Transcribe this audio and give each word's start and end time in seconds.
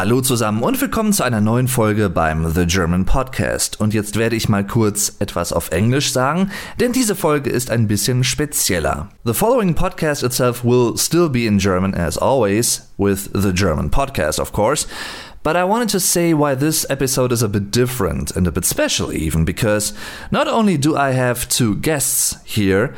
Hallo 0.00 0.22
zusammen 0.22 0.62
und 0.62 0.80
willkommen 0.80 1.12
zu 1.12 1.24
einer 1.24 1.42
neuen 1.42 1.68
Folge 1.68 2.08
beim 2.08 2.50
The 2.54 2.64
German 2.64 3.04
Podcast. 3.04 3.80
Und 3.80 3.92
jetzt 3.92 4.16
werde 4.16 4.34
ich 4.34 4.48
mal 4.48 4.66
kurz 4.66 5.16
etwas 5.18 5.52
auf 5.52 5.72
Englisch 5.72 6.10
sagen, 6.10 6.50
denn 6.80 6.92
diese 6.92 7.14
Folge 7.14 7.50
ist 7.50 7.70
ein 7.70 7.86
bisschen 7.86 8.24
spezieller. 8.24 9.10
The 9.26 9.34
following 9.34 9.74
podcast 9.74 10.22
itself 10.22 10.64
will 10.64 10.96
still 10.96 11.28
be 11.28 11.44
in 11.44 11.58
German 11.58 11.92
as 11.92 12.16
always, 12.16 12.90
with 12.96 13.28
the 13.34 13.52
German 13.52 13.90
podcast, 13.90 14.40
of 14.40 14.54
course. 14.54 14.88
But 15.42 15.54
I 15.54 15.64
wanted 15.64 15.90
to 15.90 16.00
say 16.00 16.32
why 16.32 16.56
this 16.56 16.86
episode 16.88 17.30
is 17.30 17.42
a 17.42 17.48
bit 17.48 17.70
different 17.70 18.34
and 18.34 18.48
a 18.48 18.52
bit 18.52 18.64
special, 18.64 19.12
even 19.12 19.44
because 19.44 19.92
not 20.30 20.48
only 20.48 20.78
do 20.78 20.96
I 20.96 21.10
have 21.12 21.46
two 21.46 21.76
guests 21.76 22.38
here, 22.46 22.94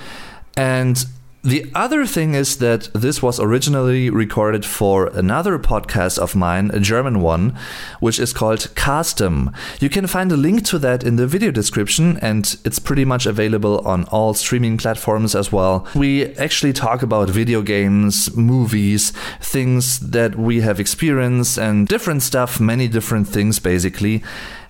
and 0.57 1.05
the 1.43 1.69
other 1.75 2.07
thing 2.07 2.35
is 2.35 2.59
that 2.59 2.89
this 2.95 3.21
was 3.21 3.41
originally 3.41 4.11
recorded 4.11 4.65
for 4.65 5.07
another 5.09 5.59
podcast 5.59 6.17
of 6.17 6.37
mine, 6.37 6.71
a 6.73 6.79
German 6.79 7.21
one, 7.21 7.59
which 7.99 8.21
is 8.21 8.33
called 8.33 8.61
Castem. 8.77 9.53
You 9.81 9.89
can 9.89 10.07
find 10.07 10.31
a 10.31 10.37
link 10.37 10.65
to 10.67 10.79
that 10.79 11.03
in 11.03 11.17
the 11.17 11.27
video 11.27 11.51
description, 11.51 12.17
and 12.19 12.57
it's 12.65 12.79
pretty 12.79 13.05
much 13.05 13.27
available 13.27 13.81
on 13.81 14.05
all 14.05 14.35
streaming 14.35 14.79
platforms 14.79 15.35
as 15.35 15.51
well. 15.51 15.89
We 15.97 16.27
actually 16.37 16.75
talk 16.75 17.03
about 17.03 17.29
video 17.29 17.61
games, 17.61 18.37
movies, 18.37 19.11
things 19.41 19.99
that 19.99 20.37
we 20.37 20.61
have 20.61 20.79
experienced, 20.79 21.59
and 21.59 21.89
different 21.89 22.23
stuff, 22.23 22.61
many 22.61 22.87
different 22.87 23.27
things 23.27 23.59
basically. 23.59 24.23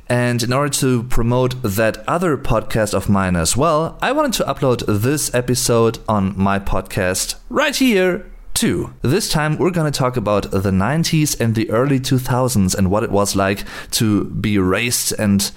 And 0.08 0.42
in 0.42 0.52
order 0.52 0.72
to 0.74 1.04
promote 1.04 1.62
that 1.62 2.06
other 2.08 2.36
podcast 2.36 2.92
of 2.92 3.08
mine 3.08 3.36
as 3.36 3.56
well, 3.56 3.98
I 4.02 4.12
wanted 4.12 4.34
to 4.34 4.44
upload 4.44 4.84
this 4.86 5.32
episode 5.34 5.98
on 6.08 6.34
my 6.36 6.58
podcast 6.58 7.36
right 7.48 7.74
here 7.74 8.30
too. 8.54 8.92
This 9.02 9.28
time 9.28 9.56
we're 9.56 9.70
going 9.70 9.90
to 9.90 9.98
talk 9.98 10.16
about 10.16 10.50
the 10.50 10.70
90s 10.70 11.40
and 11.40 11.54
the 11.54 11.70
early 11.70 11.98
2000s 11.98 12.74
and 12.74 12.90
what 12.90 13.02
it 13.02 13.10
was 13.10 13.34
like 13.34 13.64
to 13.92 14.24
be 14.24 14.58
raised 14.58 15.14
and, 15.18 15.50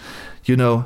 you 0.45 0.55
know, 0.55 0.85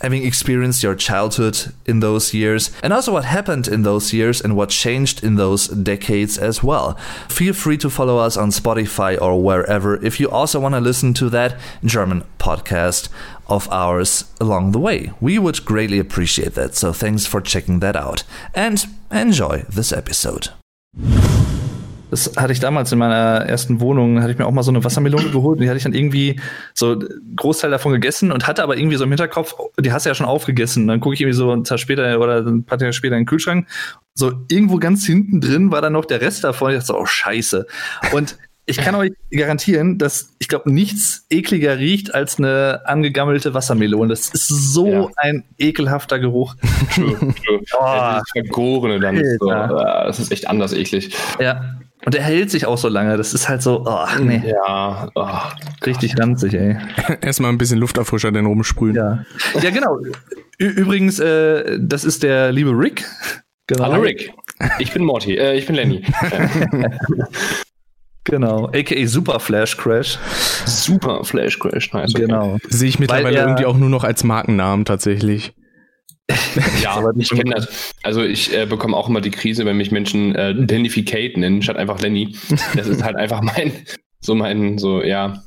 having 0.00 0.24
experienced 0.24 0.82
your 0.82 0.94
childhood 0.94 1.72
in 1.86 2.00
those 2.00 2.34
years, 2.34 2.70
and 2.82 2.92
also 2.92 3.12
what 3.12 3.24
happened 3.24 3.68
in 3.68 3.82
those 3.82 4.12
years 4.12 4.40
and 4.40 4.56
what 4.56 4.70
changed 4.70 5.22
in 5.22 5.36
those 5.36 5.68
decades 5.68 6.38
as 6.38 6.62
well. 6.62 6.94
Feel 7.28 7.54
free 7.54 7.76
to 7.78 7.90
follow 7.90 8.18
us 8.18 8.36
on 8.36 8.50
Spotify 8.50 9.20
or 9.20 9.42
wherever 9.42 10.04
if 10.04 10.18
you 10.20 10.28
also 10.30 10.58
want 10.58 10.74
to 10.74 10.80
listen 10.80 11.14
to 11.14 11.28
that 11.30 11.58
German 11.84 12.24
podcast 12.38 13.08
of 13.48 13.68
ours 13.70 14.24
along 14.40 14.72
the 14.72 14.78
way. 14.78 15.12
We 15.20 15.38
would 15.38 15.64
greatly 15.64 15.98
appreciate 15.98 16.54
that, 16.54 16.74
so 16.74 16.92
thanks 16.92 17.26
for 17.26 17.40
checking 17.40 17.80
that 17.80 17.96
out. 17.96 18.22
And 18.54 18.84
enjoy 19.10 19.64
this 19.68 19.92
episode. 19.92 20.48
Das 22.10 22.32
hatte 22.36 22.52
ich 22.52 22.60
damals 22.60 22.92
in 22.92 22.98
meiner 22.98 23.46
ersten 23.46 23.80
Wohnung, 23.80 24.20
hatte 24.20 24.32
ich 24.32 24.38
mir 24.38 24.46
auch 24.46 24.52
mal 24.52 24.62
so 24.62 24.70
eine 24.70 24.82
Wassermelone 24.82 25.30
geholt 25.30 25.58
und 25.58 25.62
die 25.62 25.68
hatte 25.68 25.78
ich 25.78 25.84
dann 25.84 25.94
irgendwie 25.94 26.40
so 26.74 26.92
einen 26.92 27.34
Großteil 27.36 27.70
davon 27.70 27.92
gegessen 27.92 28.32
und 28.32 28.46
hatte 28.46 28.62
aber 28.62 28.76
irgendwie 28.76 28.96
so 28.96 29.04
im 29.04 29.10
Hinterkopf, 29.10 29.54
die 29.78 29.92
hast 29.92 30.06
du 30.06 30.10
ja 30.10 30.14
schon 30.14 30.26
aufgegessen. 30.26 30.86
Dann 30.88 31.00
gucke 31.00 31.14
ich 31.14 31.20
irgendwie 31.20 31.36
so 31.36 31.50
einen 31.50 31.64
Tag 31.64 31.78
später 31.78 32.20
oder 32.20 32.40
ein 32.40 32.64
paar 32.64 32.78
Tage 32.78 32.92
später 32.92 33.16
in 33.16 33.22
den 33.22 33.26
Kühlschrank. 33.26 33.68
So 34.14 34.32
irgendwo 34.50 34.78
ganz 34.78 35.06
hinten 35.06 35.40
drin 35.40 35.70
war 35.70 35.80
dann 35.80 35.92
noch 35.92 36.04
der 36.04 36.20
Rest 36.20 36.44
davon. 36.44 36.70
Ich 36.70 36.76
dachte 36.76 36.86
so, 36.88 36.98
oh 36.98 37.06
Scheiße. 37.06 37.66
Und 38.12 38.36
ich 38.66 38.76
kann 38.76 38.94
euch 38.94 39.10
garantieren, 39.32 39.98
dass 39.98 40.34
ich 40.38 40.46
glaube, 40.46 40.70
nichts 40.70 41.26
ekliger 41.28 41.78
riecht 41.78 42.14
als 42.14 42.38
eine 42.38 42.82
angegammelte 42.84 43.52
Wassermelone. 43.52 44.08
Das 44.08 44.28
ist 44.28 44.48
so 44.48 44.86
ja. 44.86 45.08
ein 45.16 45.44
ekelhafter 45.58 46.18
Geruch. 46.20 46.54
True, 46.94 47.16
true. 47.18 47.60
Oh, 47.78 48.20
Vergorene 48.32 49.00
dann. 49.00 49.22
So. 49.38 49.48
Das 49.48 50.20
ist 50.20 50.30
echt 50.30 50.48
anders 50.48 50.72
eklig. 50.72 51.16
Ja. 51.40 51.79
Und 52.04 52.14
er 52.14 52.22
hält 52.22 52.50
sich 52.50 52.66
auch 52.66 52.78
so 52.78 52.88
lange. 52.88 53.16
Das 53.16 53.34
ist 53.34 53.48
halt 53.48 53.62
so, 53.62 53.84
oh, 53.86 54.06
nee. 54.22 54.42
Ja, 54.46 55.10
oh, 55.14 55.28
richtig 55.84 56.18
ranzig, 56.18 56.54
ey. 56.54 56.78
Erstmal 57.20 57.52
ein 57.52 57.58
bisschen 57.58 57.78
Lufterfrischer 57.78 58.32
den 58.32 58.46
rumsprühen. 58.46 58.96
Ja, 58.96 59.24
ja 59.60 59.70
genau. 59.70 59.98
Übrigens, 60.58 61.18
äh, 61.18 61.78
das 61.80 62.04
ist 62.04 62.22
der 62.22 62.52
liebe 62.52 62.70
Rick. 62.70 63.04
Genau. 63.66 63.84
Hallo 63.84 64.00
Rick. 64.00 64.32
Ich 64.78 64.92
bin 64.92 65.04
Morty. 65.04 65.36
Äh, 65.36 65.56
ich 65.56 65.66
bin 65.66 65.76
Lenny. 65.76 66.04
Genau, 68.24 68.66
aka 68.66 69.06
Super 69.06 69.40
Flash 69.40 69.76
Crash. 69.76 70.18
Super 70.66 71.24
Flash 71.24 71.58
Crash, 71.58 71.92
nice. 71.92 72.14
Okay. 72.14 72.26
Genau. 72.26 72.58
Sehe 72.68 72.88
ich 72.88 72.98
mittlerweile 72.98 73.38
irgendwie 73.38 73.64
auch 73.64 73.76
nur 73.76 73.88
noch 73.88 74.04
als 74.04 74.24
Markennamen 74.24 74.84
tatsächlich. 74.84 75.54
Ja, 76.82 76.90
aber 76.96 77.12
ich 77.16 77.30
kenne 77.30 77.54
das. 77.54 77.92
Also 78.02 78.22
ich 78.22 78.56
äh, 78.56 78.66
bekomme 78.66 78.96
auch 78.96 79.08
immer 79.08 79.20
die 79.20 79.30
Krise, 79.30 79.64
wenn 79.64 79.76
mich 79.76 79.90
Menschen 79.90 80.34
äh, 80.34 80.52
Lennificate 80.52 81.36
nennen, 81.36 81.62
statt 81.62 81.76
einfach 81.76 82.00
Lenny. 82.00 82.36
Das 82.74 82.86
ist 82.86 83.02
halt 83.02 83.16
einfach 83.16 83.42
mein, 83.42 83.72
so 84.20 84.34
mein, 84.34 84.78
so, 84.78 85.02
ja, 85.02 85.42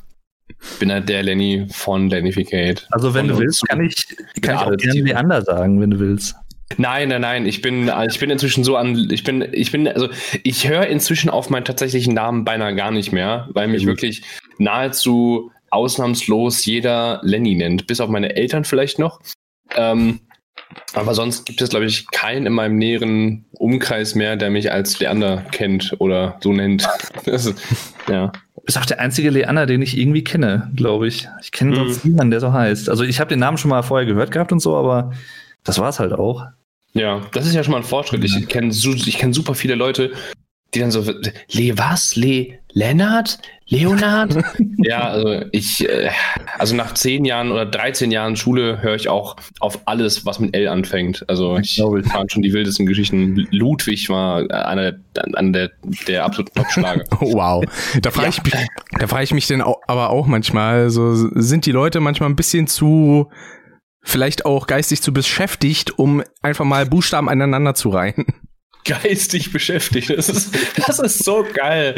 bin 0.80 0.92
halt 0.92 1.10
der 1.10 1.24
Lenny 1.24 1.68
von 1.72 2.10
Lennificate. 2.10 2.88
Also 2.92 3.14
wenn 3.14 3.28
von 3.28 3.38
du 3.38 3.44
willst, 3.44 3.68
kann 3.68 3.84
ich, 3.84 4.06
kann 4.42 4.56
ich 4.56 4.62
auch 4.62 4.78
gerne 4.78 5.02
Leander 5.02 5.42
sagen, 5.42 5.82
wenn 5.82 5.92
du 5.92 6.00
willst. 6.00 6.36
Nein, 6.78 7.10
nein, 7.10 7.22
nein. 7.22 7.46
Ich 7.46 7.62
bin, 7.62 7.92
ich 8.10 8.20
bin 8.20 8.30
inzwischen 8.30 8.64
so 8.64 8.78
an, 8.78 9.10
ich 9.12 9.24
bin, 9.24 9.48
ich 9.52 9.72
bin, 9.72 9.88
also 9.88 10.10
ich 10.44 10.68
höre 10.68 10.88
inzwischen 10.88 11.30
auf 11.30 11.50
meinen 11.50 11.66
tatsächlichen 11.66 12.14
Namen 12.14 12.46
beinahe 12.46 12.76
gar 12.76 12.92
nicht 12.92 13.12
mehr, 13.12 13.50
weil 13.54 13.68
mich 13.68 13.84
mhm. 13.84 13.90
wirklich 13.90 14.24
nahezu 14.58 15.52
ausnahmslos 15.70 16.66
jeder 16.66 17.20
Lenny 17.24 17.56
nennt, 17.56 17.88
bis 17.88 18.00
auf 18.00 18.10
meine 18.10 18.36
Eltern 18.36 18.64
vielleicht 18.64 19.00
noch. 19.00 19.20
Ähm, 19.76 20.22
aber 20.94 21.14
sonst 21.14 21.46
gibt 21.46 21.62
es, 21.62 21.70
glaube 21.70 21.86
ich, 21.86 22.10
keinen 22.12 22.46
in 22.46 22.54
meinem 22.54 22.78
näheren 22.78 23.46
Umkreis 23.54 24.16
mehr, 24.16 24.36
der 24.36 24.50
mich 24.50 24.72
als 24.72 25.00
Leander 25.00 25.44
kennt 25.52 25.96
oder 26.00 26.38
so 26.42 26.54
nennt. 26.54 26.88
Das 27.26 27.46
ist, 27.46 27.62
ja. 28.10 28.32
Du 28.56 28.62
bist 28.66 28.78
auch 28.78 28.86
der 28.86 29.00
einzige 29.00 29.30
Leander, 29.30 29.66
den 29.66 29.82
ich 29.82 29.98
irgendwie 29.98 30.24
kenne, 30.24 30.72
glaube 30.76 31.08
ich. 31.08 31.28
Ich 31.42 31.52
kenne 31.52 31.72
mhm. 31.72 31.76
sonst 31.76 32.06
niemanden, 32.06 32.32
der 32.32 32.40
so 32.40 32.52
heißt. 32.52 32.90
Also 32.90 33.04
ich 33.04 33.20
habe 33.20 33.30
den 33.30 33.40
Namen 33.40 33.58
schon 33.58 33.70
mal 33.70 33.82
vorher 33.82 34.06
gehört 34.06 34.32
gehabt 34.32 34.52
und 34.52 34.60
so, 34.60 34.76
aber 34.76 35.12
das 35.64 35.80
war 35.80 35.90
es 35.90 36.00
halt 36.00 36.14
auch. 36.14 36.46
Ja, 36.94 37.22
das 37.34 37.48
ist 37.48 37.56
ja 37.56 37.64
schon 37.64 37.72
mal 37.72 37.80
ein 37.80 37.84
Fortschritt. 37.84 38.24
Ich 38.24 38.48
kenne 38.48 38.68
ich 38.70 39.18
kenn 39.18 39.34
super 39.34 39.56
viele 39.56 39.76
Leute, 39.76 40.12
die 40.74 40.80
dann 40.80 40.92
so, 40.92 41.02
Le 41.02 41.78
was? 41.78 42.16
Le 42.16 42.60
Lennart? 42.72 43.40
Leonard? 43.74 44.38
ja, 44.78 45.02
also 45.02 45.46
ich, 45.52 45.88
äh, 45.88 46.10
also 46.58 46.76
nach 46.76 46.94
zehn 46.94 47.26
Jahren 47.26 47.52
oder 47.52 47.66
13 47.66 48.12
Jahren 48.12 48.36
Schule 48.36 48.82
höre 48.82 48.96
ich 48.96 49.10
auch 49.10 49.36
auf 49.60 49.80
alles, 49.86 50.26
was 50.26 50.40
mit 50.40 50.56
L 50.56 50.68
anfängt. 50.68 51.26
Also 51.28 51.58
ich 51.58 51.82
fand 52.12 52.32
schon 52.32 52.44
die 52.44 52.54
wildesten 52.54 52.86
Geschichten. 52.86 53.48
Ludwig 53.52 54.10
war 54.10 54.50
einer, 54.52 54.94
einer 55.34 55.52
der, 55.52 55.72
der 56.08 56.26
absoluten 56.26 56.56
Top-Schlager. 56.56 57.04
wow. 57.20 57.64
Da 58.02 58.12
frage 58.12 58.28
ja. 58.28 58.34
ich 58.38 58.44
mich, 58.44 58.68
da 59.00 59.08
frage 59.08 59.24
ich 59.24 59.34
mich 59.34 59.48
denn 59.48 59.62
auch, 59.62 59.82
aber 59.88 60.12
auch 60.12 60.28
manchmal, 60.28 60.90
so 60.90 61.16
sind 61.16 61.66
die 61.66 61.72
Leute 61.72 62.00
manchmal 62.00 62.30
ein 62.30 62.36
bisschen 62.36 62.68
zu 62.68 63.30
vielleicht 64.04 64.46
auch 64.46 64.68
geistig 64.68 65.02
zu 65.02 65.14
beschäftigt, 65.14 65.98
um 65.98 66.24
einfach 66.42 66.66
mal 66.66 66.86
Buchstaben 66.86 67.30
aneinander 67.30 67.74
zu 67.74 67.90
reihen. 67.90 68.26
Geistig 68.86 69.52
beschäftigt. 69.52 70.10
Das 70.10 70.30
ist, 70.30 70.54
das 70.86 71.00
ist 71.00 71.24
so 71.24 71.46
geil. 71.54 71.96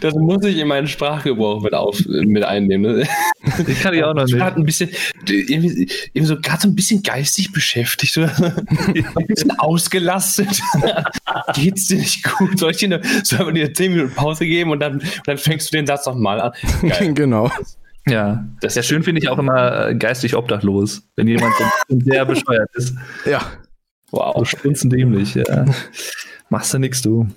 Das 0.00 0.14
muss 0.14 0.44
ich 0.44 0.58
in 0.58 0.68
meinen 0.68 0.86
Sprachgebrauch 0.86 1.62
mit, 1.62 1.74
auf, 1.74 2.00
mit 2.06 2.44
einnehmen. 2.44 3.06
Das 3.44 3.80
kann 3.80 3.94
ich 3.94 4.04
auch 4.04 4.14
noch 4.14 4.24
nicht. 4.24 4.36
Gerade 4.36 4.60
ein 4.60 4.64
bisschen, 4.64 4.90
irgendwie, 5.26 5.88
irgendwie 6.12 6.26
so, 6.26 6.40
gerade 6.40 6.62
so 6.62 6.68
ein 6.68 6.74
bisschen 6.74 7.02
geistig 7.02 7.52
beschäftigt. 7.52 8.18
Ein 8.18 9.26
bisschen 9.26 9.58
ausgelastet. 9.58 10.60
Geht's 11.54 11.86
dir 11.86 11.98
nicht 11.98 12.22
gut? 12.22 12.58
Soll 12.58 12.72
ich 12.72 12.78
dir, 12.78 12.86
eine, 12.86 13.02
soll 13.24 13.52
dir 13.52 13.72
10 13.72 13.92
Minuten 13.92 14.14
Pause 14.14 14.46
geben 14.46 14.70
und 14.70 14.80
dann, 14.80 14.94
und 14.94 15.22
dann 15.26 15.38
fängst 15.38 15.72
du 15.72 15.76
den 15.76 15.86
Satz 15.86 16.06
nochmal 16.06 16.40
an? 16.40 16.52
Geil. 16.82 17.12
Genau. 17.16 17.50
Ja, 18.08 18.44
das 18.60 18.72
ist 18.72 18.76
ja 18.76 18.82
schön, 18.82 19.02
finde 19.02 19.20
ich 19.20 19.28
auch 19.28 19.38
immer 19.38 19.88
äh, 19.88 19.94
geistig 19.94 20.36
obdachlos, 20.36 21.02
wenn 21.16 21.26
jemand 21.26 21.54
sehr 21.88 22.24
bescheuert 22.24 22.70
ist. 22.74 22.94
Ja. 23.24 23.42
Wow. 24.10 24.48
So 24.48 24.88
dämlich, 24.88 25.34
ja. 25.34 25.64
Machst 26.48 26.72
du 26.72 26.78
nix, 26.78 27.02
du. 27.02 27.28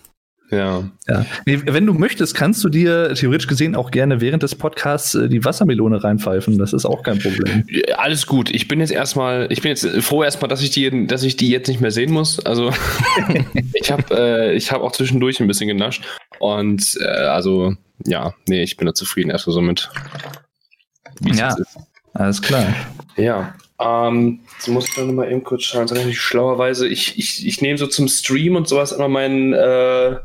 Ja. 0.52 0.84
ja. 1.08 1.26
Nee, 1.46 1.62
wenn 1.66 1.86
du 1.86 1.94
möchtest, 1.94 2.34
kannst 2.34 2.64
du 2.64 2.70
dir 2.70 3.14
theoretisch 3.14 3.48
gesehen 3.48 3.76
auch 3.76 3.92
gerne 3.92 4.20
während 4.20 4.42
des 4.42 4.56
Podcasts 4.56 5.14
äh, 5.14 5.30
die 5.30 5.46
Wassermelone 5.46 6.04
reinpfeifen. 6.04 6.58
Das 6.58 6.74
ist 6.74 6.86
auch 6.86 7.04
kein 7.04 7.20
Problem. 7.20 7.66
Alles 7.98 8.26
gut. 8.26 8.50
Ich 8.50 8.68
bin 8.68 8.80
jetzt 8.80 8.92
erstmal, 8.92 9.48
ich 9.52 9.62
bin 9.62 9.70
jetzt 9.70 9.88
froh 10.04 10.24
erstmal, 10.24 10.50
dass 10.50 10.64
ich 10.64 10.72
die, 10.72 11.06
dass 11.06 11.24
ich 11.24 11.38
die 11.38 11.50
jetzt 11.50 11.68
nicht 11.68 11.82
mehr 11.82 11.92
sehen 11.92 12.12
muss. 12.12 12.44
Also 12.46 12.72
ich 13.74 13.92
habe, 13.92 14.04
äh, 14.12 14.56
ich 14.56 14.72
habe 14.72 14.84
auch 14.84 14.92
zwischendurch 14.92 15.40
ein 15.40 15.48
bisschen 15.48 15.68
genascht 15.68 16.04
und 16.40 16.98
äh, 17.00 17.06
also 17.06 17.76
ja, 18.06 18.34
nee, 18.48 18.64
ich 18.64 18.78
bin 18.78 18.88
da 18.88 18.94
zufrieden 18.94 19.30
erstmal 19.30 19.54
so 19.54 19.62
mit 19.62 19.90
ja, 21.22 21.54
ist. 21.56 21.78
alles 22.14 22.42
klar. 22.42 22.74
Ja, 23.18 23.54
ähm, 23.80 24.42
jetzt 24.56 24.68
muss 24.68 24.90
ich 24.90 24.98
noch 24.98 25.12
mal 25.14 25.32
eben 25.32 25.44
kurz 25.44 25.64
schauen. 25.64 25.88
Schlauerweise, 26.14 26.88
ich, 26.88 27.18
ich, 27.18 27.48
ich 27.48 27.62
nehme 27.62 27.78
so 27.78 27.88
zum 27.88 28.08
Stream 28.08 28.56
und 28.56 28.68
sowas 28.68 28.92
immer 28.92 29.08
meinen, 29.08 29.54
äh, 29.54 30.18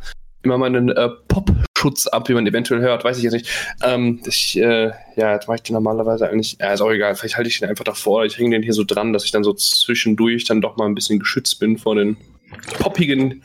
immer 0.43 0.59
meinen 0.59 0.91
äh, 0.91 1.09
Pop-Schutz 1.29 2.07
ab, 2.09 2.29
wie 2.29 2.35
man 2.35 2.47
eventuell 2.47 2.81
hört, 2.81 3.05
weiß 3.05 3.19
ich 3.19 3.25
jetzt 3.25 3.33
nicht. 3.33 3.49
Ähm, 3.83 4.21
ich, 4.27 4.59
äh, 4.59 4.91
ja, 5.17 5.35
jetzt 5.35 5.47
mache 5.47 5.57
ich 5.57 5.63
den 5.63 5.75
normalerweise 5.75 6.29
eigentlich, 6.29 6.57
ja, 6.61 6.73
ist 6.73 6.81
auch 6.81 6.91
egal, 6.91 7.15
vielleicht 7.15 7.37
halte 7.37 7.49
ich 7.49 7.61
den 7.61 7.69
einfach 7.69 7.85
davor, 7.85 8.25
ich 8.25 8.39
hänge 8.39 8.51
den 8.51 8.63
hier 8.63 8.73
so 8.73 8.85
dran, 8.85 9.13
dass 9.13 9.25
ich 9.25 9.31
dann 9.31 9.45
so 9.45 9.53
zwischendurch 9.53 10.45
dann 10.45 10.61
doch 10.61 10.77
mal 10.77 10.87
ein 10.87 10.95
bisschen 10.95 11.21
geschützt 11.21 11.61
bin 11.61 11.79
vor 11.79 11.95
den 11.95 12.17
poppigen 12.81 13.45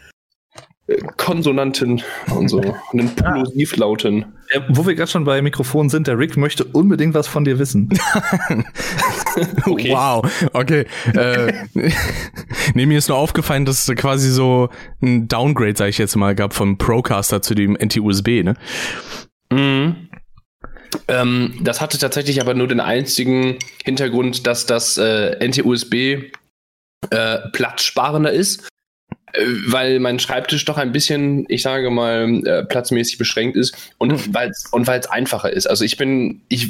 Konsonanten 1.17 2.01
und 2.35 2.49
so. 2.49 2.61
einen 2.91 3.15
Plosivlauten. 3.15 4.25
Ja, 4.51 4.65
wo 4.69 4.87
wir 4.87 4.95
gerade 4.95 5.11
schon 5.11 5.25
bei 5.25 5.41
Mikrofonen 5.41 5.89
sind, 5.89 6.07
der 6.07 6.17
Rick 6.17 6.35
möchte 6.35 6.63
unbedingt 6.63 7.13
was 7.13 7.27
von 7.27 7.45
dir 7.45 7.59
wissen. 7.59 7.89
okay. 9.65 9.91
Wow, 9.91 10.49
okay. 10.53 10.85
äh, 11.13 11.53
nee, 12.73 12.85
mir 12.87 12.97
ist 12.97 13.09
nur 13.09 13.17
aufgefallen, 13.17 13.65
dass 13.65 13.87
es 13.87 13.95
quasi 13.95 14.29
so 14.31 14.69
ein 15.01 15.27
Downgrade, 15.27 15.75
sag 15.77 15.89
ich 15.89 15.99
jetzt 15.99 16.15
mal, 16.15 16.33
gab 16.33 16.53
vom 16.53 16.77
Procaster 16.77 17.41
zu 17.43 17.53
dem 17.53 17.73
NT-USB, 17.75 18.43
ne? 18.43 18.55
Mhm. 19.51 20.09
Ähm, 21.07 21.53
das 21.61 21.81
hatte 21.81 21.99
tatsächlich 21.99 22.41
aber 22.41 22.55
nur 22.55 22.67
den 22.67 22.79
einzigen 22.79 23.59
Hintergrund, 23.83 24.47
dass 24.47 24.65
das 24.65 24.97
äh, 24.97 25.47
NT-USB 25.47 25.93
äh, 27.11 27.37
platzsparender 27.53 28.31
ist 28.31 28.61
äh, 28.61 28.78
weil 29.67 29.99
mein 29.99 30.19
Schreibtisch 30.19 30.65
doch 30.65 30.77
ein 30.77 30.91
bisschen, 30.91 31.45
ich 31.49 31.61
sage 31.61 31.89
mal, 31.89 32.41
äh, 32.45 32.63
platzmäßig 32.65 33.17
beschränkt 33.17 33.57
ist 33.57 33.93
und 33.97 34.11
mhm. 34.11 34.33
weil 34.33 34.49
es 34.49 35.09
einfacher 35.09 35.51
ist. 35.51 35.67
Also 35.67 35.83
ich 35.83 35.97
bin 35.97 36.41
ich 36.49 36.69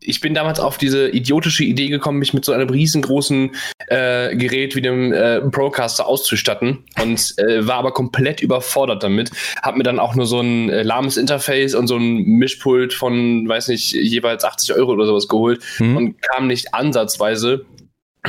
ich 0.00 0.20
bin 0.20 0.34
damals 0.34 0.60
auf 0.60 0.78
diese 0.78 1.08
idiotische 1.08 1.64
Idee 1.64 1.88
gekommen, 1.88 2.18
mich 2.18 2.34
mit 2.34 2.44
so 2.44 2.52
einem 2.52 2.68
riesengroßen 2.68 3.50
äh, 3.88 4.36
Gerät 4.36 4.76
wie 4.76 4.82
dem 4.82 5.12
äh, 5.12 5.40
Procaster 5.40 6.06
auszustatten 6.06 6.84
und 7.00 7.34
äh, 7.38 7.66
war 7.66 7.76
aber 7.76 7.92
komplett 7.92 8.40
überfordert 8.40 9.02
damit. 9.02 9.30
Hab 9.62 9.76
mir 9.76 9.82
dann 9.82 9.98
auch 9.98 10.14
nur 10.14 10.26
so 10.26 10.40
ein 10.40 10.70
äh, 10.70 10.82
lahmes 10.82 11.16
Interface 11.16 11.74
und 11.74 11.86
so 11.86 11.96
ein 11.96 12.24
Mischpult 12.24 12.94
von, 12.94 13.48
weiß 13.48 13.68
nicht, 13.68 13.92
jeweils 13.92 14.44
80 14.44 14.74
Euro 14.74 14.92
oder 14.92 15.06
sowas 15.06 15.28
geholt 15.28 15.62
mhm. 15.78 15.96
und 15.96 16.22
kam 16.22 16.46
nicht 16.46 16.74
ansatzweise 16.74 17.64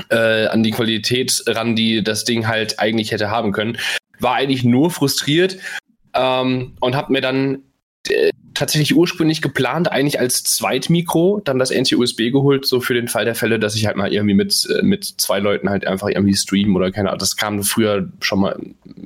äh, 0.09 0.47
an 0.47 0.63
die 0.63 0.71
Qualität 0.71 1.43
ran, 1.47 1.75
die 1.75 2.03
das 2.03 2.23
Ding 2.23 2.47
halt 2.47 2.79
eigentlich 2.79 3.11
hätte 3.11 3.29
haben 3.29 3.51
können. 3.51 3.77
War 4.19 4.35
eigentlich 4.35 4.63
nur 4.63 4.91
frustriert 4.91 5.57
ähm, 6.13 6.75
und 6.79 6.95
habe 6.95 7.13
mir 7.13 7.21
dann 7.21 7.59
äh, 8.09 8.31
tatsächlich 8.53 8.95
ursprünglich 8.95 9.41
geplant, 9.43 9.91
eigentlich 9.91 10.19
als 10.19 10.43
Zweitmikro 10.43 11.41
dann 11.43 11.59
das 11.59 11.69
NT-USB 11.69 12.31
geholt, 12.31 12.65
so 12.65 12.81
für 12.81 12.95
den 12.95 13.07
Fall 13.07 13.25
der 13.25 13.35
Fälle, 13.35 13.59
dass 13.59 13.75
ich 13.75 13.85
halt 13.85 13.97
mal 13.97 14.11
irgendwie 14.11 14.33
mit, 14.33 14.67
äh, 14.69 14.81
mit 14.81 15.05
zwei 15.05 15.39
Leuten 15.39 15.69
halt 15.69 15.85
einfach 15.85 16.07
irgendwie 16.07 16.35
streamen 16.35 16.75
oder 16.75 16.91
keine 16.91 17.09
Ahnung. 17.09 17.19
Das 17.19 17.37
kam 17.37 17.61
früher 17.63 18.09
schon 18.19 18.39
mal, 18.39 18.59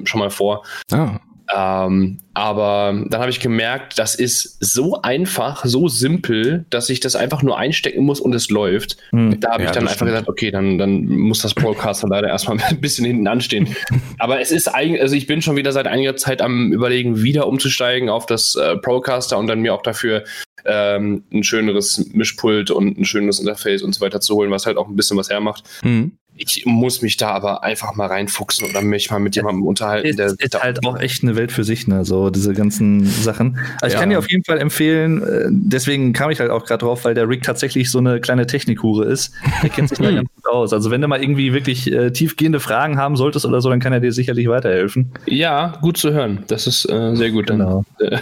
schon 0.06 0.20
mal 0.20 0.30
vor. 0.30 0.64
Ah. 0.92 1.20
Ähm, 1.54 2.20
aber 2.34 3.06
dann 3.10 3.20
habe 3.20 3.30
ich 3.30 3.42
gemerkt, 3.42 4.00
das 4.00 4.16
ist 4.16 4.58
so 4.62 5.02
einfach, 5.02 5.66
so 5.66 5.90
simpel, 5.90 6.66
dass 6.70 6.90
ich 6.90 7.02
das 7.02 7.16
einfach 7.16 7.44
nur 7.44 7.58
einstecken 7.58 8.06
muss 8.06 8.22
und 8.22 8.34
es 8.34 8.50
läuft. 8.50 8.98
Hm. 9.10 9.40
Da 9.40 9.52
habe 9.52 9.64
ja, 9.64 9.70
ich 9.70 9.74
dann 9.74 9.84
einfach 9.84 9.96
stimmt. 9.96 10.12
gesagt, 10.12 10.30
okay, 10.30 10.52
dann, 10.52 10.78
dann 10.78 11.06
muss 11.08 11.42
das 11.42 11.54
Broadcaster 11.54 12.08
leider 12.08 12.30
erstmal 12.30 12.58
ein 12.70 12.80
bisschen 12.80 13.06
hinten 13.06 13.28
anstehen. 13.28 13.76
aber 14.20 14.40
es 14.40 14.52
ist 14.52 14.68
eigentlich, 14.68 15.02
also 15.02 15.16
ich 15.16 15.28
bin 15.28 15.42
schon 15.42 15.58
wieder 15.58 15.72
seit 15.74 15.88
einiger 15.88 16.16
Zeit 16.16 16.42
am 16.42 16.72
überlegen, 16.72 17.22
wieder 17.22 17.48
umzusteigen 17.48 18.10
auf 18.10 18.26
das 18.26 18.56
äh, 18.56 18.78
Procaster 18.78 19.38
und 19.38 19.48
dann 19.48 19.60
mir 19.60 19.74
auch 19.74 19.82
dafür 19.82 20.24
ähm, 20.66 21.24
ein 21.34 21.44
schöneres 21.44 22.12
Mischpult 22.14 22.72
und 22.72 22.98
ein 22.98 23.06
schönes 23.06 23.40
Interface 23.40 23.82
und 23.82 23.94
so 23.94 24.02
weiter 24.02 24.22
zu 24.22 24.36
holen, 24.36 24.52
was 24.52 24.66
halt 24.66 24.78
auch 24.78 24.88
ein 24.88 24.96
bisschen 24.96 25.18
was 25.18 25.30
hermacht. 25.30 25.64
Mhm. 25.84 26.18
Ich 26.36 26.64
muss 26.66 27.02
mich 27.02 27.18
da 27.18 27.30
aber 27.32 27.64
einfach 27.64 27.94
mal 27.96 28.08
reinfuchsen 28.08 28.68
oder 28.68 28.82
mich 28.82 29.12
mal 29.12 29.20
mit 29.20 29.36
jemandem 29.36 29.64
unterhalten. 29.64 30.08
Ist, 30.08 30.18
der 30.18 30.34
ist 30.38 30.60
halt 30.60 30.86
auch 30.86 30.98
echt 31.00 31.24
eine 31.24 31.36
Welt 31.36 31.52
für 31.52 31.64
sich, 31.64 31.88
ne? 31.88 32.04
So 32.04 32.30
diese 32.30 32.54
ganzen 32.54 33.06
Sachen. 33.06 33.60
Also 33.82 33.94
ich 33.94 34.00
kann 34.00 34.10
dir 34.10 34.18
auf 34.18 34.30
jeden 34.32 34.44
Fall 34.44 34.58
empfehlen, 34.58 35.22
äh, 35.22 35.48
deswegen 35.50 36.14
kam 36.14 36.32
ich 36.32 36.40
halt 36.40 36.50
auch 36.50 36.66
gerade 36.66 36.86
drauf, 36.86 37.06
weil 37.06 37.14
der 37.14 37.30
Rick 37.30 37.44
tatsächlich 37.44 37.92
so 37.92 38.00
eine 38.00 38.20
kleine 38.22 38.48
Technikhure 38.48 39.06
ist. 39.06 39.34
Er 39.62 39.70
kennt 39.70 39.90
sich 39.90 40.00
da 40.00 40.10
ganz 40.12 40.30
gut 40.34 40.48
aus. 40.48 40.74
Also 40.74 40.90
wenn 40.90 41.02
du 41.02 41.08
mal 41.08 41.22
irgendwie 41.22 41.54
wirklich 41.54 41.92
äh, 41.92 42.12
tiefgehende 42.12 42.60
Fragen 42.60 42.98
haben 42.98 43.18
solltest 43.18 43.46
oder 43.46 43.62
so, 43.62 43.70
dann 43.70 43.80
kann 43.80 43.94
er 43.94 44.00
dir 44.00 44.12
sicherlich 44.12 44.48
weiterhelfen. 44.48 45.12
Ja, 45.28 45.78
gut 45.82 45.98
zu 45.98 46.12
hören. 46.12 46.44
Das 46.48 46.66
ist 46.66 46.90
äh, 46.90 47.16
sehr 47.16 47.32
gut. 47.32 47.48
Genau. 47.48 47.84
Dann, 48.00 48.14
äh, 48.14 48.20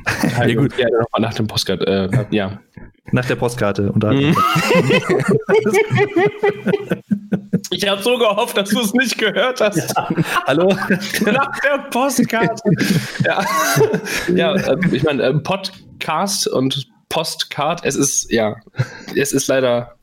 ja, 0.48 0.54
gut. 0.54 0.76
Ja, 0.78 0.86
nochmal 0.90 1.20
nach 1.20 1.34
dem 1.34 1.46
Postcard. 1.46 1.86
Äh, 1.86 2.08
ja. 2.30 2.60
Nach 3.12 3.24
der 3.24 3.36
Postkarte. 3.36 3.92
Und 3.92 4.04
mhm. 4.04 4.36
Ich 7.72 7.88
habe 7.88 8.02
so 8.02 8.18
gehofft, 8.18 8.56
dass 8.56 8.70
du 8.70 8.80
es 8.80 8.92
nicht 8.94 9.16
gehört 9.18 9.60
hast. 9.60 9.94
Ja. 9.96 10.08
Hallo? 10.46 10.68
Nach 10.68 11.60
der 11.60 11.78
Postkarte. 11.90 12.62
ja. 13.24 13.44
ja, 14.34 14.54
äh, 14.54 14.76
ich 14.92 15.02
meine, 15.02 15.22
äh, 15.22 15.34
Podcast 15.34 16.48
und 16.48 16.88
Postcard, 17.08 17.84
es 17.84 17.96
ist, 17.96 18.30
ja, 18.30 18.56
es 19.16 19.32
ist 19.32 19.48
leider. 19.48 19.96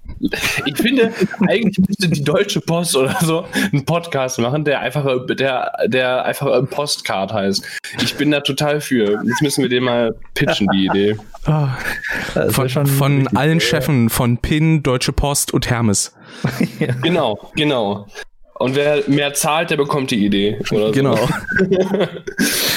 Ich 0.65 0.77
finde, 0.77 1.13
eigentlich 1.47 1.77
müsste 1.85 2.09
die 2.09 2.23
Deutsche 2.23 2.61
Post 2.61 2.95
oder 2.95 3.17
so 3.21 3.45
einen 3.53 3.85
Podcast 3.85 4.39
machen, 4.39 4.63
der 4.65 4.79
einfach, 4.79 5.25
der, 5.27 5.71
der 5.87 6.25
einfach 6.25 6.69
Postcard 6.69 7.33
heißt. 7.33 7.65
Ich 8.01 8.15
bin 8.15 8.31
da 8.31 8.41
total 8.41 8.81
für. 8.81 9.21
Jetzt 9.25 9.41
müssen 9.41 9.61
wir 9.61 9.69
den 9.69 9.83
mal 9.83 10.15
pitchen, 10.33 10.67
die 10.73 10.85
Idee. 10.85 11.17
Oh, 11.47 12.51
von, 12.51 12.85
von 12.85 13.27
allen 13.29 13.59
Chefen 13.59 14.09
von 14.09 14.37
PIN, 14.37 14.83
Deutsche 14.83 15.13
Post 15.13 15.53
und 15.53 15.69
Hermes. 15.69 16.13
ja. 16.79 16.93
Genau, 17.01 17.51
genau. 17.55 18.05
Und 18.59 18.75
wer 18.75 19.03
mehr 19.07 19.33
zahlt, 19.33 19.69
der 19.69 19.77
bekommt 19.77 20.09
die 20.09 20.25
Idee. 20.25 20.59
Oder 20.71 20.91
genau. 20.91 21.17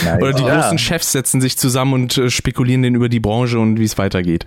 So. 0.02 0.10
oder 0.16 0.32
die 0.32 0.42
ja. 0.42 0.60
großen 0.60 0.78
Chefs 0.78 1.12
setzen 1.12 1.42
sich 1.42 1.58
zusammen 1.58 1.92
und 1.92 2.16
äh, 2.16 2.30
spekulieren 2.30 2.82
den 2.82 2.94
über 2.94 3.10
die 3.10 3.20
Branche 3.20 3.58
und 3.58 3.78
wie 3.78 3.84
es 3.84 3.98
weitergeht. 3.98 4.46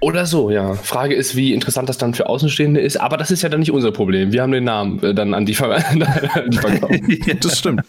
Oder 0.00 0.24
so, 0.24 0.50
ja. 0.50 0.74
Frage 0.74 1.14
ist, 1.14 1.36
wie 1.36 1.52
interessant 1.52 1.90
das 1.90 1.98
dann 1.98 2.14
für 2.14 2.26
Außenstehende 2.26 2.80
ist. 2.80 2.98
Aber 2.98 3.18
das 3.18 3.30
ist 3.30 3.42
ja 3.42 3.50
dann 3.50 3.60
nicht 3.60 3.70
unser 3.70 3.92
Problem. 3.92 4.32
Wir 4.32 4.40
haben 4.40 4.52
den 4.52 4.64
Namen 4.64 5.02
äh, 5.02 5.14
dann 5.14 5.34
an 5.34 5.44
die, 5.44 5.54
Ver 5.54 5.74
an 5.90 6.50
die 6.50 6.56
verkauft. 6.56 7.44
das 7.44 7.58
stimmt. 7.58 7.82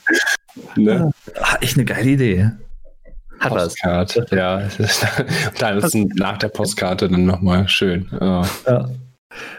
Ne? 0.76 1.12
Ach, 1.42 1.62
echt 1.62 1.78
eine 1.78 1.86
geile 1.86 2.10
Idee. 2.10 2.52
Hat 3.40 3.54
Postkarte, 3.54 4.26
was. 4.30 4.32
ja. 4.32 4.62
dann 5.60 5.78
ist 5.78 5.96
nach 6.16 6.38
der 6.38 6.50
Postkarte 6.50 7.10
dann 7.10 7.26
nochmal 7.26 7.68
schön. 7.68 8.08
Oh. 8.20 8.44
Ja. 8.68 8.90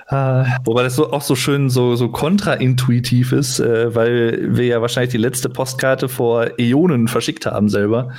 Äh, 0.09 0.45
wobei 0.65 0.85
das 0.85 0.95
so, 0.95 1.13
auch 1.13 1.23
so 1.23 1.35
schön 1.35 1.69
so, 1.69 1.97
so 1.97 2.09
kontraintuitiv 2.09 3.33
ist, 3.33 3.59
äh, 3.59 3.93
weil 3.93 4.57
wir 4.57 4.67
ja 4.67 4.81
wahrscheinlich 4.81 5.11
die 5.11 5.19
letzte 5.19 5.49
Postkarte 5.49 6.09
vor 6.09 6.47
Äonen 6.59 7.09
verschickt 7.09 7.45
haben 7.47 7.69
selber. 7.69 8.13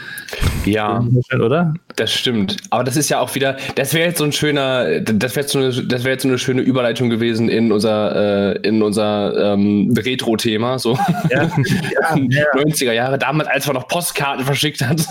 Ja, 0.65 1.05
oder? 1.33 1.75
Das 1.95 2.11
stimmt. 2.11 2.57
Aber 2.71 2.83
das 2.83 2.97
ist 2.97 3.07
ja 3.07 3.21
auch 3.21 3.33
wieder, 3.35 3.55
das 3.75 3.93
wäre 3.93 4.09
jetzt 4.09 4.17
so 4.17 4.25
ein 4.25 4.33
schöner, 4.33 4.99
das 4.99 5.37
wäre 5.37 5.43
jetzt, 5.43 5.53
so 5.53 5.59
eine, 5.59 5.71
das 5.71 6.03
wär 6.03 6.11
jetzt 6.11 6.23
so 6.23 6.27
eine 6.27 6.37
schöne 6.37 6.61
Überleitung 6.61 7.09
gewesen 7.09 7.47
in 7.47 7.71
unser, 7.71 8.55
äh, 8.55 8.67
in 8.67 8.83
unser 8.83 9.53
ähm, 9.53 9.93
Retro-Thema, 9.97 10.79
so 10.79 10.99
ja, 11.29 11.43
ja, 11.43 12.17
ja. 12.17 12.45
90er 12.53 12.91
Jahre, 12.91 13.17
damals, 13.17 13.47
als 13.47 13.65
man 13.65 13.75
noch 13.75 13.87
Postkarten 13.87 14.43
verschickt 14.43 14.81
hat. 14.81 15.07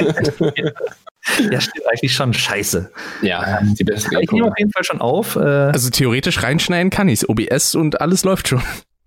Ja, 1.50 1.60
stimmt 1.60 1.86
eigentlich 1.88 2.14
schon 2.14 2.32
scheiße. 2.32 2.90
Ja, 3.22 3.58
ähm, 3.60 3.74
die 3.74 3.84
besten. 3.84 4.16
Ich 4.20 4.30
nehme 4.30 4.46
auf 4.46 4.58
jeden 4.58 4.70
Fall 4.70 4.84
schon 4.84 5.00
auf. 5.00 5.36
Äh 5.36 5.40
also 5.40 5.90
theoretisch 5.90 6.42
reinschneiden 6.66 6.90
kann 6.90 7.08
ich 7.08 7.28
OBS 7.28 7.74
und 7.74 8.00
alles 8.00 8.24
läuft 8.24 8.48
schon. 8.48 8.62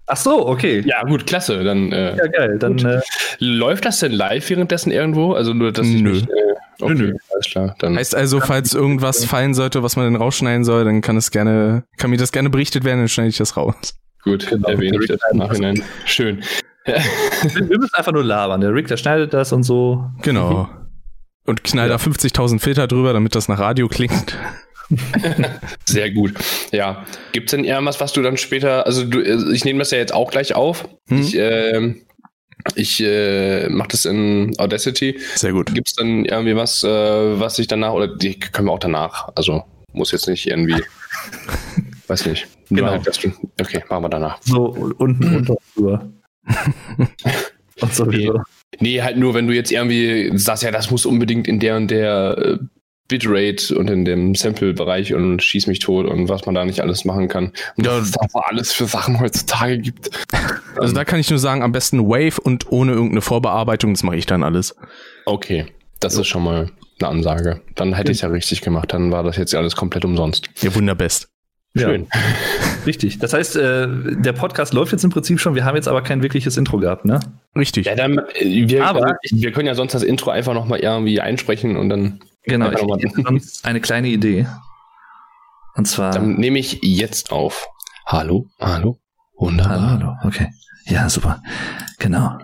Ach 0.07 0.17
so, 0.17 0.47
okay. 0.47 0.81
Ja, 0.85 1.03
gut, 1.03 1.27
klasse. 1.27 1.63
Dann, 1.63 1.91
äh, 1.91 2.17
ja, 2.17 2.27
geil. 2.27 2.57
Dann, 2.57 2.79
äh, 2.79 3.01
Läuft 3.37 3.85
das 3.85 3.99
denn 3.99 4.11
live 4.11 4.49
währenddessen 4.49 4.91
irgendwo? 4.91 5.33
Also 5.33 5.53
nur, 5.53 5.71
dass 5.71 5.85
ich 5.85 6.01
Nö. 6.01 6.13
Nicht, 6.13 6.29
äh, 6.29 6.83
okay, 6.83 6.93
nö, 6.95 7.13
alles 7.31 7.45
klar. 7.45 7.75
Dann 7.77 7.95
heißt 7.95 8.15
also, 8.15 8.39
falls 8.39 8.73
irgendwas 8.73 9.25
fallen 9.25 9.53
sollte, 9.53 9.83
was 9.83 9.97
man 9.97 10.05
denn 10.05 10.15
rausschneiden 10.15 10.63
soll, 10.63 10.83
dann 10.83 11.01
kann 11.01 11.15
es 11.15 11.29
gerne, 11.29 11.83
kann 11.97 12.09
mir 12.09 12.17
das 12.17 12.31
gerne 12.31 12.49
berichtet 12.49 12.83
werden, 12.83 12.99
dann 12.99 13.07
schneide 13.07 13.29
ich 13.29 13.37
das 13.37 13.55
raus. 13.55 13.75
Gut, 14.23 14.47
genau. 14.49 14.67
erwähne 14.67 14.97
ich 14.99 15.07
das 15.07 15.19
im 15.31 15.37
Nachhinein. 15.37 15.83
Schön. 16.05 16.41
wir 16.85 17.77
müssen 17.77 17.93
einfach 17.93 18.11
nur 18.11 18.23
labern. 18.23 18.61
Der 18.61 18.73
Rick, 18.73 18.87
der 18.87 18.97
schneidet 18.97 19.31
das 19.31 19.53
und 19.53 19.61
so. 19.61 20.05
Genau. 20.23 20.67
Und 21.45 21.63
knall 21.63 21.87
ja. 21.87 21.97
da 21.97 22.03
50.000 22.03 22.59
Filter 22.59 22.87
drüber, 22.87 23.13
damit 23.13 23.35
das 23.35 23.47
nach 23.47 23.59
Radio 23.59 23.87
klingt. 23.87 24.35
Sehr 25.85 26.11
gut. 26.11 26.33
Ja. 26.71 27.05
Gibt 27.31 27.49
es 27.49 27.51
denn 27.51 27.63
irgendwas, 27.63 27.99
was 27.99 28.13
du 28.13 28.21
dann 28.21 28.37
später, 28.37 28.85
also 28.85 29.03
du, 29.05 29.21
ich 29.51 29.65
nehme 29.65 29.79
das 29.79 29.91
ja 29.91 29.97
jetzt 29.97 30.13
auch 30.13 30.31
gleich 30.31 30.55
auf. 30.55 30.87
Hm. 31.09 31.21
Ich, 31.21 31.37
äh, 31.37 31.95
ich 32.75 33.01
äh, 33.01 33.69
mache 33.69 33.89
das 33.89 34.05
in 34.05 34.53
Audacity. 34.57 35.19
Sehr 35.35 35.53
gut. 35.53 35.73
Gibt 35.73 35.89
es 35.89 35.95
dann 35.95 36.25
irgendwie 36.25 36.55
was, 36.55 36.83
äh, 36.83 36.89
was 37.39 37.59
ich 37.59 37.67
danach, 37.67 37.93
oder 37.93 38.07
die 38.07 38.39
können 38.39 38.67
wir 38.67 38.73
auch 38.73 38.79
danach, 38.79 39.29
also 39.35 39.63
muss 39.93 40.11
jetzt 40.11 40.27
nicht 40.27 40.47
irgendwie, 40.47 40.81
weiß 42.07 42.25
nicht. 42.25 42.47
Genau. 42.69 42.91
Halt, 42.91 43.23
du, 43.23 43.31
okay, 43.59 43.83
machen 43.89 44.03
wir 44.03 44.09
danach. 44.09 44.39
So, 44.41 44.65
unten 44.97 45.35
unter 45.35 45.55
drüber. 45.75 46.09
Und 47.81 47.95
sowieso. 47.95 48.41
Nee, 48.79 49.01
halt 49.01 49.17
nur, 49.17 49.33
wenn 49.33 49.47
du 49.47 49.53
jetzt 49.53 49.71
irgendwie 49.71 50.31
sagst, 50.37 50.63
ja, 50.63 50.71
das 50.71 50.91
muss 50.91 51.05
unbedingt 51.05 51.47
in 51.47 51.59
der 51.59 51.75
und 51.75 51.89
der 51.89 52.37
äh, 52.37 52.57
Bitrate 53.09 53.77
und 53.77 53.89
in 53.89 54.05
dem 54.05 54.35
Sample-Bereich 54.35 55.13
und 55.13 55.43
schieß 55.43 55.67
mich 55.67 55.79
tot 55.79 56.05
und 56.05 56.29
was 56.29 56.45
man 56.45 56.55
da 56.55 56.63
nicht 56.63 56.79
alles 56.79 57.03
machen 57.03 57.27
kann. 57.27 57.51
Und 57.75 57.85
ja, 57.85 57.97
was 57.97 58.05
es 58.05 58.11
da 58.11 58.25
alles 58.45 58.71
für 58.71 58.85
Sachen 58.85 59.19
heutzutage 59.19 59.77
gibt. 59.79 60.09
Also 60.77 60.95
da 60.95 61.03
kann 61.03 61.19
ich 61.19 61.29
nur 61.29 61.39
sagen, 61.39 61.61
am 61.61 61.73
besten 61.73 62.07
Wave 62.07 62.39
und 62.41 62.71
ohne 62.71 62.93
irgendeine 62.93 63.19
Vorbearbeitung, 63.19 63.93
das 63.93 64.03
mache 64.03 64.15
ich 64.15 64.25
dann 64.25 64.43
alles. 64.43 64.77
Okay, 65.25 65.65
das 65.99 66.15
ist 66.15 66.27
schon 66.27 66.41
mal 66.41 66.71
eine 66.99 67.09
Ansage. 67.09 67.59
Dann 67.75 67.93
hätte 67.93 68.13
ich 68.13 68.19
es 68.19 68.21
ja 68.21 68.29
richtig 68.29 68.61
gemacht, 68.61 68.93
dann 68.93 69.11
war 69.11 69.23
das 69.23 69.35
jetzt 69.35 69.53
alles 69.55 69.75
komplett 69.75 70.05
umsonst. 70.05 70.49
Ja, 70.61 70.73
wunderbest. 70.73 71.27
Schön. 71.77 72.07
Ja. 72.13 72.19
Richtig. 72.85 73.19
Das 73.19 73.33
heißt, 73.33 73.55
äh, 73.55 73.87
der 73.87 74.33
Podcast 74.33 74.73
läuft 74.73 74.91
jetzt 74.91 75.03
im 75.03 75.11
Prinzip 75.11 75.39
schon, 75.39 75.53
wir 75.53 75.65
haben 75.65 75.75
jetzt 75.75 75.87
aber 75.87 76.01
kein 76.01 76.23
wirkliches 76.23 76.57
Intro 76.57 76.77
gehabt, 76.79 77.05
ne? 77.05 77.19
Richtig. 77.55 77.85
Ja, 77.85 77.95
dann, 77.95 78.17
äh, 78.17 78.67
wir, 78.67 78.85
aber 78.85 79.17
wir 79.29 79.51
können 79.51 79.67
ja 79.67 79.75
sonst 79.75 79.93
das 79.93 80.01
Intro 80.01 80.31
einfach 80.31 80.53
nochmal 80.53 80.79
irgendwie 80.79 81.21
einsprechen 81.21 81.77
und 81.77 81.89
dann. 81.89 82.19
Genau, 82.43 82.71
ich 82.71 83.65
eine 83.65 83.81
kleine 83.81 84.07
Idee. 84.07 84.47
Und 85.75 85.85
zwar. 85.85 86.11
Dann 86.11 86.35
nehme 86.35 86.59
ich 86.59 86.79
jetzt 86.81 87.31
auf. 87.31 87.67
Hallo, 88.05 88.49
hallo, 88.59 88.99
wunderbar. 89.37 89.91
Hallo, 89.91 90.05
hallo, 90.05 90.15
okay. 90.23 90.49
Ja, 90.85 91.09
super. 91.09 91.41
Genau. 91.99 92.37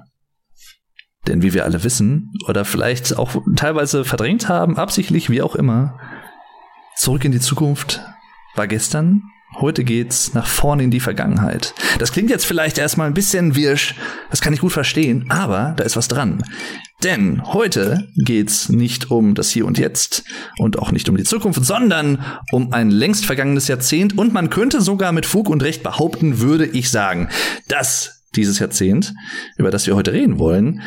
Denn 1.27 1.41
wie 1.41 1.53
wir 1.53 1.63
alle 1.63 1.83
wissen, 1.83 2.31
oder 2.47 2.65
vielleicht 2.65 3.17
auch 3.17 3.35
teilweise 3.55 4.05
verdrängt 4.05 4.47
haben, 4.47 4.77
absichtlich, 4.77 5.29
wie 5.29 5.41
auch 5.41 5.55
immer, 5.55 5.99
zurück 6.95 7.25
in 7.25 7.31
die 7.31 7.39
Zukunft 7.39 8.01
war 8.55 8.67
gestern, 8.67 9.23
heute 9.59 9.83
geht's 9.83 10.33
nach 10.33 10.45
vorne 10.45 10.83
in 10.83 10.91
die 10.91 10.99
Vergangenheit. 10.99 11.73
Das 11.97 12.11
klingt 12.11 12.29
jetzt 12.29 12.45
vielleicht 12.45 12.77
erstmal 12.77 13.07
ein 13.07 13.13
bisschen 13.15 13.55
wirsch, 13.55 13.95
das 14.29 14.41
kann 14.41 14.53
ich 14.53 14.61
gut 14.61 14.71
verstehen, 14.71 15.29
aber 15.29 15.73
da 15.75 15.83
ist 15.83 15.97
was 15.97 16.07
dran. 16.07 16.43
Denn 17.03 17.41
heute 17.53 18.07
geht's 18.15 18.69
nicht 18.69 19.11
um 19.11 19.35
das 19.35 19.51
Hier 19.51 19.65
und 19.65 19.77
Jetzt 19.77 20.23
und 20.57 20.79
auch 20.79 20.91
nicht 20.91 21.09
um 21.09 21.17
die 21.17 21.23
Zukunft, 21.23 21.63
sondern 21.63 22.25
um 22.51 22.73
ein 22.73 22.89
längst 22.89 23.25
vergangenes 23.25 23.67
Jahrzehnt 23.67 24.17
und 24.17 24.33
man 24.33 24.49
könnte 24.49 24.81
sogar 24.81 25.11
mit 25.11 25.25
Fug 25.25 25.49
und 25.49 25.61
Recht 25.61 25.83
behaupten, 25.83 26.39
würde 26.39 26.65
ich 26.65 26.89
sagen, 26.89 27.29
dass 27.67 28.23
dieses 28.35 28.59
Jahrzehnt, 28.59 29.13
über 29.57 29.71
das 29.71 29.87
wir 29.87 29.95
heute 29.95 30.13
reden 30.13 30.39
wollen, 30.39 30.81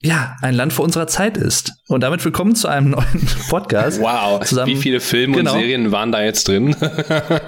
ja, 0.00 0.36
ein 0.42 0.54
Land 0.54 0.72
vor 0.72 0.84
unserer 0.84 1.08
Zeit 1.08 1.36
ist. 1.36 1.72
Und 1.88 2.02
damit 2.02 2.24
willkommen 2.24 2.54
zu 2.54 2.68
einem 2.68 2.90
neuen 2.90 3.28
Podcast. 3.50 4.00
Wow, 4.00 4.44
Zusammen, 4.44 4.68
wie 4.68 4.76
viele 4.76 5.00
Filme 5.00 5.38
genau. 5.38 5.52
und 5.52 5.58
Serien 5.58 5.90
waren 5.90 6.12
da 6.12 6.22
jetzt 6.22 6.46
drin? 6.46 6.76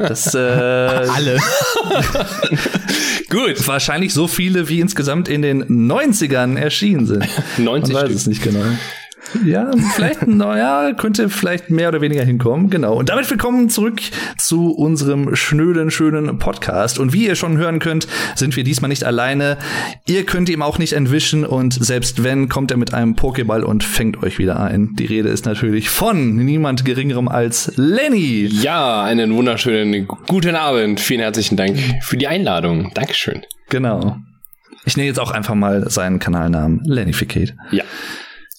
Das, 0.00 0.34
äh, 0.34 0.38
Alle. 0.38 1.38
Gut. 3.30 3.66
Wahrscheinlich 3.66 4.12
so 4.12 4.26
viele, 4.28 4.68
wie 4.68 4.80
insgesamt 4.80 5.28
in 5.28 5.40
den 5.40 5.64
90ern 5.64 6.58
erschienen 6.58 7.06
sind. 7.06 7.26
90 7.58 7.94
Man 7.94 8.02
weiß 8.02 8.08
Stück. 8.08 8.16
es 8.16 8.26
nicht 8.26 8.42
genau. 8.42 8.64
Ja, 9.44 9.70
vielleicht, 9.94 10.26
naja, 10.26 10.92
könnte 10.92 11.28
vielleicht 11.28 11.70
mehr 11.70 11.88
oder 11.88 12.00
weniger 12.00 12.24
hinkommen. 12.24 12.70
Genau. 12.70 12.94
Und 12.94 13.08
damit 13.08 13.30
willkommen 13.30 13.68
zurück 13.68 14.00
zu 14.38 14.72
unserem 14.72 15.36
schnöden, 15.36 15.90
schönen 15.90 16.38
Podcast. 16.38 16.98
Und 16.98 17.12
wie 17.12 17.26
ihr 17.26 17.34
schon 17.34 17.56
hören 17.56 17.78
könnt, 17.78 18.06
sind 18.34 18.56
wir 18.56 18.64
diesmal 18.64 18.88
nicht 18.88 19.04
alleine. 19.04 19.58
Ihr 20.06 20.24
könnt 20.24 20.48
ihm 20.48 20.62
auch 20.62 20.78
nicht 20.78 20.92
entwischen 20.92 21.44
und 21.44 21.72
selbst 21.74 22.24
wenn, 22.24 22.48
kommt 22.48 22.70
er 22.70 22.76
mit 22.76 22.94
einem 22.94 23.14
Pokéball 23.14 23.62
und 23.62 23.84
fängt 23.84 24.22
euch 24.22 24.38
wieder 24.38 24.60
ein. 24.60 24.94
Die 24.98 25.06
Rede 25.06 25.28
ist 25.28 25.46
natürlich 25.46 25.90
von 25.90 26.36
niemand 26.36 26.84
geringerem 26.84 27.28
als 27.28 27.72
Lenny. 27.76 28.46
Ja, 28.46 29.02
einen 29.02 29.34
wunderschönen 29.34 30.08
guten 30.26 30.56
Abend. 30.56 31.00
Vielen 31.00 31.20
herzlichen 31.20 31.56
Dank 31.56 31.78
für 32.02 32.16
die 32.16 32.26
Einladung. 32.26 32.90
Dankeschön. 32.94 33.42
Genau. 33.68 34.16
Ich 34.84 34.96
nenne 34.96 35.08
jetzt 35.08 35.20
auch 35.20 35.30
einfach 35.30 35.54
mal 35.54 35.88
seinen 35.90 36.18
Kanalnamen 36.18 36.80
Lennyficate. 36.84 37.54
Ja. 37.70 37.84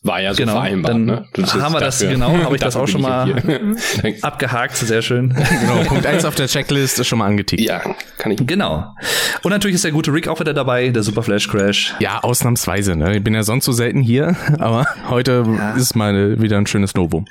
War 0.03 0.19
ja 0.19 0.33
so 0.33 0.37
genau, 0.37 0.53
vereinbart. 0.53 0.93
Dann 0.95 1.05
ne? 1.05 1.27
haben 1.37 1.73
wir 1.73 1.79
das, 1.79 1.99
dafür. 1.99 2.13
genau, 2.13 2.35
habe 2.35 2.55
ich 2.55 2.61
das 2.63 2.75
auch 2.75 2.87
schon 2.87 3.01
mal 3.01 3.31
abgehakt, 4.21 4.75
sehr 4.75 5.01
schön. 5.03 5.35
Genau, 5.61 5.83
Punkt 5.83 6.05
eins 6.07 6.25
auf 6.25 6.33
der 6.33 6.47
Checklist 6.47 6.97
ist 6.97 7.07
schon 7.07 7.19
mal 7.19 7.27
angetickt. 7.27 7.61
Ja, 7.61 7.81
kann 8.17 8.31
ich. 8.31 8.47
Genau. 8.47 8.95
Und 9.43 9.51
natürlich 9.51 9.75
ist 9.75 9.83
der 9.83 9.91
gute 9.91 10.11
Rick 10.11 10.27
auch 10.27 10.39
wieder 10.39 10.53
dabei, 10.53 10.89
der 10.89 11.03
Super 11.03 11.21
Flash 11.21 11.47
Crash. 11.47 11.93
Ja, 11.99 12.23
ausnahmsweise. 12.23 12.95
Ne? 12.95 13.17
Ich 13.17 13.23
bin 13.23 13.35
ja 13.35 13.43
sonst 13.43 13.65
so 13.65 13.71
selten 13.71 14.01
hier, 14.01 14.35
aber 14.57 14.87
heute 15.09 15.43
ja. 15.45 15.73
ist 15.73 15.95
mal 15.95 16.41
wieder 16.41 16.57
ein 16.57 16.65
schönes 16.65 16.95
Novum. 16.95 17.25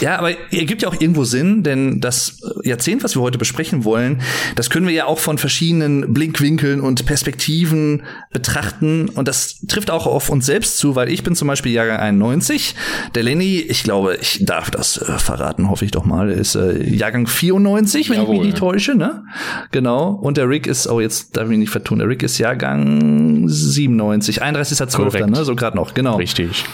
Ja, 0.00 0.18
aber 0.18 0.30
er 0.30 0.64
gibt 0.64 0.82
ja 0.82 0.88
auch 0.88 1.00
irgendwo 1.00 1.22
Sinn, 1.22 1.62
denn 1.62 2.00
das 2.00 2.40
Jahrzehnt, 2.64 3.04
was 3.04 3.14
wir 3.14 3.22
heute 3.22 3.38
besprechen 3.38 3.84
wollen, 3.84 4.22
das 4.56 4.70
können 4.70 4.88
wir 4.88 4.94
ja 4.94 5.04
auch 5.04 5.20
von 5.20 5.38
verschiedenen 5.38 6.12
Blinkwinkeln 6.12 6.80
und 6.80 7.06
Perspektiven 7.06 8.02
betrachten. 8.30 9.08
Und 9.08 9.28
das 9.28 9.60
trifft 9.66 9.90
auch 9.90 10.06
auf 10.06 10.28
uns 10.28 10.46
selbst 10.46 10.78
zu, 10.78 10.96
weil 10.96 11.10
ich 11.10 11.22
bin 11.22 11.34
zum 11.34 11.48
Beispiel 11.48 11.72
Jahrgang 11.72 11.98
91. 11.98 12.74
Der 13.14 13.22
Lenny, 13.22 13.58
ich 13.60 13.82
glaube, 13.82 14.18
ich 14.20 14.44
darf 14.44 14.70
das 14.70 14.98
äh, 14.98 15.18
verraten, 15.18 15.70
hoffe 15.70 15.84
ich 15.84 15.90
doch 15.90 16.04
mal, 16.04 16.30
ist 16.30 16.54
äh, 16.54 16.82
Jahrgang 16.82 17.26
94, 17.26 18.10
wenn 18.10 18.16
Jawohl, 18.16 18.34
ich 18.34 18.40
mich 18.40 18.46
nicht 18.48 18.58
täusche, 18.58 18.94
ne? 18.94 19.24
Genau. 19.70 20.10
Und 20.10 20.36
der 20.36 20.48
Rick 20.48 20.66
ist, 20.66 20.88
oh, 20.88 21.00
jetzt 21.00 21.36
darf 21.36 21.44
ich 21.44 21.50
mich 21.50 21.58
nicht 21.58 21.70
vertun, 21.70 21.98
der 21.98 22.08
Rick 22.08 22.22
ist 22.22 22.38
Jahrgang 22.38 23.48
97, 23.48 24.42
31.12., 24.42 25.26
ne? 25.26 25.44
So 25.44 25.56
gerade 25.56 25.76
noch, 25.76 25.94
genau. 25.94 26.16
Richtig. 26.16 26.64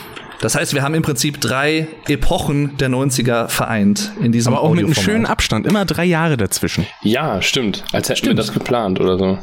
Das 0.40 0.54
heißt, 0.54 0.74
wir 0.74 0.82
haben 0.82 0.94
im 0.94 1.02
Prinzip 1.02 1.40
drei 1.40 1.86
Epochen 2.06 2.76
der 2.76 2.90
90er 2.90 3.48
vereint 3.48 4.12
in 4.20 4.32
diesem 4.32 4.52
Aber 4.52 4.62
auch 4.62 4.74
mit 4.74 4.84
einem 4.84 4.94
schönen 4.94 5.24
Abstand, 5.24 5.66
immer 5.66 5.84
drei 5.84 6.04
Jahre 6.04 6.36
dazwischen. 6.36 6.86
Ja, 7.02 7.40
stimmt. 7.40 7.84
Als 7.92 8.08
hätten 8.08 8.18
stimmt. 8.18 8.36
wir 8.36 8.42
das 8.42 8.52
geplant 8.52 9.00
oder 9.00 9.16
so. 9.16 9.38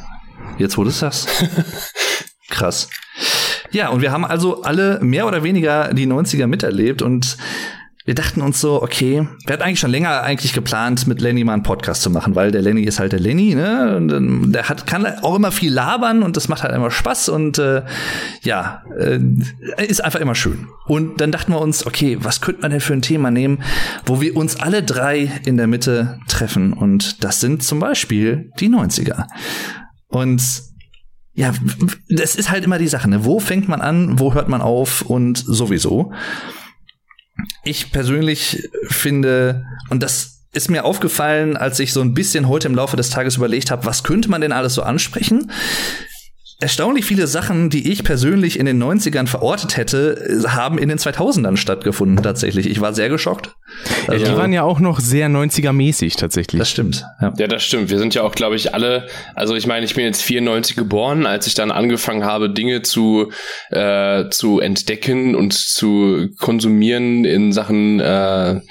Jetzt 0.57 0.77
wurde 0.77 0.89
es 0.89 0.99
das. 0.99 1.27
Krass. 2.49 2.89
Ja, 3.71 3.89
und 3.89 4.01
wir 4.01 4.11
haben 4.11 4.25
also 4.25 4.63
alle 4.63 4.99
mehr 5.01 5.25
oder 5.25 5.43
weniger 5.43 5.93
die 5.93 6.07
90er 6.07 6.47
miterlebt 6.47 7.01
und 7.01 7.37
wir 8.03 8.15
dachten 8.15 8.41
uns 8.41 8.59
so, 8.59 8.81
okay, 8.81 9.27
wir 9.45 9.53
hatten 9.53 9.61
eigentlich 9.61 9.79
schon 9.79 9.91
länger 9.91 10.23
eigentlich 10.23 10.53
geplant, 10.53 11.05
mit 11.05 11.21
Lenny 11.21 11.43
mal 11.43 11.53
einen 11.53 11.61
Podcast 11.61 12.01
zu 12.01 12.09
machen, 12.09 12.35
weil 12.35 12.51
der 12.51 12.63
Lenny 12.63 12.81
ist 12.81 12.99
halt 12.99 13.11
der 13.11 13.19
Lenny, 13.19 13.53
ne? 13.53 13.95
Und 13.95 14.11
ähm, 14.11 14.51
der 14.51 14.69
hat, 14.69 14.87
kann 14.87 15.05
auch 15.21 15.35
immer 15.35 15.51
viel 15.51 15.71
labern 15.71 16.23
und 16.23 16.35
das 16.35 16.47
macht 16.47 16.63
halt 16.63 16.73
immer 16.73 16.89
Spaß 16.89 17.29
und 17.29 17.59
äh, 17.59 17.83
ja, 18.41 18.83
äh, 18.97 19.19
ist 19.87 20.03
einfach 20.03 20.19
immer 20.19 20.33
schön. 20.33 20.67
Und 20.87 21.21
dann 21.21 21.31
dachten 21.31 21.51
wir 21.51 21.61
uns, 21.61 21.85
okay, 21.85 22.17
was 22.19 22.41
könnte 22.41 22.61
man 22.61 22.71
denn 22.71 22.81
für 22.81 22.93
ein 22.93 23.03
Thema 23.03 23.29
nehmen, 23.29 23.59
wo 24.05 24.19
wir 24.19 24.35
uns 24.35 24.59
alle 24.59 24.81
drei 24.81 25.31
in 25.45 25.57
der 25.57 25.67
Mitte 25.67 26.19
treffen? 26.27 26.73
Und 26.73 27.23
das 27.23 27.39
sind 27.39 27.61
zum 27.61 27.79
Beispiel 27.79 28.51
die 28.59 28.69
90er. 28.69 29.27
Und 30.11 30.41
ja, 31.33 31.53
das 32.09 32.35
ist 32.35 32.51
halt 32.51 32.65
immer 32.65 32.77
die 32.77 32.87
Sache, 32.89 33.09
ne? 33.09 33.25
Wo 33.25 33.39
fängt 33.39 33.67
man 33.67 33.81
an, 33.81 34.19
wo 34.19 34.33
hört 34.33 34.49
man 34.49 34.61
auf 34.61 35.01
und 35.01 35.37
sowieso. 35.37 36.13
Ich 37.63 37.91
persönlich 37.91 38.69
finde, 38.89 39.65
und 39.89 40.03
das 40.03 40.41
ist 40.53 40.69
mir 40.69 40.83
aufgefallen, 40.83 41.55
als 41.55 41.79
ich 41.79 41.93
so 41.93 42.01
ein 42.01 42.13
bisschen 42.13 42.49
heute 42.49 42.67
im 42.67 42.75
Laufe 42.75 42.97
des 42.97 43.09
Tages 43.09 43.37
überlegt 43.37 43.71
habe, 43.71 43.85
was 43.85 44.03
könnte 44.03 44.29
man 44.29 44.41
denn 44.41 44.51
alles 44.51 44.73
so 44.73 44.83
ansprechen? 44.83 45.51
Erstaunlich 46.61 47.05
viele 47.05 47.27
Sachen, 47.27 47.69
die 47.69 47.91
ich 47.91 48.03
persönlich 48.03 48.59
in 48.59 48.65
den 48.65 48.81
90ern 48.81 49.27
verortet 49.27 49.77
hätte, 49.77 50.43
haben 50.47 50.77
in 50.77 50.89
den 50.89 50.97
2000ern 50.97 51.57
stattgefunden 51.57 52.23
tatsächlich. 52.23 52.69
Ich 52.69 52.79
war 52.81 52.93
sehr 52.93 53.09
geschockt. 53.09 53.55
Also, 54.07 54.25
die 54.25 54.35
waren 54.35 54.53
ja 54.53 54.63
auch 54.63 54.79
noch 54.79 54.99
sehr 54.99 55.27
90er-mäßig 55.29 56.17
tatsächlich. 56.17 56.59
Das 56.59 56.69
stimmt. 56.69 57.05
Ja. 57.21 57.33
ja, 57.37 57.47
das 57.47 57.63
stimmt. 57.63 57.89
Wir 57.89 57.99
sind 57.99 58.13
ja 58.13 58.23
auch, 58.23 58.33
glaube 58.33 58.55
ich, 58.55 58.73
alle, 58.73 59.07
also 59.35 59.55
ich 59.55 59.67
meine, 59.67 59.85
ich 59.85 59.95
bin 59.95 60.05
jetzt 60.05 60.21
94 60.21 60.75
geboren, 60.75 61.25
als 61.25 61.47
ich 61.47 61.53
dann 61.53 61.71
angefangen 61.71 62.23
habe, 62.23 62.49
Dinge 62.49 62.81
zu, 62.81 63.31
äh, 63.69 64.29
zu 64.29 64.59
entdecken 64.59 65.35
und 65.35 65.53
zu 65.53 66.29
konsumieren 66.37 67.25
in 67.25 67.51
Sachen 67.51 67.99
äh, 67.99 68.61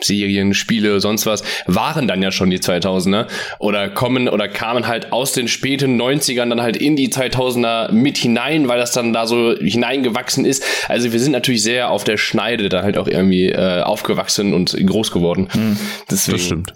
Serien, 0.00 0.54
Spiele, 0.54 1.00
sonst 1.00 1.26
was, 1.26 1.42
waren 1.66 2.08
dann 2.08 2.22
ja 2.22 2.30
schon 2.30 2.50
die 2.50 2.58
2000er 2.58 3.26
oder 3.58 3.88
kommen 3.88 4.28
oder 4.28 4.48
kamen 4.48 4.86
halt 4.86 5.12
aus 5.12 5.32
den 5.32 5.48
späten 5.48 6.00
90ern 6.00 6.48
dann 6.48 6.62
halt 6.62 6.76
in 6.76 6.96
die 6.96 7.08
2000er 7.08 7.92
mit 7.92 8.18
hinein, 8.18 8.68
weil 8.68 8.78
das 8.78 8.92
dann 8.92 9.12
da 9.12 9.26
so 9.26 9.54
hineingewachsen 9.56 10.44
ist. 10.44 10.64
Also 10.88 11.12
wir 11.12 11.20
sind 11.20 11.32
natürlich 11.32 11.62
sehr 11.62 11.90
auf 11.90 12.04
der 12.04 12.16
Schneide 12.16 12.68
da 12.68 12.82
halt 12.82 12.98
auch 12.98 13.08
irgendwie 13.08 13.46
äh, 13.46 13.82
aufgewachsen 13.82 14.54
und 14.54 14.76
groß 14.86 15.10
geworden. 15.10 15.48
Hm, 15.50 15.76
Deswegen. 16.10 16.36
Das 16.36 16.46
stimmt. 16.46 16.74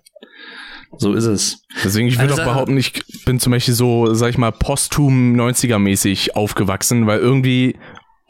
So 0.98 1.14
ist 1.14 1.24
es. 1.24 1.64
Deswegen, 1.82 2.08
ich 2.08 2.18
würde 2.18 2.32
also, 2.32 2.42
auch 2.42 2.46
behaupten, 2.46 2.76
ich 2.76 3.02
bin 3.24 3.40
zum 3.40 3.52
Beispiel 3.52 3.74
so, 3.74 4.12
sag 4.12 4.30
ich 4.30 4.38
mal, 4.38 4.52
posthum 4.52 5.34
90er-mäßig 5.34 6.32
aufgewachsen, 6.34 7.06
weil 7.06 7.18
irgendwie 7.18 7.76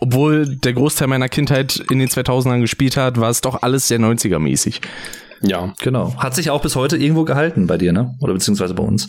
obwohl 0.03 0.57
der 0.57 0.73
Großteil 0.73 1.07
meiner 1.07 1.29
Kindheit 1.29 1.81
in 1.89 2.01
den 2.01 2.09
2000ern 2.09 2.61
gespielt 2.61 2.97
hat, 2.97 3.21
war 3.21 3.31
es 3.31 3.41
doch 3.41 3.63
alles 3.63 3.87
sehr 3.87 4.01
90er-mäßig. 4.01 4.81
Ja, 5.43 5.73
genau. 5.81 6.17
Hat 6.17 6.35
sich 6.35 6.51
auch 6.51 6.61
bis 6.61 6.75
heute 6.75 6.97
irgendwo 6.97 7.25
gehalten 7.25 7.69
bei 7.69 7.79
dir, 7.79 7.93
ne? 7.93 8.17
Oder 8.21 8.33
beziehungsweise 8.33 8.75
bei 8.75 8.83
uns. 8.83 9.07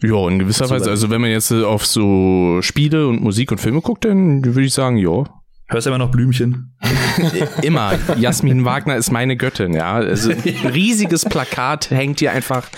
Ja, 0.00 0.28
in 0.28 0.38
gewisser 0.38 0.70
Weise. 0.70 0.90
Also 0.90 1.10
wenn 1.10 1.20
man 1.20 1.30
jetzt 1.30 1.50
auf 1.50 1.84
so 1.84 2.58
Spiele 2.62 3.08
und 3.08 3.20
Musik 3.20 3.50
und 3.50 3.58
Filme 3.58 3.80
guckt, 3.80 4.04
dann 4.04 4.44
würde 4.44 4.62
ich 4.62 4.74
sagen, 4.74 4.96
ja. 4.96 5.24
Hörst 5.68 5.86
du 5.86 5.90
immer 5.90 5.98
noch 5.98 6.12
Blümchen? 6.12 6.76
immer. 7.62 7.94
Jasmin 8.16 8.64
Wagner 8.64 8.94
ist 8.96 9.10
meine 9.10 9.36
Göttin, 9.36 9.74
ja. 9.74 9.94
Also 9.94 10.30
ein 10.64 10.70
riesiges 10.72 11.24
Plakat 11.24 11.90
hängt 11.90 12.20
hier 12.20 12.30
einfach 12.30 12.68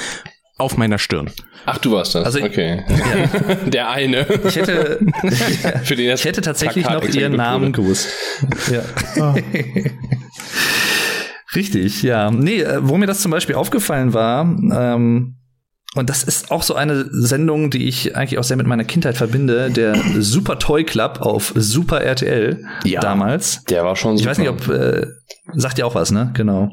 auf 0.58 0.76
meiner 0.76 0.98
Stirn. 0.98 1.30
Ach, 1.66 1.78
du 1.78 1.92
warst 1.92 2.14
das. 2.14 2.24
Also, 2.24 2.42
okay. 2.42 2.84
Ja. 2.88 3.54
Der 3.66 3.90
eine. 3.90 4.26
Ich 4.46 4.56
hätte, 4.56 4.98
Für 5.84 5.96
den 5.96 6.14
ich 6.14 6.24
hätte 6.24 6.40
tatsächlich 6.40 6.84
Plakat 6.84 7.08
noch 7.08 7.14
ihren 7.14 7.36
Namen 7.36 7.72
gewusst. 7.72 8.08
Ja. 8.70 8.82
Oh. 9.22 9.34
Richtig, 11.54 12.02
ja. 12.02 12.30
Nee, 12.30 12.60
äh, 12.60 12.78
wo 12.82 12.96
mir 12.96 13.06
das 13.06 13.20
zum 13.20 13.30
Beispiel 13.30 13.54
aufgefallen 13.54 14.12
war, 14.12 14.42
ähm, 14.42 15.36
und 15.94 16.10
das 16.10 16.22
ist 16.22 16.50
auch 16.50 16.62
so 16.62 16.74
eine 16.74 17.06
Sendung, 17.10 17.70
die 17.70 17.88
ich 17.88 18.14
eigentlich 18.14 18.38
auch 18.38 18.44
sehr 18.44 18.58
mit 18.58 18.66
meiner 18.66 18.84
Kindheit 18.84 19.16
verbinde, 19.16 19.70
der 19.70 19.94
Super 20.18 20.58
Toy 20.58 20.84
Club 20.84 21.20
auf 21.20 21.52
Super 21.56 22.02
RTL 22.02 22.64
ja, 22.84 23.00
damals. 23.00 23.64
Der 23.64 23.84
war 23.84 23.96
schon 23.96 24.18
super. 24.18 24.20
Ich 24.20 24.38
weiß 24.38 24.38
nicht, 24.38 24.50
ob 24.50 24.68
äh, 24.68 25.06
sagt 25.54 25.78
ihr 25.78 25.86
auch 25.86 25.94
was, 25.94 26.10
ne? 26.10 26.30
Genau. 26.34 26.70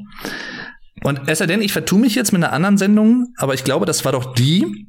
Und 1.04 1.22
es 1.28 1.40
sei 1.40 1.46
denn, 1.46 1.62
ich 1.62 1.74
vertue 1.74 2.00
mich 2.00 2.16
jetzt 2.16 2.32
mit 2.32 2.44
einer 2.44 2.54
anderen 2.54 2.78
Sendung, 2.78 3.34
aber 3.38 3.54
ich 3.54 3.64
glaube, 3.64 3.86
das 3.86 4.06
war 4.06 4.12
doch 4.12 4.34
die, 4.34 4.88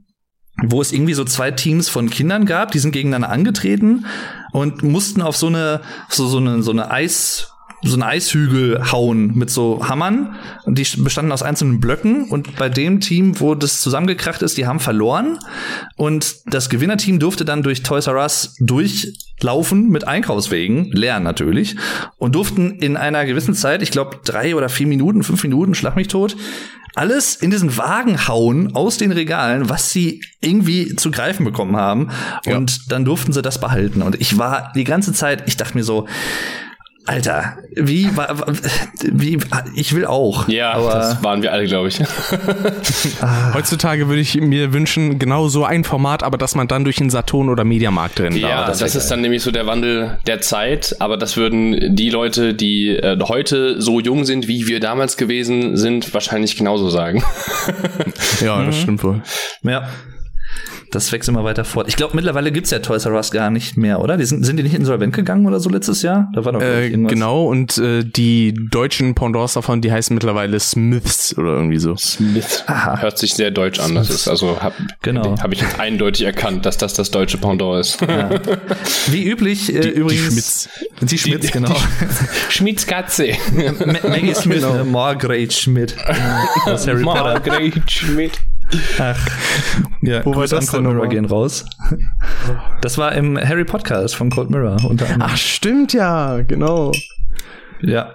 wo 0.63 0.81
es 0.81 0.93
irgendwie 0.93 1.15
so 1.15 1.25
zwei 1.25 1.51
Teams 1.51 1.89
von 1.89 2.09
Kindern 2.09 2.47
gab, 2.47 2.71
die 2.71 2.79
sind 2.79 2.93
gegeneinander 2.93 3.29
angetreten 3.29 4.07
und 4.53 4.83
mussten 4.83 5.21
auf 5.21 5.37
so 5.37 5.49
eine, 5.49 5.83
so, 6.09 6.27
so 6.27 6.39
eine, 6.39 6.63
so 6.63 6.71
eine 6.71 6.91
Eis, 6.91 7.53
so 7.89 7.95
einen 7.95 8.03
Eishügel 8.03 8.93
hauen 8.93 9.37
mit 9.37 9.51
so 9.51 9.89
Hammern 9.89 10.37
und 10.65 10.79
die 10.79 10.87
bestanden 10.99 11.33
aus 11.33 11.43
einzelnen 11.43 11.81
Blöcken 11.81 12.29
und 12.29 12.57
bei 12.57 12.69
dem 12.69 13.01
Team, 13.01 13.41
wo 13.41 13.55
das 13.55 13.81
zusammengekracht 13.81 14.43
ist, 14.43 14.57
die 14.57 14.67
haben 14.67 14.81
verloren 14.81 15.39
und 15.97 16.37
das 16.47 16.69
Gewinnerteam 16.69 17.19
durfte 17.19 17.45
dann 17.45 17.63
durch 17.63 17.83
Toys 17.83 18.07
R 18.07 18.17
Us 18.17 18.57
durchlaufen 18.61 19.89
mit 19.89 20.07
Einkaufswegen, 20.07 20.91
lernen 20.93 21.25
natürlich 21.25 21.77
und 22.19 22.35
durften 22.35 22.79
in 22.81 22.97
einer 22.97 23.25
gewissen 23.27 23.55
Zeit, 23.55 23.83
ich 23.83 23.91
glaube 23.91 24.21
drei 24.25 24.55
oder 24.57 24.69
vier 24.69 24.87
Minuten, 24.87 25.23
fünf 25.23 25.43
Minuten, 25.43 25.75
schlag 25.75 25.97
mich 25.97 26.09
tot, 26.09 26.37
alles 26.97 27.37
in 27.37 27.51
diesen 27.51 27.77
Wagen 27.77 28.27
hauen 28.27 28.75
aus 28.75 28.97
den 28.97 29.13
Regalen, 29.13 29.69
was 29.69 29.91
sie 29.91 30.23
irgendwie 30.41 30.97
zu 30.97 31.11
greifen 31.11 31.45
bekommen 31.45 31.77
haben. 31.77 32.11
Ja. 32.47 32.57
Und 32.57 32.91
dann 32.91 33.05
durften 33.05 33.35
sie 33.35 33.43
das 33.43 33.61
behalten. 33.61 34.01
Und 34.01 34.19
ich 34.19 34.39
war 34.39 34.73
die 34.75 34.85
ganze 34.85 35.13
Zeit, 35.13 35.45
ich 35.47 35.59
dachte 35.59 35.77
mir 35.77 35.85
so, 35.85 36.09
Alter, 37.07 37.59
wie, 37.71 38.11
wie, 39.05 39.39
ich 39.77 39.95
will 39.95 40.07
auch. 40.07 40.49
Ja, 40.49 40.73
aber 40.73 40.95
das 40.95 41.23
waren 41.23 41.41
wir 41.41 41.53
alle, 41.53 41.67
glaube 41.67 41.89
ich. 41.89 42.01
Ah. 43.21 43.55
Heutzutage 43.55 44.09
würde 44.09 44.21
ich 44.21 44.35
mir 44.41 44.73
wünschen, 44.73 45.19
genau 45.19 45.49
so 45.49 45.65
ein 45.65 45.85
Format, 45.85 46.23
aber 46.23 46.37
dass 46.37 46.55
man 46.55 46.69
dann 46.69 46.85
durch 46.85 46.97
den 46.97 47.09
Saturn 47.09 47.49
oder 47.49 47.65
Mediamarkt 47.65 48.19
drin 48.19 48.37
Ja, 48.37 48.67
das, 48.67 48.79
das 48.79 48.95
ist 48.95 49.09
dann 49.09 49.21
nämlich 49.21 49.43
so 49.43 49.51
der 49.51 49.67
Wandel 49.67 50.19
der 50.27 50.41
Zeit, 50.41 50.97
aber 50.99 51.17
das 51.17 51.37
würden 51.37 51.95
die 51.95 52.11
Leute, 52.11 52.55
die 52.55 52.89
äh, 52.89 53.17
heute 53.23 53.81
so 53.81 54.01
jung 54.01 54.25
sind, 54.25 54.49
wie 54.49 54.67
wir 54.67 54.81
damals 54.81 55.17
gewesen 55.17 55.77
sind, 55.77 56.13
wahrscheinlich 56.13 56.57
genauso 56.57 56.91
sagen. 56.91 57.23
ja, 58.41 58.65
das 58.65 58.77
mhm. 58.77 58.81
stimmt 58.81 59.05
wohl. 59.05 59.23
Ja 59.63 59.89
das 60.91 61.13
wächst 61.13 61.29
immer 61.29 61.45
weiter 61.45 61.65
fort. 61.65 61.89
Ich 61.89 61.97
glaube, 61.97 62.15
mittlerweile 62.15 62.53
gibt's 62.53 62.71
ja 62.71 62.79
Toys 62.79 63.07
R 63.07 63.13
Us 63.13 63.31
gar 63.31 63.51
nicht 63.51 63.77
mehr, 63.77 64.01
oder? 64.01 64.17
Die 64.17 64.25
sind, 64.25 64.45
sind 64.45 64.57
die 64.57 64.63
nicht 64.63 64.75
insolvent 64.75 65.15
gegangen 65.15 65.47
oder 65.47 65.61
so 65.61 65.69
letztes 65.69 66.03
Jahr? 66.03 66.31
Da 66.35 66.45
war 66.45 66.53
doch 66.53 66.61
äh, 66.61 66.89
irgendwas. 66.89 67.13
Genau, 67.13 67.47
und 67.47 67.79
äh, 67.79 68.05
die 68.05 68.55
deutschen 68.71 69.15
Pendants 69.15 69.55
davon, 69.55 69.81
die 69.81 69.93
heißen 69.93 70.15
mittlerweile 70.15 70.59
Smiths 70.61 71.37
oder 71.37 71.55
irgendwie 71.55 71.79
so. 71.79 71.97
Smith. 71.97 72.65
Aha. 72.67 73.01
Hört 73.01 73.19
sich 73.19 73.35
sehr 73.35 73.51
deutsch 73.51 73.81
an. 73.81 73.95
Das 73.95 74.11
ist 74.11 74.29
also, 74.29 74.61
hab, 74.61 74.75
genau. 75.03 75.39
habe 75.41 75.55
ich 75.55 75.61
jetzt 75.61 75.79
eindeutig 75.81 76.27
erkannt, 76.27 76.67
dass 76.67 76.77
das 76.77 76.95
das 76.95 77.11
deutsche 77.11 77.39
Pendant 77.39 77.81
ist. 77.81 78.01
Ja. 78.01 78.31
Wie 79.09 79.25
üblich, 79.25 79.75
äh, 79.75 79.81
die, 79.81 79.89
übrigens. 79.89 80.25
Die 80.27 80.31
Schmitz. 80.31 80.69
Die 81.01 81.19
Schmitz, 81.19 81.51
genau. 81.51 81.77
Schmitz 82.49 82.87
Katze. 82.87 83.33
Maggie 83.53 84.35
Smith, 84.35 84.63
genau. 84.63 84.85
Margaret 84.85 85.53
Schmidt. 85.53 85.97
Aus 86.67 86.87
Harry 86.87 87.03
Potter. 87.03 87.23
Margaret 87.23 87.91
Schmidt. 87.91 88.41
Ach, 88.99 89.29
ja, 90.03 90.25
wo 90.25 90.35
war 90.35 90.47
das 90.47 90.71
denn 90.71 90.83
Mirror 90.83 91.09
gehen 91.09 91.25
raus. 91.25 91.65
Das 92.81 92.99
war 92.99 93.13
im 93.13 93.39
Harry 93.39 93.65
Podcast 93.65 94.17
von 94.17 94.31
Cold 94.31 94.51
Mirror 94.51 94.85
unter 94.89 95.07
anderem. 95.07 95.31
Ach, 95.33 95.37
stimmt 95.37 95.93
ja, 95.93 96.43
genau. 96.43 96.93
Ja. 97.81 98.15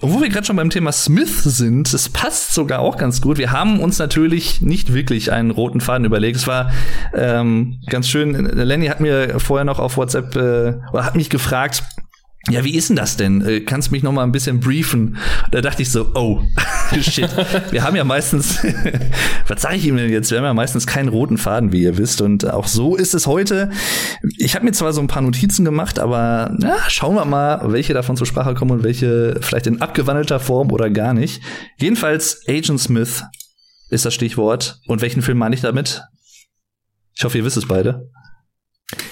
Und 0.00 0.12
wo 0.12 0.20
wir 0.20 0.28
gerade 0.28 0.46
schon 0.46 0.56
beim 0.56 0.70
Thema 0.70 0.92
Smith 0.92 1.42
sind, 1.42 1.92
es 1.92 2.08
passt 2.08 2.54
sogar 2.54 2.80
auch 2.80 2.96
ganz 2.96 3.20
gut. 3.20 3.38
Wir 3.38 3.52
haben 3.52 3.80
uns 3.80 3.98
natürlich 3.98 4.60
nicht 4.60 4.92
wirklich 4.92 5.32
einen 5.32 5.50
roten 5.50 5.80
Faden 5.80 6.04
überlegt. 6.04 6.36
Es 6.36 6.46
war 6.46 6.72
ähm, 7.14 7.80
ganz 7.88 8.08
schön. 8.08 8.34
Lenny 8.34 8.86
hat 8.86 9.00
mir 9.00 9.38
vorher 9.38 9.64
noch 9.64 9.78
auf 9.78 9.96
WhatsApp 9.96 10.34
äh, 10.36 10.74
oder 10.92 11.04
hat 11.04 11.16
mich 11.16 11.30
gefragt, 11.30 11.84
ja, 12.50 12.64
wie 12.64 12.74
ist 12.74 12.88
denn 12.88 12.96
das 12.96 13.16
denn? 13.16 13.40
Äh, 13.42 13.60
kannst 13.60 13.92
mich 13.92 14.02
noch 14.02 14.12
mal 14.12 14.24
ein 14.24 14.32
bisschen 14.32 14.58
briefen? 14.58 15.16
Da 15.52 15.60
dachte 15.60 15.82
ich 15.82 15.90
so, 15.90 16.10
oh, 16.14 16.42
shit. 17.00 17.30
Wir 17.70 17.84
haben 17.84 17.94
ja 17.94 18.02
meistens, 18.02 18.58
was 19.46 19.62
sage 19.62 19.76
ich 19.76 19.86
ihm 19.86 19.96
denn 19.96 20.10
jetzt? 20.10 20.30
Wir 20.30 20.38
haben 20.38 20.44
ja 20.44 20.54
meistens 20.54 20.86
keinen 20.86 21.08
roten 21.08 21.38
Faden, 21.38 21.72
wie 21.72 21.82
ihr 21.82 21.98
wisst. 21.98 22.20
Und 22.20 22.50
auch 22.50 22.66
so 22.66 22.96
ist 22.96 23.14
es 23.14 23.28
heute. 23.28 23.70
Ich 24.38 24.56
habe 24.56 24.64
mir 24.64 24.72
zwar 24.72 24.92
so 24.92 25.00
ein 25.00 25.06
paar 25.06 25.22
Notizen 25.22 25.64
gemacht, 25.64 26.00
aber 26.00 26.56
ja, 26.60 26.78
schauen 26.88 27.14
wir 27.14 27.24
mal, 27.24 27.72
welche 27.72 27.94
davon 27.94 28.16
zur 28.16 28.26
Sprache 28.26 28.54
kommen 28.54 28.72
und 28.72 28.82
welche 28.82 29.38
vielleicht 29.40 29.68
in 29.68 29.80
abgewandelter 29.80 30.40
Form 30.40 30.72
oder 30.72 30.90
gar 30.90 31.14
nicht. 31.14 31.42
Jedenfalls 31.78 32.42
Agent 32.48 32.80
Smith 32.80 33.22
ist 33.90 34.04
das 34.04 34.14
Stichwort. 34.14 34.80
Und 34.86 35.00
welchen 35.00 35.22
Film 35.22 35.38
meine 35.38 35.54
ich 35.54 35.60
damit? 35.60 36.02
Ich 37.14 37.24
hoffe, 37.24 37.38
ihr 37.38 37.44
wisst 37.44 37.58
es 37.58 37.68
beide. 37.68 38.10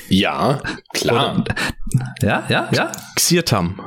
Ja, 0.08 0.60
klar. 0.92 1.38
Oder, 1.38 1.54
ja, 2.22 2.44
ja, 2.48 2.68
ja. 2.72 2.92
Xirtam. 3.30 3.80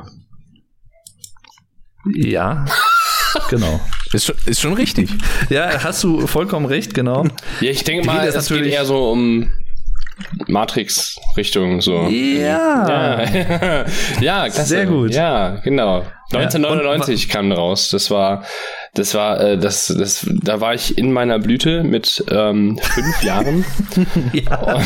Ja, 2.14 2.64
genau. 3.50 3.78
Ist 4.14 4.24
schon, 4.24 4.36
ist 4.46 4.60
schon 4.62 4.72
richtig. 4.72 5.10
Ja, 5.50 5.84
hast 5.84 6.02
du 6.02 6.26
vollkommen 6.26 6.64
recht, 6.64 6.94
genau. 6.94 7.26
Ja, 7.60 7.70
ich 7.70 7.84
denke 7.84 8.06
mal, 8.06 8.26
es 8.26 8.48
geht 8.48 8.64
eher 8.64 8.86
so 8.86 9.10
um 9.10 9.52
Matrix-Richtung 10.46 11.82
so. 11.82 12.06
Ja. 12.06 13.20
Ja, 13.20 13.84
ja 14.20 14.50
sehr 14.50 14.86
gut. 14.86 15.12
Ja, 15.12 15.56
genau. 15.62 16.06
1999 16.32 17.26
ja, 17.26 17.34
kam 17.34 17.52
raus. 17.52 17.90
Das 17.90 18.10
war 18.10 18.44
das 18.94 19.12
war, 19.14 19.40
äh, 19.40 19.58
das, 19.58 19.92
das, 19.98 20.26
da 20.30 20.60
war 20.60 20.72
ich 20.72 20.96
in 20.96 21.12
meiner 21.12 21.40
Blüte 21.40 21.82
mit 21.82 22.24
ähm, 22.30 22.78
fünf 22.80 23.22
Jahren 23.22 23.64
ja. 24.32 24.74
und 24.74 24.84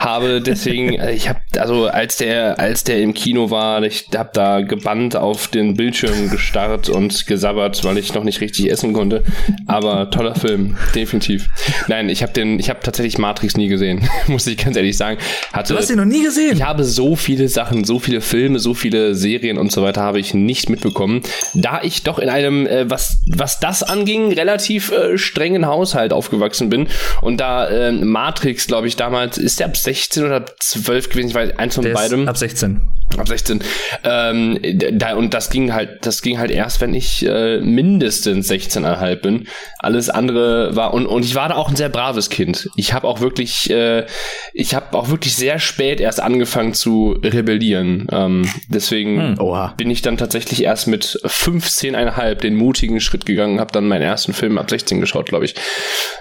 habe 0.00 0.40
deswegen, 0.40 0.94
äh, 0.94 1.12
ich 1.12 1.28
habe, 1.28 1.40
also 1.58 1.86
als 1.86 2.16
der, 2.16 2.58
als 2.58 2.84
der 2.84 3.02
im 3.02 3.12
Kino 3.12 3.50
war, 3.50 3.82
ich 3.82 4.06
habe 4.16 4.30
da 4.32 4.62
gebannt 4.62 5.14
auf 5.14 5.48
den 5.48 5.74
Bildschirm 5.74 6.30
gestarrt 6.30 6.88
und 6.88 7.26
gesabbert, 7.26 7.84
weil 7.84 7.98
ich 7.98 8.14
noch 8.14 8.24
nicht 8.24 8.40
richtig 8.40 8.70
essen 8.70 8.94
konnte. 8.94 9.22
Aber 9.66 10.10
toller 10.10 10.34
Film, 10.34 10.78
definitiv. 10.94 11.48
Nein, 11.86 12.08
ich 12.08 12.22
habe 12.22 12.32
den, 12.32 12.58
ich 12.58 12.70
habe 12.70 12.80
tatsächlich 12.82 13.18
Matrix 13.18 13.58
nie 13.58 13.68
gesehen, 13.68 14.08
muss 14.26 14.46
ich 14.46 14.56
ganz 14.56 14.74
ehrlich 14.76 14.96
sagen. 14.96 15.18
Hatte, 15.52 15.74
du 15.74 15.78
hast 15.78 15.90
ihn 15.90 15.98
noch 15.98 16.06
nie 16.06 16.22
gesehen? 16.22 16.56
Ich 16.56 16.62
habe 16.62 16.84
so 16.84 17.14
viele 17.14 17.48
Sachen, 17.48 17.84
so 17.84 17.98
viele 17.98 18.22
Filme, 18.22 18.58
so 18.58 18.72
viele 18.72 19.14
Serien 19.14 19.58
und 19.58 19.70
so 19.70 19.82
weiter 19.82 20.00
habe 20.00 20.18
ich 20.18 20.32
nicht 20.32 20.70
mitbekommen, 20.70 21.20
da 21.52 21.80
ich 21.82 22.04
doch 22.04 22.18
in 22.18 22.30
einem, 22.30 22.66
äh, 22.66 22.88
was 22.88 23.17
was, 23.26 23.60
das 23.60 23.82
anging, 23.82 24.32
relativ 24.32 24.90
äh, 24.90 25.18
strengen 25.18 25.66
Haushalt 25.66 26.12
aufgewachsen 26.12 26.68
bin. 26.68 26.88
Und 27.20 27.38
da 27.38 27.68
äh, 27.68 27.92
Matrix, 27.92 28.66
glaube 28.66 28.88
ich, 28.88 28.96
damals, 28.96 29.38
ist 29.38 29.60
der 29.60 29.66
ab 29.66 29.76
16 29.76 30.24
oder 30.24 30.44
12 30.60 31.10
gewesen? 31.10 31.28
Ich 31.28 31.34
weiß, 31.34 31.58
eins 31.58 31.74
von 31.74 31.84
der 31.84 31.92
beidem. 31.92 32.28
ab 32.28 32.36
16. 32.36 32.80
Ab 33.16 33.26
16. 33.26 33.60
Ähm, 34.04 34.58
da, 34.92 35.14
und 35.14 35.32
das 35.32 35.48
ging 35.48 35.72
halt, 35.72 36.04
das 36.04 36.20
ging 36.20 36.38
halt 36.38 36.50
erst, 36.50 36.80
wenn 36.80 36.92
ich 36.92 37.24
äh, 37.26 37.58
mindestens 37.60 38.50
16,5 38.50 39.16
bin. 39.16 39.48
Alles 39.78 40.10
andere 40.10 40.76
war, 40.76 40.92
und, 40.92 41.06
und 41.06 41.24
ich 41.24 41.34
war 41.34 41.48
da 41.48 41.54
auch 41.56 41.70
ein 41.70 41.76
sehr 41.76 41.88
braves 41.88 42.28
Kind. 42.28 42.68
Ich 42.76 42.92
habe 42.92 43.06
auch 43.06 43.20
wirklich, 43.20 43.70
äh, 43.70 44.04
ich 44.52 44.74
habe 44.74 44.96
auch 44.96 45.08
wirklich 45.08 45.36
sehr 45.36 45.58
spät 45.58 46.00
erst 46.00 46.20
angefangen 46.20 46.74
zu 46.74 47.18
rebellieren. 47.22 48.06
Ähm, 48.12 48.48
deswegen 48.68 49.38
hm. 49.38 49.70
bin 49.76 49.90
ich 49.90 50.02
dann 50.02 50.18
tatsächlich 50.18 50.62
erst 50.62 50.86
mit 50.86 51.18
15,5 51.24 52.34
den 52.34 52.56
mutigen 52.56 53.00
Schritt 53.08 53.24
gegangen, 53.24 53.58
habe 53.58 53.72
dann 53.72 53.88
meinen 53.88 54.02
ersten 54.02 54.34
Film 54.34 54.58
ab 54.58 54.68
16 54.68 55.00
geschaut, 55.00 55.26
glaube 55.26 55.46
ich. 55.46 55.54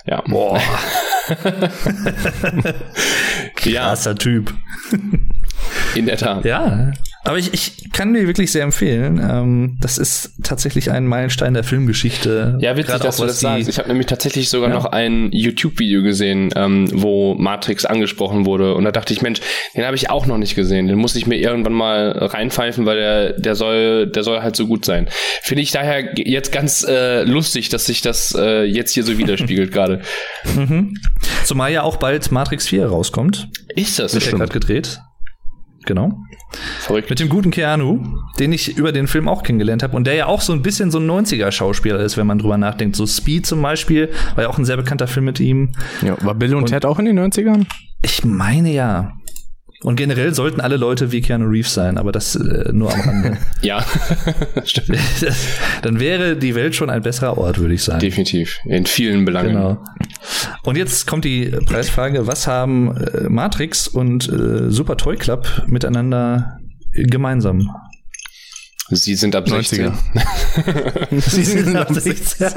Ja. 0.05 0.21
Boah. 0.21 0.61
Krasser 3.55 4.11
ja. 4.11 4.15
Typ. 4.15 4.53
In 5.95 6.05
der 6.05 6.15
Tat. 6.15 6.45
Ja, 6.45 6.93
aber 7.27 7.39
ich, 7.39 7.53
ich 7.53 7.91
kann 7.91 8.13
dir 8.13 8.25
wirklich 8.25 8.53
sehr 8.53 8.63
empfehlen. 8.63 9.19
Ähm, 9.21 9.77
das 9.81 9.97
ist 9.97 10.31
tatsächlich 10.43 10.91
ein 10.91 11.05
Meilenstein 11.05 11.53
der 11.53 11.65
Filmgeschichte. 11.65 12.57
Ja, 12.61 12.77
witzig, 12.77 12.99
dass 13.01 13.17
auch, 13.17 13.23
du 13.23 13.27
das 13.27 13.41
sagst. 13.41 13.67
Ich 13.67 13.79
habe 13.79 13.89
nämlich 13.89 14.07
tatsächlich 14.07 14.47
sogar 14.47 14.69
ja. 14.69 14.75
noch 14.75 14.85
ein 14.85 15.29
YouTube-Video 15.33 16.03
gesehen, 16.03 16.51
ähm, 16.55 16.89
wo 16.93 17.35
Matrix 17.35 17.83
angesprochen 17.83 18.45
wurde. 18.45 18.75
Und 18.75 18.85
da 18.85 18.93
dachte 18.93 19.11
ich, 19.11 19.21
Mensch, 19.21 19.41
den 19.75 19.83
habe 19.83 19.97
ich 19.97 20.09
auch 20.09 20.25
noch 20.25 20.37
nicht 20.37 20.55
gesehen. 20.55 20.87
Den 20.87 20.97
muss 20.97 21.17
ich 21.17 21.27
mir 21.27 21.35
irgendwann 21.35 21.73
mal 21.73 22.11
reinpfeifen, 22.11 22.85
weil 22.85 22.95
der, 22.95 23.33
der 23.33 23.55
soll, 23.55 24.07
der 24.07 24.23
soll 24.23 24.41
halt 24.41 24.55
so 24.55 24.65
gut 24.65 24.85
sein. 24.85 25.09
Finde 25.41 25.63
ich 25.63 25.71
daher 25.71 26.17
jetzt 26.17 26.53
ganz 26.53 26.85
äh, 26.87 27.23
lustig, 27.23 27.67
dass 27.67 27.85
sich 27.85 28.01
das 28.01 28.33
äh, 28.39 28.63
jetzt 28.63 28.93
hier 28.93 29.03
so 29.03 29.17
widerspiegelt 29.17 29.73
gerade. 29.73 29.99
Mhm. 30.55 30.97
Zumal 31.43 31.73
ja 31.73 31.83
auch 31.83 31.97
bald 31.97 32.31
Matrix 32.31 32.69
4 32.69 32.85
rauskommt. 32.85 33.49
Ist 33.75 33.99
das? 33.99 34.13
Wird 34.13 34.25
ja 34.27 34.31
gerade 34.31 34.53
gedreht. 34.53 35.01
Genau. 35.87 36.19
Verrückt. 36.79 37.09
Mit 37.09 37.19
dem 37.19 37.29
guten 37.29 37.49
Keanu, 37.49 37.99
den 38.39 38.51
ich 38.51 38.77
über 38.77 38.91
den 38.91 39.07
Film 39.07 39.27
auch 39.27 39.41
kennengelernt 39.41 39.83
habe 39.83 39.95
und 39.95 40.05
der 40.05 40.13
ja 40.13 40.25
auch 40.27 40.41
so 40.41 40.53
ein 40.53 40.61
bisschen 40.61 40.91
so 40.91 40.99
ein 40.99 41.09
90er-Schauspieler 41.09 41.99
ist, 41.99 42.17
wenn 42.17 42.27
man 42.27 42.39
drüber 42.39 42.57
nachdenkt. 42.57 42.95
So 42.95 43.07
Speed 43.07 43.45
zum 43.45 43.61
Beispiel, 43.61 44.09
war 44.35 44.43
ja 44.43 44.49
auch 44.49 44.57
ein 44.57 44.65
sehr 44.65 44.77
bekannter 44.77 45.07
Film 45.07 45.25
mit 45.25 45.39
ihm. 45.39 45.71
Ja, 46.01 46.15
war 46.23 46.35
Bill 46.35 46.53
und, 46.55 46.63
und 46.63 46.69
Ted 46.69 46.85
auch 46.85 46.99
in 46.99 47.05
den 47.05 47.19
90ern? 47.19 47.65
Ich 48.01 48.23
meine 48.23 48.71
ja. 48.71 49.16
Und 49.83 49.95
generell 49.95 50.33
sollten 50.33 50.59
alle 50.59 50.75
Leute 50.75 51.11
wie 51.11 51.21
Keanu 51.21 51.45
Reeves 51.45 51.73
sein, 51.73 51.97
aber 51.97 52.11
das 52.11 52.35
äh, 52.35 52.71
nur 52.73 52.91
am 52.91 52.99
Rande. 53.01 53.37
ja, 53.61 53.85
stimmt. 54.63 54.97
Dann 55.83 55.99
wäre 55.99 56.35
die 56.35 56.55
Welt 56.55 56.75
schon 56.75 56.89
ein 56.89 57.03
besserer 57.03 57.37
Ort, 57.37 57.59
würde 57.59 57.75
ich 57.75 57.83
sagen. 57.83 57.99
Definitiv, 57.99 58.59
in 58.65 58.85
vielen 58.85 59.25
Belangen. 59.25 59.53
Genau. 59.53 59.83
Und 60.63 60.77
jetzt 60.77 61.05
kommt 61.05 61.25
die 61.25 61.51
Preisfrage, 61.65 62.25
was 62.25 62.47
haben 62.47 62.97
äh, 62.97 63.29
Matrix 63.29 63.87
und 63.87 64.27
äh, 64.29 64.71
Super 64.71 64.97
Toy 64.97 65.15
Club 65.15 65.47
miteinander 65.67 66.59
gemeinsam? 66.93 67.69
Sie 68.89 69.15
sind 69.15 69.35
ab 69.35 69.49
16. 69.49 69.91
Sie 71.11 71.43
sind 71.43 71.75
ab 71.75 71.89
16. 71.91 72.47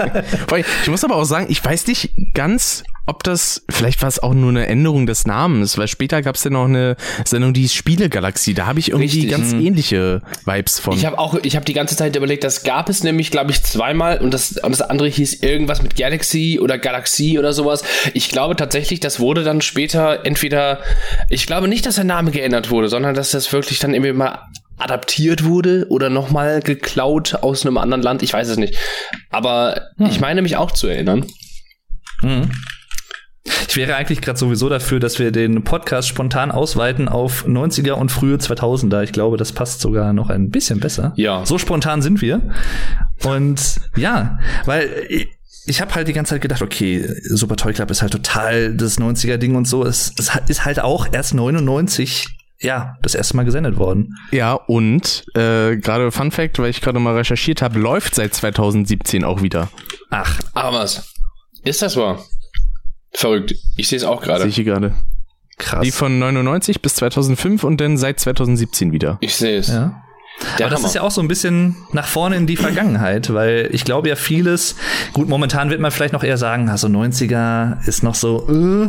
ich 0.82 0.88
muss 0.88 1.02
aber 1.04 1.16
auch 1.16 1.24
sagen, 1.24 1.46
ich 1.48 1.64
weiß 1.64 1.86
nicht 1.88 2.10
ganz, 2.34 2.84
ob 3.06 3.24
das, 3.24 3.64
vielleicht 3.68 4.00
war 4.02 4.08
es 4.08 4.20
auch 4.20 4.34
nur 4.34 4.50
eine 4.50 4.68
Änderung 4.68 5.06
des 5.06 5.26
Namens, 5.26 5.76
weil 5.78 5.88
später 5.88 6.22
gab 6.22 6.36
es 6.36 6.44
ja 6.44 6.50
noch 6.50 6.66
eine 6.66 6.96
Sendung, 7.24 7.52
die 7.52 7.64
ist 7.64 7.74
Spielegalaxie. 7.74 8.54
Da 8.54 8.66
habe 8.66 8.78
ich 8.78 8.90
irgendwie 8.90 9.22
Richtig. 9.22 9.30
ganz 9.30 9.52
mhm. 9.52 9.66
ähnliche 9.66 10.22
Vibes 10.44 10.78
von. 10.78 10.96
Ich 10.96 11.04
habe 11.04 11.18
auch, 11.18 11.34
ich 11.42 11.56
habe 11.56 11.64
die 11.64 11.72
ganze 11.72 11.96
Zeit 11.96 12.14
überlegt, 12.14 12.44
das 12.44 12.62
gab 12.62 12.88
es 12.88 13.02
nämlich, 13.02 13.32
glaube 13.32 13.50
ich, 13.50 13.64
zweimal 13.64 14.18
und 14.18 14.32
das, 14.32 14.52
und 14.58 14.70
das 14.70 14.82
andere 14.82 15.08
hieß 15.08 15.42
irgendwas 15.42 15.82
mit 15.82 15.96
Galaxy 15.96 16.60
oder 16.62 16.78
Galaxie 16.78 17.38
oder 17.40 17.52
sowas. 17.52 17.82
Ich 18.14 18.28
glaube 18.28 18.54
tatsächlich, 18.54 19.00
das 19.00 19.18
wurde 19.18 19.42
dann 19.42 19.60
später 19.60 20.24
entweder, 20.24 20.80
ich 21.28 21.46
glaube 21.46 21.66
nicht, 21.66 21.86
dass 21.86 21.96
der 21.96 22.04
Name 22.04 22.30
geändert 22.30 22.70
wurde, 22.70 22.88
sondern 22.88 23.16
dass 23.16 23.32
das 23.32 23.52
wirklich 23.52 23.80
dann 23.80 23.92
irgendwie 23.92 24.12
mal 24.12 24.38
adaptiert 24.80 25.44
wurde 25.44 25.86
oder 25.88 26.10
nochmal 26.10 26.60
geklaut 26.60 27.34
aus 27.42 27.64
einem 27.64 27.78
anderen 27.78 28.02
Land. 28.02 28.22
Ich 28.22 28.32
weiß 28.32 28.48
es 28.48 28.56
nicht. 28.56 28.76
Aber 29.30 29.88
hm. 29.96 30.06
ich 30.06 30.20
meine 30.20 30.42
mich 30.42 30.56
auch 30.56 30.70
zu 30.70 30.86
erinnern. 30.86 31.26
Hm. 32.20 32.50
Ich 33.68 33.76
wäre 33.76 33.96
eigentlich 33.96 34.20
gerade 34.20 34.38
sowieso 34.38 34.68
dafür, 34.68 35.00
dass 35.00 35.18
wir 35.18 35.32
den 35.32 35.64
Podcast 35.64 36.08
spontan 36.08 36.50
ausweiten 36.50 37.08
auf 37.08 37.46
90er 37.46 37.92
und 37.92 38.10
frühe 38.10 38.36
2000er. 38.36 39.02
Ich 39.02 39.12
glaube, 39.12 39.36
das 39.36 39.52
passt 39.52 39.80
sogar 39.80 40.12
noch 40.12 40.28
ein 40.28 40.50
bisschen 40.50 40.80
besser. 40.80 41.12
Ja. 41.16 41.46
So 41.46 41.56
spontan 41.56 42.02
sind 42.02 42.20
wir. 42.20 42.42
Und 43.24 43.76
ja, 43.96 44.38
weil 44.66 44.88
ich 45.66 45.80
habe 45.80 45.94
halt 45.94 46.08
die 46.08 46.12
ganze 46.12 46.34
Zeit 46.34 46.42
gedacht, 46.42 46.62
okay, 46.62 47.08
Super 47.22 47.56
Toy 47.56 47.72
Club 47.72 47.90
ist 47.90 48.02
halt 48.02 48.12
total 48.12 48.74
das 48.74 48.98
90er 48.98 49.36
Ding 49.36 49.56
und 49.56 49.66
so. 49.66 49.84
Es, 49.84 50.12
es 50.18 50.30
ist 50.48 50.64
halt 50.64 50.80
auch 50.80 51.08
erst 51.12 51.34
99 51.34 52.26
ja, 52.60 52.96
das 53.02 53.14
erste 53.14 53.36
Mal 53.36 53.44
gesendet 53.44 53.78
worden. 53.78 54.14
Ja, 54.32 54.52
und 54.52 55.24
äh, 55.34 55.76
gerade 55.76 56.10
Fun 56.12 56.30
Fact, 56.30 56.58
weil 56.58 56.70
ich 56.70 56.80
gerade 56.80 56.98
mal 56.98 57.16
recherchiert 57.16 57.62
habe, 57.62 57.78
läuft 57.78 58.14
seit 58.14 58.34
2017 58.34 59.24
auch 59.24 59.42
wieder. 59.42 59.68
Ach, 60.10 60.38
aber 60.54 60.78
was? 60.78 61.14
Ist 61.64 61.82
das 61.82 61.96
wahr? 61.96 62.22
Verrückt. 63.12 63.54
Ich 63.76 63.88
sehe 63.88 63.96
es 63.96 64.04
auch 64.04 64.20
gerade. 64.20 64.42
Sehe 64.42 64.50
ich 64.50 64.64
gerade. 64.64 64.94
Krass. 65.58 65.82
Die 65.82 65.90
von 65.90 66.18
99 66.18 66.80
bis 66.80 66.94
2005 66.96 67.64
und 67.64 67.80
dann 67.80 67.96
seit 67.98 68.20
2017 68.20 68.92
wieder. 68.92 69.18
Ich 69.20 69.36
sehe 69.36 69.58
es. 69.58 69.68
Ja. 69.68 70.02
Der 70.58 70.66
Aber 70.66 70.74
das 70.74 70.84
ist 70.84 70.94
ja 70.94 71.02
auch 71.02 71.10
so 71.10 71.20
ein 71.20 71.28
bisschen 71.28 71.76
nach 71.92 72.06
vorne 72.06 72.36
in 72.36 72.46
die 72.46 72.56
Vergangenheit, 72.56 73.32
weil 73.34 73.68
ich 73.72 73.84
glaube 73.84 74.08
ja 74.08 74.16
vieles, 74.16 74.76
gut, 75.12 75.28
momentan 75.28 75.68
wird 75.68 75.80
man 75.80 75.90
vielleicht 75.90 76.14
noch 76.14 76.24
eher 76.24 76.38
sagen, 76.38 76.70
also 76.70 76.86
90er 76.86 77.86
ist 77.86 78.02
noch 78.02 78.14
so, 78.14 78.48
äh, 78.48 78.88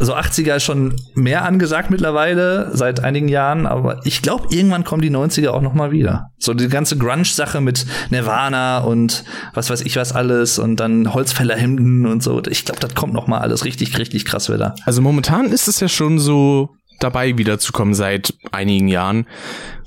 so 0.00 0.14
80er 0.14 0.56
ist 0.56 0.64
schon 0.64 0.96
mehr 1.14 1.44
angesagt 1.44 1.90
mittlerweile, 1.90 2.70
seit 2.72 3.00
einigen 3.00 3.28
Jahren, 3.28 3.66
aber 3.66 4.00
ich 4.04 4.22
glaube, 4.22 4.48
irgendwann 4.50 4.82
kommen 4.82 5.02
die 5.02 5.10
90er 5.10 5.50
auch 5.50 5.60
noch 5.60 5.74
mal 5.74 5.92
wieder. 5.92 6.30
So 6.38 6.54
die 6.54 6.68
ganze 6.68 6.96
Grunge-Sache 6.96 7.60
mit 7.60 7.86
Nirvana 8.10 8.78
und 8.78 9.24
was 9.52 9.70
weiß 9.70 9.82
ich 9.82 9.96
was 9.96 10.12
alles 10.12 10.58
und 10.58 10.76
dann 10.76 11.12
Holzfällerhemden 11.12 12.06
und 12.06 12.22
so. 12.22 12.42
Ich 12.48 12.64
glaube, 12.64 12.80
das 12.80 12.94
kommt 12.94 13.12
noch 13.12 13.26
mal 13.26 13.38
alles 13.38 13.64
richtig, 13.64 13.98
richtig 13.98 14.24
krass 14.24 14.50
wieder. 14.50 14.74
Also 14.86 15.02
momentan 15.02 15.46
ist 15.46 15.68
es 15.68 15.80
ja 15.80 15.88
schon 15.88 16.18
so 16.18 16.70
dabei 17.00 17.36
wiederzukommen 17.36 17.94
seit 17.94 18.34
einigen 18.52 18.88
Jahren. 18.88 19.26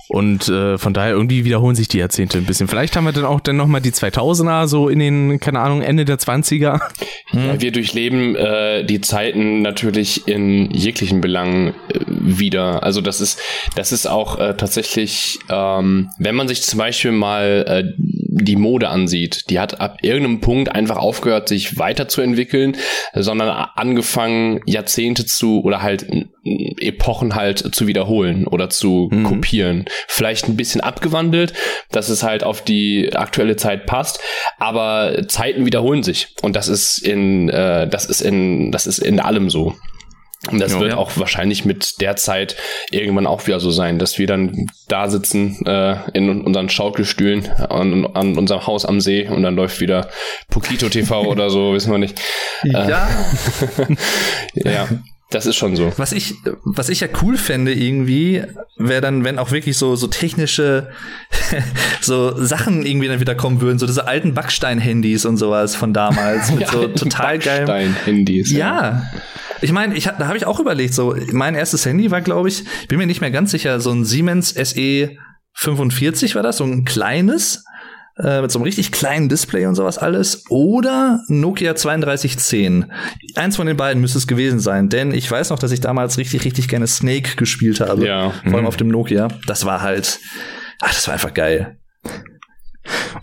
Und 0.09 0.49
äh, 0.49 0.77
von 0.77 0.93
daher 0.93 1.11
irgendwie 1.11 1.45
wiederholen 1.45 1.75
sich 1.75 1.87
die 1.87 1.97
Jahrzehnte 1.97 2.37
ein 2.37 2.45
bisschen. 2.45 2.67
Vielleicht 2.67 2.95
haben 2.95 3.05
wir 3.05 3.13
dann 3.13 3.25
auch 3.25 3.39
dann 3.39 3.55
nochmal 3.55 3.81
die 3.81 3.91
2000er, 3.91 4.67
so 4.67 4.89
in 4.89 4.99
den, 4.99 5.39
keine 5.39 5.59
Ahnung, 5.59 5.81
Ende 5.81 6.05
der 6.05 6.17
20er. 6.17 6.81
Ja, 7.31 7.61
wir 7.61 7.71
durchleben 7.71 8.35
äh, 8.35 8.83
die 8.83 9.01
Zeiten 9.01 9.61
natürlich 9.61 10.27
in 10.27 10.69
jeglichen 10.71 11.21
Belangen 11.21 11.69
äh, 11.69 11.99
wieder. 12.07 12.83
Also 12.83 13.01
das 13.01 13.21
ist, 13.21 13.39
das 13.75 13.91
ist 13.91 14.05
auch 14.05 14.37
äh, 14.39 14.55
tatsächlich, 14.55 15.39
ähm, 15.49 16.09
wenn 16.17 16.35
man 16.35 16.47
sich 16.47 16.61
zum 16.61 16.79
Beispiel 16.79 17.11
mal 17.11 17.65
äh, 17.67 18.03
die 18.35 18.55
Mode 18.55 18.89
ansieht, 18.89 19.49
die 19.49 19.59
hat 19.59 19.79
ab 19.79 19.97
irgendeinem 20.01 20.41
Punkt 20.41 20.73
einfach 20.73 20.97
aufgehört, 20.97 21.47
sich 21.47 21.77
weiterzuentwickeln, 21.77 22.75
sondern 23.13 23.49
angefangen, 23.75 24.61
Jahrzehnte 24.65 25.25
zu 25.25 25.61
oder 25.63 25.81
halt 25.81 26.07
Epochen 26.43 27.35
halt 27.35 27.75
zu 27.75 27.87
wiederholen 27.87 28.47
oder 28.47 28.69
zu 28.69 29.09
mhm. 29.11 29.23
kopieren. 29.23 29.85
Vielleicht 30.07 30.47
ein 30.47 30.57
bisschen 30.57 30.81
abgewandelt, 30.81 31.53
dass 31.91 32.09
es 32.09 32.23
halt 32.23 32.43
auf 32.43 32.63
die 32.63 33.15
aktuelle 33.15 33.55
Zeit 33.55 33.85
passt, 33.85 34.19
aber 34.57 35.27
Zeiten 35.27 35.65
wiederholen 35.65 36.01
sich 36.03 36.35
und 36.41 36.55
das 36.55 36.67
ist 36.67 36.97
in 36.97 37.49
äh, 37.49 37.87
das 37.87 38.05
ist 38.05 38.21
in 38.21 38.71
das 38.71 38.87
ist 38.87 38.99
in 38.99 39.19
allem 39.19 39.49
so. 39.49 39.75
Und 40.51 40.60
das 40.60 40.73
ja, 40.73 40.79
wird 40.82 40.91
ja. 40.91 40.97
auch 40.97 41.12
wahrscheinlich 41.15 41.63
mit 41.63 42.01
der 42.01 42.17
Zeit 42.17 42.58
irgendwann 42.91 43.27
auch 43.27 43.47
wieder 43.47 43.62
so 43.62 43.71
sein, 43.71 43.97
dass 43.97 44.19
wir 44.19 44.27
dann 44.27 44.67
da 44.89 45.10
sitzen 45.10 45.65
äh, 45.65 45.95
in 46.13 46.41
unseren 46.41 46.67
Schaukelstühlen 46.67 47.47
an, 47.49 48.06
an 48.13 48.38
unserem 48.38 48.67
Haus 48.67 48.86
am 48.86 48.99
See 48.99 49.27
und 49.27 49.43
dann 49.43 49.56
läuft 49.56 49.79
wieder 49.79 50.10
Pokito 50.49 50.89
TV 50.89 51.21
oder 51.27 51.49
so, 51.49 51.73
wissen 51.73 51.91
wir 51.91 51.97
nicht. 51.97 52.19
Ja. 52.63 53.10
Äh, 54.56 54.63
ja. 54.73 54.89
Das 55.29 55.45
ist 55.45 55.55
schon 55.55 55.75
so. 55.75 55.91
Was 55.97 56.12
ich, 56.12 56.36
was 56.63 56.89
ich 56.89 56.99
ja 56.99 57.07
cool 57.21 57.38
fände 57.38 57.73
irgendwie, 57.73 58.43
wäre 58.77 59.01
dann, 59.01 59.23
wenn 59.23 59.39
auch 59.39 59.51
wirklich 59.51 59.77
so, 59.77 59.95
so 59.95 60.07
technische, 60.07 60.89
so 62.01 62.36
Sachen 62.38 62.86
irgendwie 62.86 63.07
dann 63.07 63.19
wieder 63.19 63.33
kommen 63.33 63.59
würden, 63.62 63.79
so 63.79 63.88
diese 63.88 64.07
alten 64.07 64.33
Backstein-Handys 64.33 65.25
und 65.25 65.38
sowas 65.38 65.75
von 65.75 65.93
damals 65.93 66.51
mit 66.51 66.67
so 66.71 66.88
total 66.88 67.39
geilen 67.39 67.65
Backstein-Handys. 67.65 68.51
Ja. 68.51 68.57
ja. 68.57 69.03
Ich 69.62 69.71
meine, 69.71 69.95
ich, 69.95 70.03
da 70.03 70.27
habe 70.27 70.38
ich 70.38 70.45
auch 70.45 70.59
überlegt, 70.59 70.93
so, 70.93 71.15
mein 71.31 71.55
erstes 71.55 71.86
Handy 71.86 72.12
war, 72.12 72.21
glaube 72.21 72.49
ich, 72.49 72.65
bin 72.88 72.99
mir 72.99 73.07
nicht 73.07 73.21
mehr 73.21 73.31
ganz 73.31 73.51
sicher, 73.51 73.79
so 73.79 73.91
ein 73.91 74.05
Siemens 74.05 74.49
SE 74.49 75.17
45 75.53 76.36
war 76.36 76.43
das, 76.43 76.57
so 76.57 76.63
ein 76.63 76.83
kleines 76.83 77.63
äh, 78.17 78.41
mit 78.41 78.52
so 78.52 78.60
einem 78.60 78.65
richtig 78.65 78.91
kleinen 78.91 79.30
Display 79.30 79.65
und 79.65 79.76
sowas 79.76 79.97
alles 79.97 80.45
oder 80.49 81.21
Nokia 81.28 81.73
3210. 81.73 82.91
Eins 83.36 83.56
von 83.56 83.65
den 83.65 83.78
beiden 83.78 84.02
müsste 84.02 84.17
es 84.17 84.28
gewesen 84.28 84.60
sein, 84.60 84.89
denn 84.89 85.13
ich 85.13 85.30
weiß 85.30 85.49
noch, 85.49 85.60
dass 85.60 85.71
ich 85.71 85.82
damals 85.82 86.17
richtig, 86.17 86.45
richtig 86.45 86.67
gerne 86.67 86.88
Snake 86.88 87.36
gespielt 87.36 87.80
habe. 87.80 88.06
Ja. 88.06 88.32
Vor 88.43 88.54
allem 88.54 88.62
mhm. 88.62 88.67
auf 88.67 88.78
dem 88.78 88.89
Nokia. 88.89 89.30
Das 89.47 89.65
war 89.65 89.82
halt, 89.82 90.19
ach, 90.80 90.93
das 90.93 91.08
war 91.08 91.13
einfach 91.15 91.34
geil. 91.34 91.78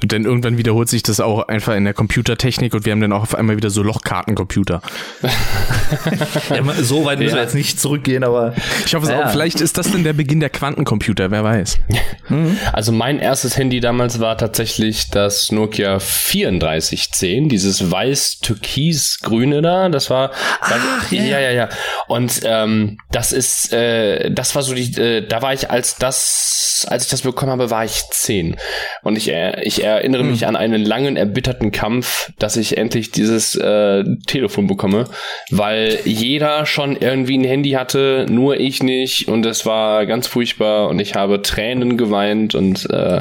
Und 0.02 0.12
dann 0.12 0.24
irgendwann 0.24 0.56
wiederholt 0.56 0.88
sich 0.88 1.02
das 1.02 1.20
auch 1.20 1.48
einfach 1.48 1.74
in 1.74 1.84
der 1.84 1.94
Computertechnik 1.94 2.72
und 2.74 2.84
wir 2.86 2.92
haben 2.92 3.00
dann 3.00 3.12
auch 3.12 3.22
auf 3.22 3.34
einmal 3.34 3.56
wieder 3.56 3.70
so 3.70 3.82
Lochkartencomputer. 3.82 4.80
ja, 6.50 6.62
so 6.80 7.04
weit 7.04 7.18
müssen 7.18 7.30
ja. 7.30 7.36
wir 7.36 7.42
jetzt 7.42 7.54
nicht 7.54 7.80
zurückgehen, 7.80 8.24
aber. 8.24 8.54
Ich 8.86 8.94
hoffe, 8.94 9.10
ja. 9.10 9.24
auch, 9.24 9.30
vielleicht 9.30 9.60
ist 9.60 9.76
das 9.76 9.90
denn 9.90 10.04
der 10.04 10.14
Beginn 10.14 10.40
der 10.40 10.50
Quantencomputer, 10.50 11.30
wer 11.30 11.44
weiß. 11.44 11.78
Mhm. 12.28 12.58
Also 12.72 12.92
mein 12.92 13.18
erstes 13.18 13.56
Handy 13.56 13.80
damals 13.80 14.20
war 14.20 14.38
tatsächlich 14.38 15.10
das 15.10 15.50
Nokia 15.50 15.98
3410, 15.98 17.48
dieses 17.48 17.90
weiß-türkis-grüne 17.90 19.62
da. 19.62 19.88
Das 19.88 20.10
war. 20.10 20.30
Ach, 20.60 21.10
ja, 21.10 21.40
ja, 21.40 21.50
ja. 21.50 21.68
Und 22.06 22.42
ähm, 22.44 22.98
das 23.10 23.32
ist, 23.32 23.72
äh, 23.72 24.30
das 24.30 24.54
war 24.54 24.62
so 24.62 24.74
die, 24.74 24.96
äh, 25.00 25.26
da 25.26 25.42
war 25.42 25.52
ich 25.52 25.70
als 25.70 25.96
das, 25.96 26.86
als 26.88 27.04
ich 27.04 27.10
das 27.10 27.22
bekommen 27.22 27.50
habe, 27.50 27.70
war 27.70 27.84
ich 27.84 28.04
zehn. 28.10 28.56
Und 29.02 29.16
ich 29.16 29.28
äh, 29.28 29.49
ich 29.62 29.84
erinnere 29.84 30.24
mich 30.24 30.42
hm. 30.42 30.48
an 30.48 30.56
einen 30.56 30.84
langen, 30.84 31.16
erbitterten 31.16 31.72
Kampf, 31.72 32.32
dass 32.38 32.56
ich 32.56 32.76
endlich 32.76 33.10
dieses 33.10 33.54
äh, 33.56 34.04
Telefon 34.26 34.66
bekomme, 34.66 35.04
weil 35.50 35.98
jeder 36.04 36.66
schon 36.66 36.96
irgendwie 36.96 37.38
ein 37.38 37.44
Handy 37.44 37.70
hatte, 37.70 38.26
nur 38.28 38.58
ich 38.58 38.82
nicht 38.82 39.28
und 39.28 39.46
es 39.46 39.66
war 39.66 40.06
ganz 40.06 40.26
furchtbar 40.26 40.88
und 40.88 40.98
ich 41.00 41.14
habe 41.14 41.42
Tränen 41.42 41.96
geweint 41.96 42.54
und 42.54 42.88
äh, 42.90 43.20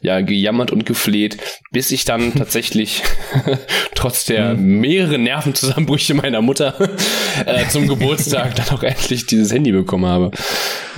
ja, 0.00 0.20
gejammert 0.20 0.70
und 0.70 0.86
gefleht, 0.86 1.38
bis 1.70 1.90
ich 1.90 2.04
dann 2.04 2.34
tatsächlich 2.36 3.02
trotz 3.94 4.24
der 4.24 4.50
hm. 4.50 4.80
mehreren 4.80 5.22
Nervenzusammenbrüche 5.22 6.14
meiner 6.14 6.42
Mutter 6.42 6.74
äh, 7.46 7.66
zum 7.68 7.88
Geburtstag 7.88 8.54
dann 8.56 8.68
auch 8.70 8.82
endlich 8.82 9.26
dieses 9.26 9.52
Handy 9.52 9.72
bekommen 9.72 10.06
habe. 10.06 10.30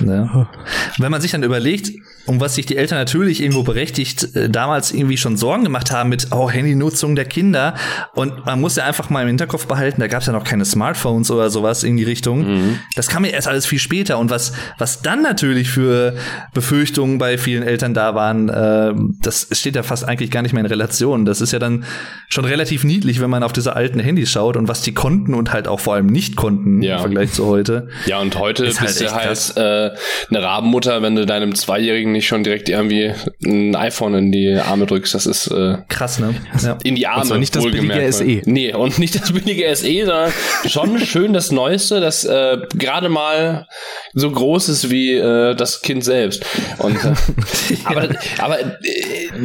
Ja. 0.05 0.49
Wenn 0.97 1.11
man 1.11 1.21
sich 1.21 1.31
dann 1.31 1.43
überlegt, 1.43 1.91
um 2.25 2.39
was 2.39 2.55
sich 2.55 2.65
die 2.65 2.77
Eltern 2.77 2.99
natürlich 2.99 3.41
irgendwo 3.41 3.63
berechtigt 3.63 4.35
äh, 4.35 4.49
damals 4.49 4.70
irgendwie 4.79 5.17
schon 5.17 5.37
Sorgen 5.37 5.63
gemacht 5.63 5.91
haben 5.91 6.09
mit 6.09 6.27
oh, 6.31 6.49
Handynutzung 6.49 7.15
der 7.15 7.25
Kinder. 7.25 7.75
Und 8.13 8.45
man 8.45 8.59
muss 8.59 8.75
ja 8.75 8.85
einfach 8.85 9.09
mal 9.09 9.21
im 9.21 9.27
Hinterkopf 9.27 9.67
behalten, 9.67 10.01
da 10.01 10.07
gab 10.07 10.21
es 10.21 10.27
ja 10.27 10.33
noch 10.33 10.43
keine 10.43 10.65
Smartphones 10.65 11.29
oder 11.31 11.49
sowas 11.49 11.83
in 11.83 11.97
die 11.97 12.03
Richtung. 12.03 12.47
Mhm. 12.47 12.79
Das 12.95 13.07
kam 13.07 13.25
ja 13.25 13.31
erst 13.31 13.47
alles 13.47 13.65
viel 13.65 13.79
später. 13.79 14.17
Und 14.17 14.29
was, 14.29 14.53
was 14.77 15.01
dann 15.01 15.21
natürlich 15.21 15.69
für 15.69 16.15
Befürchtungen 16.53 17.17
bei 17.17 17.37
vielen 17.37 17.63
Eltern 17.63 17.93
da 17.93 18.15
waren, 18.15 18.49
äh, 18.49 18.93
das 19.21 19.47
steht 19.51 19.75
ja 19.75 19.83
fast 19.83 20.07
eigentlich 20.07 20.31
gar 20.31 20.41
nicht 20.41 20.53
mehr 20.53 20.61
in 20.61 20.69
Relation. 20.69 21.25
Das 21.25 21.41
ist 21.41 21.51
ja 21.51 21.59
dann 21.59 21.85
schon 22.29 22.45
relativ 22.45 22.83
niedlich, 22.83 23.21
wenn 23.21 23.29
man 23.29 23.43
auf 23.43 23.53
diese 23.53 23.75
alten 23.75 23.99
Handys 23.99 24.31
schaut 24.31 24.57
und 24.57 24.67
was 24.67 24.81
die 24.81 24.93
konnten 24.93 25.33
und 25.33 25.53
halt 25.53 25.67
auch 25.67 25.79
vor 25.79 25.95
allem 25.95 26.07
nicht 26.07 26.35
konnten 26.35 26.81
ja. 26.81 26.95
im 26.95 27.01
Vergleich 27.01 27.33
zu 27.33 27.45
heute. 27.45 27.89
Ja, 28.05 28.19
und 28.19 28.37
heute 28.37 28.65
ist 28.65 28.79
bist 28.79 29.01
halt 29.01 29.11
du 29.11 29.15
halt 29.15 29.91
äh, 29.91 29.95
eine 30.29 30.43
Rabenmutter, 30.43 31.01
wenn 31.01 31.15
du 31.15 31.25
deinem 31.25 31.55
Zweijährigen 31.55 32.11
nicht 32.11 32.27
schon 32.27 32.43
direkt 32.43 32.69
irgendwie 32.69 33.13
ein 33.45 33.75
iPhone 33.75 34.13
in 34.13 34.31
die 34.31 34.59
Arme 34.65 34.85
drückst. 34.85 35.13
Das 35.13 35.25
ist 35.25 35.47
äh, 35.47 35.77
krass, 35.87 36.19
ne? 36.19 36.35
Ja. 36.61 36.77
In 36.83 36.95
die 36.95 37.07
Arme. 37.07 37.33
Und 37.33 37.39
nicht 37.39 37.55
das 37.55 37.63
billige 37.63 38.11
SE. 38.11 38.41
Nee, 38.45 38.73
und 38.73 38.99
nicht 38.99 39.19
das 39.19 39.31
billige 39.31 39.75
SE, 39.75 40.05
sondern 40.05 40.33
schon 40.65 40.99
schön 41.05 41.33
das 41.33 41.51
Neueste, 41.51 41.99
das 41.99 42.23
äh, 42.23 42.57
gerade 42.75 43.09
mal 43.09 43.67
so 44.13 44.31
groß 44.31 44.69
ist 44.69 44.89
wie 44.89 45.13
äh, 45.13 45.55
das 45.55 45.81
Kind 45.81 46.03
selbst. 46.03 46.45
Und 46.77 46.95
äh, 47.03 47.13
aber, 47.85 48.09
aber 48.37 48.59
äh, 48.59 48.67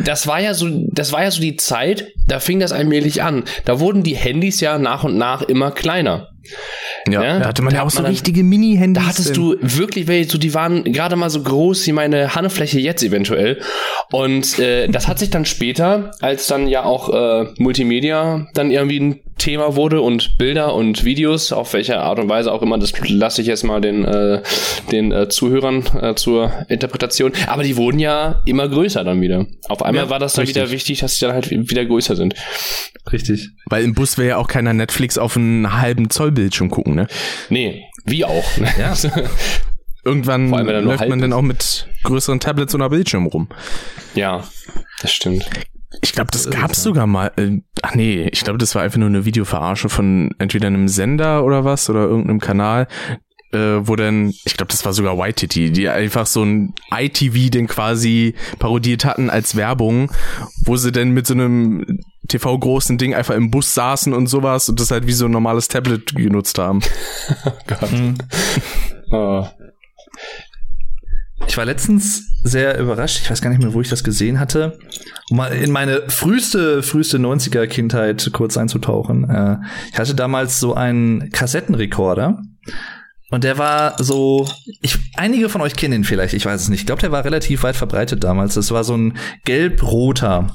das 0.05 0.27
war 0.27 0.41
ja 0.41 0.55
so, 0.55 0.69
das 0.71 1.13
war 1.13 1.23
ja 1.23 1.31
so 1.31 1.41
die 1.41 1.57
Zeit, 1.57 2.13
da 2.27 2.41
fing 2.41 2.61
das 2.61 2.73
allmählich 2.73 3.23
an. 3.23 3.45
Da 3.65 3.81
wurden 3.81 4.03
die 4.03 4.17
Handys 4.17 4.61
ja 4.61 4.79
nach 4.79 5.05
und 5.05 5.17
nach 5.17 5.43
immer 5.43 5.71
kleiner. 5.71 6.29
Ja, 7.09 7.23
ja, 7.23 7.39
da 7.39 7.47
hatte 7.47 7.63
man 7.63 7.75
ja 7.75 7.83
auch 7.83 7.91
so 7.91 8.03
richtige 8.03 8.43
Mini-Handys. 8.43 9.03
Da 9.03 9.09
hattest 9.09 9.37
du 9.37 9.57
wirklich 9.61 10.07
welche, 10.07 10.39
die 10.39 10.55
waren 10.55 10.85
gerade 10.85 11.17
mal 11.17 11.31
so 11.31 11.43
groß 11.43 11.87
wie 11.87 11.93
meine 11.93 12.35
Handfläche 12.35 12.81
jetzt 12.81 13.03
eventuell. 13.03 13.61
Und 14.11 14.59
äh, 14.59 14.89
das 14.89 15.09
hat 15.09 15.19
sich 15.19 15.31
dann 15.31 15.45
später, 15.45 16.13
als 16.21 16.47
dann 16.47 16.69
ja 16.69 16.85
auch 16.85 17.13
äh, 17.13 17.47
Multimedia 17.59 18.49
dann 18.55 18.71
irgendwie 18.71 19.01
ein 19.01 19.21
Thema 19.39 19.77
wurde 19.77 20.01
und 20.01 20.39
Bilder 20.39 20.75
und 20.75 21.05
Videos, 21.05 21.53
auf 21.53 21.75
welche 21.75 21.99
Art 21.99 22.19
und 22.19 22.29
Weise 22.29 22.51
auch 22.51 22.63
immer, 22.63 22.79
das 22.79 22.93
lasse 23.07 23.43
ich 23.43 23.49
jetzt 23.49 23.65
mal 23.65 23.81
den, 23.81 24.05
äh, 24.05 24.43
den 24.91 25.13
äh, 25.13 25.29
Zuhörern 25.29 25.85
äh, 26.01 26.15
zur 26.15 26.51
Interpretation. 26.69 27.33
Aber 27.47 27.63
die 27.63 27.77
wurden 27.77 27.99
ja 27.99 28.43
immer 28.47 28.69
größer 28.69 29.05
dann 29.05 29.21
wieder. 29.21 29.47
Auf 29.69 29.83
einmal 29.83 30.05
ja, 30.05 30.11
war 30.11 30.19
das 30.19 30.33
dann 30.33 30.43
richtig. 30.43 30.63
wieder 30.63 30.71
wichtig, 30.71 31.01
dass 31.01 31.17
sie 31.17 31.27
dann 31.27 31.35
halt 31.35 31.51
wieder 31.51 31.85
größer 31.85 32.17
sind. 32.17 32.35
Richtig. 33.13 33.51
Weil 33.67 33.85
im 33.85 33.95
Bus 33.95 34.17
will 34.17 34.27
ja 34.27 34.37
auch 34.39 34.49
keiner 34.49 34.73
Netflix 34.73 35.19
auf 35.19 35.37
einen 35.37 35.81
halben 35.81 36.09
Zoll 36.11 36.33
Bildschirm 36.37 36.71
gucken, 36.71 36.95
ne? 36.95 37.09
Nee, 37.51 37.85
wie 38.05 38.25
auch. 38.25 38.47
Ja. 38.79 38.95
Irgendwann 40.05 40.51
läuft 40.51 41.09
man 41.09 41.21
dann 41.21 41.33
auch 41.33 41.43
mit 41.43 41.89
größeren 42.05 42.39
Tablets 42.39 42.73
oder 42.77 42.89
Bildschirm 42.91 43.27
rum. 43.27 43.49
Ja, 44.15 44.45
das 45.03 45.13
stimmt. 45.13 45.51
Ich 46.01 46.13
glaube, 46.13 46.31
das 46.31 46.49
gab's 46.49 46.83
sogar 46.83 47.09
mal. 47.09 47.33
Äh, 47.37 47.61
ach 47.83 47.97
nee, 47.97 48.29
ich 48.31 48.45
glaube, 48.45 48.59
das 48.59 48.75
war 48.77 48.83
einfach 48.83 48.99
nur 48.99 49.09
eine 49.09 49.25
Videoverarsche 49.25 49.89
von 49.89 50.33
entweder 50.39 50.69
einem 50.69 50.87
Sender 50.87 51.45
oder 51.45 51.65
was 51.65 51.91
oder 51.91 52.03
irgendeinem 52.03 52.39
Kanal, 52.39 52.87
äh, 53.57 53.89
wo 53.89 53.97
dann, 53.97 54.31
ich 54.45 54.57
glaube, 54.57 54.71
das 54.71 54.85
war 54.85 54.93
sogar 54.93 55.19
White 55.19 55.47
Titty, 55.47 55.71
die 55.71 55.89
einfach 55.89 56.27
so 56.27 56.45
ein 56.45 56.75
ITV 56.91 57.51
den 57.51 57.67
quasi 57.67 58.35
parodiert 58.59 59.05
hatten 59.05 59.31
als 59.31 59.57
Werbung, 59.57 60.11
wo 60.65 60.77
sie 60.77 60.93
dann 60.93 61.11
mit 61.11 61.27
so 61.27 61.35
einem 61.35 62.01
TV-großen 62.29 62.99
Ding 62.99 63.15
einfach 63.15 63.35
im 63.35 63.51
Bus 63.51 63.75
saßen 63.75 64.13
und 64.13 64.27
sowas 64.27 64.69
und 64.69 64.81
das 64.81 64.91
halt 64.91 65.07
wie 65.07 65.13
so 65.13 65.27
ein 65.27 65.31
normales 65.31 65.69
Tablet 65.69 66.15
genutzt 66.15 66.59
haben. 66.59 66.81
oh 67.47 67.53
Gott. 67.67 67.93
Mhm. 67.93 68.15
oh. 69.11 69.47
Ich 71.49 71.57
war 71.57 71.65
letztens 71.65 72.29
sehr 72.43 72.79
überrascht, 72.79 73.21
ich 73.23 73.31
weiß 73.31 73.41
gar 73.41 73.51
nicht 73.51 73.63
mehr, 73.63 73.73
wo 73.73 73.81
ich 73.81 73.89
das 73.89 74.03
gesehen 74.03 74.41
hatte, 74.41 74.79
um 75.31 75.37
mal 75.37 75.53
in 75.53 75.71
meine 75.71 76.03
früheste, 76.09 76.83
früheste 76.83 77.19
90er 77.19 77.67
Kindheit 77.67 78.31
kurz 78.33 78.57
einzutauchen. 78.57 79.29
Äh, 79.31 79.57
ich 79.93 79.99
hatte 79.99 80.15
damals 80.15 80.59
so 80.59 80.75
einen 80.75 81.31
Kassettenrekorder 81.31 82.43
und 83.29 83.43
der 83.43 83.59
war 83.59 84.01
so, 84.01 84.47
ich, 84.83 84.99
einige 85.17 85.49
von 85.49 85.61
euch 85.61 85.75
kennen 85.75 85.95
ihn 85.95 86.05
vielleicht, 86.05 86.33
ich 86.33 86.47
weiß 86.47 86.63
es 86.63 86.69
nicht. 86.69 86.81
Ich 86.81 86.87
glaube, 86.87 87.01
der 87.01 87.11
war 87.11 87.25
relativ 87.25 87.65
weit 87.65 87.75
verbreitet 87.75 88.23
damals. 88.23 88.55
Das 88.55 88.71
war 88.71 88.85
so 88.85 88.97
ein 88.97 89.19
gelb-roter 89.45 90.53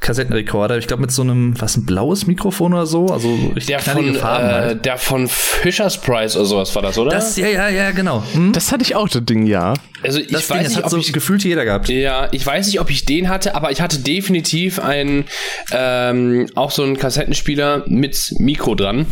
Kassettenrekorder. 0.00 0.78
Ich 0.78 0.86
glaube, 0.86 1.02
mit 1.02 1.10
so 1.10 1.20
einem, 1.20 1.60
was, 1.60 1.76
ein 1.76 1.84
blaues 1.84 2.26
Mikrofon 2.26 2.72
oder 2.72 2.86
so? 2.86 3.08
Also 3.08 3.34
richtig 3.34 3.66
der 3.66 3.80
von, 3.80 4.14
Farben. 4.14 4.48
Äh, 4.48 4.52
halt. 4.52 4.84
Der 4.86 4.96
von 4.96 5.28
Fisher's 5.28 6.00
Price 6.00 6.36
oder 6.36 6.46
sowas 6.46 6.74
war 6.74 6.80
das, 6.80 6.96
oder? 6.96 7.10
Das, 7.10 7.36
ja, 7.36 7.48
ja, 7.48 7.68
ja, 7.68 7.90
genau. 7.90 8.22
Hm? 8.32 8.52
Das 8.54 8.72
hatte 8.72 8.82
ich 8.82 8.94
auch, 8.94 9.10
das 9.10 9.24
Ding, 9.26 9.46
ja. 9.46 9.74
Also 10.02 10.18
ich 10.18 10.28
das 10.28 10.48
weiß 10.48 10.58
Ding, 10.58 10.68
nicht, 10.68 10.82
hat 10.82 10.90
so 10.90 10.96
ich, 10.96 11.12
gefühlt 11.12 11.44
jeder 11.44 11.66
gehabt. 11.66 11.90
Ja, 11.90 12.28
ich 12.32 12.46
weiß 12.46 12.66
nicht, 12.66 12.80
ob 12.80 12.88
ich 12.88 13.04
den 13.04 13.28
hatte, 13.28 13.54
aber 13.54 13.72
ich 13.72 13.82
hatte 13.82 13.98
definitiv 13.98 14.78
einen, 14.78 15.26
ähm, 15.70 16.46
auch 16.54 16.70
so 16.70 16.82
einen 16.82 16.96
Kassettenspieler 16.96 17.84
mit 17.88 18.32
Mikro 18.38 18.74
dran. 18.74 19.06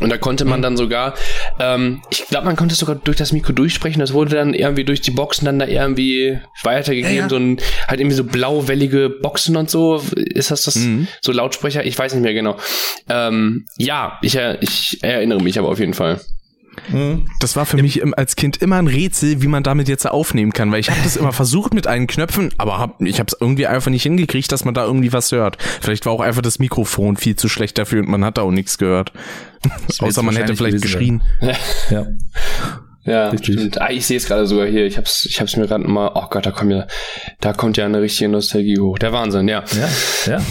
Und 0.00 0.10
da 0.10 0.18
konnte 0.18 0.44
man 0.44 0.62
dann 0.62 0.76
sogar, 0.76 1.14
ähm, 1.58 2.02
ich 2.10 2.26
glaube, 2.26 2.46
man 2.46 2.56
konnte 2.56 2.74
sogar 2.74 2.94
durch 2.94 3.16
das 3.16 3.32
Mikro 3.32 3.52
durchsprechen. 3.52 4.00
Das 4.00 4.12
wurde 4.12 4.36
dann 4.36 4.54
irgendwie 4.54 4.84
durch 4.84 5.00
die 5.00 5.10
Boxen 5.10 5.44
dann 5.44 5.58
da 5.58 5.66
irgendwie 5.66 6.38
weitergegeben. 6.62 7.16
Ja, 7.16 7.22
ja. 7.22 7.28
So 7.28 7.36
ein, 7.36 7.58
halt 7.88 8.00
irgendwie 8.00 8.16
so 8.16 8.24
blauwellige 8.24 9.10
Boxen 9.10 9.56
und 9.56 9.70
so. 9.70 10.02
Ist 10.16 10.50
das 10.50 10.62
das 10.62 10.76
mhm. 10.76 11.08
so 11.20 11.32
Lautsprecher? 11.32 11.84
Ich 11.84 11.98
weiß 11.98 12.14
nicht 12.14 12.22
mehr 12.22 12.34
genau. 12.34 12.56
Ähm, 13.08 13.66
ja, 13.76 14.18
ich, 14.22 14.38
ich 14.60 15.02
erinnere 15.02 15.42
mich 15.42 15.58
aber 15.58 15.68
auf 15.68 15.78
jeden 15.78 15.94
Fall. 15.94 16.20
Mhm. 16.88 17.26
Das 17.40 17.56
war 17.56 17.66
für 17.66 17.76
ja. 17.76 17.82
mich 17.82 18.02
als 18.18 18.36
Kind 18.36 18.56
immer 18.58 18.76
ein 18.76 18.86
Rätsel, 18.86 19.42
wie 19.42 19.46
man 19.46 19.62
damit 19.62 19.88
jetzt 19.88 20.06
aufnehmen 20.06 20.52
kann, 20.52 20.72
weil 20.72 20.80
ich 20.80 20.90
habe 20.90 21.00
das 21.02 21.16
immer 21.16 21.32
versucht 21.32 21.74
mit 21.74 21.86
einen 21.86 22.06
Knöpfen, 22.06 22.52
aber 22.58 22.78
hab, 22.78 23.00
ich 23.02 23.18
habe 23.18 23.28
es 23.28 23.36
irgendwie 23.40 23.66
einfach 23.66 23.90
nicht 23.90 24.02
hingekriegt, 24.02 24.50
dass 24.52 24.64
man 24.64 24.74
da 24.74 24.84
irgendwie 24.84 25.12
was 25.12 25.32
hört. 25.32 25.58
Vielleicht 25.80 26.06
war 26.06 26.12
auch 26.12 26.20
einfach 26.20 26.42
das 26.42 26.58
Mikrofon 26.58 27.16
viel 27.16 27.36
zu 27.36 27.48
schlecht 27.48 27.78
dafür 27.78 28.00
und 28.00 28.08
man 28.08 28.24
hat 28.24 28.38
da 28.38 28.42
auch 28.42 28.50
nichts 28.50 28.78
gehört. 28.78 29.12
Außer 29.98 30.22
man 30.22 30.36
hätte 30.36 30.56
vielleicht 30.56 30.82
geschrien. 30.82 31.22
Ja. 31.90 32.06
Ja, 33.10 33.28
Richtig. 33.30 33.56
stimmt. 33.56 33.80
Ah, 33.80 33.90
ich 33.90 34.06
sehe 34.06 34.16
es 34.16 34.26
gerade 34.26 34.46
sogar 34.46 34.66
hier. 34.66 34.86
Ich 34.86 34.96
hab's, 34.96 35.26
ich 35.26 35.40
hab's 35.40 35.56
mir 35.56 35.66
gerade 35.66 35.84
mal. 35.86 36.12
Oh 36.14 36.26
Gott, 36.30 36.46
da 36.46 36.52
kommt 36.52 36.70
ja, 36.70 36.86
da 37.40 37.52
kommt 37.52 37.76
ja 37.76 37.84
eine 37.84 38.00
richtige 38.00 38.30
Nostalgie 38.30 38.78
hoch. 38.78 38.98
Der 38.98 39.12
Wahnsinn, 39.12 39.48
ja. 39.48 39.64
Ja, 39.72 40.32
ja. 40.32 40.42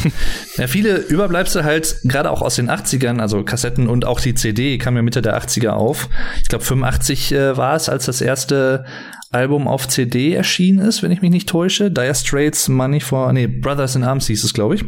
ja 0.57 0.67
viele 0.67 0.97
Überbleibsel 0.97 1.63
halt 1.63 1.95
gerade 2.03 2.29
auch 2.29 2.41
aus 2.41 2.55
den 2.55 2.69
80ern, 2.69 3.19
also 3.19 3.43
Kassetten 3.43 3.87
und 3.87 4.05
auch 4.05 4.19
die 4.19 4.33
CD 4.33 4.77
kam 4.77 4.95
ja 4.97 5.01
Mitte 5.01 5.21
der 5.21 5.41
80er 5.41 5.69
auf. 5.69 6.09
Ich 6.41 6.49
glaube 6.49 6.65
85 6.65 7.31
äh, 7.31 7.57
war 7.57 7.75
es, 7.75 7.87
als 7.87 8.05
das 8.05 8.19
erste 8.19 8.85
Album 9.31 9.67
auf 9.67 9.87
CD 9.87 10.33
erschienen 10.33 10.79
ist, 10.79 11.03
wenn 11.03 11.11
ich 11.11 11.21
mich 11.21 11.31
nicht 11.31 11.47
täusche. 11.47 11.91
Dire 11.91 12.15
Straits 12.15 12.67
Money 12.67 12.99
for, 12.99 13.31
nee, 13.31 13.47
Brothers 13.47 13.95
in 13.95 14.03
Arms 14.03 14.27
hieß 14.27 14.43
es, 14.43 14.53
glaube 14.53 14.75
ich. 14.75 14.83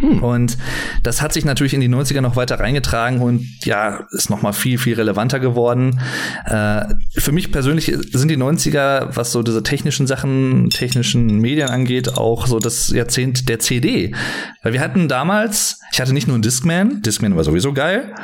Hm. 0.00 0.22
Und 0.22 0.58
das 1.02 1.22
hat 1.22 1.32
sich 1.32 1.44
natürlich 1.44 1.74
in 1.74 1.80
die 1.80 1.88
90er 1.88 2.20
noch 2.20 2.36
weiter 2.36 2.60
reingetragen 2.60 3.20
und 3.20 3.46
ja, 3.64 4.06
ist 4.12 4.30
noch 4.30 4.42
mal 4.42 4.52
viel, 4.52 4.78
viel 4.78 4.94
relevanter 4.94 5.40
geworden. 5.40 6.00
Äh, 6.44 6.84
für 7.16 7.32
mich 7.32 7.50
persönlich 7.50 7.86
sind 8.12 8.30
die 8.30 8.36
90er, 8.36 9.16
was 9.16 9.32
so 9.32 9.42
diese 9.42 9.62
technischen 9.62 10.06
Sachen, 10.06 10.70
technischen 10.70 11.40
Medien 11.40 11.68
angeht, 11.68 12.16
auch 12.16 12.46
so 12.46 12.58
das 12.58 12.90
Jahrzehnt 12.90 13.48
der 13.48 13.58
CD. 13.58 14.14
Weil 14.62 14.72
wir 14.72 14.80
hatten 14.80 15.08
damals, 15.08 15.80
ich 15.92 16.00
hatte 16.00 16.12
nicht 16.12 16.26
nur 16.26 16.34
einen 16.34 16.42
Discman, 16.42 17.02
Discman 17.02 17.36
war 17.36 17.44
sowieso 17.44 17.72
geil, 17.72 18.14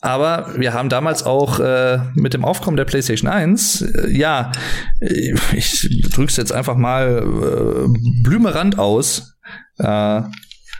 aber 0.00 0.54
wir 0.56 0.72
haben 0.72 0.88
damals 0.88 1.22
auch 1.22 1.58
äh, 1.58 1.98
mit 2.14 2.34
dem 2.34 2.44
Aufkommen 2.44 2.76
der 2.76 2.84
PlayStation 2.84 3.30
1, 3.30 3.82
äh, 3.82 4.10
ja, 4.10 4.52
ich 5.00 5.88
drück's 6.12 6.36
jetzt 6.36 6.52
einfach 6.52 6.76
mal 6.76 7.24
äh, 7.24 8.22
Blümerand 8.22 8.78
aus, 8.78 9.36
äh, 9.78 10.22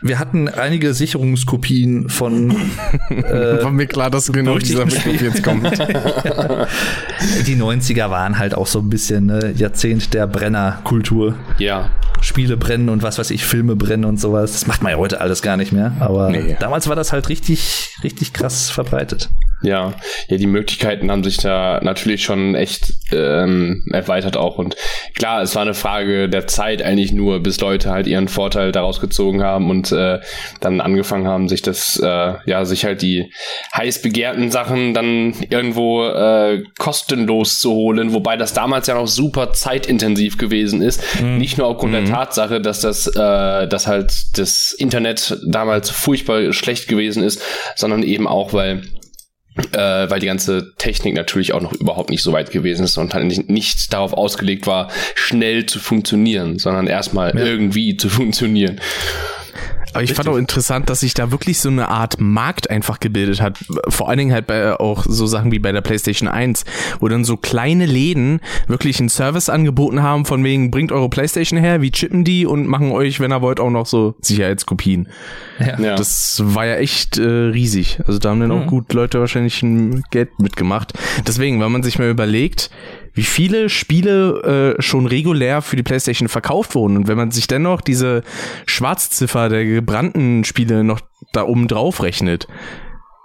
wir 0.01 0.19
hatten 0.19 0.47
einige 0.47 0.93
Sicherungskopien 0.93 2.09
von. 2.09 2.55
Äh, 3.09 3.63
War 3.63 3.71
mir 3.71 3.87
klar, 3.87 4.09
dass 4.09 4.31
genau 4.31 4.57
dieser 4.57 4.85
Begriff 4.85 5.21
jetzt 5.21 5.43
kommt. 5.43 5.63
Die 7.47 7.55
90er 7.55 8.09
waren 8.09 8.37
halt 8.37 8.53
auch 8.53 8.67
so 8.67 8.79
ein 8.79 8.89
bisschen 8.89 9.27
ne, 9.27 9.53
Jahrzehnt 9.55 10.13
der 10.13 10.27
Brennerkultur. 10.27 11.35
Ja. 11.57 11.89
Spiele 12.21 12.57
brennen 12.57 12.89
und 12.89 13.03
was 13.03 13.17
weiß 13.17 13.31
ich, 13.31 13.45
Filme 13.45 13.75
brennen 13.75 14.05
und 14.05 14.19
sowas. 14.19 14.53
Das 14.53 14.67
macht 14.67 14.83
man 14.83 14.91
ja 14.91 14.97
heute 14.97 15.21
alles 15.21 15.41
gar 15.41 15.57
nicht 15.57 15.71
mehr. 15.71 15.93
Aber 15.99 16.29
nee. 16.29 16.55
damals 16.59 16.87
war 16.87 16.95
das 16.95 17.13
halt 17.13 17.29
richtig, 17.29 17.86
richtig 18.03 18.33
krass 18.33 18.69
verbreitet. 18.69 19.29
Ja, 19.63 19.95
ja, 20.27 20.37
die 20.37 20.45
Möglichkeiten 20.45 21.09
haben 21.09 21.23
sich 21.23 21.37
da 21.37 21.79
natürlich 21.81 22.23
schon 22.23 22.53
echt 22.53 22.93
ähm, 23.11 23.83
erweitert 23.91 24.37
auch. 24.37 24.59
Und 24.59 24.75
klar, 25.15 25.41
es 25.41 25.55
war 25.55 25.63
eine 25.63 25.73
Frage 25.73 26.29
der 26.29 26.45
Zeit 26.45 26.83
eigentlich 26.83 27.11
nur, 27.11 27.39
bis 27.39 27.59
Leute 27.59 27.89
halt 27.89 28.05
ihren 28.05 28.27
Vorteil 28.27 28.71
daraus 28.71 28.99
gezogen 28.99 29.41
haben 29.41 29.71
und 29.71 29.91
äh, 29.91 30.19
dann 30.59 30.79
angefangen 30.79 31.27
haben, 31.27 31.49
sich 31.49 31.63
das, 31.63 31.99
äh, 31.99 32.33
ja, 32.45 32.65
sich 32.65 32.85
halt 32.85 33.01
die 33.01 33.31
heiß 33.75 34.03
begehrten 34.03 34.51
Sachen 34.51 34.93
dann 34.93 35.33
irgendwo 35.49 36.05
äh, 36.05 36.63
kostenlos 36.77 37.59
zu 37.59 37.71
holen, 37.71 38.13
wobei 38.13 38.37
das 38.37 38.53
damals 38.53 38.85
ja 38.85 38.93
noch 38.93 39.07
super 39.07 39.53
zeitintensiv 39.53 40.37
gewesen 40.37 40.83
ist. 40.83 41.01
Mhm. 41.19 41.37
Nicht 41.39 41.57
nur 41.57 41.65
aufgrund 41.65 41.93
mhm. 41.93 42.05
der 42.05 42.13
Tatsache, 42.13 42.61
dass 42.61 42.81
das, 42.81 43.07
äh, 43.07 43.67
dass 43.67 43.87
halt 43.87 44.37
das 44.37 44.71
Internet 44.77 45.39
damals 45.47 45.89
furchtbar 45.89 46.53
schlecht 46.53 46.87
gewesen 46.87 47.23
ist, 47.23 47.41
sondern 47.75 47.86
eben 48.03 48.27
auch, 48.27 48.53
weil 48.53 48.83
äh, 49.71 50.09
weil 50.09 50.19
die 50.19 50.27
ganze 50.27 50.73
Technik 50.77 51.15
natürlich 51.15 51.53
auch 51.53 51.61
noch 51.61 51.73
überhaupt 51.73 52.09
nicht 52.09 52.21
so 52.21 52.31
weit 52.31 52.51
gewesen 52.51 52.83
ist 52.83 52.97
und 52.97 53.13
halt 53.13 53.25
nicht, 53.25 53.49
nicht 53.49 53.91
darauf 53.91 54.13
ausgelegt 54.13 54.67
war, 54.67 54.91
schnell 55.15 55.65
zu 55.65 55.79
funktionieren, 55.79 56.59
sondern 56.59 56.87
erstmal 56.87 57.35
ja. 57.35 57.43
irgendwie 57.43 57.97
zu 57.97 58.09
funktionieren. 58.09 58.79
Aber 59.93 60.03
ich 60.03 60.11
Richtig. 60.11 60.17
fand 60.17 60.29
auch 60.29 60.37
interessant, 60.37 60.89
dass 60.89 60.99
sich 61.01 61.13
da 61.13 61.31
wirklich 61.31 61.59
so 61.59 61.69
eine 61.69 61.89
Art 61.89 62.19
Markt 62.19 62.69
einfach 62.69 62.99
gebildet 62.99 63.41
hat. 63.41 63.59
Vor 63.87 64.09
allen 64.09 64.19
Dingen 64.19 64.33
halt 64.33 64.47
bei 64.47 64.79
auch 64.79 65.05
so 65.07 65.25
Sachen 65.25 65.51
wie 65.51 65.59
bei 65.59 65.71
der 65.71 65.81
PlayStation 65.81 66.27
1, 66.27 66.65
wo 66.99 67.07
dann 67.07 67.23
so 67.23 67.37
kleine 67.37 67.85
Läden 67.85 68.41
wirklich 68.67 68.99
einen 68.99 69.09
Service 69.09 69.49
angeboten 69.49 70.03
haben, 70.03 70.25
von 70.25 70.43
wegen, 70.43 70.71
bringt 70.71 70.91
eure 70.91 71.09
PlayStation 71.09 71.59
her, 71.59 71.81
wie 71.81 71.91
chippen 71.91 72.23
die 72.23 72.45
und 72.45 72.67
machen 72.67 72.91
euch, 72.91 73.19
wenn 73.19 73.31
ihr 73.31 73.41
wollt, 73.41 73.59
auch 73.59 73.69
noch 73.69 73.85
so 73.85 74.15
Sicherheitskopien. 74.21 75.07
Ja. 75.59 75.95
Das 75.95 76.41
war 76.43 76.65
ja 76.65 76.75
echt 76.75 77.17
äh, 77.17 77.23
riesig. 77.23 77.99
Also 78.05 78.19
da 78.19 78.29
haben 78.29 78.39
dann 78.39 78.49
mhm. 78.49 78.63
auch 78.63 78.67
gut 78.67 78.93
Leute 78.93 79.19
wahrscheinlich 79.19 79.61
ein 79.63 80.03
Geld 80.11 80.39
mitgemacht. 80.39 80.93
Deswegen, 81.25 81.59
wenn 81.59 81.71
man 81.71 81.83
sich 81.83 81.97
mal 81.97 82.09
überlegt, 82.09 82.69
wie 83.17 83.23
viele 83.23 83.67
Spiele 83.67 84.75
äh, 84.77 84.81
schon 84.81 85.07
regulär 85.07 85.63
für 85.63 85.75
die 85.75 85.83
PlayStation 85.83 86.29
verkauft 86.29 86.75
wurden. 86.75 86.97
Und 86.97 87.07
wenn 87.07 87.17
man 87.17 87.31
sich 87.31 87.47
dennoch 87.47 87.81
diese 87.81 88.23
Schwarzziffer 88.67 89.49
der 89.49 89.65
gebrannten 89.65 90.43
Spiele 90.43 90.83
noch 90.83 91.01
da 91.33 91.43
oben 91.43 91.67
drauf 91.67 92.03
rechnet, 92.03 92.47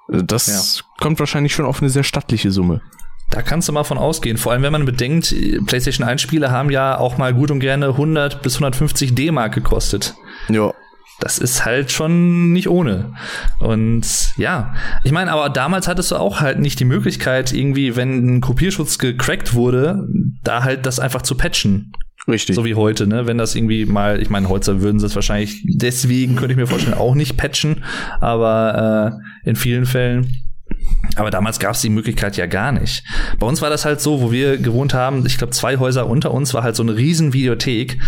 das 0.08 0.78
ja. 0.78 0.84
kommt 0.98 1.20
wahrscheinlich 1.20 1.54
schon 1.54 1.66
auf 1.66 1.82
eine 1.82 1.90
sehr 1.90 2.04
stattliche 2.04 2.50
Summe. 2.50 2.80
Da 3.28 3.42
kannst 3.42 3.68
du 3.68 3.72
mal 3.72 3.84
von 3.84 3.98
ausgehen. 3.98 4.38
Vor 4.38 4.52
allem, 4.52 4.62
wenn 4.62 4.72
man 4.72 4.86
bedenkt, 4.86 5.34
PlayStation 5.66 6.06
1 6.06 6.22
Spiele 6.22 6.50
haben 6.50 6.70
ja 6.70 6.98
auch 6.98 7.18
mal 7.18 7.34
gut 7.34 7.50
und 7.50 7.60
gerne 7.60 7.88
100 7.88 8.42
bis 8.42 8.54
150 8.56 9.14
D-Mark 9.14 9.54
gekostet. 9.54 10.14
Ja. 10.48 10.72
Das 11.22 11.38
ist 11.38 11.64
halt 11.64 11.92
schon 11.92 12.52
nicht 12.52 12.68
ohne. 12.68 13.12
Und 13.60 14.04
ja, 14.36 14.74
ich 15.04 15.12
meine, 15.12 15.30
aber 15.30 15.50
damals 15.50 15.86
hattest 15.86 16.10
du 16.10 16.16
auch 16.16 16.40
halt 16.40 16.58
nicht 16.58 16.80
die 16.80 16.84
Möglichkeit, 16.84 17.52
irgendwie, 17.52 17.94
wenn 17.94 18.38
ein 18.38 18.40
Kopierschutz 18.40 18.98
gecrackt 18.98 19.54
wurde, 19.54 20.08
da 20.42 20.64
halt 20.64 20.84
das 20.84 20.98
einfach 20.98 21.22
zu 21.22 21.36
patchen. 21.36 21.92
Richtig. 22.26 22.56
So 22.56 22.64
wie 22.64 22.74
heute, 22.74 23.06
ne? 23.06 23.28
Wenn 23.28 23.38
das 23.38 23.54
irgendwie 23.54 23.86
mal, 23.86 24.20
ich 24.20 24.30
meine, 24.30 24.48
heute 24.48 24.82
würden 24.82 24.98
sie 24.98 25.06
es 25.06 25.14
wahrscheinlich 25.14 25.64
deswegen, 25.64 26.34
könnte 26.34 26.54
ich 26.54 26.58
mir 26.58 26.66
vorstellen, 26.66 26.98
auch 26.98 27.14
nicht 27.14 27.36
patchen, 27.36 27.84
aber 28.20 29.20
äh, 29.44 29.48
in 29.48 29.54
vielen 29.54 29.86
Fällen. 29.86 30.41
Aber 31.16 31.30
damals 31.30 31.58
gab 31.58 31.74
es 31.74 31.80
die 31.80 31.90
Möglichkeit 31.90 32.36
ja 32.36 32.46
gar 32.46 32.72
nicht. 32.72 33.04
Bei 33.38 33.46
uns 33.46 33.60
war 33.60 33.70
das 33.70 33.84
halt 33.84 34.00
so, 34.00 34.20
wo 34.20 34.32
wir 34.32 34.58
gewohnt 34.58 34.94
haben, 34.94 35.26
ich 35.26 35.36
glaube, 35.36 35.52
zwei 35.52 35.76
Häuser 35.76 36.06
unter 36.06 36.32
uns 36.32 36.54
war 36.54 36.62
halt 36.62 36.76
so 36.76 36.82
eine 36.82 36.96
riesen 36.96 37.32
Videothek. 37.32 37.98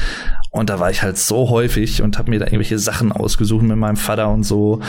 Und 0.50 0.70
da 0.70 0.78
war 0.78 0.88
ich 0.88 1.02
halt 1.02 1.18
so 1.18 1.50
häufig 1.50 2.00
und 2.00 2.16
habe 2.16 2.30
mir 2.30 2.38
da 2.38 2.46
irgendwelche 2.46 2.78
Sachen 2.78 3.10
ausgesucht 3.10 3.62
mit 3.62 3.76
meinem 3.76 3.96
Vater 3.96 4.28
und 4.28 4.44
so. 4.44 4.80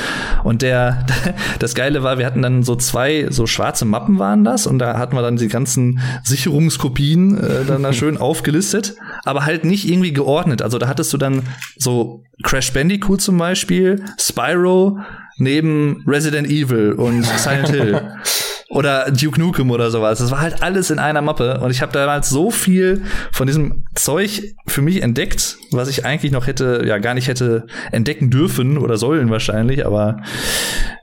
Und 0.43 0.61
der, 0.61 1.05
das 1.59 1.73
Geile 1.73 2.03
war, 2.03 2.19
wir 2.19 2.25
hatten 2.25 2.43
dann 2.43 2.61
so 2.61 2.75
zwei, 2.75 3.27
so 3.31 3.47
schwarze 3.47 3.83
Mappen 3.83 4.19
waren 4.19 4.43
das. 4.43 4.67
Und 4.67 4.79
da 4.79 4.99
hatten 4.99 5.15
wir 5.15 5.23
dann 5.23 5.37
die 5.37 5.47
ganzen 5.47 5.99
Sicherungskopien 6.23 7.37
äh, 7.37 7.65
dann 7.65 7.81
da 7.81 7.93
schön 7.93 8.17
aufgelistet. 8.19 8.95
Aber 9.23 9.45
halt 9.45 9.65
nicht 9.65 9.89
irgendwie 9.89 10.13
geordnet. 10.13 10.61
Also 10.61 10.77
da 10.77 10.87
hattest 10.87 11.11
du 11.13 11.17
dann 11.17 11.41
so 11.77 12.23
Crash 12.43 12.71
Bandicoot 12.71 13.21
zum 13.21 13.37
Beispiel, 13.37 14.05
Spyro, 14.19 14.99
neben 15.37 16.03
Resident 16.07 16.47
Evil 16.47 16.93
und 16.93 17.23
Silent 17.23 17.69
Hill. 17.69 18.01
oder 18.69 19.11
Duke 19.11 19.39
Nukem 19.39 19.69
oder 19.71 19.91
sowas. 19.91 20.19
Das 20.19 20.31
war 20.31 20.41
halt 20.41 20.63
alles 20.63 20.89
in 20.89 20.99
einer 20.99 21.21
Mappe 21.21 21.59
und 21.59 21.71
ich 21.71 21.81
habe 21.81 21.91
damals 21.91 22.29
so 22.29 22.49
viel 22.49 23.03
von 23.31 23.47
diesem 23.47 23.85
Zeug 23.93 24.55
für 24.65 24.81
mich 24.81 25.01
entdeckt, 25.01 25.57
was 25.71 25.87
ich 25.87 26.05
eigentlich 26.05 26.31
noch 26.31 26.47
hätte, 26.47 26.83
ja, 26.85 26.97
gar 26.97 27.13
nicht 27.13 27.27
hätte 27.27 27.67
entdecken 27.91 28.29
dürfen 28.29 28.77
oder 28.77 28.97
sollen 28.97 29.29
wahrscheinlich, 29.29 29.85
aber 29.85 30.17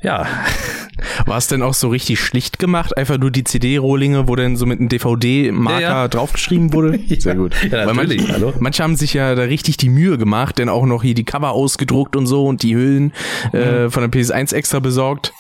ja. 0.03 0.27
War 1.27 1.37
es 1.37 1.47
denn 1.49 1.63
auch 1.63 1.75
so 1.75 1.89
richtig 1.89 2.21
schlicht 2.21 2.59
gemacht? 2.59 2.97
Einfach 2.97 3.19
nur 3.19 3.31
die 3.31 3.45
CD-Rohlinge, 3.45 4.29
wo 4.29 4.37
dann 4.37 4.57
so 4.57 4.67
mit 4.67 4.79
einem 4.79 4.89
DVD-Marker 4.89 5.81
ja, 5.81 6.03
ja. 6.03 6.09
draufgeschrieben 6.09 6.73
wurde? 6.73 6.99
Sehr 7.19 7.35
gut. 7.35 7.55
Ja, 7.71 7.87
Weil 7.87 7.95
manche, 7.95 8.33
Hallo? 8.33 8.53
manche 8.61 8.83
haben 8.83 8.97
sich 8.97 9.15
ja 9.15 9.35
da 9.35 9.43
richtig 9.43 9.77
die 9.79 9.89
Mühe 9.89 10.19
gemacht, 10.19 10.59
denn 10.59 10.69
auch 10.69 10.87
noch 10.87 11.03
hier 11.03 11.15
die 11.15 11.25
Cover 11.25 11.53
ausgedruckt 11.53 12.15
und 12.15 12.27
so 12.27 12.47
und 12.47 12.63
die 12.63 12.75
Hüllen 12.75 13.13
mhm. 13.53 13.59
äh, 13.59 13.91
von 13.91 14.09
der 14.09 14.11
PS1 14.11 14.55
extra 14.55 14.81
besorgt. 14.81 15.33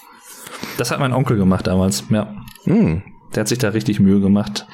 Das 0.79 0.91
hat 0.91 1.01
mein 1.01 1.13
Onkel 1.13 1.37
gemacht 1.37 1.67
damals, 1.67 2.05
ja. 2.11 2.35
Hm. 2.65 3.03
Der 3.35 3.41
hat 3.41 3.49
sich 3.49 3.59
da 3.59 3.71
richtig 3.71 4.01
Mühe 4.01 4.21
gemacht. 4.21 4.67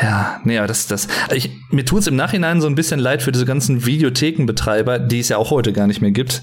Ja, 0.00 0.40
nee, 0.44 0.56
aber 0.56 0.66
das, 0.66 0.86
das, 0.86 1.08
ich, 1.32 1.50
mir 1.70 1.84
tut's 1.84 2.06
im 2.06 2.16
Nachhinein 2.16 2.60
so 2.60 2.66
ein 2.66 2.74
bisschen 2.74 3.00
leid 3.00 3.22
für 3.22 3.32
diese 3.32 3.44
ganzen 3.44 3.84
Videothekenbetreiber, 3.84 4.98
die 4.98 5.20
es 5.20 5.28
ja 5.28 5.36
auch 5.36 5.50
heute 5.50 5.72
gar 5.72 5.86
nicht 5.86 6.00
mehr 6.00 6.10
gibt. 6.10 6.42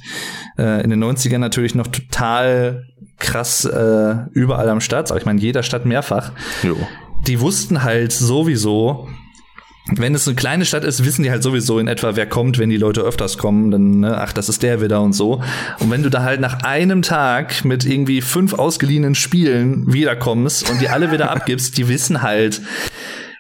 Äh, 0.59 0.83
in 0.83 0.91
den 0.91 1.03
90ern 1.03 1.39
natürlich 1.39 1.73
noch 1.73 1.87
total 1.87 2.85
krass 3.17 3.65
äh, 3.65 4.15
überall 4.31 4.69
am 4.69 4.79
Start, 4.79 5.09
aber 5.09 5.19
ich 5.19 5.25
meine, 5.25 5.41
jeder 5.41 5.63
Stadt 5.63 5.85
mehrfach. 5.85 6.33
Jo. 6.61 6.77
Die 7.25 7.41
wussten 7.41 7.83
halt 7.83 8.11
sowieso, 8.11 9.09
wenn 9.95 10.13
es 10.13 10.27
eine 10.27 10.35
kleine 10.35 10.65
Stadt 10.65 10.83
ist, 10.83 11.05
wissen 11.05 11.23
die 11.23 11.31
halt 11.31 11.43
sowieso 11.43 11.79
in 11.79 11.87
etwa, 11.87 12.15
wer 12.15 12.27
kommt, 12.27 12.57
wenn 12.57 12.69
die 12.69 12.77
Leute 12.77 13.01
öfters 13.01 13.37
kommen, 13.37 13.71
dann, 13.71 13.99
ne, 14.01 14.17
ach, 14.17 14.33
das 14.33 14.49
ist 14.49 14.63
der 14.63 14.81
wieder 14.81 15.01
und 15.01 15.13
so. 15.13 15.41
Und 15.79 15.89
wenn 15.91 16.03
du 16.03 16.09
da 16.09 16.23
halt 16.23 16.41
nach 16.41 16.63
einem 16.63 17.01
Tag 17.01 17.63
mit 17.63 17.85
irgendwie 17.85 18.21
fünf 18.21 18.53
ausgeliehenen 18.53 19.15
Spielen 19.15 19.91
wiederkommst 19.91 20.69
und 20.69 20.81
die 20.81 20.89
alle 20.89 21.11
wieder 21.11 21.31
abgibst, 21.31 21.77
die 21.77 21.87
wissen 21.87 22.21
halt, 22.21 22.61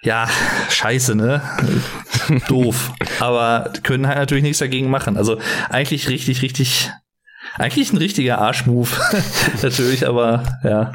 ja, 0.03 0.29
scheiße, 0.69 1.15
ne? 1.15 1.41
Doof. 2.47 2.93
Aber 3.19 3.73
können 3.83 4.07
halt 4.07 4.17
natürlich 4.19 4.43
nichts 4.43 4.59
dagegen 4.59 4.89
machen. 4.89 5.17
Also 5.17 5.39
eigentlich 5.69 6.07
richtig, 6.07 6.41
richtig, 6.41 6.91
eigentlich 7.55 7.91
ein 7.91 7.97
richtiger 7.97 8.39
Arschmove. 8.39 8.97
natürlich, 9.61 10.07
aber 10.07 10.43
ja. 10.63 10.93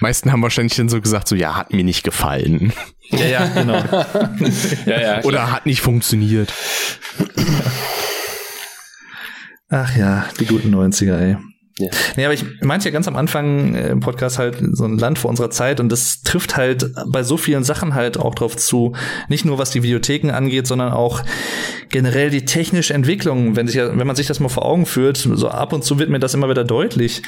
Meisten 0.00 0.32
haben 0.32 0.42
wahrscheinlich 0.42 0.76
dann 0.76 0.88
so 0.88 1.00
gesagt, 1.00 1.28
so, 1.28 1.34
ja, 1.34 1.56
hat 1.56 1.72
mir 1.72 1.84
nicht 1.84 2.02
gefallen. 2.04 2.72
Ja, 3.10 3.26
ja, 3.26 3.46
genau. 3.46 3.84
ja, 4.86 5.00
ja, 5.00 5.24
Oder 5.24 5.50
hat 5.50 5.66
nicht 5.66 5.80
funktioniert. 5.80 6.52
Ach 9.68 9.96
ja, 9.96 10.26
die 10.38 10.46
guten 10.46 10.74
90er, 10.74 11.18
ey. 11.18 11.36
Ja. 11.78 11.88
Nee, 12.16 12.24
aber 12.24 12.34
ich 12.34 12.44
meinte 12.60 12.88
ja 12.88 12.92
ganz 12.92 13.08
am 13.08 13.16
Anfang 13.16 13.74
äh, 13.74 13.88
im 13.88 14.00
Podcast 14.00 14.38
halt 14.38 14.58
so 14.72 14.84
ein 14.84 14.96
Land 14.96 15.18
vor 15.18 15.28
unserer 15.28 15.50
Zeit 15.50 15.80
und 15.80 15.90
das 15.90 16.22
trifft 16.22 16.56
halt 16.56 16.92
bei 17.06 17.24
so 17.24 17.36
vielen 17.36 17.64
Sachen 17.64 17.94
halt 17.94 18.16
auch 18.16 18.34
drauf 18.34 18.56
zu. 18.56 18.94
Nicht 19.28 19.44
nur 19.44 19.58
was 19.58 19.70
die 19.70 19.82
Videotheken 19.82 20.30
angeht, 20.30 20.68
sondern 20.68 20.92
auch 20.92 21.22
generell 21.88 22.30
die 22.30 22.44
technische 22.44 22.94
Entwicklung. 22.94 23.56
Wenn 23.56 23.66
sich 23.66 23.76
wenn 23.76 24.06
man 24.06 24.16
sich 24.16 24.28
das 24.28 24.38
mal 24.38 24.48
vor 24.48 24.64
Augen 24.64 24.86
führt, 24.86 25.16
so 25.16 25.48
ab 25.48 25.72
und 25.72 25.82
zu 25.82 25.98
wird 25.98 26.10
mir 26.10 26.20
das 26.20 26.34
immer 26.34 26.48
wieder 26.48 26.64
deutlich 26.64 27.22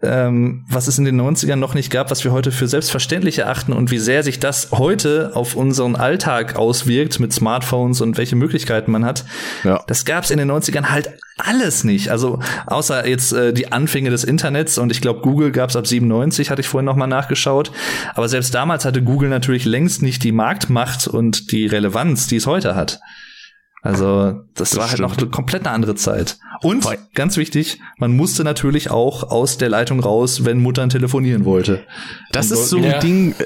ähm, 0.00 0.64
was 0.68 0.86
es 0.86 0.98
in 0.98 1.04
den 1.04 1.20
90ern 1.20 1.56
noch 1.56 1.74
nicht 1.74 1.90
gab, 1.90 2.10
was 2.10 2.22
wir 2.22 2.30
heute 2.30 2.52
für 2.52 2.68
selbstverständlich 2.68 3.38
erachten 3.38 3.72
und 3.72 3.90
wie 3.90 3.98
sehr 3.98 4.22
sich 4.22 4.38
das 4.38 4.70
heute 4.70 5.32
auf 5.34 5.56
unseren 5.56 5.96
Alltag 5.96 6.56
auswirkt 6.56 7.18
mit 7.18 7.32
Smartphones 7.32 8.00
und 8.00 8.16
welche 8.16 8.36
Möglichkeiten 8.36 8.92
man 8.92 9.04
hat. 9.04 9.24
Ja. 9.64 9.82
Das 9.88 10.04
gab 10.04 10.22
es 10.22 10.30
in 10.30 10.38
den 10.38 10.50
90ern 10.50 10.90
halt 10.90 11.10
alles 11.38 11.84
nicht. 11.84 12.10
Also 12.10 12.40
außer 12.66 13.06
jetzt 13.06 13.32
äh, 13.32 13.52
die 13.52 13.72
Anfänge 13.72 14.10
des 14.10 14.24
Internets 14.24 14.78
und 14.78 14.90
ich 14.90 15.00
glaube 15.00 15.20
Google 15.20 15.52
gab 15.52 15.70
es 15.70 15.76
ab 15.76 15.86
97, 15.86 16.50
hatte 16.50 16.60
ich 16.60 16.68
vorhin 16.68 16.84
noch 16.84 16.96
mal 16.96 17.06
nachgeschaut. 17.06 17.70
Aber 18.14 18.28
selbst 18.28 18.54
damals 18.54 18.84
hatte 18.84 19.02
Google 19.02 19.28
natürlich 19.28 19.64
längst 19.64 20.02
nicht 20.02 20.22
die 20.24 20.32
Marktmacht 20.32 21.08
und 21.08 21.52
die 21.52 21.66
Relevanz, 21.66 22.26
die 22.26 22.36
es 22.36 22.46
heute 22.46 22.74
hat. 22.74 23.00
Also 23.80 24.32
das, 24.54 24.70
das 24.70 24.76
war 24.76 24.88
stimmt. 24.88 25.02
halt 25.02 25.10
noch 25.10 25.18
eine 25.18 25.30
komplett 25.30 25.66
eine 25.66 25.70
andere 25.70 25.94
Zeit. 25.94 26.38
Und 26.62 26.84
ganz 27.14 27.36
wichtig, 27.36 27.80
man 27.98 28.16
musste 28.16 28.42
natürlich 28.42 28.90
auch 28.90 29.30
aus 29.30 29.56
der 29.56 29.68
Leitung 29.68 30.00
raus, 30.00 30.44
wenn 30.44 30.58
Muttern 30.58 30.88
telefonieren 30.88 31.44
wollte. 31.44 31.84
Das 32.32 32.50
ist 32.50 32.70
so 32.70 32.78
ein 32.78 32.84
ja. 32.84 32.98
Ding, 32.98 33.36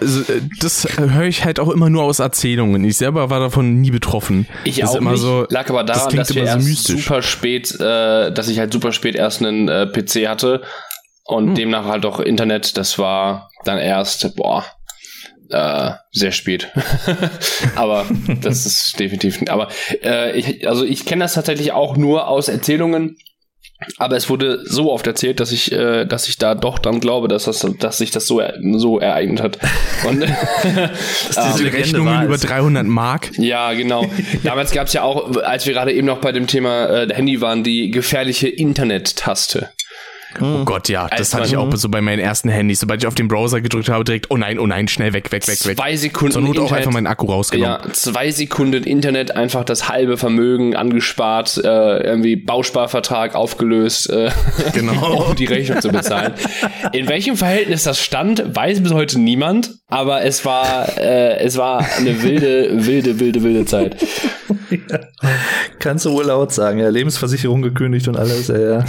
also, 0.00 0.20
äh, 0.32 0.40
das 0.60 0.86
höre 0.96 1.24
ich 1.24 1.44
halt 1.44 1.58
auch 1.58 1.68
immer 1.68 1.90
nur 1.90 2.04
aus 2.04 2.20
Erzählungen. 2.20 2.84
Ich 2.84 2.96
selber 2.96 3.28
war 3.28 3.40
davon 3.40 3.80
nie 3.80 3.90
betroffen. 3.90 4.46
Ich 4.64 4.76
das 4.76 4.90
auch 4.90 4.94
immer 4.96 5.12
nicht. 5.12 5.20
So, 5.20 5.46
lag 5.50 5.68
aber 5.68 5.82
daran, 5.82 6.14
das 6.14 6.28
dass 6.28 6.36
wir 6.36 6.44
erst 6.44 6.68
mystisch. 6.68 7.02
super 7.02 7.22
spät, 7.22 7.74
äh, 7.80 8.32
dass 8.32 8.48
ich 8.48 8.60
halt 8.60 8.72
super 8.72 8.92
spät 8.92 9.16
erst 9.16 9.42
einen 9.42 9.68
äh, 9.68 9.86
PC 9.86 10.28
hatte 10.28 10.62
und 11.24 11.48
hm. 11.48 11.54
demnach 11.56 11.86
halt 11.86 12.06
auch 12.06 12.20
Internet. 12.20 12.76
Das 12.76 12.98
war 12.98 13.50
dann 13.64 13.78
erst, 13.78 14.36
boah, 14.36 14.64
äh, 15.52 15.92
sehr 16.10 16.32
spät. 16.32 16.68
aber 17.76 18.06
das 18.40 18.66
ist 18.66 18.98
definitiv. 18.98 19.40
Aber 19.48 19.68
äh, 20.02 20.36
ich, 20.38 20.68
also 20.68 20.84
ich 20.84 21.04
kenne 21.06 21.24
das 21.24 21.34
tatsächlich 21.34 21.72
auch 21.72 21.96
nur 21.96 22.28
aus 22.28 22.48
Erzählungen. 22.48 23.16
Aber 23.98 24.16
es 24.16 24.30
wurde 24.30 24.60
so 24.64 24.92
oft 24.92 25.06
erzählt, 25.08 25.40
dass 25.40 25.50
ich, 25.50 25.72
äh, 25.72 26.04
dass 26.04 26.28
ich 26.28 26.38
da 26.38 26.54
doch 26.54 26.78
dann 26.78 27.00
glaube, 27.00 27.26
dass 27.26 27.44
das, 27.44 27.66
dass 27.80 27.98
sich 27.98 28.12
das 28.12 28.26
so, 28.26 28.40
so 28.76 29.00
ereignet 29.00 29.42
hat. 29.42 29.58
Und 30.08 30.20
dass 31.34 31.52
diese 31.52 31.64
ähm, 31.66 31.74
Rechnungen 31.74 32.24
über 32.24 32.38
300 32.38 32.86
Mark. 32.86 33.36
Ja, 33.38 33.72
genau. 33.72 34.06
Damals 34.44 34.70
gab 34.70 34.86
es 34.86 34.92
ja 34.92 35.02
auch, 35.02 35.36
als 35.36 35.66
wir 35.66 35.72
gerade 35.72 35.92
eben 35.92 36.06
noch 36.06 36.18
bei 36.18 36.32
dem 36.32 36.46
Thema 36.46 36.86
äh, 36.86 37.12
Handy 37.12 37.40
waren, 37.40 37.64
die 37.64 37.90
gefährliche 37.90 38.48
Internet-Taste. 38.48 39.70
Oh 40.40 40.58
hm. 40.58 40.64
Gott, 40.64 40.88
ja, 40.88 41.08
das 41.08 41.34
hatte 41.34 41.46
ich 41.46 41.56
auch 41.56 41.74
so 41.76 41.88
bei 41.88 42.00
meinen 42.00 42.18
ersten 42.18 42.48
Handys. 42.48 42.80
Sobald 42.80 43.02
ich 43.02 43.06
auf 43.06 43.14
den 43.14 43.28
Browser 43.28 43.60
gedrückt 43.60 43.88
habe, 43.88 44.04
direkt, 44.04 44.30
oh 44.30 44.36
nein, 44.36 44.58
oh 44.58 44.66
nein, 44.66 44.88
schnell 44.88 45.12
weg, 45.12 45.32
weg, 45.32 45.46
weg, 45.46 45.64
weg. 45.66 45.76
Zwei 45.76 45.96
Sekunden. 45.96 46.32
Zur 46.32 46.42
Not 46.42 46.56
Internet, 46.56 46.72
auch 46.72 46.76
einfach 46.76 46.92
meinen 46.92 47.06
Akku 47.06 47.26
rausgenommen. 47.26 47.80
Ja, 47.84 47.92
zwei 47.92 48.30
Sekunden 48.30 48.84
Internet, 48.84 49.36
einfach 49.36 49.64
das 49.64 49.88
halbe 49.88 50.16
Vermögen 50.16 50.76
angespart, 50.76 51.60
äh, 51.62 52.02
irgendwie 52.02 52.36
Bausparvertrag 52.36 53.34
aufgelöst, 53.34 54.10
äh, 54.10 54.30
genau. 54.74 55.28
um 55.28 55.36
die 55.36 55.46
Rechnung 55.46 55.80
zu 55.80 55.88
bezahlen. 55.88 56.34
In 56.92 57.08
welchem 57.08 57.36
Verhältnis 57.36 57.82
das 57.82 58.00
stand, 58.00 58.54
weiß 58.54 58.82
bis 58.82 58.92
heute 58.92 59.18
niemand, 59.18 59.74
aber 59.88 60.22
es 60.22 60.44
war, 60.44 60.98
äh, 60.98 61.38
es 61.38 61.56
war 61.56 61.86
eine 61.98 62.22
wilde, 62.22 62.86
wilde, 62.86 63.20
wilde, 63.20 63.42
wilde 63.42 63.64
Zeit. 63.64 63.96
Ja. 64.70 65.00
Kannst 65.78 66.06
du 66.06 66.12
wohl 66.12 66.24
laut 66.24 66.52
sagen, 66.52 66.78
ja, 66.78 66.88
Lebensversicherung 66.88 67.60
gekündigt 67.60 68.08
und 68.08 68.16
alles, 68.16 68.48
ja, 68.48 68.58
ja. 68.58 68.84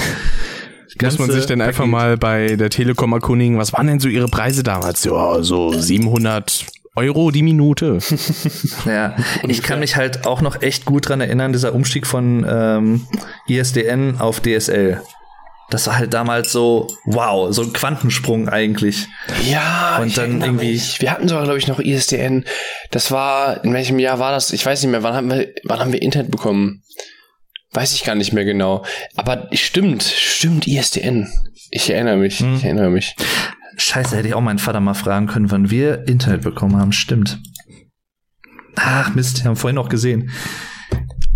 Muss 1.02 1.20
man 1.20 1.32
sich 1.32 1.46
denn 1.46 1.62
einfach 1.62 1.86
mal 1.86 2.18
bei 2.18 2.56
der 2.56 2.70
Telekom 2.70 3.14
erkundigen, 3.14 3.58
was 3.58 3.74
waren 3.74 3.88
denn 3.88 4.00
so 4.00 4.08
ihre 4.08 4.28
Preise 4.28 4.64
damals? 4.64 5.04
Ja, 5.04 5.42
so 5.42 5.74
700 5.74 6.66
Euro 6.96 7.32
die 7.32 7.42
Minute. 7.42 8.00
ja, 8.86 9.16
ich 9.48 9.64
kann 9.64 9.80
mich 9.80 9.96
halt 9.96 10.28
auch 10.28 10.42
noch 10.42 10.62
echt 10.62 10.86
gut 10.86 11.10
dran 11.10 11.22
erinnern, 11.22 11.52
dieser 11.52 11.74
Umstieg 11.74 12.06
von 12.06 12.46
ähm, 12.48 13.08
ISDN 13.48 14.20
auf 14.20 14.42
DSL. 14.42 15.02
Das 15.70 15.88
war 15.88 15.98
halt 15.98 16.14
damals 16.14 16.52
so, 16.52 16.88
wow, 17.06 17.52
so 17.52 17.64
ein 17.64 17.74
Quantensprung 17.74 18.48
eigentlich. 18.48 19.08
Ja, 19.50 19.98
und 20.02 20.16
dann 20.18 20.42
irgendwie. 20.42 20.74
Mich. 20.74 21.02
Wir 21.02 21.10
hatten 21.10 21.28
sogar, 21.28 21.46
glaube 21.46 21.58
ich, 21.58 21.68
noch 21.68 21.80
ISDN. 21.80 22.46
Das 22.92 23.10
war, 23.10 23.64
in 23.64 23.74
welchem 23.74 23.98
Jahr 23.98 24.20
war 24.20 24.32
das? 24.32 24.54
Ich 24.54 24.64
weiß 24.64 24.84
nicht 24.84 24.92
mehr. 24.92 25.02
Wann 25.02 25.16
haben 25.16 25.32
wir, 25.32 25.48
wann 25.64 25.80
haben 25.80 25.92
wir 25.92 26.02
Internet 26.02 26.30
bekommen? 26.30 26.84
Weiß 27.74 27.94
ich 27.94 28.04
gar 28.04 28.16
nicht 28.16 28.34
mehr 28.34 28.46
genau. 28.46 28.86
Aber 29.16 29.50
stimmt, 29.54 30.04
stimmt, 30.04 30.68
ISDN. 30.68 31.28
Ich 31.72 31.90
erinnere 31.90 32.18
mich, 32.18 32.40
hm. 32.40 32.56
ich 32.56 32.64
erinnere 32.64 32.90
mich. 32.90 33.16
Scheiße, 33.78 34.16
hätte 34.16 34.28
ich 34.28 34.36
auch 34.36 34.42
meinen 34.42 34.60
Vater 34.60 34.80
mal 34.80 34.94
fragen 34.94 35.28
können, 35.28 35.50
wann 35.50 35.72
wir 35.72 36.08
Internet 36.08 36.44
bekommen 36.44 36.78
haben. 36.78 36.92
Stimmt. 36.92 37.40
Ach, 38.76 39.16
Mist, 39.16 39.44
wir 39.44 39.50
haben 39.50 39.56
vorhin 39.56 39.76
noch 39.76 39.90
gesehen. 39.90 40.30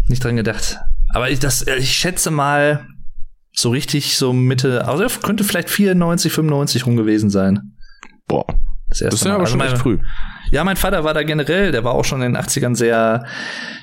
Nicht 0.07 0.23
dran 0.23 0.35
gedacht. 0.35 0.77
Aber 1.13 1.31
ich, 1.31 1.39
das, 1.39 1.65
ich 1.65 1.91
schätze 1.91 2.29
mal, 2.29 2.87
so 3.51 3.71
richtig 3.71 4.17
so 4.17 4.33
Mitte, 4.33 4.87
also 4.87 5.07
könnte 5.21 5.43
vielleicht 5.43 5.69
94, 5.69 6.31
95 6.31 6.85
rum 6.85 6.95
gewesen 6.95 7.31
sein. 7.31 7.73
Boah. 8.27 8.45
Das, 8.89 8.99
das 8.99 9.13
ist 9.15 9.25
ja 9.25 9.31
aber 9.33 9.41
also 9.41 9.51
schon 9.51 9.59
meine, 9.59 9.77
früh. 9.77 9.97
Ja, 10.51 10.63
mein 10.63 10.77
Vater 10.77 11.03
war 11.03 11.13
da 11.13 11.23
generell, 11.23 11.71
der 11.71 11.83
war 11.83 11.93
auch 11.93 12.05
schon 12.05 12.21
in 12.21 12.33
den 12.33 12.41
80ern 12.41 12.75
sehr 12.75 13.25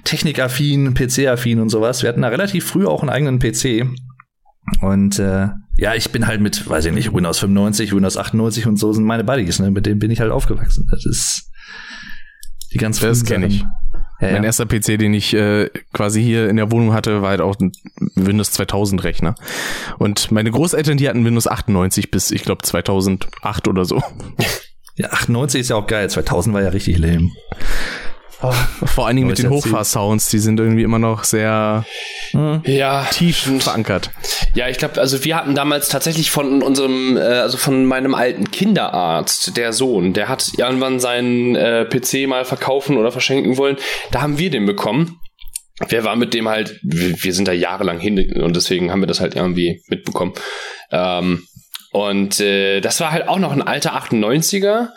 technikaffin, 0.05 0.95
PC-affin 0.95 1.61
und 1.61 1.69
sowas. 1.69 2.03
Wir 2.03 2.09
hatten 2.09 2.23
da 2.23 2.29
relativ 2.29 2.67
früh 2.67 2.87
auch 2.87 3.03
einen 3.03 3.11
eigenen 3.11 3.39
PC. 3.39 3.87
Und 4.81 5.19
äh, 5.19 5.49
ja, 5.77 5.95
ich 5.95 6.11
bin 6.11 6.27
halt 6.27 6.41
mit, 6.41 6.69
weiß 6.69 6.87
ich 6.87 6.93
nicht, 6.93 7.13
Windows 7.13 7.39
95, 7.39 7.95
Windows 7.95 8.17
98 8.17 8.67
und 8.67 8.77
so 8.77 8.93
sind 8.93 9.05
meine 9.05 9.25
Buddies, 9.25 9.59
ne? 9.59 9.71
Mit 9.71 9.87
denen 9.87 9.99
bin 9.99 10.11
ich 10.11 10.21
halt 10.21 10.31
aufgewachsen. 10.31 10.89
Das 10.91 11.05
ist 11.05 11.51
die 12.73 12.79
ganz 12.79 13.01
Das 13.01 13.25
kenne 13.25 13.47
ich. 13.47 13.65
Ja, 14.21 14.33
mein 14.33 14.43
ja. 14.43 14.45
erster 14.45 14.67
PC, 14.67 14.99
den 14.99 15.13
ich 15.13 15.35
äh, 15.35 15.69
quasi 15.93 16.23
hier 16.23 16.49
in 16.49 16.57
der 16.57 16.71
Wohnung 16.71 16.93
hatte, 16.93 17.21
war 17.21 17.31
halt 17.31 17.41
auch 17.41 17.59
ein 17.59 17.73
Windows 18.15 18.53
2000 18.53 19.03
Rechner. 19.05 19.35
Und 19.99 20.31
meine 20.31 20.51
Großeltern, 20.51 20.97
die 20.97 21.09
hatten 21.09 21.25
Windows 21.25 21.47
98 21.47 22.11
bis, 22.11 22.31
ich 22.31 22.43
glaube, 22.43 22.63
2008 22.63 23.69
oder 23.69 23.85
so. 23.85 24.03
Ja, 24.97 25.09
98 25.11 25.61
ist 25.61 25.71
ja 25.71 25.77
auch 25.77 25.87
geil. 25.87 26.09
2000 26.09 26.55
war 26.55 26.63
ja 26.63 26.69
richtig 26.69 26.99
lame. 26.99 27.31
Vor 28.85 29.07
allen 29.07 29.17
Dingen 29.17 29.29
mit 29.29 29.39
den 29.39 29.51
Hochfahrsounds, 29.51 30.29
die 30.29 30.39
sind 30.39 30.61
irgendwie 30.61 30.83
immer 30.83 30.99
noch 30.99 31.25
sehr 31.25 31.85
hm, 32.33 32.63
ja, 32.67 33.07
tief 33.11 33.49
verankert. 33.61 34.11
Ja, 34.55 34.69
ich 34.69 34.79
glaube, 34.79 35.01
also 35.01 35.25
wir 35.25 35.37
hatten 35.37 35.55
damals 35.55 35.89
tatsächlich 35.89 36.31
von 36.31 36.63
unserem, 36.63 37.17
äh, 37.17 37.21
also 37.21 37.57
von 37.57 37.87
meinem 37.87 38.15
alten 38.15 38.51
Kinderarzt, 38.51 39.57
der 39.57 39.73
Sohn, 39.73 40.13
der 40.13 40.29
hat 40.29 40.53
irgendwann 40.59 41.01
seinen 41.01 41.57
äh, 41.57 41.87
PC 41.87 42.29
mal 42.29 42.45
verkaufen 42.45 42.99
oder 42.99 43.13
verschenken 43.13 43.57
wollen. 43.57 43.77
Da 44.11 44.21
haben 44.21 44.39
wir 44.39 44.51
den 44.51 44.67
bekommen. 44.67 45.21
Wer 45.89 46.05
war 46.05 46.15
mit 46.15 46.35
dem 46.35 46.49
halt, 46.49 46.79
wir, 46.83 47.23
wir 47.23 47.33
sind 47.33 47.49
da 47.49 47.53
jahrelang 47.53 47.99
hin 47.99 48.43
und 48.43 48.55
deswegen 48.55 48.91
haben 48.91 49.01
wir 49.01 49.09
das 49.09 49.21
halt 49.21 49.35
irgendwie 49.35 49.83
mitbekommen. 49.89 50.35
Ähm, 50.93 51.47
und 51.95 52.41
äh, 52.41 52.81
das 52.81 52.99
war 52.99 53.13
halt 53.13 53.29
auch 53.29 53.39
noch 53.39 53.53
ein 53.53 53.63
alter 53.63 53.95
98er 53.95 54.89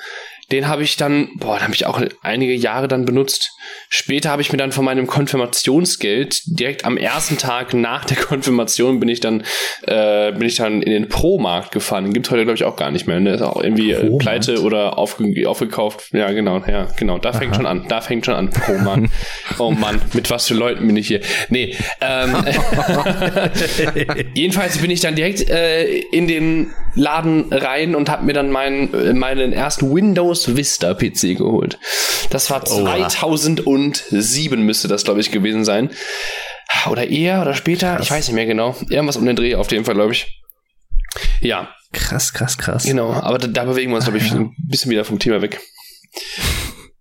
den 0.51 0.69
habe 0.69 0.83
ich 0.83 0.95
dann, 0.95 1.29
boah, 1.35 1.57
den 1.57 1.63
habe 1.63 1.73
ich 1.73 1.85
auch 1.85 2.01
einige 2.21 2.53
Jahre 2.53 2.87
dann 2.87 3.03
benutzt. 3.03 3.51
Später 3.89 4.29
habe 4.29 4.41
ich 4.41 4.51
mir 4.51 4.57
dann 4.57 4.71
von 4.71 4.85
meinem 4.85 5.05
Konfirmationsgeld 5.05 6.41
direkt 6.45 6.85
am 6.85 6.95
ersten 6.95 7.37
Tag 7.37 7.73
nach 7.73 8.05
der 8.05 8.15
Konfirmation 8.27 8.99
bin 8.99 9.09
ich 9.09 9.19
dann 9.19 9.43
äh, 9.81 10.31
bin 10.31 10.47
ich 10.47 10.55
dann 10.55 10.81
in 10.81 10.91
den 10.91 11.09
Pro-Markt 11.09 11.71
gefahren. 11.71 12.05
Den 12.05 12.13
gibt's 12.13 12.31
heute 12.31 12.43
glaube 12.43 12.55
ich 12.55 12.63
auch 12.63 12.77
gar 12.77 12.91
nicht 12.91 13.07
mehr. 13.07 13.19
Der 13.19 13.35
ist 13.35 13.41
auch 13.41 13.61
irgendwie 13.61 13.91
äh, 13.91 14.17
pleite 14.17 14.61
oder 14.61 14.97
aufge 14.97 15.47
aufgekauft. 15.49 16.13
Ja, 16.13 16.31
genau, 16.31 16.63
ja, 16.65 16.87
genau. 16.97 17.17
Da 17.17 17.33
fängt 17.33 17.51
Aha. 17.51 17.55
schon 17.55 17.65
an. 17.65 17.85
Da 17.89 17.99
fängt 17.99 18.25
schon 18.25 18.35
an. 18.35 18.49
Pro-Markt. 18.49 19.09
oh 19.59 19.71
Mann, 19.71 20.01
mit 20.13 20.29
was 20.29 20.47
für 20.47 20.53
Leuten 20.53 20.87
bin 20.87 20.95
ich 20.95 21.07
hier? 21.07 21.19
Nee. 21.49 21.75
Ähm, 21.99 22.35
jedenfalls 24.33 24.77
bin 24.77 24.91
ich 24.91 25.01
dann 25.01 25.15
direkt 25.15 25.49
äh, 25.49 25.85
in 26.11 26.27
den 26.27 26.71
Laden 26.95 27.51
rein 27.51 27.95
und 27.95 28.09
habe 28.09 28.25
mir 28.25 28.33
dann 28.33 28.49
meinen 28.49 28.93
äh, 28.93 29.13
meinen 29.13 29.53
ersten 29.53 29.93
Windows 29.93 30.36
Windows 30.45 30.57
Vista 30.57 30.93
PC 30.93 31.37
geholt. 31.37 31.79
Das 32.29 32.49
war 32.49 32.63
2007 32.63 34.61
müsste 34.61 34.87
das, 34.87 35.03
glaube 35.03 35.21
ich, 35.21 35.31
gewesen 35.31 35.65
sein. 35.65 35.89
Oder 36.89 37.07
eher 37.07 37.41
oder 37.41 37.53
später, 37.53 37.99
ich 38.01 38.11
weiß 38.11 38.27
nicht 38.27 38.35
mehr 38.35 38.45
genau. 38.45 38.75
Irgendwas 38.89 39.17
um 39.17 39.25
den 39.25 39.35
Dreh 39.35 39.55
auf 39.55 39.71
jeden 39.71 39.85
Fall, 39.85 39.95
glaube 39.95 40.11
ich. 40.13 40.43
Ja. 41.41 41.69
Krass, 41.93 42.33
krass, 42.33 42.57
krass. 42.57 42.83
Genau, 42.83 43.13
aber 43.13 43.37
da, 43.37 43.47
da 43.47 43.63
bewegen 43.63 43.91
wir 43.91 43.95
uns, 43.95 44.05
glaube 44.05 44.17
ich, 44.17 44.29
ein 44.31 44.53
bisschen 44.57 44.91
wieder 44.91 45.05
vom 45.05 45.19
Thema 45.19 45.41
weg. 45.41 45.61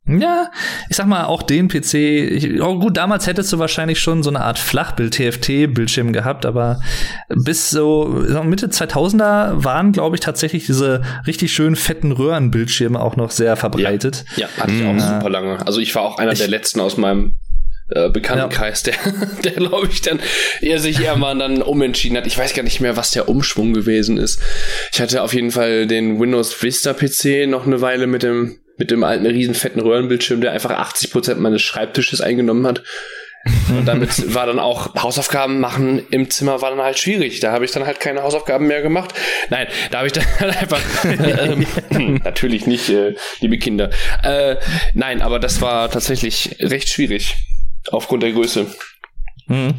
Ja, 0.08 0.50
ich 0.88 0.96
sag 0.96 1.06
mal, 1.06 1.24
auch 1.24 1.42
den 1.42 1.66
PC, 1.66 1.94
ich, 1.94 2.62
oh 2.62 2.78
gut, 2.78 2.96
damals 2.96 3.26
hättest 3.26 3.52
du 3.52 3.58
wahrscheinlich 3.58 3.98
schon 3.98 4.22
so 4.22 4.30
eine 4.30 4.40
Art 4.40 4.58
Flachbild-TFT-Bildschirm 4.58 6.12
gehabt, 6.12 6.46
aber 6.46 6.80
bis 7.28 7.70
so 7.70 8.24
Mitte 8.44 8.68
2000er 8.68 9.64
waren, 9.64 9.90
glaube 9.90 10.14
ich, 10.14 10.20
tatsächlich 10.20 10.66
diese 10.66 11.02
richtig 11.26 11.52
schönen 11.52 11.74
fetten 11.74 12.12
Röhrenbildschirme 12.12 13.00
auch 13.00 13.16
noch 13.16 13.32
sehr 13.32 13.56
verbreitet. 13.56 14.24
Ja, 14.36 14.46
ja 14.46 14.62
hatte 14.62 14.72
ich 14.74 14.84
auch 14.84 14.92
mhm. 14.92 15.00
super 15.00 15.28
lange. 15.28 15.66
Also 15.66 15.80
ich 15.80 15.92
war 15.96 16.02
auch 16.02 16.18
einer 16.18 16.32
ich, 16.32 16.38
der 16.38 16.48
letzten 16.48 16.78
aus 16.78 16.96
meinem 16.96 17.38
äh, 17.88 18.08
Bekanntenkreis, 18.08 18.84
ja. 18.86 18.92
der, 19.42 19.42
der 19.42 19.52
glaube 19.52 19.88
ich 19.90 20.02
dann 20.02 20.20
eher 20.60 20.78
sich 20.78 21.00
eher 21.00 21.16
mal 21.16 21.36
dann 21.36 21.62
umentschieden 21.62 22.16
hat. 22.16 22.28
Ich 22.28 22.38
weiß 22.38 22.54
gar 22.54 22.62
nicht 22.62 22.80
mehr, 22.80 22.96
was 22.96 23.10
der 23.10 23.28
Umschwung 23.28 23.74
gewesen 23.74 24.18
ist. 24.18 24.40
Ich 24.92 25.00
hatte 25.00 25.22
auf 25.22 25.34
jeden 25.34 25.50
Fall 25.50 25.88
den 25.88 26.20
Windows 26.20 26.62
Vista 26.62 26.94
PC 26.94 27.48
noch 27.48 27.66
eine 27.66 27.80
Weile 27.80 28.06
mit 28.06 28.22
dem 28.22 28.60
mit 28.78 28.90
dem 28.90 29.04
alten 29.04 29.26
riesen 29.26 29.54
fetten 29.54 29.80
Röhrenbildschirm, 29.80 30.40
der 30.40 30.52
einfach 30.52 30.70
80 30.70 31.10
Prozent 31.10 31.40
meines 31.40 31.62
Schreibtisches 31.62 32.20
eingenommen 32.20 32.66
hat. 32.66 32.82
Und 33.68 33.86
damit 33.86 34.34
war 34.34 34.46
dann 34.46 34.58
auch 34.58 34.94
Hausaufgaben 34.96 35.60
machen 35.60 36.04
im 36.10 36.30
Zimmer 36.30 36.60
war 36.62 36.70
dann 36.70 36.80
halt 36.80 36.98
schwierig. 36.98 37.40
Da 37.40 37.52
habe 37.52 37.64
ich 37.64 37.70
dann 37.70 37.86
halt 37.86 38.00
keine 38.00 38.22
Hausaufgaben 38.22 38.66
mehr 38.66 38.82
gemacht. 38.82 39.14
Nein, 39.50 39.68
da 39.90 39.98
habe 39.98 40.08
ich 40.08 40.12
dann 40.12 40.24
halt 40.40 40.56
einfach 40.56 40.80
ähm, 41.04 42.20
natürlich 42.24 42.66
nicht, 42.66 42.88
äh, 42.90 43.14
liebe 43.40 43.58
Kinder. 43.58 43.90
Äh, 44.22 44.56
nein, 44.94 45.22
aber 45.22 45.38
das 45.38 45.60
war 45.60 45.90
tatsächlich 45.90 46.56
recht 46.60 46.88
schwierig 46.88 47.36
aufgrund 47.90 48.22
der 48.22 48.32
Größe. 48.32 48.66
Mhm. 49.48 49.74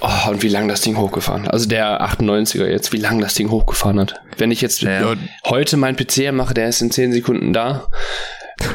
Oh, 0.00 0.30
und 0.30 0.42
wie 0.42 0.48
lang 0.48 0.68
das 0.68 0.80
Ding 0.82 0.96
hochgefahren. 0.96 1.48
Also 1.48 1.68
der 1.68 2.02
98er 2.02 2.66
jetzt, 2.66 2.92
wie 2.92 2.98
lang 2.98 3.20
das 3.20 3.34
Ding 3.34 3.50
hochgefahren 3.50 4.00
hat. 4.00 4.20
Wenn 4.36 4.50
ich 4.50 4.60
jetzt 4.60 4.82
ja. 4.82 5.14
heute 5.46 5.76
meinen 5.76 5.96
PC 5.96 6.32
mache, 6.32 6.54
der 6.54 6.68
ist 6.68 6.82
in 6.82 6.90
10 6.90 7.12
Sekunden 7.12 7.52
da. 7.52 7.88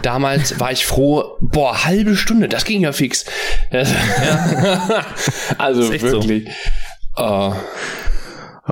Damals 0.02 0.60
war 0.60 0.72
ich 0.72 0.86
froh, 0.86 1.38
boah, 1.42 1.86
halbe 1.86 2.16
Stunde, 2.16 2.48
das 2.48 2.66
ging 2.66 2.82
ja 2.82 2.92
fix. 2.92 3.26
Ja. 3.72 3.84
also 5.58 5.92
wirklich. 5.92 6.48
So. 7.16 7.24
Oh. 7.24 7.54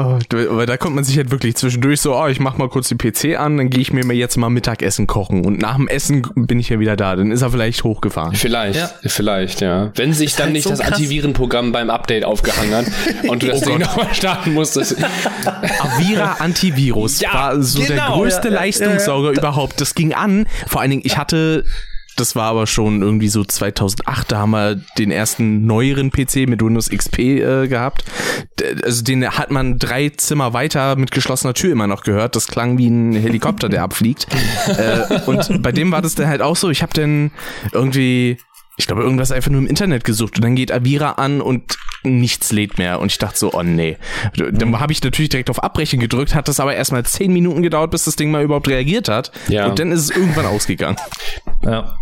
Oh, 0.01 0.17
weil 0.31 0.65
da 0.65 0.77
kommt 0.77 0.95
man 0.95 1.03
sich 1.03 1.17
halt 1.17 1.29
wirklich 1.29 1.57
zwischendurch 1.57 1.99
so, 1.99 2.15
oh, 2.15 2.27
ich 2.27 2.39
mach 2.39 2.57
mal 2.57 2.69
kurz 2.69 2.87
den 2.87 2.97
PC 2.97 3.37
an, 3.37 3.57
dann 3.57 3.69
gehe 3.69 3.81
ich 3.81 3.91
mir 3.91 4.01
jetzt 4.13 4.37
mal 4.37 4.49
Mittagessen 4.49 5.07
kochen 5.07 5.45
und 5.45 5.59
nach 5.59 5.75
dem 5.75 5.89
Essen 5.89 6.25
bin 6.35 6.57
ich 6.57 6.69
ja 6.69 6.79
wieder 6.79 6.95
da. 6.95 7.17
Dann 7.17 7.33
ist 7.33 7.41
er 7.41 7.49
vielleicht 7.49 7.83
hochgefahren. 7.83 8.33
Vielleicht, 8.33 8.79
ja. 8.79 8.89
vielleicht, 9.05 9.59
ja. 9.59 9.91
Wenn 9.95 10.13
sich 10.13 10.35
dann 10.35 10.45
halt 10.45 10.53
nicht 10.53 10.63
so 10.63 10.69
das 10.69 10.79
Antivirenprogramm 10.79 11.73
beim 11.73 11.89
Update 11.89 12.23
aufgehangen 12.23 12.73
hat 12.73 12.85
und 13.27 13.43
du 13.43 13.47
das 13.47 13.61
oh 13.61 13.65
Ding 13.65 13.79
nochmal 13.79 14.13
starten 14.13 14.53
musstest. 14.53 14.95
Avira 15.81 16.37
Antivirus 16.39 17.19
ja, 17.19 17.33
war 17.33 17.61
so 17.61 17.81
genau, 17.81 17.93
der 17.93 18.05
größte 18.05 18.47
ja, 18.47 18.53
Leistungssauger 18.53 19.31
überhaupt. 19.31 19.81
Das 19.81 19.95
ging 19.95 20.13
an. 20.13 20.47
Vor 20.67 20.79
allen 20.79 20.91
Dingen, 20.91 21.03
ich 21.03 21.17
hatte 21.17 21.65
das 22.19 22.35
war 22.35 22.45
aber 22.45 22.67
schon 22.67 23.01
irgendwie 23.01 23.29
so 23.29 23.43
2008, 23.43 24.31
da 24.31 24.39
haben 24.39 24.51
wir 24.51 24.81
den 24.97 25.11
ersten 25.11 25.65
neueren 25.65 26.11
PC 26.11 26.47
mit 26.47 26.61
Windows 26.61 26.89
XP 26.89 27.19
äh, 27.19 27.67
gehabt. 27.67 28.03
Also 28.83 29.03
den 29.03 29.27
hat 29.29 29.51
man 29.51 29.79
drei 29.79 30.09
Zimmer 30.09 30.53
weiter 30.53 30.95
mit 30.95 31.11
geschlossener 31.11 31.53
Tür 31.53 31.71
immer 31.71 31.87
noch 31.87 32.03
gehört. 32.03 32.35
Das 32.35 32.47
klang 32.47 32.77
wie 32.77 32.87
ein 32.87 33.13
Helikopter, 33.13 33.69
der 33.69 33.83
abfliegt. 33.89 34.27
äh, 34.67 35.21
und 35.25 35.61
bei 35.61 35.71
dem 35.71 35.91
war 35.91 36.01
das 36.01 36.15
dann 36.15 36.27
halt 36.27 36.41
auch 36.41 36.55
so. 36.55 36.69
Ich 36.69 36.81
habe 36.81 36.93
dann 36.93 37.31
irgendwie 37.71 38.37
ich 38.79 38.87
glaube, 38.87 39.03
irgendwas 39.03 39.33
einfach 39.33 39.51
nur 39.51 39.59
im 39.59 39.67
Internet 39.67 40.05
gesucht 40.05 40.37
und 40.37 40.43
dann 40.43 40.55
geht 40.55 40.71
Avira 40.71 41.11
an 41.11 41.41
und 41.41 41.77
nichts 42.03 42.53
lädt 42.53 42.77
mehr. 42.77 43.01
Und 43.01 43.11
ich 43.11 43.17
dachte 43.17 43.37
so, 43.37 43.53
oh 43.53 43.61
nee. 43.61 43.97
Dann 44.37 44.79
habe 44.79 44.93
ich 44.93 45.03
natürlich 45.03 45.27
direkt 45.27 45.49
auf 45.49 45.61
Abbrechen 45.61 45.99
gedrückt, 45.99 46.33
hat 46.33 46.47
das 46.47 46.61
aber 46.61 46.75
erstmal 46.75 47.05
zehn 47.05 47.33
Minuten 47.33 47.61
gedauert, 47.61 47.91
bis 47.91 48.05
das 48.05 48.15
Ding 48.15 48.31
mal 48.31 48.41
überhaupt 48.41 48.69
reagiert 48.69 49.09
hat. 49.09 49.33
Ja. 49.49 49.67
Und 49.67 49.79
dann 49.79 49.91
ist 49.91 50.03
es 50.03 50.09
irgendwann 50.11 50.45
ausgegangen. 50.45 50.95
Ja. 51.61 51.93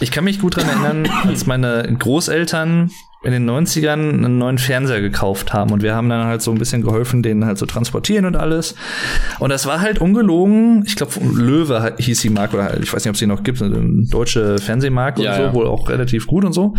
Ich 0.00 0.10
kann 0.10 0.24
mich 0.24 0.40
gut 0.40 0.56
daran 0.56 0.84
erinnern, 0.84 1.10
als 1.26 1.46
meine 1.46 1.82
Großeltern 1.98 2.90
in 3.24 3.32
den 3.32 3.50
90ern 3.50 3.92
einen 3.92 4.38
neuen 4.38 4.58
Fernseher 4.58 5.00
gekauft 5.00 5.52
haben 5.52 5.72
und 5.72 5.82
wir 5.82 5.94
haben 5.94 6.08
dann 6.08 6.26
halt 6.26 6.40
so 6.40 6.52
ein 6.52 6.58
bisschen 6.58 6.82
geholfen, 6.82 7.22
den 7.22 7.44
halt 7.44 7.58
zu 7.58 7.64
so 7.64 7.66
transportieren 7.66 8.26
und 8.26 8.36
alles. 8.36 8.76
Und 9.40 9.50
das 9.50 9.66
war 9.66 9.80
halt 9.80 9.98
ungelogen. 9.98 10.84
Ich 10.86 10.94
glaube, 10.94 11.12
Löwe 11.20 11.96
hieß 11.98 12.20
die 12.20 12.30
Marke 12.30 12.56
oder 12.56 12.66
halt, 12.66 12.82
ich 12.82 12.92
weiß 12.92 13.04
nicht, 13.04 13.10
ob 13.10 13.14
es 13.14 13.18
die 13.18 13.26
noch 13.26 13.42
gibt, 13.42 13.60
eine 13.60 14.06
deutsche 14.08 14.58
Fernsehmarke 14.58 15.22
ja, 15.22 15.32
und 15.32 15.36
so, 15.36 15.42
ja. 15.42 15.54
wohl 15.54 15.66
auch 15.66 15.88
relativ 15.88 16.28
gut 16.28 16.44
und 16.44 16.52
so. 16.52 16.74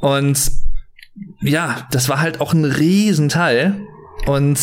Und 0.00 0.50
ja, 1.40 1.86
das 1.92 2.08
war 2.08 2.20
halt 2.20 2.40
auch 2.40 2.52
ein 2.52 2.64
Riesenteil. 2.64 3.86
Und 4.26 4.58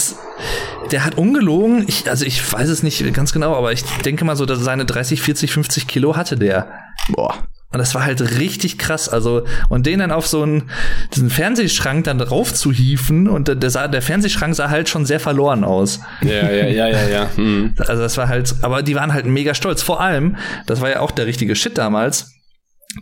der 0.92 1.04
hat 1.04 1.18
ungelogen, 1.18 1.86
ich, 1.88 2.10
also 2.10 2.26
ich 2.26 2.52
weiß 2.52 2.70
es 2.70 2.84
nicht 2.84 3.14
ganz 3.14 3.34
genau, 3.34 3.56
aber 3.56 3.72
ich 3.72 3.84
denke 4.06 4.24
mal 4.26 4.36
so, 4.36 4.46
dass 4.46 4.60
seine 4.60 4.86
30, 4.86 5.22
40, 5.22 5.52
50 5.52 5.88
Kilo 5.88 6.16
hatte 6.16 6.38
der. 6.38 6.70
Boah. 7.10 7.48
Und 7.70 7.80
das 7.80 7.94
war 7.94 8.06
halt 8.06 8.22
richtig 8.40 8.78
krass. 8.78 9.10
Also, 9.10 9.46
und 9.68 9.86
den 9.86 10.00
dann 10.00 10.12
auf 10.12 10.26
so 10.26 10.42
einen, 10.42 10.70
diesen 11.14 11.30
Fernsehschrank 11.30 12.06
dann 12.06 12.18
drauf 12.18 12.54
zu 12.54 12.72
hieven 12.72 13.28
und 13.28 13.50
der, 13.62 13.70
sah, 13.70 13.90
der 13.90 14.02
Fernsehschrank 14.02 14.56
sah 14.56 14.70
halt 14.70 14.88
schon 14.88 15.06
sehr 15.06 15.20
verloren 15.20 15.66
aus. 15.66 16.00
Ja, 16.22 16.50
ja, 16.50 16.68
ja, 16.68 16.88
ja, 16.88 17.08
ja. 17.08 17.30
Hm. 17.36 17.76
Also, 17.78 18.02
das 18.02 18.16
war 18.18 18.30
halt, 18.30 18.56
aber 18.62 18.84
die 18.84 18.96
waren 18.96 19.14
halt 19.14 19.26
mega 19.26 19.54
stolz. 19.54 19.82
Vor 19.82 20.00
allem, 20.00 20.38
das 20.66 20.80
war 20.80 20.90
ja 20.90 21.02
auch 21.02 21.12
der 21.12 21.26
richtige 21.26 21.56
Shit 21.56 21.78
damals. 21.78 22.32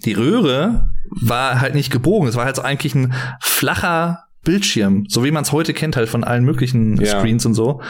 Die 0.03 0.13
Röhre 0.13 0.89
war 1.09 1.61
halt 1.61 1.75
nicht 1.75 1.91
gebogen. 1.91 2.27
Es 2.27 2.35
war 2.35 2.45
halt 2.45 2.55
so 2.55 2.63
eigentlich 2.63 2.95
ein 2.95 3.13
flacher 3.39 4.23
Bildschirm, 4.43 5.05
so 5.07 5.23
wie 5.23 5.31
man 5.31 5.43
es 5.43 5.51
heute 5.51 5.73
kennt, 5.73 5.95
halt 5.95 6.09
von 6.09 6.23
allen 6.23 6.43
möglichen 6.43 6.97
ja. 6.97 7.19
Screens 7.19 7.45
und 7.45 7.53
so. 7.53 7.81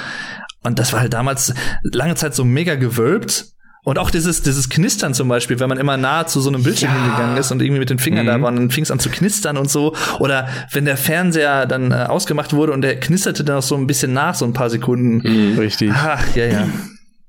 Und 0.63 0.77
das 0.77 0.93
war 0.93 0.99
halt 0.99 1.13
damals 1.13 1.53
lange 1.83 2.15
Zeit 2.15 2.35
so 2.35 2.43
mega 2.43 2.75
gewölbt 2.75 3.54
und 3.85 3.99
auch 3.99 4.09
dieses, 4.09 4.41
dieses 4.41 4.67
Knistern 4.67 5.13
zum 5.13 5.27
Beispiel, 5.27 5.59
wenn 5.59 5.69
man 5.69 5.77
immer 5.77 5.95
nah 5.95 6.25
zu 6.25 6.41
so 6.41 6.49
einem 6.49 6.63
Bildschirm 6.63 6.91
ja. 6.91 7.03
hingegangen 7.03 7.37
ist 7.37 7.51
und 7.51 7.61
irgendwie 7.61 7.79
mit 7.79 7.91
den 7.91 7.99
Fingern 7.99 8.25
mhm. 8.25 8.29
da 8.29 8.41
war 8.41 8.49
und 8.49 8.55
dann 8.55 8.71
fing 8.71 8.83
es 8.83 8.89
an 8.89 8.97
zu 8.99 9.11
knistern 9.11 9.57
und 9.57 9.69
so. 9.69 9.95
Oder 10.17 10.49
wenn 10.71 10.85
der 10.85 10.97
Fernseher 10.97 11.67
dann 11.67 11.91
äh, 11.91 12.07
ausgemacht 12.09 12.53
wurde 12.53 12.73
und 12.73 12.81
der 12.81 12.99
knisterte 12.99 13.43
dann 13.43 13.57
auch 13.57 13.63
so 13.63 13.75
ein 13.75 13.85
bisschen 13.85 14.11
nach, 14.11 14.33
so 14.33 14.43
ein 14.43 14.53
paar 14.53 14.71
Sekunden. 14.71 15.17
Mhm. 15.17 15.59
Richtig. 15.59 15.91
Ach, 15.93 16.35
ja, 16.35 16.47
ja. 16.47 16.67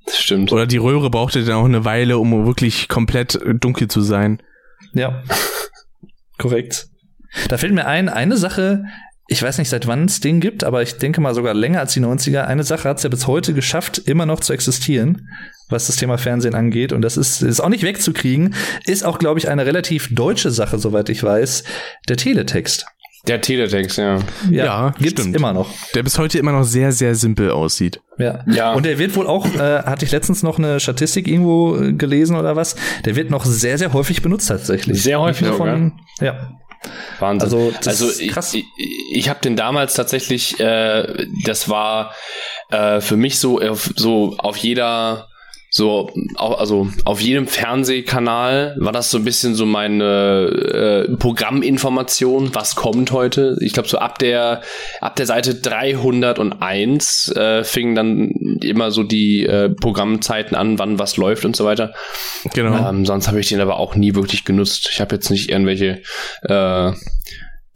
Das 0.06 0.18
stimmt. 0.18 0.50
Oder 0.50 0.66
die 0.66 0.78
Röhre 0.78 1.10
brauchte 1.10 1.44
dann 1.44 1.56
auch 1.56 1.66
eine 1.66 1.84
Weile, 1.84 2.16
um 2.16 2.46
wirklich 2.46 2.88
komplett 2.88 3.38
dunkel 3.44 3.88
zu 3.88 4.00
sein. 4.00 4.42
Ja. 4.94 5.22
Korrekt. 6.38 6.86
Da 7.48 7.58
fällt 7.58 7.74
mir 7.74 7.86
ein, 7.86 8.08
eine 8.08 8.38
Sache, 8.38 8.84
ich 9.28 9.42
weiß 9.42 9.58
nicht, 9.58 9.68
seit 9.68 9.86
wann 9.86 10.04
es 10.04 10.20
den 10.20 10.40
gibt, 10.40 10.62
aber 10.62 10.82
ich 10.82 10.98
denke 10.98 11.20
mal 11.20 11.34
sogar 11.34 11.52
länger 11.52 11.80
als 11.80 11.92
die 11.92 12.00
90er. 12.00 12.42
Eine 12.42 12.62
Sache 12.62 12.88
hat 12.88 12.98
es 12.98 13.02
ja 13.02 13.08
bis 13.08 13.26
heute 13.26 13.54
geschafft, 13.54 13.98
immer 13.98 14.24
noch 14.24 14.40
zu 14.40 14.52
existieren, 14.52 15.28
was 15.68 15.88
das 15.88 15.96
Thema 15.96 16.16
Fernsehen 16.16 16.54
angeht. 16.54 16.92
Und 16.92 17.02
das 17.02 17.16
ist, 17.16 17.42
ist 17.42 17.60
auch 17.60 17.68
nicht 17.68 17.82
wegzukriegen. 17.82 18.54
Ist 18.86 19.04
auch, 19.04 19.18
glaube 19.18 19.40
ich, 19.40 19.48
eine 19.48 19.66
relativ 19.66 20.14
deutsche 20.14 20.50
Sache, 20.50 20.78
soweit 20.78 21.08
ich 21.08 21.22
weiß. 21.22 21.64
Der 22.08 22.16
Teletext. 22.16 22.86
Der 23.26 23.40
Teletext, 23.40 23.98
ja. 23.98 24.18
Ja, 24.50 24.64
ja 24.64 24.94
gibt's 24.98 25.20
stimmt. 25.20 25.34
immer 25.34 25.52
noch. 25.52 25.68
Der 25.94 26.04
bis 26.04 26.16
heute 26.18 26.38
immer 26.38 26.52
noch 26.52 26.62
sehr, 26.62 26.92
sehr 26.92 27.16
simpel 27.16 27.50
aussieht. 27.50 28.00
Ja. 28.18 28.44
ja. 28.46 28.72
Und 28.74 28.86
der 28.86 29.00
wird 29.00 29.16
wohl 29.16 29.26
auch, 29.26 29.46
äh, 29.56 29.82
hatte 29.82 30.04
ich 30.04 30.12
letztens 30.12 30.44
noch 30.44 30.58
eine 30.58 30.78
Statistik 30.78 31.26
irgendwo 31.26 31.76
äh, 31.76 31.92
gelesen 31.92 32.36
oder 32.36 32.54
was, 32.54 32.76
der 33.04 33.16
wird 33.16 33.30
noch 33.30 33.44
sehr, 33.44 33.78
sehr 33.78 33.92
häufig 33.92 34.22
benutzt 34.22 34.48
tatsächlich. 34.48 35.02
Sehr 35.02 35.18
häufig 35.18 35.48
von, 35.48 35.94
ja. 36.20 36.56
Wahnsinn. 37.18 37.44
Also, 37.44 37.72
also 37.84 38.10
ich, 38.20 38.30
krass. 38.30 38.54
ich, 38.54 39.28
habe 39.28 39.40
den 39.40 39.56
damals 39.56 39.94
tatsächlich, 39.94 40.58
äh, 40.60 41.26
das 41.44 41.68
war 41.68 42.14
äh, 42.70 43.00
für 43.00 43.16
mich 43.16 43.38
so, 43.38 43.60
auf, 43.60 43.90
so 43.96 44.36
auf 44.38 44.56
jeder 44.56 45.28
so 45.76 46.10
also 46.36 46.88
auf 47.04 47.20
jedem 47.20 47.46
Fernsehkanal 47.46 48.76
war 48.78 48.92
das 48.92 49.10
so 49.10 49.18
ein 49.18 49.24
bisschen 49.24 49.54
so 49.54 49.66
meine 49.66 51.06
äh, 51.10 51.16
Programminformation, 51.16 52.54
was 52.54 52.76
kommt 52.76 53.12
heute. 53.12 53.58
Ich 53.60 53.74
glaube 53.74 53.86
so 53.86 53.98
ab 53.98 54.18
der 54.18 54.62
ab 55.02 55.16
der 55.16 55.26
Seite 55.26 55.54
301 55.54 57.28
äh, 57.36 57.62
fingen 57.62 57.94
dann 57.94 58.30
immer 58.62 58.90
so 58.90 59.02
die 59.02 59.44
äh, 59.44 59.68
Programmzeiten 59.68 60.56
an, 60.56 60.78
wann 60.78 60.98
was 60.98 61.18
läuft 61.18 61.44
und 61.44 61.54
so 61.54 61.66
weiter. 61.66 61.92
Genau. 62.54 62.88
Ähm, 62.88 63.04
sonst 63.04 63.28
habe 63.28 63.40
ich 63.40 63.48
den 63.48 63.60
aber 63.60 63.78
auch 63.78 63.96
nie 63.96 64.14
wirklich 64.14 64.46
genutzt. 64.46 64.88
Ich 64.90 65.02
habe 65.02 65.14
jetzt 65.14 65.30
nicht 65.30 65.50
irgendwelche 65.50 66.00
äh, 66.42 66.92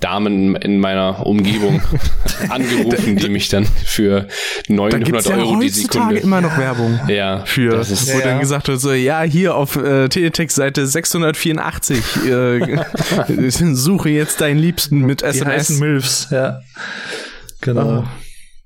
Damen 0.00 0.56
in 0.56 0.80
meiner 0.80 1.26
Umgebung 1.26 1.82
angerufen, 2.48 3.16
die 3.16 3.28
mich 3.28 3.48
dann 3.48 3.66
für 3.66 4.26
900 4.68 5.26
da 5.26 5.36
Euro 5.36 5.54
ja 5.54 5.60
die 5.60 5.68
Sekunde. 5.68 6.18
immer 6.18 6.40
noch 6.40 6.56
Werbung. 6.58 6.98
Ja. 7.08 7.44
Für, 7.44 7.76
das 7.76 7.90
ist, 7.90 8.12
wo 8.12 8.18
ja, 8.18 8.24
dann 8.24 8.40
gesagt 8.40 8.68
wird, 8.68 8.80
so, 8.80 8.92
ja, 8.92 9.22
hier 9.22 9.54
auf 9.54 9.76
äh, 9.76 10.08
Teletext 10.08 10.56
Seite 10.56 10.86
684, 10.86 11.98
äh, 12.26 12.78
suche 13.74 14.08
jetzt 14.10 14.40
deinen 14.40 14.58
Liebsten 14.58 15.00
mit 15.00 15.22
SMS. 15.22 15.70
Milfs, 15.78 16.28
ja. 16.30 16.60
Genau. 17.60 18.00
Oh. 18.00 18.04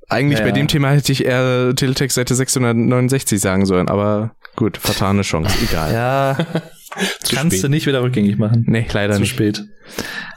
Eigentlich 0.09 0.39
ja. 0.39 0.45
bei 0.45 0.53
dem 0.53 0.69
Thema 0.69 0.91
hätte 0.91 1.11
ich 1.13 1.25
eher 1.25 1.75
Teletext 1.75 2.15
Seite 2.15 2.35
669 2.35 3.41
sagen 3.41 3.67
sollen, 3.67 3.89
aber 3.89 4.37
gut, 4.55 4.77
vertane 4.77 5.23
Chance, 5.23 5.57
egal. 5.63 5.93
Ja. 5.93 6.37
Kannst 6.95 7.57
spät. 7.57 7.65
du 7.65 7.69
nicht 7.69 7.87
wieder 7.87 8.03
rückgängig 8.03 8.39
machen. 8.39 8.65
Nee, 8.69 8.87
leider 8.93 9.15
Zu 9.15 9.21
nicht. 9.21 9.31
Zu 9.31 9.37
spät. 9.37 9.65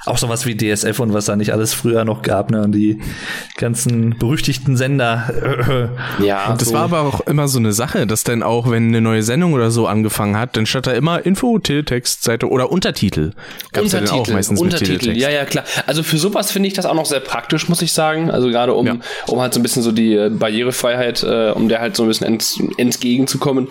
Auch 0.05 0.17
sowas 0.17 0.45
wie 0.45 0.55
DSF 0.55 0.99
und 0.99 1.13
was 1.13 1.25
da 1.25 1.35
nicht 1.35 1.51
alles 1.51 1.73
früher 1.73 2.05
noch 2.05 2.21
gab, 2.21 2.49
ne? 2.49 2.63
Und 2.63 2.71
die 2.71 3.01
ganzen 3.57 4.17
berüchtigten 4.17 4.77
Sender. 4.77 5.91
ja. 6.23 6.51
Und 6.51 6.61
das 6.61 6.69
so. 6.69 6.73
war 6.73 6.83
aber 6.83 7.01
auch 7.01 7.21
immer 7.21 7.47
so 7.47 7.59
eine 7.59 7.73
Sache, 7.73 8.07
dass 8.07 8.23
dann 8.23 8.41
auch, 8.41 8.69
wenn 8.69 8.87
eine 8.87 9.01
neue 9.01 9.23
Sendung 9.23 9.53
oder 9.53 9.69
so 9.69 9.85
angefangen 9.87 10.37
hat, 10.37 10.55
dann 10.55 10.65
stand 10.65 10.87
da 10.87 10.91
immer 10.91 11.25
Info, 11.25 11.59
Teletext, 11.59 12.23
Seite 12.23 12.49
oder 12.49 12.71
Untertitel. 12.71 13.31
Gab's 13.73 13.93
Untertitel, 13.93 14.15
ja 14.15 14.21
auch 14.21 14.27
meistens 14.29 14.61
Untertitel, 14.61 15.17
ja, 15.17 15.29
ja, 15.29 15.45
klar. 15.45 15.65
Also 15.87 16.03
für 16.03 16.17
sowas 16.17 16.51
finde 16.51 16.67
ich 16.67 16.73
das 16.73 16.85
auch 16.85 16.95
noch 16.95 17.05
sehr 17.05 17.19
praktisch, 17.19 17.67
muss 17.67 17.81
ich 17.81 17.91
sagen. 17.91 18.31
Also 18.31 18.49
gerade 18.49 18.73
um, 18.73 18.85
ja. 18.85 18.97
um 19.27 19.41
halt 19.41 19.53
so 19.53 19.59
ein 19.59 19.63
bisschen 19.63 19.83
so 19.83 19.91
die 19.91 20.13
äh, 20.13 20.29
Barrierefreiheit, 20.29 21.23
äh, 21.23 21.51
um 21.51 21.67
der 21.67 21.81
halt 21.81 21.97
so 21.97 22.03
ein 22.03 22.07
bisschen 22.07 22.27
ents, 22.27 22.61
entgegenzukommen. 22.77 23.67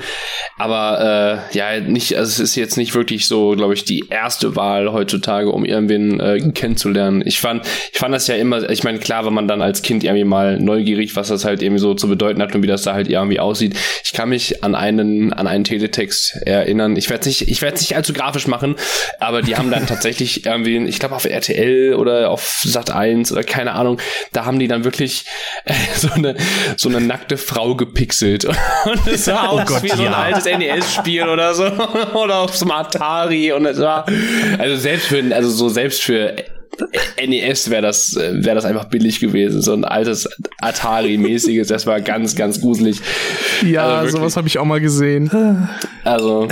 Aber 0.59 1.43
äh, 1.53 1.57
ja, 1.57 1.80
nicht, 1.80 2.16
also 2.16 2.28
es 2.28 2.41
ist 2.41 2.57
jetzt 2.57 2.76
nicht 2.77 2.95
wirklich 2.95 3.27
so, 3.27 3.51
glaube 3.53 3.74
ich, 3.74 3.85
die 3.85 4.05
erste 4.11 4.57
Wahl 4.57 4.93
heutzutage, 4.93 5.51
um 5.51 5.64
irgendwen 5.64 6.20
äh, 6.20 6.41
kennenzulernen. 6.53 7.22
Ich 7.24 7.41
fand, 7.41 7.66
ich 7.93 7.99
fand 7.99 8.14
das 8.14 8.27
ja 8.27 8.37
immer, 8.37 8.68
ich 8.70 8.85
meine, 8.85 8.99
klar, 8.99 9.27
wenn 9.27 9.35
man 9.35 9.49
dann 9.49 9.62
als 9.62 9.83
Kind 9.83 10.05
irgendwie 10.05 10.24
mal 10.24 10.59
neugierig, 10.59 11.16
was 11.16 11.29
das 11.29 11.45
halt 11.45 11.62
irgendwie 11.62 11.81
so 11.81 11.95
zu 11.95 12.09
bedeuten 12.09 12.43
hat 12.43 12.55
und 12.55 12.62
wie 12.62 12.66
das 12.66 12.83
da 12.83 12.95
halt 12.95 13.09
irgendwie 13.09 13.41
aussieht. 13.41 13.77
Ich 14.05 14.12
kann 14.12 14.29
mich 14.29 14.62
an 14.62 14.74
einen, 14.74 15.33
an 15.33 15.47
einen 15.47 15.64
Teletext 15.64 16.37
erinnern. 16.45 16.97
Ich 16.97 17.11
werde 17.11 17.27
nicht, 17.29 17.49
ich 17.49 17.62
werde 17.62 17.79
nicht 17.79 17.97
allzu 17.97 18.12
grafisch 18.12 18.47
machen, 18.47 18.77
aber 19.20 19.43
die 19.43 19.57
haben 19.57 19.70
dann 19.70 19.87
tatsächlich 19.87 20.47
irgendwie, 20.47 20.77
ich 20.87 20.99
glaube 20.99 21.14
auf 21.14 21.24
RTL 21.24 21.95
oder 21.95 22.31
auf 22.31 22.61
Sat 22.64 22.91
1 22.91 23.33
oder 23.33 23.45
keine 23.45 23.72
Ahnung, 23.72 23.99
da 24.33 24.45
haben 24.45 24.59
die 24.59 24.68
dann 24.68 24.85
wirklich 24.85 25.24
äh, 25.64 25.74
so 25.97 26.11
eine, 26.12 26.37
so 26.77 26.89
eine 26.89 27.01
nackte 27.01 27.37
Frau 27.37 27.74
gepixelt. 27.74 28.45
Und 28.85 29.07
es 29.07 29.24
sah 29.24 29.51
oh 29.51 29.61
aus 29.61 29.66
Gott, 29.66 29.83
wie 29.83 29.89
so 29.89 30.05
ein 30.05 30.14
altes 30.14 30.45
NES-Spiel 30.45 31.29
oder 31.29 31.55
so. 31.55 31.64
oder 32.14 32.41
auf 32.41 32.57
so 32.57 32.66
einem 32.71 32.81
Atari 32.81 33.53
und 33.53 33.67
es 33.67 33.79
war, 33.79 34.07
also 34.59 34.77
selbst 34.77 35.09
für, 35.09 35.35
also 35.35 35.51
so 35.51 35.69
selbst 35.69 36.03
für 36.03 36.35
NES 37.25 37.71
wäre 37.71 37.83
das, 37.83 38.14
wäre 38.17 38.55
das 38.55 38.64
einfach 38.64 38.87
billig 38.87 39.21
gewesen. 39.21 39.62
So 39.62 39.73
ein 39.73 39.85
altes 39.85 40.29
Atari-mäßiges, 40.61 41.69
das 41.69 41.87
war 41.87 42.01
ganz, 42.01 42.37
ganz 42.37 42.61
gruselig. 42.61 43.01
Ja, 43.64 43.99
also 43.99 44.19
sowas 44.19 44.37
habe 44.37 44.49
ich 44.49 44.59
auch 44.59 44.64
mal 44.64 44.81
gesehen. 44.81 45.31
Also, 46.05 46.49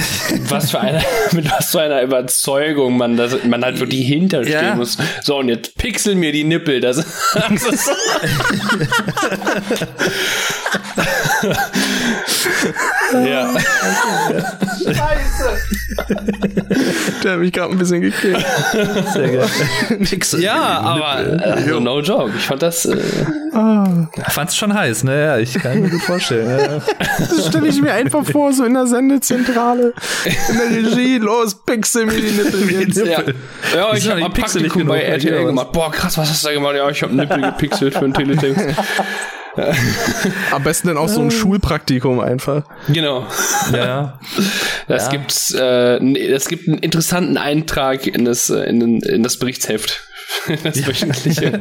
was 0.48 0.70
für 0.70 0.80
eine, 0.80 1.02
mit 1.32 1.50
was 1.50 1.70
für 1.70 1.82
einer 1.82 2.02
Überzeugung 2.02 2.96
man 2.96 3.16
das, 3.16 3.44
man 3.44 3.64
halt 3.64 3.80
wirklich 3.80 4.06
hinterstehen 4.06 4.64
ja. 4.64 4.74
muss. 4.74 4.96
So, 5.22 5.38
und 5.38 5.48
jetzt 5.48 5.76
pixel 5.76 6.14
mir 6.14 6.32
die 6.32 6.44
Nippel. 6.44 6.80
Das, 6.80 6.96
das 7.34 7.62
ist 7.66 7.90
ja. 13.12 13.54
Scheiße. 14.84 15.58
Der 17.22 17.32
hat 17.32 17.38
mich 17.40 17.52
gerade 17.52 17.72
ein 17.72 17.78
bisschen 17.78 18.00
gekillt. 18.00 18.44
Sehr 19.12 19.28
geil. 19.28 19.48
Pixel. 20.04 20.42
Ja, 20.42 20.80
aber 20.80 21.06
also, 21.42 21.80
no 21.80 22.00
joke. 22.00 22.32
Ich 22.36 22.46
fand 22.46 22.62
das. 22.62 22.84
Äh, 22.84 22.98
ah. 23.52 24.08
Fand's 24.28 24.56
schon 24.56 24.74
heiß, 24.74 25.04
ne? 25.04 25.24
Ja, 25.24 25.38
ich 25.38 25.54
kann 25.54 25.80
mir 25.80 25.90
gut 25.90 26.02
vorstellen. 26.02 26.48
Ja. 26.48 26.82
Das 27.18 27.46
stelle 27.46 27.68
ich 27.68 27.80
mir 27.80 27.92
einfach 27.92 28.24
vor, 28.24 28.52
so 28.52 28.64
in 28.64 28.74
der 28.74 28.86
Sendezentrale, 28.86 29.92
in 30.24 30.58
der 30.58 30.70
Regie, 30.70 31.18
los, 31.18 31.54
pixel 31.54 32.06
mir 32.06 32.20
die 32.20 32.30
Nippel. 32.30 33.06
Ja, 33.06 33.22
ja 33.74 33.94
ich 33.94 34.08
habe 34.08 34.24
ein 34.24 34.32
Praktikum 34.32 34.86
bei 34.86 35.02
RTL 35.02 35.46
gemacht. 35.46 35.72
Boah, 35.72 35.90
krass, 35.90 36.16
was 36.18 36.30
hast 36.30 36.44
du 36.44 36.48
da 36.48 36.54
gemacht? 36.54 36.74
Ja, 36.76 36.88
ich 36.88 37.02
habe 37.02 37.14
Nippel 37.14 37.42
gepixelt 37.42 37.94
für 37.94 38.00
einen 38.00 38.14
Teletext. 38.14 38.76
Am 40.52 40.62
besten 40.62 40.88
dann 40.88 40.96
auch 40.96 41.08
so 41.08 41.20
ein 41.20 41.30
Schulpraktikum 41.30 42.20
einfach. 42.20 42.64
Genau. 42.88 43.26
Ja. 43.72 44.18
Das 44.86 45.06
ja. 45.06 45.12
gibt's, 45.12 45.50
äh, 45.54 46.30
das 46.30 46.46
gibt 46.46 46.68
einen 46.68 46.76
interessanten 46.76 47.38
Eintrag 47.38 48.06
in 48.06 48.26
das, 48.26 48.50
äh, 48.50 48.64
in, 48.64 49.00
in 49.00 49.22
das 49.22 49.38
Berichtsheft. 49.38 50.02
Das 50.62 50.86
wöchentliche. 50.86 51.60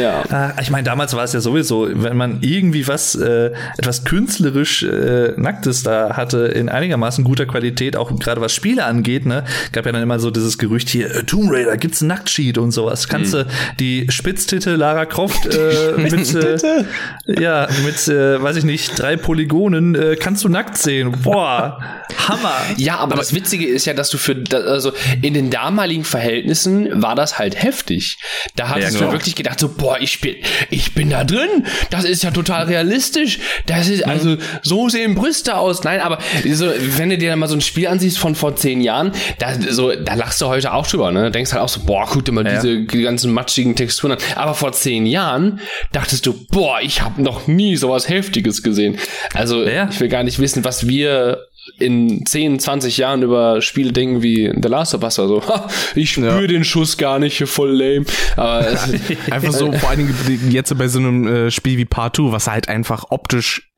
ja. 0.00 0.22
Ah, 0.30 0.52
ich 0.60 0.70
meine, 0.70 0.84
damals 0.84 1.14
war 1.14 1.24
es 1.24 1.32
ja 1.32 1.40
sowieso, 1.40 1.88
wenn 1.92 2.16
man 2.16 2.38
irgendwie 2.42 2.86
was, 2.88 3.14
äh, 3.14 3.50
etwas 3.76 4.04
künstlerisch 4.04 4.82
äh, 4.82 5.32
Nacktes 5.36 5.82
da 5.82 6.16
hatte, 6.16 6.46
in 6.46 6.68
einigermaßen 6.68 7.24
guter 7.24 7.46
Qualität, 7.46 7.96
auch 7.96 8.16
gerade 8.18 8.40
was 8.40 8.54
Spiele 8.54 8.84
angeht, 8.84 9.26
ne, 9.26 9.44
gab 9.72 9.86
ja 9.86 9.92
dann 9.92 10.02
immer 10.02 10.18
so 10.18 10.30
dieses 10.30 10.58
Gerücht 10.58 10.88
hier, 10.88 11.14
äh, 11.14 11.24
Tomb 11.24 11.50
Raider, 11.50 11.76
gibt's 11.76 12.00
ein 12.00 12.08
Nacktsheet 12.08 12.58
und 12.58 12.72
sowas. 12.72 13.08
Kannst 13.08 13.34
mhm. 13.34 13.38
du 13.38 13.46
die 13.78 14.06
Spitztitte 14.10 14.76
Lara 14.76 15.06
Croft 15.06 15.46
äh, 15.46 15.92
mit, 15.96 16.34
äh, 16.34 16.84
ja, 17.26 17.68
mit, 17.84 18.08
äh, 18.08 18.42
weiß 18.42 18.56
ich 18.56 18.64
nicht, 18.64 18.98
drei 18.98 19.16
Polygonen, 19.16 19.94
äh, 19.94 20.16
kannst 20.16 20.44
du 20.44 20.48
nackt 20.48 20.78
sehen. 20.78 21.12
Boah, 21.22 21.80
Hammer. 22.28 22.54
Ja, 22.76 22.94
aber, 22.94 23.12
aber 23.12 23.16
das 23.16 23.34
Witzige 23.34 23.66
ist 23.66 23.84
ja, 23.84 23.94
dass 23.94 24.10
du 24.10 24.18
für, 24.18 24.42
also 24.52 24.92
in 25.22 25.34
den 25.34 25.50
damaligen 25.50 26.04
Verhältnissen 26.10 27.02
war 27.02 27.14
das 27.14 27.38
halt 27.38 27.60
heftig. 27.62 28.18
Da 28.56 28.68
hattest 28.68 28.92
ja, 28.92 28.98
genau. 28.98 29.10
du 29.10 29.16
wirklich 29.16 29.34
gedacht, 29.34 29.58
so, 29.60 29.68
boah, 29.68 29.98
ich 30.00 30.20
bin, 30.20 30.36
ich 30.70 30.92
bin 30.94 31.10
da 31.10 31.24
drin. 31.24 31.64
Das 31.90 32.04
ist 32.04 32.22
ja 32.22 32.30
total 32.30 32.64
realistisch. 32.66 33.38
Das 33.66 33.88
ist, 33.88 34.06
also, 34.06 34.36
so 34.62 34.88
sehen 34.88 35.14
Brüste 35.14 35.56
aus. 35.56 35.82
Nein, 35.84 36.00
aber 36.00 36.18
so, 36.52 36.66
wenn 36.96 37.10
du 37.10 37.18
dir 37.18 37.34
mal 37.36 37.46
so 37.48 37.54
ein 37.54 37.60
Spiel 37.60 37.86
ansiehst 37.88 38.18
von 38.18 38.34
vor 38.34 38.56
zehn 38.56 38.80
Jahren, 38.80 39.12
da, 39.38 39.54
so, 39.60 39.94
da 39.94 40.14
lachst 40.14 40.40
du 40.40 40.46
heute 40.46 40.72
auch 40.72 40.86
drüber, 40.86 41.12
ne? 41.12 41.30
Denkst 41.30 41.52
halt 41.52 41.62
auch 41.62 41.68
so, 41.68 41.80
boah, 41.84 42.06
guck 42.10 42.24
dir 42.24 42.32
mal 42.32 42.44
Ja. 42.46 42.54
diese 42.60 42.84
die 42.84 43.02
ganzen 43.02 43.32
matschigen 43.32 43.76
Texturen 43.76 44.12
an. 44.12 44.18
Aber 44.34 44.54
vor 44.54 44.72
zehn 44.72 45.06
Jahren 45.06 45.60
dachtest 45.92 46.26
du, 46.26 46.34
boah, 46.50 46.80
ich 46.82 47.02
habe 47.02 47.22
noch 47.22 47.46
nie 47.46 47.76
sowas 47.76 48.08
Heftiges 48.08 48.62
gesehen. 48.62 48.98
Also, 49.34 49.62
Ja. 49.64 49.88
ich 49.90 50.00
will 50.00 50.08
gar 50.08 50.22
nicht 50.22 50.38
wissen, 50.38 50.64
was 50.64 50.86
wir 50.86 51.38
in 51.78 52.24
10, 52.26 52.58
20 52.58 52.96
Jahren 52.96 53.22
über 53.22 53.60
Spiele 53.62 53.92
denken 53.92 54.22
wie 54.22 54.52
The 54.60 54.68
Last 54.68 54.94
of 54.94 55.02
Us 55.02 55.18
oder 55.18 55.28
so. 55.28 55.48
Ha, 55.48 55.68
ich 55.94 56.10
spüre 56.12 56.40
Ja. 56.42 56.46
den 56.46 56.64
Schuss 56.64 56.96
gar 56.96 57.18
nicht, 57.18 57.38
hier 57.38 57.46
voll 57.46 57.70
lame. 57.70 58.04
Aber 58.36 58.66
es, 58.66 58.88
Einfach 59.30 59.52
so, 59.52 59.70
vor 59.72 59.90
allen 59.90 60.06
Dingen 60.26 60.50
jetzt 60.50 60.76
bei 60.76 60.88
so 60.88 60.98
einem 60.98 61.26
äh, 61.26 61.50
Spiel 61.50 61.78
wie 61.78 61.84
Part 61.84 62.16
2, 62.16 62.32
was 62.32 62.46
halt 62.46 62.68
einfach 62.68 63.04
optisch 63.10 63.70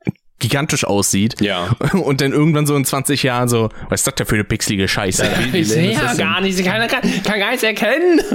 gigantisch 0.43 0.83
aussieht. 0.83 1.39
Ja. 1.41 1.69
Und 1.93 2.21
dann 2.21 2.33
irgendwann 2.33 2.67
so 2.67 2.75
in 2.75 2.85
20 2.85 3.23
Jahren 3.23 3.47
so, 3.47 3.69
was 3.89 4.01
ist 4.01 4.07
das 4.07 4.15
denn 4.15 4.27
für 4.27 4.35
eine 4.35 4.43
pixelige 4.43 4.87
Scheiße? 4.87 5.25
ich 5.53 5.69
sehe 5.69 5.93
ja 5.93 6.13
gar 6.13 6.41
nicht, 6.41 6.63
keiner 6.63 6.87
kann, 6.87 7.01
kann 7.23 7.39
gar 7.39 7.49
nichts 7.49 7.63
erkennen. 7.63 8.21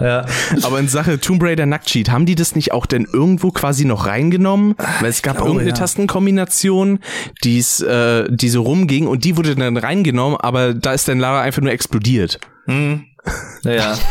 Ja. 0.00 0.26
Aber 0.62 0.78
in 0.78 0.88
Sache 0.88 1.18
Tomb 1.18 1.42
Raider 1.42 1.64
Nacktcheat, 1.64 2.10
haben 2.10 2.26
die 2.26 2.34
das 2.34 2.54
nicht 2.54 2.72
auch 2.72 2.86
denn 2.86 3.06
irgendwo 3.10 3.50
quasi 3.50 3.84
noch 3.84 4.06
reingenommen? 4.06 4.74
Weil 5.00 5.10
es 5.10 5.22
gab 5.22 5.36
glaube, 5.36 5.50
irgendeine 5.50 5.70
ja. 5.70 5.76
Tastenkombination, 5.76 7.00
die's, 7.42 7.80
äh, 7.80 8.24
die 8.28 8.48
so 8.48 8.62
rumging 8.62 9.06
und 9.06 9.24
die 9.24 9.36
wurde 9.36 9.54
dann 9.54 9.76
reingenommen, 9.76 10.38
aber 10.38 10.74
da 10.74 10.92
ist 10.92 11.08
dann 11.08 11.18
Lara 11.18 11.40
einfach 11.40 11.62
nur 11.62 11.72
explodiert. 11.72 12.40
Naja. 12.66 13.98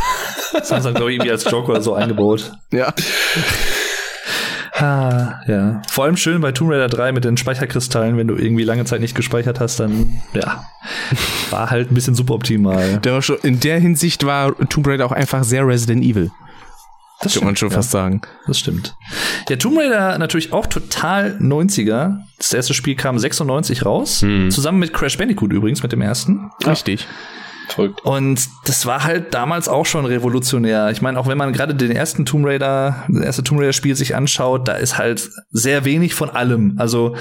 Das 0.53 0.71
haben 0.71 0.81
sie, 0.81 0.93
glaube 0.93 1.11
ich, 1.11 1.17
irgendwie 1.17 1.31
als 1.31 1.43
Joke 1.43 1.69
oder 1.69 1.81
so 1.81 1.95
eingebaut. 1.95 2.53
Ja. 2.71 2.93
Ah, 4.77 5.41
ja. 5.47 5.81
Vor 5.89 6.03
allem 6.03 6.17
schön 6.17 6.41
bei 6.41 6.51
Tomb 6.51 6.71
Raider 6.71 6.89
3 6.89 7.13
mit 7.13 7.23
den 7.23 7.37
Speicherkristallen, 7.37 8.17
wenn 8.17 8.27
du 8.27 8.35
irgendwie 8.35 8.63
lange 8.63 8.83
Zeit 8.83 8.99
nicht 8.99 9.15
gespeichert 9.15 9.61
hast, 9.61 9.79
dann, 9.79 10.21
ja, 10.33 10.65
war 11.49 11.69
halt 11.69 11.91
ein 11.91 11.93
bisschen 11.93 12.13
suboptimal. 12.13 12.99
Der 12.99 13.13
war 13.13 13.21
schon, 13.21 13.37
in 13.43 13.61
der 13.61 13.79
Hinsicht 13.79 14.25
war 14.25 14.53
Tomb 14.67 14.87
Raider 14.87 15.05
auch 15.05 15.13
einfach 15.13 15.43
sehr 15.45 15.65
Resident 15.65 16.03
Evil. 16.03 16.29
Das 17.21 17.35
Kann 17.35 17.45
man 17.45 17.55
schon 17.55 17.69
ja. 17.69 17.75
fast 17.75 17.91
sagen. 17.91 18.21
Das 18.45 18.59
stimmt. 18.59 18.95
Ja, 19.47 19.55
Tomb 19.55 19.77
Raider 19.77 20.17
natürlich 20.17 20.51
auch 20.51 20.65
total 20.65 21.37
90er. 21.39 22.17
Das 22.37 22.53
erste 22.53 22.73
Spiel 22.73 22.95
kam 22.95 23.17
96 23.17 23.85
raus. 23.85 24.19
Zusammen 24.49 24.79
mit 24.79 24.93
Crash 24.93 25.17
Bandicoot 25.17 25.53
übrigens, 25.53 25.81
mit 25.81 25.93
dem 25.93 26.01
ersten. 26.01 26.51
Richtig. 26.67 27.07
Verrückt. 27.69 28.03
Und 28.05 28.39
das 28.65 28.85
war 28.85 29.03
halt 29.03 29.33
damals 29.33 29.67
auch 29.67 29.85
schon 29.85 30.05
revolutionär. 30.05 30.89
Ich 30.91 31.01
meine, 31.01 31.19
auch 31.19 31.27
wenn 31.27 31.37
man 31.37 31.53
gerade 31.53 31.75
den 31.75 31.91
ersten 31.91 32.25
Tomb 32.25 32.45
Raider, 32.45 33.05
das 33.07 33.23
erste 33.25 33.43
Tomb 33.43 33.59
Raider 33.61 33.73
Spiel 33.73 33.95
sich 33.95 34.15
anschaut, 34.15 34.67
da 34.67 34.73
ist 34.73 34.97
halt 34.97 35.29
sehr 35.51 35.85
wenig 35.85 36.13
von 36.13 36.29
allem. 36.29 36.75
Also 36.77 37.15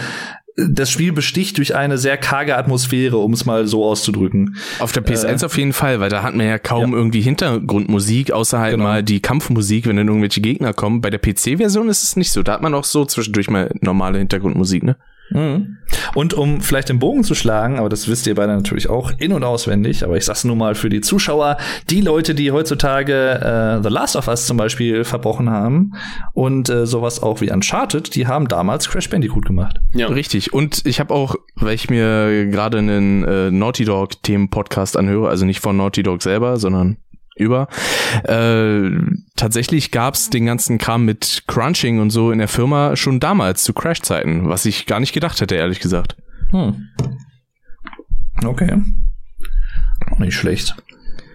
das 0.57 0.88
Spiel 0.88 1.12
besticht 1.12 1.59
durch 1.59 1.74
eine 1.74 1.99
sehr 1.99 2.16
karge 2.16 2.57
Atmosphäre, 2.57 3.16
um 3.16 3.32
es 3.32 3.45
mal 3.45 3.66
so 3.66 3.84
auszudrücken. 3.84 4.57
Auf 4.78 4.92
der 4.92 5.05
PS1 5.05 5.45
auf 5.45 5.59
jeden 5.59 5.72
Fall, 5.72 5.99
weil 5.99 6.11
da 6.11 6.22
hat 6.22 6.36
man 6.36 6.47
ja 6.47 6.59
kaum 6.61 6.92
Ja. 6.92 6.97
irgendwie 6.97 7.22
Hintergrundmusik, 7.22 8.30
außer 8.30 8.61
halt 8.61 8.72
Genau. 8.72 8.84
mal 8.84 9.03
die 9.03 9.20
Kampfmusik, 9.20 9.86
wenn 9.88 9.97
dann 9.97 10.07
irgendwelche 10.07 10.40
Gegner 10.40 10.72
kommen. 10.72 11.01
Bei 11.01 11.11
der 11.11 11.18
PC-Version 11.18 11.88
ist 11.88 12.05
es 12.05 12.14
nicht 12.16 12.30
so. 12.30 12.45
Da 12.45 12.53
hat 12.53 12.62
man 12.62 12.72
auch 12.74 12.84
so 12.84 13.05
zwischendurch 13.05 13.51
mal 13.51 13.70
normale 13.80 14.18
Hintergrundmusik, 14.18 14.84
ne? 14.84 14.97
Mhm. 15.31 15.79
Und 16.14 16.35
um 16.35 16.61
vielleicht 16.61 16.89
den 16.89 16.99
Bogen 16.99 17.25
zu 17.25 17.35
schlagen, 17.35 17.79
aber 17.79 17.89
das 17.89 18.09
wisst 18.09 18.27
ihr 18.27 18.35
beide 18.35 18.55
natürlich 18.55 18.89
auch 18.89 19.12
in- 19.18 19.33
und 19.33 19.45
auswendig, 19.45 20.05
aber 20.05 20.16
ich 20.16 20.25
sag's 20.25 20.45
nur 20.45 20.57
mal 20.57 20.75
für 20.75 20.89
die 20.89 21.01
Zuschauer, 21.01 21.57
die 21.91 22.01
Leute, 22.01 22.35
die 22.35 22.53
heutzutage 22.53 23.12
äh, 23.12 23.83
The 23.83 23.89
Last 23.89 24.16
of 24.16 24.29
Us 24.29 24.47
zum 24.47 24.57
Beispiel 24.57 25.05
verbrochen 25.05 25.51
haben 25.51 25.93
und 26.33 26.68
äh, 26.68 26.87
sowas 26.87 27.22
auch 27.22 27.41
wie 27.41 27.51
Uncharted, 27.51 28.14
die 28.14 28.27
haben 28.27 28.49
damals 28.49 28.89
Crash 28.89 29.09
Bandicoot 29.11 29.47
gemacht. 29.47 29.81
Ja. 29.93 30.09
Richtig. 30.09 30.53
Und 30.53 30.85
ich 30.87 31.01
habe 31.01 31.14
auch, 31.14 31.37
weil 31.57 31.75
ich 31.75 31.91
mir 31.91 32.47
gerade 32.47 32.79
einen 32.79 33.25
äh, 33.25 33.51
Naughty 33.51 33.85
Dog 33.85 34.22
Themen-Podcast 34.22 34.97
anhöre, 34.97 35.29
also 35.29 35.45
nicht 35.45 35.61
von 35.61 35.77
Naughty 35.77 36.03
Dog 36.03 36.22
selber, 36.22 36.59
sondern 36.59 36.99
über. 37.37 37.68
Äh, 38.24 38.91
tatsächlich 39.37 39.91
gab's 39.91 40.30
den 40.30 40.47
ganzen 40.47 40.78
Kram 40.78 41.05
mit 41.05 41.45
Crunching 41.47 42.01
und 42.01 42.11
so 42.11 42.30
in 42.30 42.39
der 42.39 42.49
Firma 42.49 42.97
schon 42.97 43.20
damals 43.20 43.64
zu 43.64 43.72
Crash-Zeiten, 43.72 44.49
was 44.49 44.66
ich 44.66 44.87
gar 44.87 45.01
nicht 45.01 45.12
gedacht 45.12 45.41
hätte, 45.41 45.55
ehrlich 45.57 45.80
gesagt. 45.80 46.16
Hm. 46.51 46.89
Okay. 48.45 48.80
Nicht 50.18 50.35
schlecht. 50.35 50.76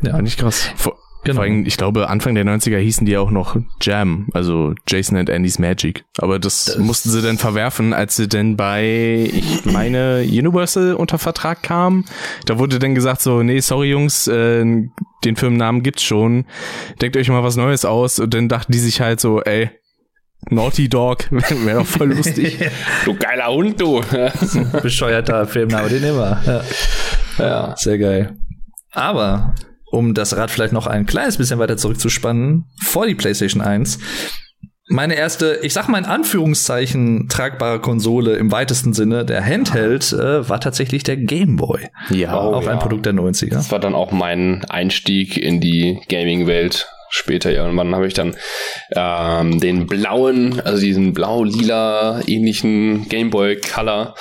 Ja, 0.02 0.12
Fand 0.12 0.28
ich 0.28 0.38
krass. 0.38 0.72
Vor, 0.76 0.96
Genau. 1.26 1.36
vor 1.36 1.44
allem, 1.44 1.66
ich 1.66 1.76
glaube, 1.76 2.10
Anfang 2.10 2.34
der 2.34 2.46
90er 2.46 2.78
hießen 2.78 3.06
die 3.06 3.18
auch 3.18 3.30
noch 3.30 3.58
Jam, 3.82 4.30
also 4.34 4.74
Jason 4.88 5.18
and 5.18 5.30
Andy's 5.30 5.60
Magic. 5.60 6.06
Aber 6.18 6.40
das, 6.40 6.78
mussten 6.78 7.10
sie 7.10 7.22
dann 7.22 7.38
verwerfen, 7.38 7.92
als 7.94 8.16
sie 8.16 8.30
denn 8.30 8.56
bei, 8.56 9.30
ich 9.34 9.66
meine, 9.66 10.20
Universal 10.22 10.94
unter 10.94 11.18
Vertrag 11.20 11.62
kamen. 11.62 12.06
Da 12.46 12.58
wurde 12.58 12.80
dann 12.80 12.96
gesagt 12.96 13.20
so, 13.20 13.44
nee, 13.44 13.60
sorry 13.60 13.90
Jungs, 13.90 14.28
äh, 14.28 14.64
den 15.26 15.36
Firmennamen 15.36 15.84
gibt's 15.84 16.04
schon. 16.04 16.46
Denkt 17.02 17.18
euch 17.18 17.30
mal 17.30 17.44
was 17.44 17.56
Neues 17.56 17.86
aus. 17.86 18.20
Und 18.20 18.34
dann 18.34 18.50
dachten 18.50 18.72
die 18.72 18.80
sich 18.80 19.02
halt 19.02 19.20
so, 19.20 19.42
ey, 19.42 19.70
Naughty 20.50 20.88
Dog, 20.88 21.26
wäre 21.32 21.80
doch 21.80 21.86
voll 21.86 22.14
lustig. 22.14 22.58
Du 23.06 23.16
geiler 23.16 23.48
Hund, 23.52 23.80
du. 23.80 24.02
bescheuerter 24.82 25.46
Filmname, 25.48 25.90
den 25.90 26.04
immer. 26.04 26.42
Ja. 26.46 26.64
ja. 27.38 27.76
Sehr 27.78 27.98
geil. 27.98 28.38
Aber 28.92 29.56
um 29.92 30.14
das 30.14 30.36
Rad 30.38 30.52
vielleicht 30.52 30.74
noch 30.74 30.88
ein 30.88 31.06
kleines 31.06 31.38
bisschen 31.38 31.60
weiter 31.60 31.78
zurückzuspannen, 31.78 32.66
vor 32.84 33.06
die 33.06 33.16
PlayStation 33.16 33.62
1. 33.62 34.00
Meine 34.92 35.14
erste, 35.16 35.60
ich 35.62 35.74
sag 35.74 35.88
mal 35.88 36.00
in 36.00 36.06
Anführungszeichen, 36.06 37.28
tragbare 37.30 37.80
Konsole 37.80 38.36
im 38.38 38.52
weitesten 38.52 38.94
Sinne, 38.94 39.24
der 39.24 39.46
Handheld, 39.46 40.12
äh, 40.14 40.50
war 40.50 40.60
tatsächlich 40.60 41.04
der 41.04 41.16
Game 41.18 41.58
Boy. 41.58 41.90
Ja, 42.10 42.34
Oh, 42.36 42.56
auch 42.56 42.66
ein 42.68 42.74
ja. 42.74 42.78
Produkt 42.78 43.06
der 43.06 43.14
90er. 43.14 43.52
Das 43.54 43.72
war 43.72 43.80
dann 43.80 43.94
auch 43.94 44.12
mein 44.12 44.66
Einstieg 44.68 45.38
in 45.38 45.62
die 45.62 46.00
Gaming-Welt. 46.10 46.88
Später 47.12 47.52
irgendwann 47.52 47.96
habe 47.96 48.06
ich 48.08 48.14
dann 48.14 48.36
ähm, 48.96 49.60
den 49.60 49.88
blauen, 49.88 50.60
also 50.62 50.80
diesen 50.80 51.14
blau-lila 51.14 52.22
ähnlichen 52.28 53.10
Game 53.10 53.32
Boy 53.32 53.58
Color 53.60 54.14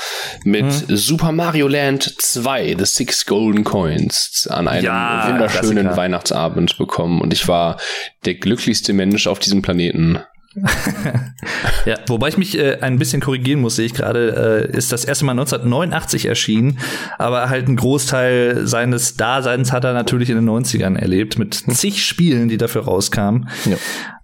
mit 0.44 0.64
Hm. 0.64 0.96
Super 0.96 1.32
Mario 1.32 1.68
Land 1.68 2.14
2, 2.18 2.76
The 2.78 2.84
Six 2.86 3.26
Golden 3.26 3.64
Coins, 3.64 4.46
an 4.50 4.68
einem 4.68 4.84
Ja, 4.86 5.28
wunderschönen 5.30 5.72
Klassiker. 5.80 5.96
Weihnachtsabend 5.98 6.78
bekommen. 6.78 7.20
Und 7.20 7.32
ich 7.34 7.46
war 7.46 7.76
der 8.24 8.34
glücklichste 8.36 8.94
Mensch 8.94 9.26
auf 9.26 9.38
diesem 9.38 9.60
Planeten. 9.60 10.20
Ja, 11.86 11.96
wobei 12.06 12.28
ich 12.28 12.36
mich 12.36 12.58
äh, 12.58 12.78
ein 12.80 12.98
bisschen 12.98 13.22
korrigieren 13.22 13.60
muss, 13.60 13.76
sehe 13.76 13.86
ich 13.86 13.94
gerade, 13.94 14.68
äh, 14.70 14.76
ist 14.76 14.92
das 14.92 15.04
erste 15.04 15.24
Mal 15.24 15.32
1989 15.32 16.26
erschienen, 16.26 16.78
aber 17.16 17.48
halt 17.48 17.68
ein 17.68 17.76
Großteil 17.76 18.66
seines 18.66 19.16
Daseins 19.16 19.72
hat 19.72 19.84
er 19.84 19.94
natürlich 19.94 20.28
in 20.28 20.36
den 20.36 20.48
90ern 20.48 20.98
erlebt, 20.98 21.38
mit 21.38 21.54
zig 21.54 22.04
Spielen, 22.04 22.48
die 22.48 22.58
dafür 22.58 22.84
rauskamen. 22.84 23.48
Ja. 23.64 23.76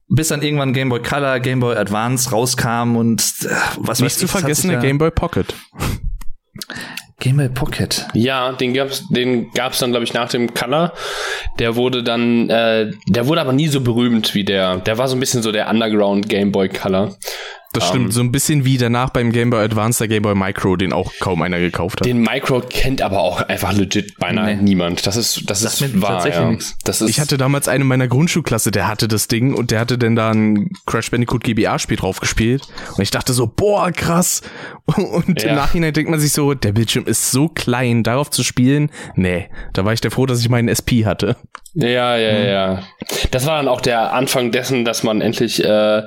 Bis 0.08 0.28
dann 0.28 0.42
irgendwann 0.42 0.74
Game 0.74 0.90
Boy 0.90 1.00
Color, 1.00 1.40
Game 1.40 1.60
Boy 1.60 1.76
Advance 1.76 2.30
rauskam 2.30 2.96
und 2.96 3.22
äh, 3.22 3.48
was 3.78 4.00
Nicht 4.00 4.06
weiß 4.06 4.18
zu 4.18 4.24
ich, 4.26 4.34
hat 4.34 4.40
vergessen 4.40 4.68
der 4.68 4.80
Game 4.80 4.98
Boy 4.98 5.10
Pocket. 5.10 5.54
Game 7.24 7.38
Boy 7.38 7.48
Pocket. 7.48 8.06
Ja, 8.12 8.52
den 8.52 8.74
gab's, 8.74 9.08
den 9.08 9.50
gab's 9.52 9.78
dann, 9.78 9.92
glaube 9.92 10.04
ich, 10.04 10.12
nach 10.12 10.28
dem 10.28 10.52
Color. 10.52 10.92
Der 11.58 11.74
wurde 11.74 12.02
dann, 12.02 12.50
äh, 12.50 12.90
der 13.06 13.26
wurde 13.26 13.40
aber 13.40 13.54
nie 13.54 13.68
so 13.68 13.80
berühmt 13.80 14.34
wie 14.34 14.44
der. 14.44 14.76
Der 14.76 14.98
war 14.98 15.08
so 15.08 15.16
ein 15.16 15.20
bisschen 15.20 15.42
so 15.42 15.50
der 15.50 15.70
Underground 15.70 16.28
Game 16.28 16.52
Boy 16.52 16.68
Color. 16.68 17.16
Das 17.74 17.84
Ähm, 17.84 17.88
stimmt, 17.90 18.12
so 18.14 18.20
ein 18.20 18.32
bisschen 18.32 18.64
wie 18.64 18.78
danach 18.78 19.10
beim 19.10 19.32
Game 19.32 19.50
Boy 19.50 19.62
Advance 19.64 19.98
der 19.98 20.08
Game 20.08 20.22
Boy 20.22 20.34
Micro, 20.34 20.76
den 20.76 20.92
auch 20.92 21.12
kaum 21.20 21.42
einer 21.42 21.58
gekauft 21.58 22.00
hat. 22.00 22.06
Den 22.06 22.20
Micro 22.22 22.60
kennt 22.60 23.02
aber 23.02 23.20
auch 23.20 23.42
einfach 23.42 23.72
legit 23.72 24.16
beinahe 24.18 24.56
Nee. 24.56 24.62
niemand. 24.62 25.06
Das 25.06 25.16
ist, 25.16 25.42
das 25.50 25.60
Sagt 25.60 25.80
ist 25.82 26.00
wahr. 26.00 26.22
tatsächlich 26.22 26.60
Ja. 26.62 26.74
Das 26.84 27.00
ist, 27.02 27.10
Ich 27.10 27.20
hatte 27.20 27.36
damals 27.36 27.68
einen 27.68 27.82
in 27.82 27.88
meiner 27.88 28.08
Grundschulklasse, 28.08 28.70
der 28.70 28.88
hatte 28.88 29.08
das 29.08 29.28
Ding 29.28 29.52
und 29.54 29.70
der 29.72 29.80
hatte 29.80 29.98
dann 29.98 30.16
da 30.16 30.30
ein 30.30 30.70
Crash 30.86 31.10
Bandicoot 31.10 31.44
GBA-Spiel 31.44 31.96
drauf 31.96 32.20
gespielt. 32.20 32.62
Und 32.96 33.02
ich 33.02 33.10
dachte 33.10 33.32
so, 33.32 33.46
boah, 33.46 33.90
krass. 33.92 34.40
Und 34.86 35.42
Ja. 35.42 35.50
im 35.50 35.54
Nachhinein 35.56 35.92
denkt 35.92 36.10
man 36.10 36.20
sich 36.20 36.32
so, 36.32 36.54
der 36.54 36.72
Bildschirm 36.72 37.04
ist 37.06 37.30
so 37.32 37.48
klein, 37.48 38.02
darauf 38.02 38.30
zu 38.30 38.42
spielen. 38.44 38.90
Nee, 39.16 39.48
da 39.72 39.84
war 39.84 39.92
ich 39.92 40.00
der 40.00 40.10
froh, 40.10 40.26
dass 40.26 40.40
ich 40.40 40.48
meinen 40.48 40.68
SP 40.70 41.04
hatte. 41.04 41.36
Ja, 41.74 42.16
ja, 42.16 42.38
ja. 42.38 42.82
Das 43.32 43.46
war 43.46 43.56
dann 43.56 43.66
auch 43.66 43.80
der 43.80 44.12
Anfang 44.12 44.52
dessen, 44.52 44.84
dass 44.84 45.02
man 45.02 45.20
endlich, 45.20 45.62
äh, 45.64 45.98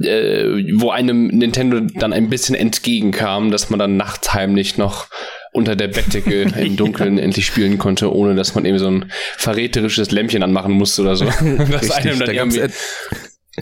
äh, 0.00 0.72
wo 0.74 0.90
einem 0.90 1.28
Nintendo 1.28 1.80
dann 1.80 2.12
ein 2.12 2.28
bisschen 2.28 2.56
entgegenkam, 2.56 3.52
dass 3.52 3.70
man 3.70 3.78
dann 3.78 3.96
nachts 3.96 4.34
heimlich 4.34 4.76
noch 4.76 5.06
unter 5.52 5.76
der 5.76 5.88
Bettdecke 5.88 6.42
im 6.58 6.76
Dunkeln 6.76 7.18
endlich 7.18 7.46
spielen 7.46 7.78
konnte, 7.78 8.12
ohne 8.12 8.34
dass 8.34 8.56
man 8.56 8.64
eben 8.64 8.78
so 8.78 8.88
ein 8.88 9.12
verräterisches 9.36 10.10
Lämpchen 10.10 10.42
anmachen 10.42 10.72
musste 10.72 11.02
oder 11.02 11.14
so. 11.14 11.24
das 11.70 11.92
einem 11.92 12.18
da 12.18 12.26
dann 12.26 12.36
gab's 12.36 12.56
irgendwie, 12.56 12.74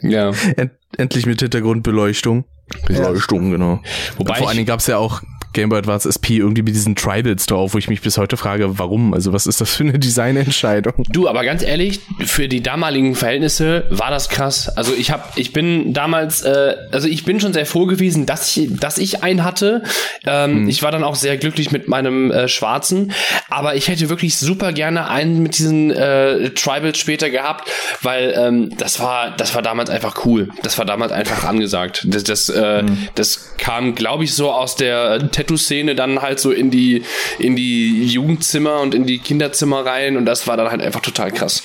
end 0.00 0.12
ja. 0.12 0.32
end 0.56 0.72
endlich 0.96 1.26
mit 1.26 1.40
Hintergrundbeleuchtung. 1.40 2.44
Beleuchtung, 2.86 3.50
genau. 3.50 3.82
Wobei 4.16 4.36
Vor 4.36 4.48
allen 4.48 4.56
Dingen 4.56 4.66
gab's 4.66 4.86
ja 4.86 4.96
auch 4.96 5.20
Game 5.52 5.68
Boy 5.68 5.78
Advance 5.78 6.08
SP 6.08 6.38
irgendwie 6.38 6.62
mit 6.62 6.74
diesen 6.74 6.96
Tribals 6.96 7.46
drauf, 7.46 7.74
wo 7.74 7.78
ich 7.78 7.88
mich 7.88 8.00
bis 8.00 8.16
heute 8.16 8.36
frage, 8.36 8.78
warum? 8.78 9.14
Also 9.14 9.32
was 9.32 9.46
ist 9.46 9.60
das 9.60 9.74
für 9.74 9.84
eine 9.84 9.98
Designentscheidung? 9.98 10.94
Du, 11.10 11.28
aber 11.28 11.44
ganz 11.44 11.62
ehrlich, 11.62 12.00
für 12.24 12.48
die 12.48 12.62
damaligen 12.62 13.14
Verhältnisse 13.14 13.86
war 13.90 14.10
das 14.10 14.28
krass. 14.28 14.68
Also 14.70 14.92
ich 14.94 15.10
habe, 15.10 15.24
ich 15.36 15.52
bin 15.52 15.92
damals, 15.92 16.42
äh, 16.42 16.76
also 16.90 17.08
ich 17.08 17.24
bin 17.24 17.40
schon 17.40 17.52
sehr 17.52 17.66
froh 17.66 17.86
gewesen, 17.86 18.26
dass 18.26 18.56
ich, 18.56 18.68
dass 18.78 18.98
ich 18.98 19.22
einen 19.22 19.44
hatte. 19.44 19.82
Ähm, 20.26 20.52
hm. 20.52 20.68
Ich 20.68 20.82
war 20.82 20.90
dann 20.90 21.04
auch 21.04 21.16
sehr 21.16 21.36
glücklich 21.36 21.70
mit 21.70 21.88
meinem 21.88 22.30
äh, 22.30 22.48
schwarzen, 22.48 23.12
aber 23.50 23.74
ich 23.74 23.88
hätte 23.88 24.08
wirklich 24.08 24.36
super 24.36 24.72
gerne 24.72 25.08
einen 25.08 25.42
mit 25.42 25.58
diesen 25.58 25.90
äh, 25.90 26.50
Tribals 26.50 26.98
später 26.98 27.30
gehabt, 27.30 27.68
weil 28.02 28.34
ähm, 28.36 28.70
das 28.78 29.00
war, 29.00 29.36
das 29.36 29.54
war 29.54 29.62
damals 29.62 29.90
einfach 29.90 30.24
cool. 30.24 30.48
Das 30.62 30.78
war 30.78 30.84
damals 30.84 31.12
einfach 31.12 31.44
angesagt. 31.44 32.06
Das, 32.08 32.24
das, 32.24 32.48
äh, 32.48 32.80
hm. 32.80 33.08
das 33.14 33.56
kam, 33.58 33.94
glaube 33.94 34.24
ich, 34.24 34.34
so 34.34 34.50
aus 34.50 34.76
der 34.76 35.30
Tattoo-Szene 35.42 35.94
dann 35.94 36.22
halt 36.22 36.40
so 36.40 36.50
in 36.50 36.70
die, 36.70 37.02
in 37.38 37.56
die 37.56 38.04
Jugendzimmer 38.06 38.80
und 38.80 38.94
in 38.94 39.06
die 39.06 39.18
Kinderzimmer 39.18 39.84
rein 39.84 40.16
und 40.16 40.26
das 40.26 40.46
war 40.46 40.56
dann 40.56 40.70
halt 40.70 40.82
einfach 40.82 41.00
total 41.00 41.30
krass. 41.32 41.62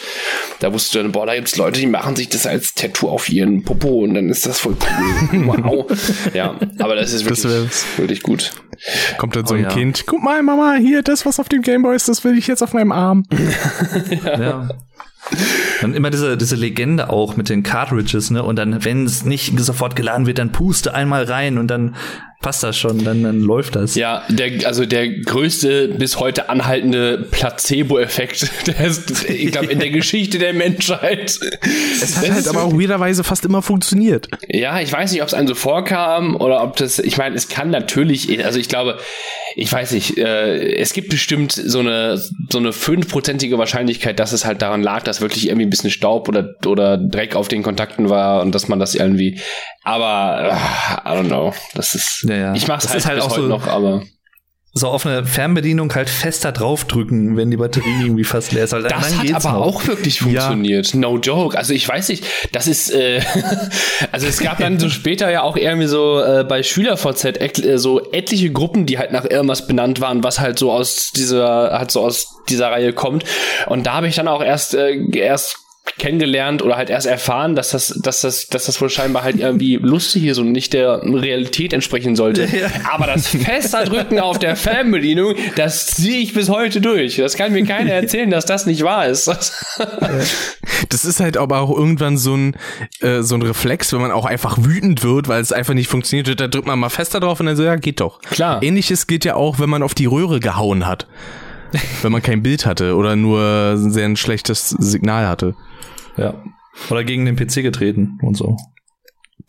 Da 0.59 0.73
wusste 0.73 1.01
dann, 1.01 1.11
boah, 1.11 1.25
da 1.25 1.36
gibt's 1.36 1.57
Leute, 1.57 1.80
die 1.80 1.88
machen 1.88 2.15
sich 2.15 2.30
das 2.30 2.45
als 2.45 2.73
Tattoo 2.73 3.09
auf 3.09 3.30
ihren 3.30 3.63
Popo 3.63 4.03
und 4.03 4.13
dann 4.13 4.30
ist 4.30 4.45
das 4.45 4.59
voll 4.59 4.75
cool. 5.34 5.47
wow. 5.63 5.86
ja, 6.34 6.55
aber 6.80 6.95
das 6.95 7.13
ist 7.13 7.25
wirklich, 7.25 7.43
das 7.43 7.86
wirklich 7.97 8.23
gut. 8.23 8.51
Kommt 9.17 9.36
dann 9.36 9.45
so 9.45 9.55
oh, 9.55 9.57
ein 9.57 9.63
ja. 9.63 9.69
Kind, 9.69 10.03
guck 10.05 10.21
mal, 10.23 10.41
Mama, 10.43 10.75
hier, 10.80 11.01
das, 11.01 11.25
was 11.25 11.39
auf 11.39 11.49
dem 11.49 11.61
Gameboy 11.61 11.95
ist, 11.95 12.07
das 12.07 12.23
will 12.23 12.38
ich 12.38 12.47
jetzt 12.47 12.61
auf 12.61 12.73
meinem 12.73 12.91
Arm. 12.91 13.23
ja. 14.23 14.39
ja. 14.39 14.69
Dann 15.82 15.93
immer 15.93 16.09
diese, 16.09 16.38
diese 16.38 16.55
Legende 16.55 17.09
auch 17.09 17.36
mit 17.36 17.49
den 17.49 17.63
Cartridges, 17.63 18.32
ne? 18.32 18.43
Und 18.43 18.55
dann, 18.55 18.86
wenn 18.86 19.05
es 19.05 19.25
nicht 19.25 19.59
sofort 19.59 19.95
geladen 19.95 20.25
wird, 20.25 20.38
dann 20.38 20.51
puste 20.51 20.93
einmal 20.93 21.25
rein 21.25 21.57
und 21.57 21.67
dann 21.67 21.95
passt 22.41 22.63
das 22.63 22.77
schon, 22.77 23.03
dann, 23.03 23.23
dann 23.23 23.41
läuft 23.41 23.75
das. 23.75 23.95
Ja, 23.95 24.23
der, 24.29 24.67
also 24.67 24.85
der 24.85 25.09
größte 25.09 25.88
bis 25.89 26.19
heute 26.19 26.49
anhaltende 26.49 27.25
Placebo-Effekt, 27.31 28.49
ich 29.27 29.51
glaube, 29.51 29.71
in 29.71 29.79
der 29.79 29.89
Geschichte 29.89 30.38
der 30.38 30.53
Menschheit. 30.53 31.39
Es 32.01 32.15
hat 32.15 32.27
das 32.27 32.31
halt 32.31 32.47
aber 32.47 32.63
auch 32.63 32.73
weirderweise 32.73 33.23
fast 33.23 33.43
immer 33.45 33.61
funktioniert. 33.61 34.27
Ja, 34.47 34.79
ich 34.79 34.91
weiß 34.91 35.11
nicht, 35.11 35.21
ob 35.21 35.27
es 35.27 35.33
einem 35.33 35.47
so 35.47 35.55
vorkam 35.55 36.35
oder 36.35 36.63
ob 36.63 36.75
das, 36.75 36.99
ich 36.99 37.17
meine, 37.17 37.35
es 37.35 37.49
kann 37.49 37.69
natürlich, 37.71 38.43
also 38.45 38.59
ich 38.59 38.69
glaube, 38.69 38.99
ich 39.55 39.73
weiß 39.73 39.91
nicht, 39.93 40.19
äh, 40.19 40.75
es 40.75 40.93
gibt 40.93 41.09
bestimmt 41.09 41.51
so 41.51 41.79
eine, 41.79 42.17
so 42.17 42.59
eine 42.59 42.71
fünfprozentige 42.71 43.57
Wahrscheinlichkeit, 43.57 44.19
dass 44.19 44.31
es 44.31 44.45
halt 44.45 44.61
daran 44.61 44.83
lag, 44.83 45.01
dass 45.03 45.21
wirklich 45.21 45.47
irgendwie 45.47 45.65
ein 45.65 45.71
bisschen 45.71 45.89
Staub 45.89 46.29
oder, 46.29 46.53
oder 46.67 46.97
Dreck 46.97 47.35
auf 47.35 47.47
den 47.47 47.63
Kontakten 47.63 48.09
war 48.09 48.43
und 48.43 48.53
dass 48.53 48.67
man 48.67 48.79
das 48.79 48.93
irgendwie, 48.93 49.39
aber, 49.83 50.51
uh, 50.53 51.09
I 51.09 51.13
don't 51.13 51.27
know, 51.27 51.53
das 51.73 51.95
ist, 51.95 52.26
ja, 52.28 52.36
ja. 52.36 52.53
ich 52.53 52.67
mach's 52.67 52.89
halt, 52.89 53.05
halt 53.05 53.21
auch 53.21 53.36
so, 53.36 53.43
noch, 53.43 53.67
aber 53.67 54.03
so 54.78 54.88
auf 54.88 55.05
eine 55.05 55.25
Fernbedienung 55.25 55.93
halt 55.93 56.09
fester 56.09 56.51
draufdrücken, 56.51 57.36
wenn 57.36 57.51
die 57.51 57.57
Batterie 57.57 58.01
irgendwie 58.01 58.23
fast 58.23 58.51
leer 58.51 58.65
ist. 58.65 58.73
Halt, 58.73 58.86
das 58.86 59.17
hat 59.17 59.34
aber 59.34 59.57
noch. 59.57 59.65
auch 59.65 59.88
wirklich 59.88 60.19
funktioniert. 60.19 60.93
Ja. 60.93 60.99
No 60.99 61.17
joke. 61.17 61.57
Also 61.57 61.73
ich 61.73 61.88
weiß 61.88 62.09
nicht, 62.09 62.23
das 62.51 62.67
ist, 62.67 62.93
äh, 62.93 63.21
also 64.11 64.28
es 64.28 64.39
gab 64.39 64.59
dann 64.59 64.80
so 64.80 64.89
später 64.89 65.30
ja 65.30 65.41
auch 65.41 65.57
irgendwie 65.57 65.88
so 65.88 66.21
äh, 66.21 66.43
bei 66.43 66.63
SchülerVZ 66.63 67.25
äh, 67.25 67.78
so 67.78 68.11
etliche 68.11 68.51
Gruppen, 68.51 68.86
die 68.86 68.97
halt 68.97 69.11
nach 69.11 69.25
irgendwas 69.25 69.67
benannt 69.67 69.99
waren, 69.99 70.23
was 70.23 70.39
halt 70.39 70.59
so 70.59 70.71
aus 70.71 71.11
dieser, 71.15 71.71
halt 71.71 71.91
so 71.91 72.01
aus 72.01 72.28
dieser 72.49 72.71
Reihe 72.71 72.93
kommt. 72.93 73.23
Und 73.67 73.86
da 73.88 73.93
habe 73.95 74.07
ich 74.07 74.15
dann 74.15 74.28
auch 74.28 74.43
erst, 74.43 74.75
äh, 74.75 74.97
erst 75.17 75.57
kennengelernt 75.97 76.61
oder 76.61 76.77
halt 76.77 76.89
erst 76.89 77.07
erfahren, 77.07 77.55
dass 77.55 77.71
das, 77.71 77.99
dass 78.01 78.21
das, 78.21 78.47
dass 78.47 78.65
das 78.65 78.79
wohl 78.81 78.89
scheinbar 78.89 79.23
halt 79.23 79.39
irgendwie 79.39 79.75
lustig 79.81 80.25
ist 80.25 80.38
und 80.38 80.51
nicht 80.51 80.73
der 80.73 81.01
Realität 81.03 81.73
entsprechen 81.73 82.15
sollte. 82.15 82.47
Ja. 82.57 82.69
Aber 82.91 83.05
das 83.05 83.27
fester 83.27 83.83
Drücken 83.83 84.19
auf 84.19 84.39
der 84.39 84.55
Fernbedienung, 84.55 85.35
das 85.57 85.85
ziehe 85.88 86.17
ich 86.19 86.33
bis 86.33 86.49
heute 86.49 86.81
durch. 86.81 87.17
Das 87.17 87.35
kann 87.35 87.53
mir 87.53 87.63
keiner 87.65 87.91
erzählen, 87.93 88.31
dass 88.31 88.45
das 88.45 88.65
nicht 88.65 88.83
wahr 88.83 89.05
ist. 89.05 89.27
Das 90.89 91.05
ist 91.05 91.19
halt 91.19 91.38
aber 91.38 91.59
auch 91.59 91.69
irgendwann 91.69 92.17
so 92.17 92.35
ein, 92.35 92.57
äh, 93.01 93.21
so 93.21 93.35
ein 93.35 93.43
Reflex, 93.43 93.93
wenn 93.93 94.01
man 94.01 94.11
auch 94.11 94.25
einfach 94.25 94.57
wütend 94.59 95.03
wird, 95.03 95.27
weil 95.27 95.41
es 95.41 95.51
einfach 95.51 95.75
nicht 95.75 95.88
funktioniert. 95.88 96.39
Da 96.39 96.47
drückt 96.47 96.65
man 96.67 96.79
mal 96.79 96.89
fester 96.89 97.19
drauf 97.19 97.39
und 97.39 97.45
dann 97.45 97.55
so, 97.55 97.63
ja, 97.63 97.75
geht 97.75 97.99
doch. 97.99 98.19
Klar. 98.21 98.63
Ähnliches 98.63 99.05
geht 99.05 99.23
ja 99.23 99.35
auch, 99.35 99.59
wenn 99.59 99.69
man 99.69 99.83
auf 99.83 99.93
die 99.93 100.05
Röhre 100.07 100.39
gehauen 100.39 100.88
hat. 100.88 101.05
wenn 102.01 102.11
man 102.11 102.21
kein 102.21 102.41
Bild 102.41 102.65
hatte 102.65 102.95
oder 102.95 103.15
nur 103.15 103.75
sehr 103.77 104.05
ein 104.05 104.15
schlechtes 104.15 104.69
Signal 104.69 105.27
hatte. 105.27 105.53
Ja. 106.18 106.34
Oder 106.89 107.03
gegen 107.03 107.26
den 107.26 107.36
PC 107.36 107.63
getreten 107.63 108.20
und 108.22 108.38
so. 108.38 108.57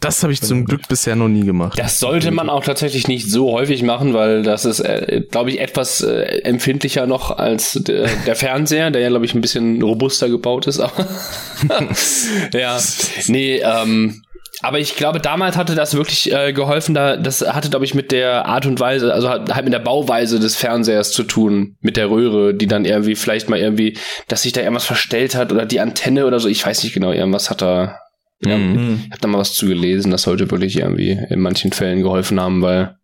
Das 0.00 0.22
habe 0.22 0.32
ich 0.32 0.40
zum 0.40 0.64
Glück 0.64 0.86
bisher 0.88 1.16
noch 1.16 1.28
nie 1.28 1.44
gemacht. 1.44 1.76
Das 1.76 1.98
sollte 1.98 2.30
man 2.30 2.48
auch 2.48 2.62
tatsächlich 2.62 3.08
nicht 3.08 3.28
so 3.28 3.50
häufig 3.50 3.82
machen, 3.82 4.14
weil 4.14 4.44
das 4.44 4.64
ist, 4.64 4.78
äh, 4.78 5.22
glaube 5.28 5.50
ich, 5.50 5.60
etwas 5.60 6.02
äh, 6.02 6.42
empfindlicher 6.44 7.08
noch 7.08 7.36
als 7.36 7.72
der, 7.72 8.06
der 8.24 8.36
Fernseher, 8.36 8.92
der 8.92 9.02
ja, 9.02 9.08
glaube 9.08 9.24
ich, 9.24 9.34
ein 9.34 9.40
bisschen 9.40 9.82
robuster 9.82 10.28
gebaut 10.28 10.68
ist. 10.68 10.78
ja, 12.52 12.78
nee, 13.26 13.58
ähm, 13.58 14.22
aber 14.60 14.78
ich 14.80 14.96
glaube, 14.96 15.20
damals 15.20 15.56
hatte 15.56 15.74
das 15.74 15.94
wirklich 15.94 16.32
äh, 16.32 16.52
geholfen. 16.52 16.94
Da, 16.94 17.16
das 17.16 17.40
hatte, 17.42 17.70
glaube 17.70 17.84
ich, 17.84 17.94
mit 17.94 18.10
der 18.10 18.46
Art 18.46 18.66
und 18.66 18.80
Weise, 18.80 19.12
also 19.12 19.28
halt 19.28 19.64
mit 19.64 19.72
der 19.72 19.78
Bauweise 19.78 20.40
des 20.40 20.56
Fernsehers 20.56 21.12
zu 21.12 21.22
tun, 21.22 21.76
mit 21.80 21.96
der 21.96 22.10
Röhre, 22.10 22.54
die 22.54 22.66
dann 22.66 22.84
irgendwie 22.84 23.14
vielleicht 23.14 23.48
mal 23.48 23.58
irgendwie, 23.58 23.96
dass 24.26 24.42
sich 24.42 24.52
da 24.52 24.60
irgendwas 24.60 24.84
verstellt 24.84 25.34
hat 25.34 25.52
oder 25.52 25.64
die 25.64 25.80
Antenne 25.80 26.26
oder 26.26 26.40
so. 26.40 26.48
Ich 26.48 26.64
weiß 26.64 26.82
nicht 26.82 26.92
genau, 26.92 27.12
irgendwas 27.12 27.50
hat 27.50 27.62
da. 27.62 27.98
Mhm. 28.40 29.02
Ich 29.06 29.10
habe 29.10 29.20
da 29.20 29.28
mal 29.28 29.38
was 29.38 29.54
zugelesen, 29.54 30.10
das 30.10 30.22
sollte 30.22 30.50
wirklich 30.50 30.78
irgendwie 30.78 31.18
in 31.28 31.40
manchen 31.40 31.72
Fällen 31.72 32.02
geholfen 32.02 32.40
haben, 32.40 32.62
weil 32.62 32.96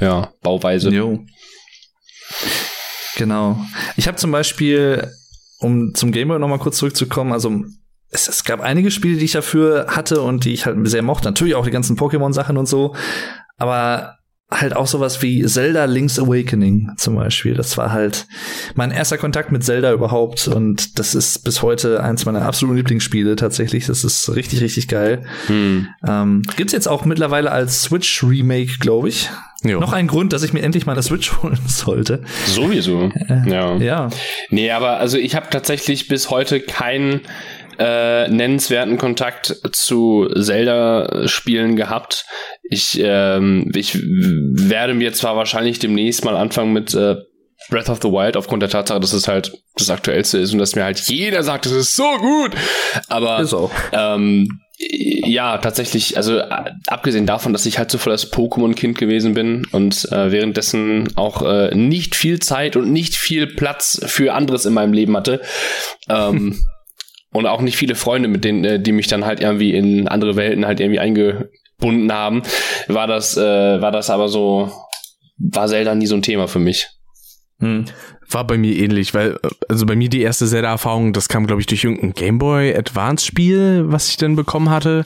ja 0.00 0.32
Bauweise. 0.42 0.90
Jo. 0.90 1.24
Genau. 3.16 3.58
Ich 3.96 4.08
habe 4.08 4.16
zum 4.16 4.30
Beispiel, 4.30 5.10
um 5.58 5.94
zum 5.94 6.12
Gameboy 6.12 6.38
noch 6.38 6.48
mal 6.48 6.58
kurz 6.58 6.78
zurückzukommen, 6.78 7.32
also 7.32 7.64
es, 8.10 8.28
es 8.28 8.44
gab 8.44 8.60
einige 8.60 8.90
Spiele, 8.90 9.18
die 9.18 9.24
ich 9.24 9.32
dafür 9.32 9.86
hatte 9.88 10.22
und 10.22 10.44
die 10.44 10.52
ich 10.52 10.66
halt 10.66 10.76
sehr 10.88 11.02
mochte. 11.02 11.28
Natürlich 11.28 11.54
auch 11.54 11.64
die 11.64 11.70
ganzen 11.70 11.96
Pokémon-Sachen 11.96 12.56
und 12.56 12.66
so. 12.66 12.94
Aber 13.56 14.16
halt 14.50 14.76
auch 14.76 14.86
sowas 14.86 15.22
wie 15.22 15.44
Zelda 15.44 15.86
Link's 15.86 16.20
Awakening 16.20 16.92
zum 16.96 17.16
Beispiel. 17.16 17.54
Das 17.54 17.76
war 17.76 17.90
halt 17.90 18.26
mein 18.76 18.92
erster 18.92 19.18
Kontakt 19.18 19.50
mit 19.50 19.64
Zelda 19.64 19.92
überhaupt 19.92 20.46
und 20.46 21.00
das 21.00 21.16
ist 21.16 21.42
bis 21.42 21.62
heute 21.62 22.02
eins 22.02 22.26
meiner 22.26 22.42
absoluten 22.42 22.76
Lieblingsspiele 22.76 23.34
tatsächlich. 23.34 23.86
Das 23.86 24.04
ist 24.04 24.34
richtig, 24.36 24.60
richtig 24.60 24.86
geil. 24.86 25.24
Hm. 25.48 25.88
Ähm, 26.06 26.42
gibt's 26.56 26.72
jetzt 26.72 26.86
auch 26.86 27.04
mittlerweile 27.04 27.50
als 27.50 27.82
Switch 27.82 28.22
Remake, 28.22 28.78
glaube 28.78 29.08
ich. 29.08 29.30
Jo. 29.64 29.80
Noch 29.80 29.92
ein 29.92 30.06
Grund, 30.06 30.32
dass 30.32 30.44
ich 30.44 30.52
mir 30.52 30.62
endlich 30.62 30.86
mal 30.86 30.94
das 30.94 31.06
Switch 31.06 31.32
holen 31.42 31.58
sollte. 31.66 32.22
Sowieso. 32.46 33.10
Äh, 33.28 33.50
ja. 33.50 33.76
Ja. 33.78 34.10
Nee, 34.50 34.70
aber 34.70 34.98
also 34.98 35.18
ich 35.18 35.34
habe 35.34 35.48
tatsächlich 35.50 36.06
bis 36.06 36.30
heute 36.30 36.60
keinen 36.60 37.22
äh, 37.78 38.28
nennenswerten 38.28 38.98
Kontakt 38.98 39.56
zu 39.72 40.28
Zelda-Spielen 40.34 41.76
gehabt. 41.76 42.26
Ich, 42.62 42.98
ähm, 43.02 43.70
ich 43.74 43.98
werde 43.98 44.94
mir 44.94 45.12
zwar 45.12 45.36
wahrscheinlich 45.36 45.78
demnächst 45.78 46.24
mal 46.24 46.36
anfangen 46.36 46.72
mit 46.72 46.94
äh, 46.94 47.16
Breath 47.70 47.88
of 47.88 48.00
the 48.02 48.08
Wild 48.08 48.36
aufgrund 48.36 48.62
der 48.62 48.70
Tatsache, 48.70 49.00
dass 49.00 49.12
es 49.12 49.28
halt 49.28 49.52
das 49.76 49.90
aktuellste 49.90 50.38
ist 50.38 50.52
und 50.52 50.58
dass 50.58 50.76
mir 50.76 50.84
halt 50.84 51.00
jeder 51.00 51.42
sagt, 51.42 51.66
es 51.66 51.72
ist 51.72 51.96
so 51.96 52.16
gut. 52.18 52.52
Aber 53.08 53.40
ist 53.40 53.54
auch. 53.54 53.70
Ähm, 53.92 54.60
ja, 54.78 55.56
tatsächlich, 55.58 56.16
also 56.18 56.38
äh, 56.38 56.70
abgesehen 56.86 57.26
davon, 57.26 57.52
dass 57.52 57.64
ich 57.64 57.78
halt 57.78 57.90
so 57.90 57.96
voll 57.96 58.12
das 58.12 58.30
Pokémon-Kind 58.30 58.98
gewesen 58.98 59.32
bin 59.32 59.66
und 59.72 60.10
äh, 60.12 60.30
währenddessen 60.30 61.16
auch 61.16 61.42
äh, 61.42 61.74
nicht 61.74 62.14
viel 62.14 62.40
Zeit 62.40 62.76
und 62.76 62.92
nicht 62.92 63.16
viel 63.16 63.46
Platz 63.46 64.00
für 64.04 64.34
anderes 64.34 64.66
in 64.66 64.74
meinem 64.74 64.92
Leben 64.92 65.16
hatte, 65.16 65.40
ähm, 66.10 66.62
und 67.36 67.46
auch 67.46 67.60
nicht 67.60 67.76
viele 67.76 67.94
Freunde, 67.94 68.28
mit 68.28 68.44
denen, 68.44 68.64
äh, 68.64 68.80
die 68.80 68.92
mich 68.92 69.08
dann 69.08 69.24
halt 69.24 69.40
irgendwie 69.40 69.74
in 69.74 70.08
andere 70.08 70.36
Welten 70.36 70.66
halt 70.66 70.80
irgendwie 70.80 71.00
eingebunden 71.00 72.12
haben, 72.12 72.42
war 72.88 73.06
das, 73.06 73.36
äh, 73.36 73.80
war 73.80 73.92
das 73.92 74.10
aber 74.10 74.28
so, 74.28 74.70
war 75.38 75.68
Zelda 75.68 75.94
nie 75.94 76.06
so 76.06 76.16
ein 76.16 76.22
Thema 76.22 76.48
für 76.48 76.58
mich. 76.58 76.88
Hm. 77.60 77.86
War 78.30 78.46
bei 78.46 78.58
mir 78.58 78.76
ähnlich, 78.76 79.14
weil, 79.14 79.38
also 79.68 79.86
bei 79.86 79.94
mir 79.96 80.08
die 80.08 80.22
erste 80.22 80.46
Zelda-Erfahrung, 80.46 81.12
das 81.12 81.28
kam, 81.28 81.46
glaube 81.46 81.60
ich, 81.60 81.66
durch 81.66 81.84
irgendein 81.84 82.12
Gameboy 82.12 82.74
Advance-Spiel, 82.74 83.84
was 83.86 84.08
ich 84.08 84.16
dann 84.16 84.36
bekommen 84.36 84.70
hatte. 84.70 85.04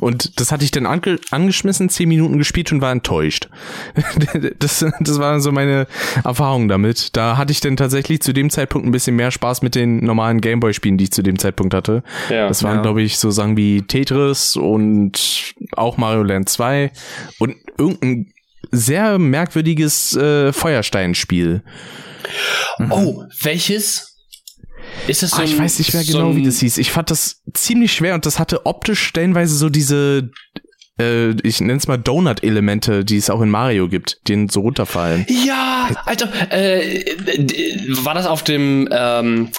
Und 0.00 0.40
das 0.40 0.52
hatte 0.52 0.64
ich 0.64 0.70
dann 0.70 0.86
ange 0.86 1.18
angeschmissen, 1.30 1.88
zehn 1.88 2.08
Minuten 2.08 2.38
gespielt 2.38 2.72
und 2.72 2.80
war 2.80 2.92
enttäuscht. 2.92 3.48
das, 4.58 4.84
das 5.00 5.18
war 5.18 5.40
so 5.40 5.52
meine 5.52 5.86
Erfahrung 6.24 6.68
damit. 6.68 7.16
Da 7.16 7.36
hatte 7.36 7.52
ich 7.52 7.60
dann 7.60 7.76
tatsächlich 7.76 8.20
zu 8.20 8.32
dem 8.32 8.50
Zeitpunkt 8.50 8.86
ein 8.86 8.92
bisschen 8.92 9.16
mehr 9.16 9.30
Spaß 9.30 9.62
mit 9.62 9.74
den 9.74 10.04
normalen 10.04 10.40
Gameboy-Spielen, 10.40 10.96
die 10.96 11.04
ich 11.04 11.12
zu 11.12 11.22
dem 11.22 11.38
Zeitpunkt 11.38 11.74
hatte. 11.74 12.02
Ja, 12.30 12.48
das 12.48 12.62
waren, 12.62 12.76
ja. 12.76 12.82
glaube 12.82 13.02
ich, 13.02 13.18
so 13.18 13.30
Sachen 13.30 13.56
wie 13.56 13.82
Tetris 13.82 14.56
und 14.56 15.54
auch 15.72 15.96
Mario 15.96 16.22
Land 16.22 16.48
2 16.48 16.90
und 17.38 17.56
irgendein 17.78 18.32
sehr 18.70 19.18
merkwürdiges 19.18 20.16
äh, 20.16 20.52
Feuersteinspiel. 20.52 21.62
Mhm. 22.78 22.92
Oh, 22.92 23.24
welches? 23.40 24.18
Ist 25.06 25.22
das 25.22 25.30
so 25.30 25.38
ah, 25.38 25.44
ich 25.44 25.58
weiß 25.58 25.78
nicht 25.78 25.94
mehr 25.94 26.04
genau, 26.04 26.36
wie 26.36 26.44
das 26.44 26.60
hieß. 26.60 26.78
Ich 26.78 26.90
fand 26.90 27.10
das 27.10 27.42
ziemlich 27.54 27.92
schwer 27.92 28.14
und 28.14 28.26
das 28.26 28.38
hatte 28.38 28.66
optisch 28.66 29.02
stellenweise 29.02 29.54
so 29.54 29.68
diese 29.68 30.30
äh, 30.98 31.30
ich 31.42 31.60
nenne 31.60 31.78
es 31.78 31.88
mal 31.88 31.96
Donut-Elemente, 31.96 33.04
die 33.04 33.16
es 33.16 33.30
auch 33.30 33.40
in 33.40 33.50
Mario 33.50 33.88
gibt, 33.88 34.18
die 34.28 34.46
so 34.50 34.60
runterfallen. 34.60 35.26
Ja, 35.28 35.90
Alter, 36.04 36.28
äh, 36.50 37.04
war 38.04 38.14
das 38.14 38.26
auf 38.26 38.42
dem, 38.42 38.88
ähm, 38.92 39.50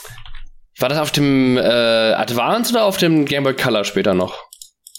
war 0.80 0.89
das 0.89 0.99
auf 0.99 1.11
dem 1.11 1.57
äh, 1.57 1.61
Advance 1.61 2.72
oder 2.72 2.86
auf 2.86 2.97
dem 2.97 3.26
Game 3.26 3.43
Boy 3.43 3.55
Color 3.55 3.84
später 3.84 4.14
noch? 4.14 4.38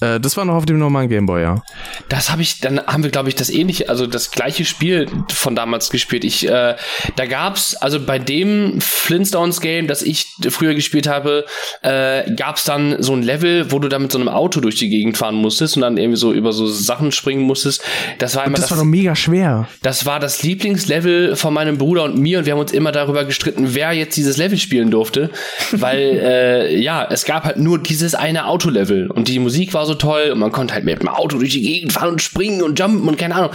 Äh, 0.05 0.21
das 0.21 0.37
war 0.37 0.45
noch 0.45 0.55
auf 0.55 0.67
dem 0.67 0.79
normalen 0.79 1.09
Gameboy, 1.09 1.43
ja. 1.43 1.63
Das 2.09 2.31
habe 2.31 2.43
ich, 2.43 2.61
dann 2.61 2.81
haben 2.87 3.03
wir, 3.03 3.11
glaube 3.11 3.29
ich, 3.29 3.35
das 3.35 3.51
ähnliche, 3.51 3.89
also 3.89 4.07
das 4.07 4.31
gleiche 4.31 4.65
Spiel 4.65 5.07
von 5.33 5.55
damals 5.55 5.91
gespielt. 5.91 6.25
Ich, 6.25 6.49
äh, 6.49 6.77
da 7.17 7.27
gab's, 7.27 7.75
also 7.77 8.01
bei 8.01 8.19
dem 8.19 8.81
Flintstones-Game, 8.81 9.87
das 9.87 10.03
ich 10.03 10.27
früher 10.49 10.75
gespielt 10.75 11.07
habe, 11.07 11.45
äh, 11.83 12.31
gab's 12.35 12.65
dann 12.65 13.03
so 13.03 13.15
ein 13.15 13.23
Level, 13.23 13.71
wo 13.71 13.79
du 13.79 13.89
da 13.89 13.99
mit 13.99 14.13
so 14.13 14.19
einem 14.19 14.29
Auto 14.29 14.61
durch 14.61 14.77
die 14.77 14.89
Gegend 14.89 15.17
fahren 15.17 15.37
musstest 15.37 15.77
und 15.77 15.83
dann 15.83 15.97
irgendwie 15.97 16.19
so 16.19 16.33
über 16.33 16.53
so 16.53 16.67
Sachen 16.67 17.13
springen 17.13 17.43
musstest. 17.43 17.83
Das 18.19 18.37
war 18.37 18.45
immer 18.45 18.57
das, 18.57 18.69
das, 18.69 18.71
war 18.73 18.79
doch 18.79 18.85
mega 18.85 19.15
schwer. 19.15 19.69
das 19.83 20.07
war 20.07 20.21
das 20.21 20.43
Lieblingslevel 20.43 21.37
von 21.37 21.55
meinem 21.55 21.79
Bruder 21.79 22.05
und 22.05 22.19
mir 22.19 22.39
und 22.39 22.47
wir 22.47 22.53
haben 22.53 22.61
uns 22.61 22.73
immer 22.73 22.93
darüber 22.93 23.25
gestritten, 23.25 23.75
wer 23.75 23.93
jetzt 23.93 24.17
dieses 24.17 24.37
Level 24.37 24.59
spielen 24.59 24.91
durfte, 24.91 25.31
weil 25.73 26.01
äh, 26.23 26.77
ja, 26.77 27.07
es 27.11 27.25
gab 27.25 27.45
halt 27.45 27.59
nur 27.59 27.79
dieses 27.79 28.15
eine 28.15 28.47
Autolevel 28.47 29.11
und 29.11 29.29
die 29.29 29.39
Musik 29.39 29.75
war 29.75 29.87
so 29.87 29.94
toll 29.95 30.31
und 30.33 30.39
man 30.39 30.53
konnte 30.53 30.75
halt 30.75 30.85
mit 30.85 31.01
dem 31.01 31.09
Auto 31.09 31.39
durch 31.39 31.53
die 31.53 31.63
Gegend 31.63 31.93
fahren 31.93 32.11
und 32.11 32.23
springen 32.23 32.63
und 32.63 32.79
jumpen 32.79 33.09
und 33.09 33.19
keine 33.19 33.35
Ahnung. 33.35 33.51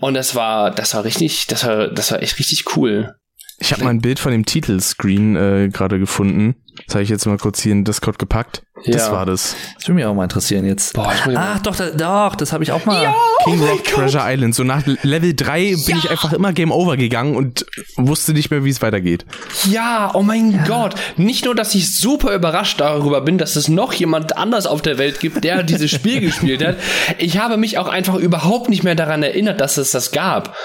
Und 0.00 0.14
das 0.14 0.34
war, 0.34 0.70
das 0.70 0.94
war 0.94 1.04
richtig, 1.04 1.46
das 1.46 1.66
war, 1.66 1.88
das 1.88 2.10
war 2.10 2.22
echt 2.22 2.38
richtig 2.38 2.76
cool. 2.76 3.14
Ich 3.58 3.72
habe 3.72 3.84
mal 3.84 3.90
ein 3.90 4.00
Bild 4.00 4.18
von 4.18 4.32
dem 4.32 4.44
Titelscreen 4.44 5.36
äh, 5.36 5.68
gerade 5.72 5.98
gefunden. 5.98 6.56
Das 6.86 6.94
habe 6.94 7.04
ich 7.04 7.10
jetzt 7.10 7.26
mal 7.26 7.36
kurz 7.36 7.60
hier 7.60 7.72
in 7.72 7.84
Discord 7.84 8.18
gepackt. 8.18 8.62
Das 8.86 9.06
Ja. 9.06 9.12
war 9.12 9.26
das. 9.26 9.54
Das 9.76 9.86
würde 9.86 9.96
mich 9.96 10.04
auch 10.06 10.14
mal 10.14 10.24
interessieren 10.24 10.64
jetzt. 10.64 10.94
Boah, 10.94 11.12
ich 11.14 11.36
Ach, 11.36 11.60
doch, 11.60 11.76
da, 11.76 11.90
doch, 11.90 12.34
das 12.34 12.52
habe 12.52 12.64
ich 12.64 12.72
auch 12.72 12.84
mal. 12.86 13.14
King 13.44 13.62
Rock 13.62 13.84
Treasure 13.84 14.24
Island. 14.26 14.54
So 14.54 14.64
nach 14.64 14.82
Level 15.02 15.34
3 15.34 15.76
bin 15.86 15.98
ich 15.98 16.10
einfach 16.10 16.32
immer 16.32 16.52
Game 16.52 16.72
Over 16.72 16.96
gegangen 16.96 17.36
und 17.36 17.66
wusste 17.96 18.32
nicht 18.32 18.50
mehr, 18.50 18.64
wie 18.64 18.70
es 18.70 18.80
weitergeht. 18.82 19.26
Ja, 19.70 20.10
oh 20.14 20.22
mein 20.22 20.64
Gott. 20.66 20.94
Nicht 21.16 21.44
nur, 21.44 21.54
dass 21.54 21.74
ich 21.74 21.96
super 21.96 22.34
überrascht 22.34 22.80
darüber 22.80 23.20
bin, 23.20 23.38
dass 23.38 23.54
es 23.54 23.68
noch 23.68 23.92
jemand 23.92 24.36
anders 24.38 24.66
auf 24.66 24.80
der 24.82 24.96
Welt 24.98 25.20
gibt, 25.20 25.44
der 25.44 25.62
dieses 25.62 25.90
Spiel 25.90 26.20
gespielt 26.22 26.64
hat. 26.64 26.78
Ich 27.18 27.38
habe 27.38 27.58
mich 27.58 27.78
auch 27.78 27.88
einfach 27.88 28.14
überhaupt 28.16 28.70
nicht 28.70 28.82
mehr 28.82 28.94
daran 28.94 29.22
erinnert, 29.22 29.60
dass 29.60 29.76
es 29.76 29.90
das 29.92 30.10
gab. 30.10 30.56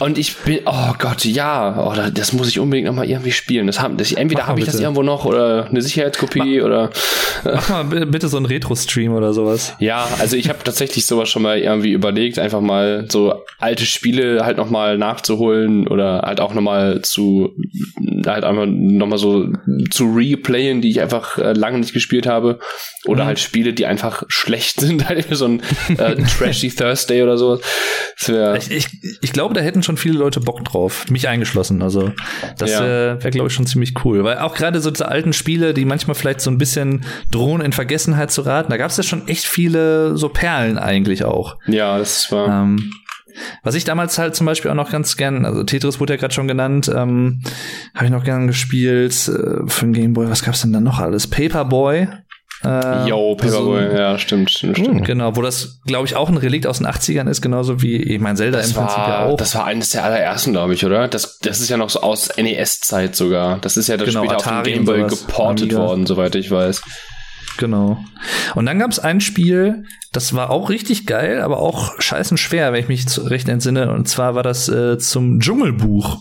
Und 0.00 0.16
ich 0.16 0.36
bin, 0.36 0.60
oh 0.64 0.92
Gott, 0.98 1.24
ja, 1.24 1.84
oh, 1.84 1.92
da- 1.94 2.10
das 2.10 2.32
muss 2.32 2.48
ich 2.48 2.60
unbedingt 2.60 2.86
nochmal 2.86 3.10
irgendwie 3.10 3.32
spielen. 3.32 3.66
Das 3.66 3.80
haben, 3.80 3.96
das, 3.96 4.12
entweder 4.12 4.46
habe 4.46 4.60
ich 4.60 4.66
das 4.66 4.74
bitte. 4.76 4.84
irgendwo 4.84 5.02
noch 5.02 5.24
oder 5.24 5.66
eine 5.66 5.82
Sicherheitskopie 5.82 6.62
oder. 6.62 6.90
Mach 7.44 7.68
mal 7.68 7.84
bi- 7.84 8.04
bitte 8.06 8.28
so 8.28 8.36
einen 8.36 8.46
Retro-Stream 8.46 9.12
oder 9.12 9.32
sowas. 9.32 9.74
Ja, 9.80 10.06
also 10.20 10.36
ich 10.36 10.48
habe 10.48 10.60
tatsächlich 10.62 11.04
sowas 11.06 11.28
schon 11.28 11.42
mal 11.42 11.58
irgendwie 11.58 11.90
überlegt, 11.92 12.38
einfach 12.38 12.60
mal 12.60 13.06
so 13.10 13.34
alte 13.58 13.86
Spiele 13.86 14.44
halt 14.44 14.56
nochmal 14.56 14.98
nachzuholen 14.98 15.88
oder 15.88 16.22
halt 16.24 16.40
auch 16.40 16.54
nochmal 16.54 17.02
zu, 17.02 17.56
halt 18.24 18.44
einfach 18.44 18.66
nochmal 18.66 19.18
so 19.18 19.48
zu 19.90 20.04
replayen, 20.14 20.80
die 20.80 20.90
ich 20.90 21.00
einfach 21.00 21.38
äh, 21.38 21.52
lange 21.54 21.78
nicht 21.78 21.92
gespielt 21.92 22.26
habe. 22.28 22.60
Oder 23.06 23.26
halt 23.26 23.38
Spiele, 23.40 23.72
die 23.72 23.86
einfach 23.86 24.22
schlecht 24.28 24.80
sind, 24.80 25.08
halt 25.08 25.26
so 25.30 25.46
ein 25.46 25.62
äh, 25.96 26.16
Trashy 26.38 26.70
Thursday 26.70 27.22
oder 27.22 27.36
so. 27.36 27.58
Das 28.18 28.28
wär, 28.28 28.56
Ich, 28.56 28.70
ich, 28.70 28.86
ich 29.22 29.32
glaube, 29.32 29.54
da 29.54 29.60
hätten 29.60 29.82
schon 29.88 29.96
viele 29.96 30.18
Leute 30.18 30.40
Bock 30.40 30.64
drauf, 30.64 31.06
mich 31.10 31.26
eingeschlossen. 31.28 31.82
Also 31.82 32.12
das 32.58 32.70
Ja. 32.70 32.80
äh, 32.84 33.22
wäre, 33.22 33.30
glaube 33.30 33.48
ich, 33.48 33.54
schon 33.54 33.66
ziemlich 33.66 33.94
cool. 34.04 34.22
Weil 34.22 34.38
auch 34.38 34.54
gerade 34.54 34.80
so 34.80 34.90
diese 34.90 35.08
alten 35.08 35.32
Spiele, 35.32 35.74
die 35.74 35.84
manchmal 35.84 36.14
vielleicht 36.14 36.40
so 36.40 36.50
ein 36.50 36.58
bisschen 36.58 37.04
drohen, 37.30 37.60
in 37.60 37.72
Vergessenheit 37.72 38.30
zu 38.30 38.42
raten, 38.42 38.70
da 38.70 38.76
gab 38.76 38.90
es 38.90 38.96
ja 38.96 39.02
schon 39.02 39.26
echt 39.28 39.44
viele 39.46 40.16
so 40.16 40.28
Perlen 40.28 40.78
eigentlich 40.78 41.24
auch. 41.24 41.56
ja, 41.66 41.98
das 41.98 42.30
war. 42.30 42.62
Ähm, 42.62 42.92
was 43.62 43.76
ich 43.76 43.84
damals 43.84 44.18
halt 44.18 44.34
zum 44.34 44.46
Beispiel 44.46 44.70
auch 44.70 44.74
noch 44.74 44.90
ganz 44.90 45.16
gern, 45.16 45.44
also 45.44 45.62
Tetris 45.62 46.00
wurde 46.00 46.14
ja 46.14 46.18
gerade 46.18 46.34
schon 46.34 46.48
genannt, 46.48 46.90
ähm, 46.94 47.40
habe 47.94 48.06
ich 48.06 48.10
noch 48.10 48.24
gern 48.24 48.46
gespielt 48.48 49.12
äh, 49.28 49.66
für 49.68 49.84
den 49.86 49.92
Gameboy. 49.92 50.28
Was 50.28 50.42
gab's 50.42 50.62
denn 50.62 50.72
da 50.72 50.80
noch 50.80 50.98
alles? 50.98 51.26
Paperboy. 51.28 52.08
Äh, 52.64 53.08
Yo, 53.08 53.36
Paperboy, 53.36 53.90
so- 53.90 53.96
ja, 53.96 54.18
stimmt, 54.18 54.50
stimmt, 54.50 54.78
stimmt. 54.78 55.04
Genau, 55.04 55.36
wo 55.36 55.42
das, 55.42 55.78
glaube 55.86 56.06
ich, 56.06 56.16
auch 56.16 56.28
ein 56.28 56.36
Relikt 56.36 56.66
aus 56.66 56.78
den 56.78 56.86
80ern 56.88 57.28
ist, 57.28 57.40
genauso 57.40 57.82
wie, 57.82 57.96
ich 57.96 58.20
mein 58.20 58.36
Zelda 58.36 58.58
Das 58.58 58.68
im 58.70 58.74
Prinzip 58.74 58.98
war, 58.98 59.08
ja 59.08 59.24
auch. 59.26 59.36
das 59.36 59.54
war 59.54 59.64
eines 59.64 59.90
der 59.90 60.04
allerersten, 60.04 60.52
glaube 60.52 60.74
ich, 60.74 60.84
oder? 60.84 61.06
Das, 61.08 61.38
das 61.38 61.60
ist 61.60 61.68
ja 61.68 61.76
noch 61.76 61.90
so 61.90 62.00
aus 62.00 62.30
NES-Zeit 62.36 63.14
sogar. 63.14 63.58
Das 63.60 63.76
ist 63.76 63.86
ja 63.88 63.96
das 63.96 64.08
Genau, 64.08 64.20
später 64.24 64.36
auf 64.38 64.42
dem 64.42 64.48
Atari 64.52 64.72
Gameboy 64.72 65.02
geportet 65.08 65.62
Amiga. 65.72 65.78
worden, 65.78 66.06
soweit 66.06 66.34
ich 66.34 66.50
weiß. 66.50 66.82
Genau. 67.58 67.98
Und 68.54 68.66
dann 68.66 68.78
gab's 68.78 68.98
ein 69.00 69.20
Spiel, 69.20 69.84
das 70.12 70.32
war 70.34 70.50
auch 70.50 70.70
richtig 70.70 71.06
geil, 71.06 71.40
aber 71.40 71.58
auch 71.58 72.00
scheißen 72.00 72.36
schwer, 72.36 72.72
wenn 72.72 72.80
ich 72.80 72.88
mich 72.88 73.04
recht 73.18 73.48
entsinne. 73.48 73.90
Und 73.92 74.08
zwar 74.08 74.34
war 74.36 74.42
das 74.44 74.68
äh, 74.68 74.96
zum 74.98 75.40
Dschungelbuch. 75.40 76.18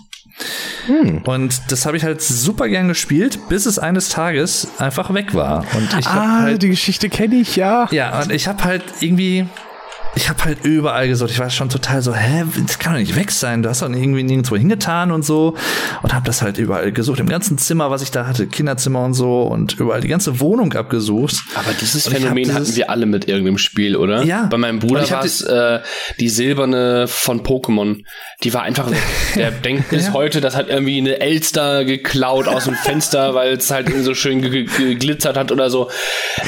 Und 1.26 1.72
das 1.72 1.86
habe 1.86 1.98
ich 1.98 2.04
halt 2.04 2.22
super 2.22 2.68
gern 2.68 2.88
gespielt, 2.88 3.50
bis 3.50 3.66
es 3.66 3.80
eines 3.80 4.10
Tages 4.10 4.68
einfach 4.78 5.14
weg 5.14 5.34
war. 5.34 5.66
Und 5.76 5.96
ich 6.00 6.08
ah, 6.08 6.42
halt 6.42 6.62
die 6.62 6.70
Geschichte 6.70 7.10
kenne 7.10 7.36
ich, 7.36 7.56
ja. 7.56 7.88
Ja, 7.92 8.22
und 8.22 8.32
ich 8.32 8.48
habe 8.48 8.64
halt 8.64 8.84
irgendwie, 9.00 9.48
ich 10.18 10.30
habe 10.30 10.44
halt 10.46 10.66
überall 10.66 11.08
gesucht. 11.08 11.30
Ich 11.32 11.40
war 11.40 11.50
schon 11.50 11.70
total 11.70 12.02
so, 12.02 12.14
hä, 12.14 12.44
das 12.66 12.80
kann 12.80 12.94
doch 12.94 13.00
nicht 13.00 13.16
weg 13.16 13.32
sein. 13.32 13.62
Du 13.64 13.70
hast 13.70 13.82
doch 13.84 13.90
irgendwie 13.90 14.24
nirgendwo 14.24 14.56
hingetan 14.58 15.12
und 15.12 15.24
so. 15.24 15.56
Und 16.02 16.14
habe 16.14 16.26
das 16.26 16.42
halt 16.42 16.58
überall 16.58 16.92
gesucht. 16.92 17.20
Im 17.20 17.30
ganzen 17.30 17.58
Zimmer, 17.58 17.92
was 17.92 18.02
ich 18.02 18.10
da 18.12 18.26
hatte, 18.26 18.48
Kinderzimmer 18.48 19.04
und 19.06 19.14
so 19.14 19.44
und 19.44 19.80
überall 19.80 20.02
die 20.02 20.08
ganze 20.08 20.40
Wohnung 20.40 20.74
abgesucht. 20.74 21.36
Aber 21.56 21.72
dieses 21.80 22.08
Und 22.08 22.14
Phänomen 22.16 22.44
dieses- 22.46 22.56
hatten 22.56 22.76
wir 22.76 22.90
alle 22.90 23.06
mit 23.06 23.28
irgendeinem 23.28 23.58
Spiel, 23.60 23.96
oder? 23.96 24.24
Ja. 24.24 24.48
Bei 24.48 24.58
meinem 24.58 24.80
Bruder 24.80 25.08
war 25.12 25.24
es 25.24 25.42
äh, 25.42 25.80
die 26.20 26.30
silberne 26.30 27.08
von 27.08 27.44
Pokémon. 27.44 28.04
Die 28.44 28.54
war 28.54 28.64
einfach 28.64 28.90
weg. 28.90 28.98
Der 29.36 29.52
denkt 29.52 29.90
bis 29.90 30.08
Ja. 30.08 30.14
heute, 30.14 30.42
das 30.42 30.56
hat 30.56 30.70
irgendwie 30.70 30.98
eine 30.98 31.20
Elster 31.20 31.86
geklaut 31.86 32.48
aus 32.48 32.64
dem 32.66 32.74
Fenster, 32.76 33.34
weil 33.36 33.54
es 33.54 33.70
halt 33.70 33.92
so 34.04 34.14
schön 34.16 34.42
ge- 34.42 34.64
ge- 34.66 34.88
geglitzert 34.96 35.38
hat 35.38 35.52
oder 35.52 35.70
so. 35.70 35.90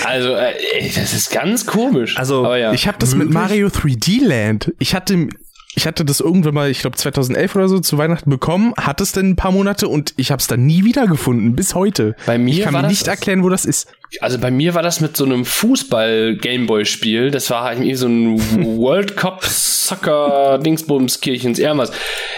Also, 0.05 0.33
äh, 0.33 0.53
das 0.95 1.13
ist 1.13 1.29
ganz 1.31 1.65
komisch. 1.65 2.17
Also, 2.17 2.55
ja. 2.55 2.73
Ich 2.73 2.87
habe 2.87 2.97
das 2.99 3.13
mit 3.15 3.29
Mario 3.29 3.58
3D 3.67 4.25
Land. 4.25 4.73
Ich 4.79 4.95
hatte 4.95 5.29
ich 5.75 5.85
hatte 5.85 6.03
das 6.03 6.19
irgendwann 6.19 6.55
mal, 6.55 6.69
ich 6.69 6.79
glaube 6.79 6.97
2011 6.97 7.55
oder 7.55 7.69
so 7.69 7.79
zu 7.79 7.97
Weihnachten 7.97 8.29
bekommen, 8.29 8.73
hatte 8.75 9.03
es 9.03 9.11
dann 9.11 9.29
ein 9.29 9.35
paar 9.35 9.51
Monate 9.51 9.87
und 9.87 10.13
ich 10.17 10.31
habe 10.31 10.39
es 10.39 10.47
dann 10.47 10.65
nie 10.65 10.83
wiedergefunden 10.83 11.55
bis 11.55 11.75
heute. 11.75 12.15
Bei 12.25 12.37
mir 12.37 12.53
ich 12.53 12.61
kann 12.61 12.73
mir 12.73 12.87
nicht 12.87 13.07
erklären, 13.07 13.43
wo 13.43 13.49
das 13.49 13.65
ist. 13.65 13.87
Also 14.19 14.39
bei 14.39 14.49
mir 14.49 14.73
war 14.73 14.81
das 14.81 14.99
mit 14.99 15.15
so 15.15 15.23
einem 15.23 15.45
Fußball-Gameboy-Spiel. 15.45 17.29
Das 17.29 17.49
war 17.51 17.63
halt 17.63 17.77
irgendwie 17.77 17.95
so 17.95 18.07
ein 18.07 18.39
World 18.77 19.15
Cup 19.15 19.45
Soccer 19.45 20.57
Dingsbums 20.57 21.21
Kirchens 21.21 21.59
irgendwas. 21.59 21.91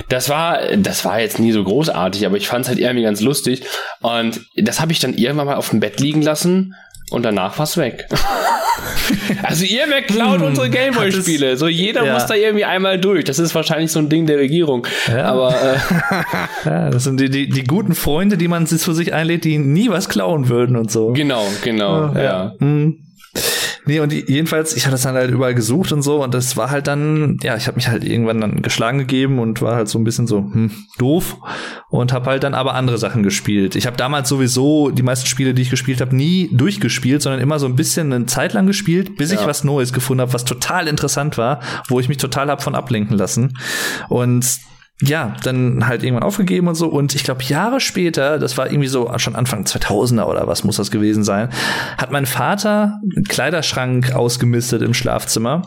Das 0.10 0.28
war, 0.28 0.76
das 0.76 1.06
war 1.06 1.22
jetzt 1.22 1.40
nie 1.40 1.54
so 1.54 1.64
großartig, 1.64 2.26
aber 2.26 2.36
ich 2.36 2.48
fand 2.48 2.66
es 2.66 2.70
halt 2.70 2.80
irgendwie 2.80 3.04
ganz 3.04 3.22
lustig. 3.22 3.64
Und 4.02 4.46
das 4.56 4.82
habe 4.82 4.92
ich 4.92 5.00
dann 5.00 5.14
irgendwann 5.14 5.48
mal 5.48 5.56
auf 5.56 5.70
dem 5.70 5.80
Bett 5.80 6.02
liegen 6.02 6.22
lassen 6.22 6.76
und 7.12 7.24
danach 7.24 7.58
war's 7.60 7.78
weg. 7.78 8.08
also 9.44 9.64
ihr 9.66 9.84
wer 9.88 10.02
klaut 10.02 10.42
unsere 10.42 10.70
Gameboy-Spiele. 10.70 11.58
So 11.58 11.68
jeder 11.68 12.06
Ja. 12.06 12.14
muss 12.14 12.26
da 12.26 12.34
irgendwie 12.36 12.66
einmal 12.66 13.00
durch. 13.00 13.26
Das 13.26 13.38
ist 13.40 13.54
wahrscheinlich 13.54 13.92
so 13.92 14.00
ein 14.00 14.10
Ding 14.10 14.26
der 14.26 14.38
Regierung. 14.38 14.88
Ja. 15.08 15.26
Aber 15.26 15.50
äh, 15.54 15.78
Ja, 16.66 16.90
das 16.90 17.04
sind 17.04 17.20
die, 17.20 17.30
die, 17.30 17.50
die 17.50 17.64
guten 17.64 17.94
Freunde, 17.96 18.38
die 18.38 18.48
man 18.48 18.66
sich 18.66 18.82
zu 18.82 18.94
sich 18.94 19.14
einlädt, 19.14 19.44
die 19.44 19.58
nie 19.58 19.90
was 19.90 20.10
klauen 20.10 20.50
würden 20.50 20.76
und 20.76 20.92
so. 20.92 21.12
genau, 21.14 21.46
genau, 21.64 22.14
ja. 22.16 22.54
Hm. 22.60 22.98
Nee, 23.86 24.00
und 24.00 24.14
jedenfalls, 24.14 24.76
ich 24.76 24.84
habe 24.86 24.92
das 24.92 25.02
dann 25.02 25.16
halt 25.16 25.32
überall 25.32 25.56
gesucht 25.56 25.92
und 25.92 26.02
so 26.04 26.24
und 26.24 26.34
das 26.34 26.56
war 26.56 26.70
halt 26.70 26.88
dann, 26.88 27.38
ja, 27.42 27.56
ich 27.58 27.66
habe 27.68 27.76
mich 27.76 27.88
halt 27.88 28.04
irgendwann 28.04 28.40
dann 28.40 28.62
geschlagen 28.62 29.00
gegeben 29.00 29.40
und 29.40 29.62
war 29.62 29.76
halt 29.76 29.88
so 29.90 29.98
ein 29.98 30.04
bisschen 30.04 30.28
so, 30.28 30.38
hm, 30.40 30.72
doof 31.00 31.38
und 31.90 32.14
habe 32.14 32.28
halt 32.30 32.44
dann 32.44 32.54
aber 32.54 32.76
andere 32.76 32.98
Sachen 33.00 33.24
gespielt. 33.24 33.76
Ich 33.76 33.88
habe 33.88 33.98
damals 33.98 34.30
sowieso 34.30 34.92
die 34.92 35.02
meisten 35.04 35.26
Spiele, 35.28 35.54
die 35.54 35.64
ich 35.64 35.70
gespielt 35.72 36.00
habe, 36.00 36.16
nie 36.16 36.50
durchgespielt, 36.52 37.22
sondern 37.22 37.42
immer 37.42 37.58
so 37.58 37.66
ein 37.66 37.76
bisschen 37.76 38.14
eine 38.14 38.26
Zeit 38.28 38.54
lang 38.54 38.68
gespielt, 38.68 39.18
bis 39.18 39.32
ich 39.32 39.42
Ja. 39.42 39.48
was 39.48 39.64
Neues 39.64 39.94
gefunden 39.94 40.22
habe, 40.22 40.34
was 40.34 40.46
total 40.46 40.88
interessant 40.88 41.38
war, 41.38 41.60
wo 41.88 42.00
ich 42.00 42.08
mich 42.08 42.18
total 42.18 42.50
hab 42.50 42.62
von 42.62 42.76
ablenken 42.76 43.18
lassen. 43.18 43.58
Und 44.10 44.46
ja, 45.02 45.36
dann 45.44 45.88
halt 45.88 46.04
irgendwann 46.04 46.24
aufgegeben 46.24 46.68
und 46.68 46.76
so. 46.76 46.88
Und 46.88 47.16
ich 47.16 47.24
glaube, 47.24 47.44
Jahre 47.44 47.80
später, 47.80 48.38
das 48.40 48.58
war 48.58 48.68
irgendwie 48.72 48.88
so 48.88 49.12
schon 49.18 49.36
Anfang 49.36 49.64
2000er 49.66 50.26
oder 50.26 50.48
was 50.48 50.64
muss 50.64 50.78
das 50.78 50.92
gewesen 50.92 51.24
sein, 51.24 51.50
hat 51.98 52.12
mein 52.12 52.26
Vater 52.26 53.00
einen 53.16 53.26
Kleiderschrank 53.26 54.14
ausgemistet 54.14 54.82
im 54.82 54.94
Schlafzimmer. 54.94 55.64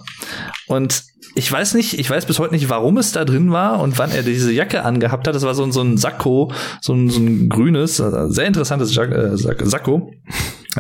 Und 0.67 1.03
ich 1.37 1.51
weiß 1.51 1.75
nicht, 1.75 1.99
ich 1.99 2.09
weiß 2.09 2.27
bis 2.27 2.39
heute 2.39 2.55
nicht, 2.55 2.69
warum 2.69 2.97
es 2.97 3.11
da 3.11 3.25
drin 3.25 3.51
war 3.51 3.81
und 3.81 3.99
wann 3.99 4.13
er 4.13 4.23
diese 4.23 4.53
Jacke 4.53 4.85
angehabt 4.85 5.27
hat. 5.27 5.35
Das 5.35 5.43
war 5.43 5.55
so, 5.57 5.65
ein- 5.65 5.73
so 5.73 5.81
ein 5.83 5.97
Sakko, 5.99 6.53
so 6.81 6.93
ein, 6.95 7.11
so 7.11 7.19
ein 7.19 7.49
grünes, 7.49 7.99
äh, 7.99 8.29
sehr 8.29 8.47
interessantes 8.47 8.95
Jack, 8.95 9.11
äh, 9.11 9.37
Sakko. 9.37 10.13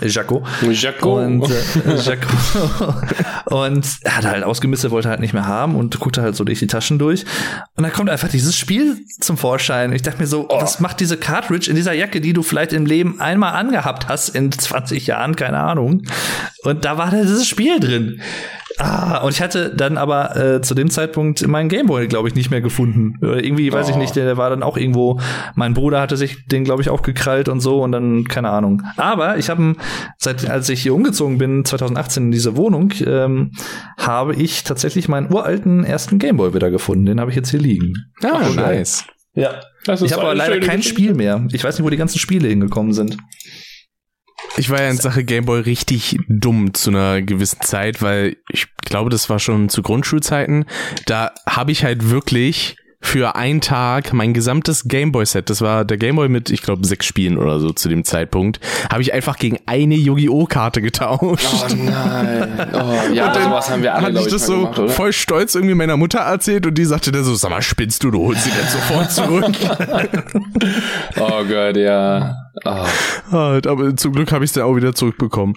Jacko. 0.02 0.44
Jaco. 0.70 1.22
Und, 1.22 1.48
äh, 1.50 1.96
Jacko. 2.02 2.94
und 3.46 3.86
er 4.02 4.16
hat 4.16 4.24
halt 4.24 4.44
ausgemistet, 4.44 4.90
wollte 4.90 5.08
halt 5.08 5.20
nicht 5.20 5.34
mehr 5.34 5.46
haben 5.46 5.76
und 5.76 5.98
guckte 6.00 6.22
halt 6.22 6.36
so 6.36 6.44
durch 6.44 6.58
die 6.58 6.66
Taschen 6.66 6.98
durch. 6.98 7.24
Und 7.76 7.84
dann 7.84 7.92
kommt 7.92 8.10
einfach 8.10 8.28
dieses 8.28 8.56
Spiel 8.56 9.04
zum 9.20 9.36
Vorschein. 9.36 9.92
Ich 9.92 10.02
dachte 10.02 10.20
mir 10.20 10.26
so, 10.26 10.48
was 10.50 10.80
macht 10.80 11.00
diese 11.00 11.16
Cartridge 11.16 11.70
in 11.70 11.76
dieser 11.76 11.92
Jacke, 11.92 12.20
die 12.20 12.32
du 12.32 12.42
vielleicht 12.42 12.72
im 12.72 12.86
Leben 12.86 13.20
einmal 13.20 13.54
angehabt 13.54 14.08
hast 14.08 14.30
in 14.30 14.50
20 14.52 15.06
Jahren, 15.06 15.36
keine 15.36 15.58
Ahnung. 15.58 16.02
Und 16.62 16.84
da 16.84 16.98
war 16.98 17.10
da 17.10 17.22
dieses 17.22 17.46
Spiel 17.46 17.78
drin. 17.80 18.20
Ah, 18.78 19.18
und 19.18 19.30
ich 19.30 19.40
hatte 19.40 19.72
dann 19.74 19.96
aber 19.96 20.36
äh, 20.36 20.60
zu 20.60 20.74
dem 20.74 20.90
Zeitpunkt 20.90 21.46
meinen 21.46 21.68
Gameboy, 21.68 22.08
glaube 22.08 22.28
ich, 22.28 22.34
nicht 22.34 22.50
mehr 22.50 22.60
gefunden. 22.60 23.14
Oder 23.22 23.44
irgendwie, 23.44 23.72
weiß 23.72 23.86
oh. 23.86 23.90
ich 23.90 23.96
nicht, 23.96 24.16
der, 24.16 24.24
der, 24.24 24.36
war 24.36 24.50
dann 24.50 24.64
auch 24.64 24.76
irgendwo, 24.76 25.20
mein 25.54 25.74
Bruder 25.74 26.00
hatte 26.00 26.16
sich 26.16 26.46
den, 26.46 26.64
glaube 26.64 26.82
ich, 26.82 26.90
auch 26.90 27.02
gekrallt 27.02 27.48
und 27.48 27.60
so 27.60 27.82
und 27.82 27.92
dann, 27.92 28.24
keine 28.24 28.50
Ahnung. 28.50 28.82
Aber 28.96 29.38
ich 29.38 29.48
habe, 29.48 29.76
seit 30.18 30.50
als 30.50 30.68
ich 30.68 30.82
hier 30.82 30.94
umgezogen 30.94 31.38
bin, 31.38 31.64
2018 31.64 32.24
in 32.24 32.30
diese 32.32 32.56
Wohnung, 32.56 32.92
ähm, 33.06 33.52
habe 33.96 34.34
ich 34.34 34.64
tatsächlich 34.64 35.08
meinen 35.08 35.32
uralten 35.32 35.84
ersten 35.84 36.18
Gameboy 36.18 36.52
wieder 36.52 36.70
gefunden. 36.72 37.06
Den 37.06 37.20
habe 37.20 37.30
ich 37.30 37.36
jetzt 37.36 37.50
hier 37.50 37.60
liegen. 37.60 37.94
Ah, 38.24 38.40
Ach, 38.42 38.54
nice. 38.56 39.04
Ja. 39.34 39.60
ich 39.86 40.12
habe 40.12 40.22
aber 40.22 40.34
leider 40.34 40.58
kein 40.60 40.82
Spiel 40.82 41.14
mehr. 41.14 41.46
Ich 41.52 41.62
weiß 41.62 41.78
nicht, 41.78 41.84
wo 41.84 41.90
die 41.90 41.96
ganzen 41.96 42.18
Spiele 42.18 42.48
hingekommen 42.48 42.92
sind. 42.92 43.18
Ich 44.56 44.70
war 44.70 44.80
ja 44.80 44.88
in 44.88 44.96
Sache 44.96 45.24
Gameboy 45.24 45.60
richtig 45.60 46.18
dumm 46.28 46.74
zu 46.74 46.90
einer 46.90 47.22
gewissen 47.22 47.60
Zeit, 47.60 48.02
weil 48.02 48.36
ich 48.48 48.66
glaube, 48.84 49.10
das 49.10 49.28
war 49.28 49.38
schon 49.38 49.68
zu 49.68 49.82
Grundschulzeiten. 49.82 50.66
Da 51.06 51.32
habe 51.46 51.72
ich 51.72 51.84
halt 51.84 52.10
wirklich 52.10 52.76
für 53.04 53.36
einen 53.36 53.60
Tag 53.60 54.14
mein 54.14 54.32
gesamtes 54.32 54.88
Gameboy-Set, 54.88 55.50
das 55.50 55.60
war 55.60 55.84
der 55.84 55.98
Gameboy 55.98 56.30
mit, 56.30 56.48
ich 56.48 56.62
glaube, 56.62 56.86
sechs 56.86 57.04
Spielen 57.04 57.36
oder 57.36 57.60
so 57.60 57.70
zu 57.70 57.90
dem 57.90 58.02
Zeitpunkt, 58.04 58.60
habe 58.90 59.02
ich 59.02 59.12
einfach 59.12 59.36
gegen 59.36 59.58
eine 59.66 59.94
Yu-Gi-Oh!-Karte 59.94 60.80
getauscht. 60.80 61.46
Oh 61.70 61.74
nein. 61.74 62.66
Oh, 62.72 63.12
ja, 63.12 63.26
und 63.26 63.36
dann 63.36 63.42
sowas 63.44 63.70
haben 63.70 63.82
wir 63.82 63.94
alle, 63.94 64.06
hatte 64.06 64.20
ich 64.20 64.32
das 64.32 64.46
so 64.46 64.70
gemacht, 64.70 64.90
voll 64.92 65.12
stolz 65.12 65.54
irgendwie 65.54 65.74
meiner 65.74 65.98
Mutter 65.98 66.20
erzählt 66.20 66.66
und 66.66 66.78
die 66.78 66.86
sagte 66.86 67.12
dann 67.12 67.24
so, 67.24 67.34
sag 67.34 67.50
mal, 67.50 67.60
spinnst 67.60 68.02
du, 68.04 68.10
du 68.10 68.22
holst 68.22 68.44
sie 68.44 68.50
dann 68.50 68.68
sofort 68.70 69.12
zurück. 69.12 69.54
oh 71.20 71.44
Gott, 71.44 71.76
ja. 71.76 72.43
Oh. 72.64 72.86
aber 73.32 73.96
zum 73.96 74.12
Glück 74.12 74.30
habe 74.32 74.44
ich 74.44 74.50
es 74.50 74.54
dann 74.54 74.64
auch 74.64 74.76
wieder 74.76 74.94
zurückbekommen. 74.94 75.56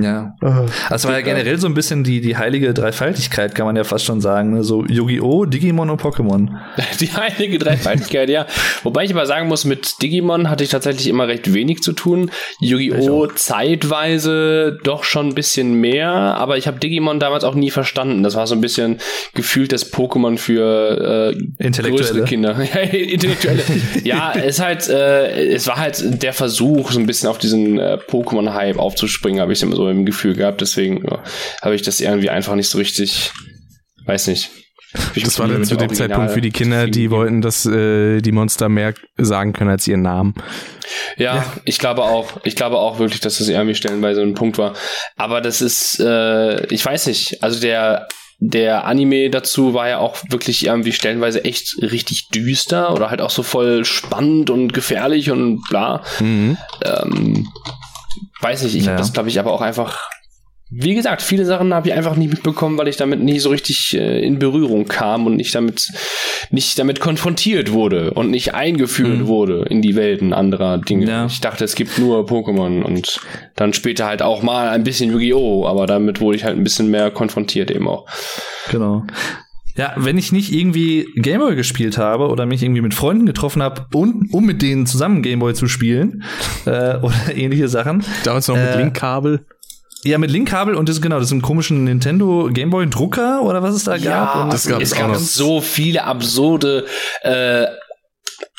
Ja. 0.00 0.36
Oh. 0.40 0.66
Das 0.88 1.04
war 1.04 1.12
ja 1.12 1.20
generell 1.20 1.58
so 1.58 1.66
ein 1.66 1.74
bisschen 1.74 2.04
die, 2.04 2.20
die 2.20 2.36
heilige 2.36 2.72
Dreifaltigkeit, 2.74 3.54
kann 3.54 3.66
man 3.66 3.76
ja 3.76 3.84
fast 3.84 4.04
schon 4.04 4.20
sagen. 4.20 4.54
Ne? 4.54 4.62
So 4.62 4.84
Yu-Gi-Oh!, 4.84 5.46
Digimon 5.46 5.90
und 5.90 6.00
Pokémon. 6.00 6.48
Die 7.00 7.12
heilige 7.12 7.58
Dreifaltigkeit, 7.58 8.28
ja. 8.28 8.46
Wobei 8.82 9.04
ich 9.04 9.12
aber 9.12 9.26
sagen 9.26 9.48
muss, 9.48 9.64
mit 9.64 10.00
Digimon 10.02 10.48
hatte 10.48 10.64
ich 10.64 10.70
tatsächlich 10.70 11.08
immer 11.08 11.28
recht 11.28 11.52
wenig 11.52 11.82
zu 11.82 11.92
tun. 11.92 12.30
Yu-Gi-Oh! 12.60 13.26
zeitweise 13.34 14.78
doch 14.84 15.04
schon 15.04 15.28
ein 15.28 15.34
bisschen 15.34 15.74
mehr, 15.74 16.10
aber 16.10 16.56
ich 16.56 16.66
habe 16.66 16.78
Digimon 16.78 17.20
damals 17.20 17.44
auch 17.44 17.54
nie 17.54 17.70
verstanden. 17.70 18.22
Das 18.22 18.34
war 18.34 18.46
so 18.46 18.54
ein 18.54 18.60
bisschen 18.60 18.98
gefühlt 19.34 19.72
das 19.72 19.92
Pokémon 19.92 20.38
für 20.38 21.34
äh, 21.34 21.64
Intellektuelle. 21.64 22.24
Kinder. 22.24 22.56
Intellektuelle. 22.92 23.62
ja, 24.04 24.32
es 24.32 24.60
halt, 24.60 24.88
äh, 24.88 25.54
es 25.54 25.66
war 25.66 25.76
halt 25.76 26.22
der 26.22 26.27
Versuch, 26.32 26.92
so 26.92 26.98
ein 26.98 27.06
bisschen 27.06 27.28
auf 27.28 27.38
diesen 27.38 27.78
äh, 27.78 27.98
Pokémon-Hype 28.08 28.78
aufzuspringen, 28.78 29.40
habe 29.40 29.52
ich 29.52 29.62
immer 29.62 29.76
so 29.76 29.88
im 29.88 30.04
Gefühl 30.04 30.34
gehabt. 30.34 30.60
Deswegen 30.60 31.04
ja, 31.04 31.22
habe 31.62 31.74
ich 31.74 31.82
das 31.82 32.00
irgendwie 32.00 32.30
einfach 32.30 32.54
nicht 32.54 32.68
so 32.68 32.78
richtig, 32.78 33.32
weiß 34.06 34.28
nicht 34.28 34.50
ich 35.14 35.22
das 35.22 35.38
war 35.38 35.48
dann 35.48 35.64
zu 35.64 35.76
dem 35.76 35.92
Zeitpunkt 35.92 36.32
für 36.32 36.40
die 36.40 36.50
Kinder, 36.50 36.86
die 36.86 37.10
wollten, 37.10 37.42
dass 37.42 37.66
äh, 37.66 38.20
die 38.20 38.32
Monster 38.32 38.68
mehr 38.68 38.94
sagen 39.18 39.52
können 39.52 39.70
als 39.70 39.86
ihren 39.86 40.02
Namen. 40.02 40.34
Ja, 41.16 41.36
ja, 41.36 41.52
ich 41.64 41.78
glaube 41.78 42.04
auch. 42.04 42.40
Ich 42.44 42.56
glaube 42.56 42.78
auch 42.78 42.98
wirklich, 42.98 43.20
dass 43.20 43.38
das 43.38 43.48
irgendwie 43.48 43.74
stellenweise 43.74 44.22
ein 44.22 44.34
Punkt 44.34 44.56
war. 44.56 44.74
Aber 45.16 45.40
das 45.42 45.60
ist, 45.60 46.00
äh, 46.00 46.66
ich 46.72 46.84
weiß 46.84 47.06
nicht. 47.06 47.42
Also 47.42 47.60
der 47.60 48.08
der 48.40 48.84
Anime 48.86 49.30
dazu 49.30 49.74
war 49.74 49.88
ja 49.88 49.98
auch 49.98 50.18
wirklich 50.30 50.64
irgendwie 50.64 50.92
stellenweise 50.92 51.44
echt 51.44 51.76
richtig 51.82 52.28
düster 52.28 52.94
oder 52.94 53.10
halt 53.10 53.20
auch 53.20 53.30
so 53.30 53.42
voll 53.42 53.84
spannend 53.84 54.50
und 54.50 54.72
gefährlich 54.72 55.30
und 55.30 55.62
bla. 55.68 56.02
Mhm. 56.20 56.56
Ähm, 56.84 57.48
weiß 58.40 58.62
nicht, 58.62 58.76
ich 58.76 58.84
ja. 58.84 58.92
habe 58.92 58.98
das 58.98 59.12
glaube 59.12 59.28
ich 59.28 59.40
aber 59.40 59.52
auch 59.52 59.60
einfach 59.60 60.08
wie 60.70 60.94
gesagt, 60.94 61.22
viele 61.22 61.46
Sachen 61.46 61.72
habe 61.72 61.88
ich 61.88 61.94
einfach 61.94 62.16
nicht 62.16 62.30
mitbekommen, 62.30 62.76
weil 62.76 62.88
ich 62.88 62.98
damit 62.98 63.20
nie 63.20 63.38
so 63.38 63.48
richtig 63.48 63.96
äh, 63.96 64.20
in 64.20 64.38
Berührung 64.38 64.84
kam 64.84 65.26
und 65.26 65.36
nicht 65.36 65.54
damit, 65.54 65.88
nicht 66.50 66.78
damit 66.78 67.00
konfrontiert 67.00 67.72
wurde 67.72 68.12
und 68.12 68.30
nicht 68.30 68.54
eingeführt 68.54 69.20
mhm. 69.20 69.26
wurde 69.28 69.64
in 69.70 69.80
die 69.80 69.96
Welten 69.96 70.34
anderer 70.34 70.76
Dinge. 70.76 71.08
Ja. 71.08 71.26
Ich 71.26 71.40
dachte, 71.40 71.64
es 71.64 71.74
gibt 71.74 71.98
nur 71.98 72.26
Pokémon 72.26 72.82
und 72.82 73.20
dann 73.56 73.72
später 73.72 74.04
halt 74.04 74.20
auch 74.20 74.42
mal 74.42 74.68
ein 74.68 74.84
bisschen 74.84 75.10
Yu-Gi-Oh!, 75.10 75.66
aber 75.66 75.86
damit 75.86 76.20
wurde 76.20 76.36
ich 76.36 76.44
halt 76.44 76.56
ein 76.56 76.64
bisschen 76.64 76.90
mehr 76.90 77.10
konfrontiert 77.10 77.70
eben 77.70 77.88
auch. 77.88 78.06
Genau. 78.70 79.04
Ja, 79.74 79.94
wenn 79.96 80.18
ich 80.18 80.32
nicht 80.32 80.52
irgendwie 80.52 81.06
Gameboy 81.14 81.54
gespielt 81.54 81.98
habe 81.98 82.28
oder 82.28 82.46
mich 82.46 82.64
irgendwie 82.64 82.80
mit 82.80 82.94
Freunden 82.94 83.26
getroffen 83.26 83.62
habe, 83.62 83.86
um, 83.94 84.28
um 84.32 84.44
mit 84.44 84.60
denen 84.60 84.86
zusammen 84.86 85.22
Gameboy 85.22 85.54
zu 85.54 85.68
spielen 85.68 86.24
äh, 86.66 86.96
oder 87.02 87.14
ähnliche 87.34 87.68
Sachen. 87.68 88.04
Damals 88.24 88.48
noch 88.48 88.56
mit 88.56 88.66
äh, 88.66 88.76
Linkkabel. 88.76 89.46
Ja, 90.04 90.18
mit 90.18 90.30
Linkkabel 90.30 90.74
und 90.74 90.88
das 90.88 91.00
genau, 91.00 91.16
das 91.16 91.26
ist 91.26 91.32
ein 91.32 91.42
komischen 91.42 91.84
Nintendo 91.84 92.48
Gameboy 92.52 92.88
Drucker 92.88 93.42
oder 93.42 93.62
was 93.62 93.74
es 93.74 93.84
da 93.84 93.96
gab. 93.96 94.04
Ja, 94.04 94.48
das 94.50 94.68
gab 94.68 94.80
es 94.80 94.94
gab 94.94 95.16
so 95.16 95.60
viele 95.60 96.04
absurde 96.04 96.86
äh, 97.22 97.66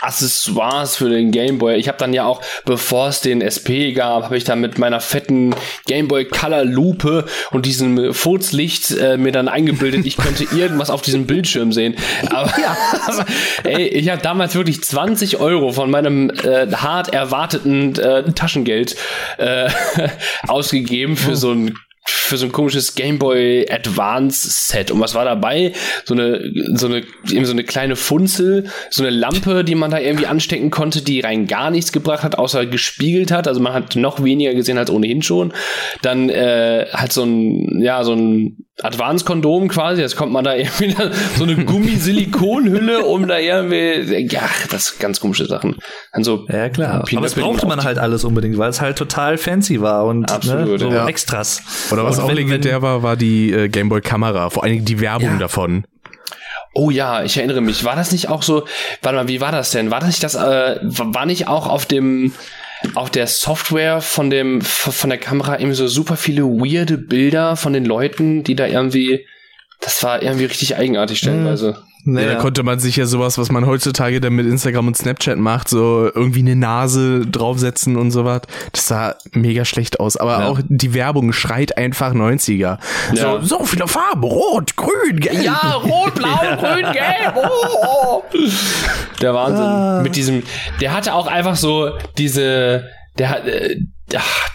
Accessoires 0.02 0.96
für 0.96 1.10
den 1.10 1.32
Gameboy. 1.32 1.76
Ich 1.76 1.88
habe 1.90 1.98
dann 1.98 2.14
ja 2.14 2.26
auch, 2.26 2.42
bevor 2.66 3.10
es 3.10 3.20
den 3.20 3.42
SP 3.44 3.92
gab, 3.92 4.24
habe 4.24 4.38
ich 4.38 4.46
dann 4.46 4.62
mit 4.62 4.78
meiner 4.78 5.02
fetten 5.02 5.54
Gameboy 5.88 6.26
Color 6.26 6.64
Lupe 6.64 7.26
und 7.52 7.66
diesem 7.66 8.14
Furzlicht 8.14 8.92
äh, 8.92 9.18
mir 9.18 9.34
dann 9.34 9.50
eingebildet, 9.50 10.06
ich 10.06 10.16
könnte 10.16 10.44
irgendwas 10.56 10.90
auf 10.90 11.02
diesem 11.02 11.28
Bildschirm 11.28 11.74
sehen. 11.74 11.96
Aber 12.30 12.54
ja. 12.60 12.78
also, 13.08 13.24
ey, 13.64 13.88
ich 13.88 14.10
habe 14.10 14.22
damals 14.22 14.56
wirklich 14.56 14.82
20 14.84 15.38
Euro 15.38 15.74
von 15.74 15.92
meinem 15.92 16.30
äh, 16.30 16.68
hart 16.72 17.14
erwarteten 17.14 17.98
äh, 18.00 18.32
Taschengeld 18.32 18.96
äh, 19.38 19.70
ausgegeben 20.48 21.18
für 21.18 21.32
oh. 21.32 21.36
so 21.36 21.52
ein 21.52 21.78
für 22.10 22.38
so 22.38 22.46
ein 22.46 22.52
komisches 22.52 22.96
Game 22.96 23.20
Boy 23.20 23.68
Advance 23.70 24.48
Set. 24.50 24.92
Und 24.92 25.00
was 25.00 25.16
war 25.16 25.26
dabei? 25.26 25.74
So 26.06 26.14
eine, 26.14 26.52
so 26.76 26.88
eine, 26.88 27.04
eben 27.32 27.46
so 27.46 27.52
eine 27.52 27.64
kleine 27.64 27.96
Funzel, 27.96 28.70
so 28.90 29.04
eine 29.04 29.10
Lampe, 29.10 29.64
die 29.64 29.76
man 29.76 29.92
da 29.92 30.00
irgendwie 30.00 30.28
anstecken 30.28 30.70
konnte, 30.70 31.02
die 31.02 31.20
rein 31.20 31.48
gar 31.48 31.72
nichts 31.72 31.92
gebracht 31.92 32.24
hat, 32.24 32.38
außer 32.38 32.66
gespiegelt 32.66 33.32
hat. 33.32 33.48
Also 33.48 33.60
man 33.62 33.74
hat 33.74 33.96
noch 33.96 34.24
weniger 34.24 34.54
gesehen 34.54 34.78
als 34.78 34.90
ohnehin 34.90 35.22
schon. 35.22 35.54
Dann 36.02 36.30
äh, 36.30 36.88
halt 36.94 37.12
so 37.12 37.24
ein, 37.24 37.82
ja, 37.82 38.04
so 38.04 38.14
ein 38.14 38.66
Advanced-Kondom 38.82 39.68
quasi, 39.68 40.02
jetzt 40.02 40.16
kommt 40.16 40.32
man 40.32 40.44
da 40.44 40.56
irgendwie 40.56 40.96
so 41.38 41.44
eine 41.44 41.64
Gummisilikonhülle, 41.66 43.04
um 43.06 43.28
da 43.28 43.38
irgendwie, 43.38 44.28
ja, 44.28 44.42
das 44.70 44.88
sind 44.88 45.00
ganz 45.00 45.20
komische 45.20 45.46
Sachen. 45.46 45.76
Dann 46.14 46.24
so 46.24 46.46
ja, 46.50 46.70
klar. 46.70 47.06
Aber 47.12 47.22
das 47.22 47.36
brauchte 47.36 47.68
man 47.68 47.84
halt 47.84 47.98
alles 47.98 48.24
unbedingt, 48.24 48.58
weil 48.58 48.70
es 48.70 48.82
halt 48.82 48.98
total 48.98 49.38
fancy 49.38 49.82
war 49.82 50.06
und 50.06 50.22
ne, 50.22 50.34
Absolut, 50.34 50.68
ne, 50.68 50.80
so 50.80 50.90
ja. 50.92 51.08
Extras. 51.08 51.62
Oder 51.92 52.04
was 52.04 52.18
und 52.18 52.26
auch 52.26 52.30
wenn, 52.30 52.36
legendär 52.36 52.82
war, 52.82 53.04
war 53.04 53.16
die 53.16 53.52
äh, 53.52 53.70
Gameboy-Kamera, 53.70 54.50
vor 54.50 54.64
allem 54.64 54.86
die 54.86 55.00
Werbung 55.00 55.34
ja. 55.34 55.38
davon. 55.38 55.86
Oh 56.74 56.92
ja, 56.92 57.24
ich 57.24 57.38
erinnere 57.38 57.62
mich. 57.62 57.84
War 57.84 57.96
das 57.96 58.12
nicht 58.12 58.30
auch 58.30 58.44
so, 58.44 58.66
warte 59.02 59.18
mal, 59.18 59.28
wie 59.28 59.42
war 59.42 59.52
das 59.52 59.72
denn? 59.72 59.90
War 59.90 60.00
das 60.00 60.10
nicht 60.10 60.24
das, 60.24 60.36
äh, 60.36 60.78
war 60.82 61.26
nicht 61.26 61.48
auch 61.48 61.68
auf 61.68 61.86
dem, 61.86 62.32
auf 62.96 63.10
der 63.10 63.28
Software 63.28 64.02
von 64.02 64.30
dem, 64.30 64.62
von 64.62 65.10
der 65.10 65.20
Kamera 65.20 65.60
irgendwie 65.60 65.76
so 65.76 65.88
super 65.88 66.16
viele 66.16 66.44
weirde 66.44 66.98
Bilder 66.98 67.56
von 67.56 67.74
den 67.74 67.86
Leuten, 67.86 68.44
die 68.44 68.56
da 68.56 68.68
irgendwie, 68.68 69.26
das 69.82 70.02
war 70.04 70.22
irgendwie 70.22 70.46
richtig 70.46 70.78
eigenartig 70.78 71.20
stellenweise. 71.20 71.84
Naja. 72.06 72.36
Da 72.36 72.36
konnte 72.36 72.64
man 72.64 72.80
sich 72.80 72.96
ja 72.96 73.06
sowas, 73.06 73.38
was 73.38 73.52
man 73.52 73.66
heutzutage 73.66 74.22
dann 74.22 74.34
mit 74.34 74.48
Instagram 74.48 74.88
und 74.88 74.98
Snapchat 74.98 75.38
macht, 75.38 75.68
so 75.68 76.10
irgendwie 76.14 76.40
eine 76.40 76.56
Nase 76.56 77.26
draufsetzen 77.26 77.98
und 77.98 78.12
sowas. 78.12 78.42
Das 78.72 78.88
sah 78.88 79.16
mega 79.34 79.66
schlecht 79.66 80.00
aus. 80.00 80.16
Aber 80.16 80.40
ja. 80.40 80.48
auch 80.48 80.60
die 80.68 80.94
Werbung 80.94 81.34
schreit 81.34 81.78
einfach 81.78 82.14
90er. 82.14 82.58
Ja. 82.58 82.80
So, 83.14 83.42
so 83.42 83.66
viele 83.66 83.88
Farben. 83.88 84.24
Rot, 84.24 84.76
grün, 84.78 85.20
gelb. 85.20 85.44
Ja, 85.44 85.74
rot, 85.84 86.16
blau, 86.16 86.28
ja. 86.44 86.56
grün, 86.56 86.86
gelb. 86.94 87.36
Oh. 87.36 88.24
Der 89.22 89.34
Wahnsinn. 89.34 89.66
Ah. 89.66 90.02
Mit 90.02 90.16
diesem, 90.16 90.44
der 90.80 90.94
hatte 90.94 91.14
auch 91.14 91.28
einfach 91.28 91.58
so 91.58 91.92
diese, 92.18 92.86
der 93.20 93.30
hat, 93.30 93.48
äh, 93.48 93.78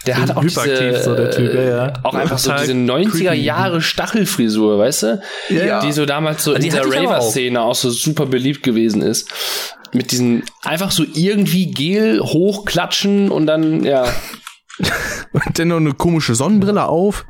der 0.05 0.17
hat 0.17 0.35
auch 0.35 0.41
diese, 0.41 1.01
so 1.01 1.15
der 1.15 1.31
typ, 1.31 1.53
ja, 1.53 1.61
ja. 1.61 1.93
auch 2.03 2.13
einfach 2.13 2.37
so 2.37 2.51
diese 2.59 2.73
90er 2.73 3.31
Jahre 3.33 3.81
Stachelfrisur, 3.81 4.77
weißt 4.77 5.03
du? 5.03 5.21
Ja. 5.49 5.79
Die 5.79 5.91
so 5.93 6.05
damals 6.05 6.43
so 6.43 6.53
die 6.55 6.67
in 6.67 6.73
der 6.73 6.85
Raver-Szene 6.85 7.61
auch. 7.61 7.69
auch 7.69 7.75
so 7.75 7.89
super 7.89 8.25
beliebt 8.25 8.63
gewesen 8.63 9.01
ist. 9.01 9.31
Mit 9.93 10.11
diesen 10.11 10.43
einfach 10.63 10.91
so 10.91 11.05
irgendwie 11.13 11.71
Gel 11.71 12.19
hochklatschen 12.19 13.31
und 13.31 13.47
dann, 13.47 13.83
ja. 13.85 14.03
und 15.31 15.57
dann 15.57 15.69
noch 15.69 15.77
eine 15.77 15.93
komische 15.93 16.35
Sonnenbrille 16.35 16.85
auf. 16.85 17.25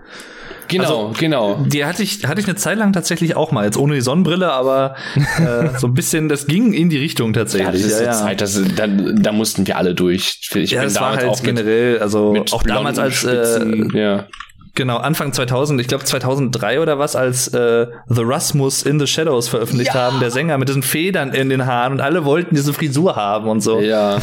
Genau, 0.68 1.08
also, 1.08 1.14
genau. 1.20 1.66
Die 1.66 1.86
hatte 1.86 2.04
ich, 2.04 2.26
hatte 2.26 2.42
ich 2.42 2.48
eine 2.48 2.56
Zeit 2.56 2.78
lang 2.78 2.94
tatsächlich 2.94 3.36
auch 3.36 3.52
mal, 3.52 3.66
jetzt 3.66 3.78
ohne 3.78 3.96
die 3.96 4.02
Sonnenbrille, 4.02 4.52
aber 4.52 4.96
äh, 5.16 5.70
so 5.78 5.88
ein 5.88 5.94
bisschen, 5.94 6.30
das 6.30 6.48
ging 6.48 6.74
in 6.74 6.90
die 6.90 6.98
Richtung 6.98 7.34
tatsächlich. 7.34 7.68
Ja, 7.68 7.72
das 7.72 7.82
ist 7.82 8.00
ja, 8.00 8.06
ja. 8.06 8.14
Zeit, 8.14 8.42
das, 8.42 8.60
da, 8.76 8.88
da 8.88 9.32
mussten 9.32 9.68
wir 9.68 9.78
alle 9.78 9.94
durch. 9.94 10.40
Ich 10.54 10.72
ja, 10.72 10.82
bin 10.82 10.90
das 10.90 11.00
war 11.00 11.16
halt 11.16 11.26
auch 11.26 11.42
generell, 11.44 12.00
also 12.00 12.36
auch 12.52 12.64
damals 12.64 13.00
als 13.00 13.24
äh, 13.24 13.66
ja. 13.94 14.28
Genau, 14.76 14.98
Anfang 14.98 15.32
2000, 15.32 15.80
ich 15.80 15.88
glaube 15.88 16.04
2003 16.04 16.82
oder 16.82 17.00
was, 17.00 17.16
als 17.16 17.48
äh, 17.48 17.88
The 18.10 18.24
Rasmus 18.24 18.84
in 18.84 19.00
the 19.00 19.08
Shadows 19.08 19.48
veröffentlicht 19.48 19.94
ja. 19.94 20.02
haben, 20.02 20.20
der 20.20 20.32
Sänger 20.32 20.58
mit 20.58 20.68
diesen 20.68 20.84
Federn 20.84 21.34
in 21.34 21.48
den 21.48 21.66
Haaren 21.66 21.94
und 21.94 22.02
alle 22.02 22.26
wollten 22.26 22.56
diese 22.56 22.74
Frisur 22.74 23.16
haben 23.16 23.48
und 23.48 23.62
so. 23.62 23.80
Ja. 23.80 24.20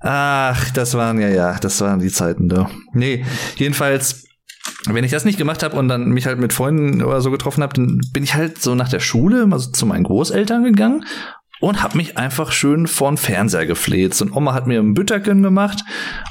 Ach, 0.00 0.70
das 0.70 0.94
waren 0.94 1.20
ja, 1.20 1.28
ja, 1.28 1.58
das 1.60 1.80
waren 1.80 1.98
die 1.98 2.10
Zeiten 2.10 2.48
da. 2.48 2.70
Nee, 2.92 3.24
jedenfalls 3.56 4.27
wenn 4.86 5.04
ich 5.04 5.10
das 5.10 5.24
nicht 5.24 5.38
gemacht 5.38 5.62
habe 5.62 5.76
und 5.76 5.88
dann 5.88 6.10
mich 6.10 6.26
halt 6.26 6.38
mit 6.38 6.52
Freunden 6.52 7.02
oder 7.02 7.20
so 7.20 7.30
getroffen 7.30 7.62
habe, 7.62 7.74
dann 7.74 8.00
bin 8.12 8.22
ich 8.22 8.34
halt 8.34 8.60
so 8.62 8.74
nach 8.74 8.88
der 8.88 9.00
Schule 9.00 9.46
mal 9.46 9.58
so 9.58 9.70
zu 9.70 9.86
meinen 9.86 10.04
Großeltern 10.04 10.64
gegangen 10.64 11.04
und 11.60 11.82
habe 11.82 11.96
mich 11.96 12.16
einfach 12.16 12.52
schön 12.52 12.86
vor 12.86 13.10
den 13.10 13.16
Fernseher 13.16 13.66
gefleht. 13.66 14.20
Und 14.20 14.34
Oma 14.34 14.54
hat 14.54 14.66
mir 14.66 14.80
ein 14.80 14.94
Bütterken 14.94 15.42
gemacht 15.42 15.84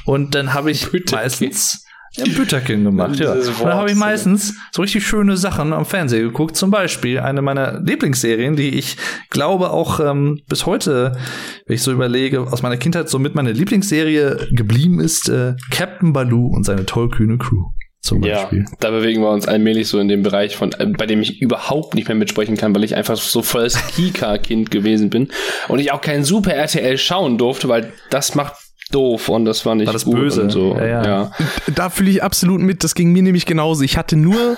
und 0.04 0.34
dann 0.34 0.54
habe 0.54 0.70
ich 0.70 0.90
Bütterken. 0.90 1.24
meistens 1.24 1.84
ja, 2.12 2.24
Bütterken 2.24 2.84
gemacht, 2.84 3.20
ja. 3.20 3.32
Und 3.32 3.60
dann 3.60 3.74
habe 3.74 3.90
ich 3.90 3.96
meistens 3.96 4.54
so 4.72 4.80
richtig 4.80 5.06
schöne 5.06 5.36
Sachen 5.36 5.74
am 5.74 5.84
Fernseher 5.84 6.22
geguckt. 6.22 6.56
Zum 6.56 6.70
Beispiel 6.70 7.20
eine 7.20 7.42
meiner 7.42 7.80
Lieblingsserien, 7.80 8.56
die 8.56 8.70
ich 8.70 8.96
glaube 9.28 9.70
auch 9.70 10.00
ähm, 10.00 10.40
bis 10.48 10.64
heute, 10.64 11.18
wenn 11.66 11.74
ich 11.74 11.82
so 11.82 11.92
überlege, 11.92 12.40
aus 12.40 12.62
meiner 12.62 12.78
Kindheit 12.78 13.10
so 13.10 13.18
mit 13.18 13.34
meiner 13.34 13.52
Lieblingsserie 13.52 14.48
geblieben 14.52 15.00
ist, 15.00 15.28
äh, 15.28 15.54
Captain 15.70 16.14
Baloo 16.14 16.46
und 16.48 16.64
seine 16.64 16.86
tollkühne 16.86 17.36
Crew 17.36 17.66
zum 18.08 18.20
Beispiel. 18.20 18.60
Ja, 18.60 18.76
da 18.80 18.90
bewegen 18.90 19.22
wir 19.22 19.30
uns 19.30 19.46
allmählich 19.46 19.88
so 19.88 19.98
in 19.98 20.08
dem 20.08 20.22
Bereich 20.22 20.56
von, 20.56 20.72
äh, 20.72 20.86
bei 20.86 21.06
dem 21.06 21.22
ich 21.22 21.40
überhaupt 21.40 21.94
nicht 21.94 22.08
mehr 22.08 22.16
mitsprechen 22.16 22.56
kann, 22.56 22.74
weil 22.74 22.84
ich 22.84 22.96
einfach 22.96 23.16
so 23.16 23.42
volles 23.42 23.78
Kika-Kind 23.94 24.70
gewesen 24.70 25.10
bin 25.10 25.28
und 25.68 25.78
ich 25.78 25.92
auch 25.92 26.00
kein 26.00 26.24
Super 26.24 26.54
RTL 26.54 26.98
schauen 26.98 27.38
durfte, 27.38 27.68
weil 27.68 27.92
das 28.10 28.34
macht 28.34 28.54
doof 28.90 29.28
und 29.28 29.44
das 29.44 29.66
war 29.66 29.74
nicht 29.74 29.86
war 29.86 29.92
das 29.92 30.04
gut 30.04 30.16
böse. 30.16 30.42
und 30.42 30.50
so. 30.50 30.74
Ja, 30.76 30.86
ja. 30.86 31.04
ja. 31.04 31.30
Da 31.74 31.90
fühle 31.90 32.10
ich 32.10 32.22
absolut 32.22 32.60
mit. 32.60 32.84
Das 32.84 32.94
ging 32.94 33.12
mir 33.12 33.22
nämlich 33.22 33.44
genauso. 33.46 33.82
Ich 33.82 33.96
hatte 33.98 34.16
nur 34.16 34.56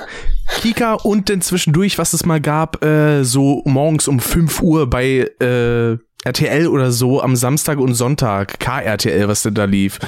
Kika 0.61 0.95
und 0.95 1.29
dann 1.29 1.41
zwischendurch, 1.41 1.99
was 1.99 2.13
es 2.13 2.25
mal 2.25 2.41
gab, 2.41 2.85
äh, 2.85 3.25
so 3.25 3.63
morgens 3.65 4.09
um 4.09 4.21
5 4.21 4.63
Uhr 4.63 4.89
bei 4.89 5.29
äh, 5.41 5.99
RTL 6.23 6.67
oder 6.67 6.93
so 6.93 7.23
am 7.23 7.35
Samstag 7.35 7.79
und 7.79 7.95
Sonntag, 7.95 8.61
KRTL, 8.61 9.27
was 9.27 9.43
denn 9.43 9.55
da 9.55 9.65
lief. 9.65 9.99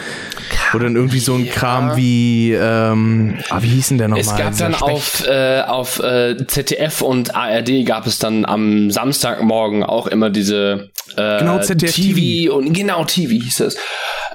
Wo 0.73 0.79
dann 0.79 0.95
irgendwie 0.95 1.21
so 1.21 1.35
ein 1.35 1.47
ja. 1.47 1.53
Kram 1.53 1.97
wie, 1.97 2.53
ähm, 2.53 3.39
ah, 3.49 3.63
wie 3.63 3.69
hieß 3.69 3.89
denn 3.89 3.99
der 3.99 4.09
nochmal? 4.09 4.23
Es 4.23 4.37
gab 4.37 4.59
dann 4.59 4.75
auf, 4.75 5.27
äh, 5.27 5.63
auf 5.63 6.01
äh, 6.01 6.37
ZDF 6.47 7.01
und 7.01 7.35
ARD 7.35 7.87
gab 7.87 8.07
es 8.07 8.19
dann 8.19 8.45
am 8.45 8.91
Samstagmorgen 8.91 9.85
auch 9.85 10.07
immer 10.07 10.29
diese 10.29 10.91
äh, 11.17 11.39
genau, 11.39 11.61
ZDF 11.61 11.95
TV, 11.95 12.55
und 12.55 12.75
genau 12.75 13.05
TV 13.05 13.33
hieß 13.43 13.61
es. 13.61 13.79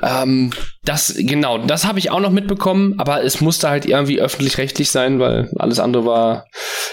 Ähm, 0.02 0.52
das, 0.84 1.14
genau, 1.18 1.58
das 1.58 1.86
habe 1.86 2.00
ich 2.00 2.12
auch 2.12 2.20
noch 2.20 2.32
mitbekommen, 2.32 2.96
aber 2.98 3.24
es 3.24 3.42
musste 3.42 3.70
halt 3.70 3.86
irgendwie 3.86 4.22
öffentlich-rechtlich 4.22 4.90
sein, 4.90 5.20
weil 5.20 5.50
alles 5.58 5.80
andere 5.80 6.06
war 6.06 6.46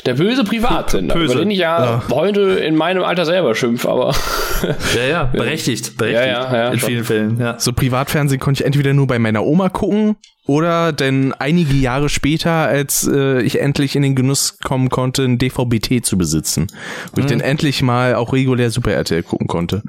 der 0.04 0.14
böse 0.14 0.44
Privatsender, 0.44 1.14
über 1.14 1.34
den 1.34 1.50
ich 1.50 1.58
ja, 1.58 1.84
ja, 1.84 2.02
heute 2.10 2.40
in 2.40 2.76
meinem 2.76 3.04
Alter 3.04 3.24
selber 3.24 3.54
schimpf, 3.54 3.86
aber. 3.86 4.14
ja, 4.96 5.04
ja, 5.04 5.24
berechtigt, 5.24 5.96
berechtigt. 5.96 6.26
Ja, 6.26 6.26
ja, 6.26 6.56
ja, 6.56 6.68
in 6.70 6.80
vielen 6.80 7.04
Fällen, 7.04 7.38
ja. 7.38 7.58
So 7.58 7.72
Privatfernsehen 7.72 8.40
konnte 8.40 8.62
ich 8.62 8.66
entweder 8.66 8.92
nur 8.92 9.06
bei 9.06 9.18
meiner 9.18 9.44
Oma 9.44 9.68
gucken 9.68 10.16
oder 10.46 10.92
denn 10.92 11.32
einige 11.32 11.72
Jahre 11.72 12.08
später, 12.10 12.52
als 12.52 13.08
äh, 13.10 13.40
ich 13.42 13.60
endlich 13.60 13.96
in 13.96 14.02
den 14.02 14.14
Genuss 14.14 14.58
kommen 14.58 14.90
konnte, 14.90 15.24
ein 15.24 15.38
DVB-T 15.38 16.02
zu 16.02 16.18
besitzen. 16.18 16.66
Wo 17.12 17.20
mhm. 17.20 17.24
ich 17.26 17.32
dann 17.32 17.40
endlich 17.40 17.82
mal 17.82 18.14
auch 18.14 18.32
regulär 18.32 18.70
Super 18.70 18.92
RTL 18.92 19.22
gucken 19.22 19.46
konnte. 19.46 19.82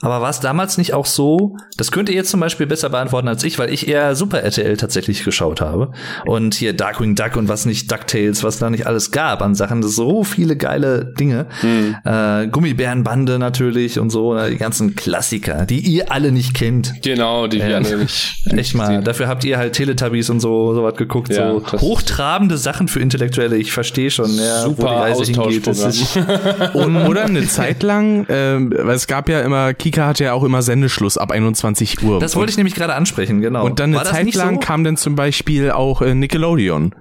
Aber 0.00 0.20
war 0.20 0.30
es 0.30 0.40
damals 0.40 0.78
nicht 0.78 0.94
auch 0.94 1.06
so, 1.06 1.56
das 1.76 1.92
könnt 1.92 2.08
ihr 2.08 2.14
jetzt 2.16 2.30
zum 2.30 2.40
Beispiel 2.40 2.66
besser 2.66 2.90
beantworten 2.90 3.28
als 3.28 3.44
ich, 3.44 3.58
weil 3.58 3.72
ich 3.72 3.86
eher 3.86 4.16
Super 4.16 4.42
RTL 4.42 4.76
tatsächlich 4.76 5.22
geschaut 5.22 5.60
habe. 5.60 5.92
Und 6.26 6.54
hier 6.54 6.72
Darkwing 6.72 7.14
Duck 7.14 7.36
und 7.36 7.48
was 7.48 7.64
nicht, 7.64 7.90
DuckTales, 7.90 8.42
was 8.42 8.58
da 8.58 8.70
nicht 8.70 8.88
alles 8.88 9.12
gab 9.12 9.42
an 9.42 9.54
Sachen, 9.54 9.84
so 9.84 10.24
viele 10.24 10.56
geile 10.56 11.14
Dinge. 11.18 11.46
Mhm. 11.62 11.96
Äh, 12.04 12.48
Gummibärenbande 12.48 13.38
natürlich 13.38 14.00
und 14.00 14.10
so, 14.10 14.36
die 14.48 14.56
ganzen 14.56 14.96
Klassiker, 14.96 15.66
die 15.66 15.78
ihr 15.80 16.10
alle 16.10 16.32
nicht 16.32 16.54
kennt. 16.54 16.94
Genau, 17.02 17.46
die 17.46 17.58
wir 17.58 17.68
äh, 17.68 17.74
alle 17.74 17.98
nicht. 17.98 18.34
Echt 18.50 18.74
mal, 18.74 19.02
dafür 19.02 19.28
habt 19.28 19.44
ihr 19.44 19.56
halt 19.56 19.76
Teletubbies 19.84 20.30
und 20.30 20.40
so 20.40 20.74
sowas 20.74 20.96
geguckt. 20.96 21.30
Ja, 21.30 21.52
so 21.52 21.62
hochtrabende 21.78 22.56
Sachen 22.56 22.88
für 22.88 23.00
Intellektuelle. 23.00 23.56
Ich 23.56 23.72
verstehe 23.72 24.10
schon, 24.10 24.34
ja, 24.36 24.62
super 24.62 24.82
wo 24.82 24.86
die 24.86 24.94
Reise 24.94 25.24
hingeht. 25.24 25.66
und, 26.74 26.96
oder 26.96 27.24
eine 27.24 27.46
Zeit 27.46 27.82
lang, 27.82 28.26
äh, 28.26 28.56
weil 28.58 28.96
es 28.96 29.06
gab 29.06 29.28
ja 29.28 29.40
immer, 29.40 29.74
Kika 29.74 30.06
hatte 30.06 30.24
ja 30.24 30.32
auch 30.32 30.44
immer 30.44 30.62
Sendeschluss 30.62 31.18
ab 31.18 31.30
21 31.30 32.02
Uhr. 32.02 32.18
Das 32.18 32.36
wollte 32.36 32.50
ich 32.50 32.56
nämlich 32.56 32.74
gerade 32.74 32.94
ansprechen, 32.94 33.40
genau. 33.40 33.64
Und 33.64 33.78
dann 33.78 33.90
eine 33.90 33.98
War 33.98 34.04
Zeit 34.04 34.34
lang 34.34 34.54
so? 34.54 34.60
kam 34.60 34.84
dann 34.84 34.96
zum 34.96 35.14
Beispiel 35.14 35.70
auch 35.70 36.02
äh, 36.02 36.14
Nickelodeon. 36.14 36.94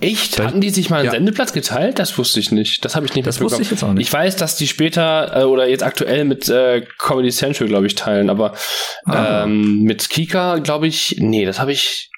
Echt? 0.00 0.38
Hatten 0.38 0.60
die 0.60 0.70
sich 0.70 0.90
mal 0.90 0.98
einen 0.98 1.06
ja. 1.06 1.10
Sendeplatz 1.12 1.52
geteilt? 1.52 1.98
Das 1.98 2.16
wusste 2.18 2.38
ich 2.38 2.52
nicht. 2.52 2.84
Das 2.84 2.94
habe 2.94 3.06
ich 3.06 3.14
nicht 3.14 3.26
Das 3.26 3.40
wusste 3.40 3.62
ich 3.62 3.70
jetzt 3.70 3.82
auch 3.82 3.92
nicht. 3.92 4.06
Ich 4.06 4.12
weiß, 4.12 4.36
dass 4.36 4.56
die 4.56 4.68
später 4.68 5.40
äh, 5.40 5.44
oder 5.44 5.68
jetzt 5.68 5.82
aktuell 5.82 6.24
mit 6.24 6.48
äh, 6.48 6.86
Comedy 6.98 7.30
Central, 7.30 7.68
glaube 7.68 7.86
ich, 7.88 7.96
teilen, 7.96 8.30
aber 8.30 8.54
ah. 9.06 9.42
ähm, 9.44 9.82
mit 9.82 10.08
Kika, 10.08 10.58
glaube 10.58 10.86
ich, 10.86 11.16
nee, 11.18 11.44
das 11.44 11.58
habe 11.58 11.72
ich. 11.72 12.10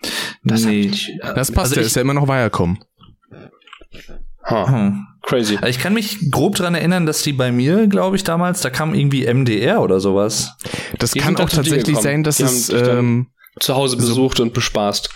Das, 0.44 0.64
nee. 0.64 0.88
hab 0.88 0.94
ich, 0.94 1.08
äh, 1.08 1.34
das 1.34 1.52
passt, 1.52 1.58
also 1.58 1.74
der 1.76 1.84
ist 1.84 1.96
ja 1.96 2.02
immer 2.02 2.14
noch 2.14 2.28
weiterkommen. 2.28 2.84
Huh. 4.48 4.66
Hm. 4.66 5.06
Crazy. 5.22 5.56
Also 5.56 5.68
ich 5.68 5.78
kann 5.78 5.94
mich 5.94 6.30
grob 6.30 6.56
dran 6.56 6.74
erinnern, 6.74 7.06
dass 7.06 7.22
die 7.22 7.32
bei 7.32 7.52
mir, 7.52 7.86
glaube 7.86 8.16
ich, 8.16 8.24
damals, 8.24 8.62
da 8.62 8.70
kam 8.70 8.94
irgendwie 8.94 9.32
MDR 9.32 9.80
oder 9.82 10.00
sowas. 10.00 10.56
Das 10.98 11.12
die 11.12 11.20
kann 11.20 11.36
auch 11.36 11.48
tatsächlich 11.48 11.98
sein, 11.98 12.24
dass 12.24 12.38
die 12.38 12.44
es 12.44 12.70
ähm, 12.70 13.28
zu 13.58 13.74
Hause 13.74 13.96
besucht 13.96 14.36
so 14.36 14.42
und 14.44 14.54
bespaßt. 14.54 15.10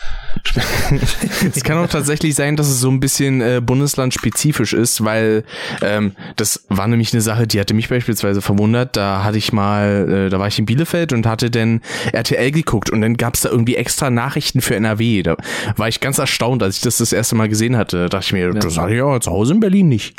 es 1.54 1.62
kann 1.62 1.78
auch 1.78 1.88
tatsächlich 1.88 2.34
sein, 2.34 2.56
dass 2.56 2.68
es 2.68 2.80
so 2.80 2.90
ein 2.90 2.98
bisschen 2.98 3.40
äh, 3.40 3.60
bundeslandspezifisch 3.64 4.72
ist, 4.72 5.04
weil 5.04 5.44
ähm, 5.82 6.16
das 6.34 6.64
war 6.68 6.88
nämlich 6.88 7.12
eine 7.12 7.22
Sache, 7.22 7.46
die 7.46 7.60
hatte 7.60 7.74
mich 7.74 7.88
beispielsweise 7.88 8.42
verwundert. 8.42 8.96
Da 8.96 9.22
hatte 9.22 9.38
ich 9.38 9.52
mal, 9.52 10.26
äh, 10.26 10.30
da 10.30 10.40
war 10.40 10.48
ich 10.48 10.58
in 10.58 10.66
Bielefeld 10.66 11.12
und 11.12 11.26
hatte 11.26 11.50
dann 11.50 11.80
RTL 12.12 12.50
geguckt 12.50 12.90
und 12.90 13.00
dann 13.00 13.16
gab 13.16 13.34
es 13.34 13.42
da 13.42 13.50
irgendwie 13.50 13.76
extra 13.76 14.10
Nachrichten 14.10 14.60
für 14.60 14.74
NRW. 14.74 15.22
Da 15.22 15.36
war 15.76 15.88
ich 15.88 16.00
ganz 16.00 16.18
erstaunt, 16.18 16.62
als 16.62 16.76
ich 16.76 16.82
das 16.82 16.96
das 16.96 17.12
erste 17.12 17.36
Mal 17.36 17.48
gesehen 17.48 17.76
hatte. 17.76 17.98
Da 17.98 18.08
dachte 18.08 18.26
ich 18.26 18.32
mir, 18.32 18.46
ja. 18.46 18.52
das 18.52 18.76
hatte 18.76 18.92
ich 18.92 18.98
ja 18.98 19.20
zu 19.20 19.30
Hause 19.30 19.54
in 19.54 19.60
Berlin 19.60 19.88
nicht. 19.88 20.16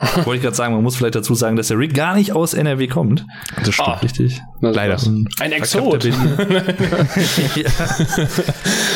Wollte 0.00 0.36
ich 0.36 0.42
gerade 0.42 0.54
sagen, 0.54 0.74
man 0.74 0.84
muss 0.84 0.94
vielleicht 0.94 1.16
dazu 1.16 1.34
sagen, 1.34 1.56
dass 1.56 1.68
der 1.68 1.78
Rick 1.78 1.92
gar 1.92 2.14
nicht 2.14 2.30
aus 2.32 2.54
NRW 2.54 2.86
kommt. 2.86 3.26
Das 3.64 3.74
stimmt. 3.74 3.88
Oh, 3.88 4.00
richtig. 4.00 4.40
Leider. 4.60 4.96
Ein 5.40 5.52
Exot. 5.52 6.04
ja. 6.04 6.14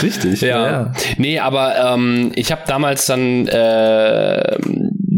Richtig. 0.02 0.40
Ja. 0.42 0.70
ja. 0.70 0.92
Nee, 1.16 1.40
aber 1.40 1.94
ähm, 1.94 2.30
ich 2.36 2.52
habe 2.52 2.62
damals 2.68 3.06
dann 3.06 3.48
äh, 3.48 4.58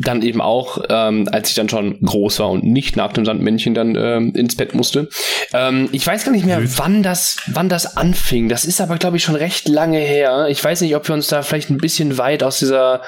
dann 0.03 0.23
eben 0.23 0.41
auch, 0.41 0.79
ähm, 0.89 1.29
als 1.31 1.51
ich 1.51 1.55
dann 1.55 1.69
schon 1.69 2.01
groß 2.01 2.41
war 2.41 2.51
und 2.51 2.65
nicht 2.65 2.97
nach 2.97 3.13
dem 3.13 3.25
Sandmännchen 3.25 3.75
dann 3.75 3.95
ähm, 3.97 4.33
ins 4.35 4.57
Bett 4.57 4.75
musste. 4.75 5.09
Ähm, 5.53 5.89
ich 5.93 6.07
weiß 6.07 6.25
gar 6.25 6.33
nicht 6.33 6.47
mehr, 6.47 6.61
wann 6.79 7.03
das, 7.03 7.37
wann 7.47 7.69
das 7.69 7.97
anfing. 7.97 8.49
Das 8.49 8.65
ist 8.65 8.81
aber, 8.81 8.97
glaube 8.97 9.17
ich, 9.17 9.23
schon 9.23 9.37
recht 9.37 9.69
lange 9.69 9.99
her. 9.99 10.47
Ich 10.49 10.63
weiß 10.63 10.81
nicht, 10.81 10.97
ob 10.97 11.07
wir 11.09 11.15
uns 11.15 11.29
da 11.29 11.43
vielleicht 11.43 11.71
ein 11.71 11.79
bisschen 11.79 12.19
weit 12.19 12.43
aus 12.43 12.59
dieser 12.59 13.03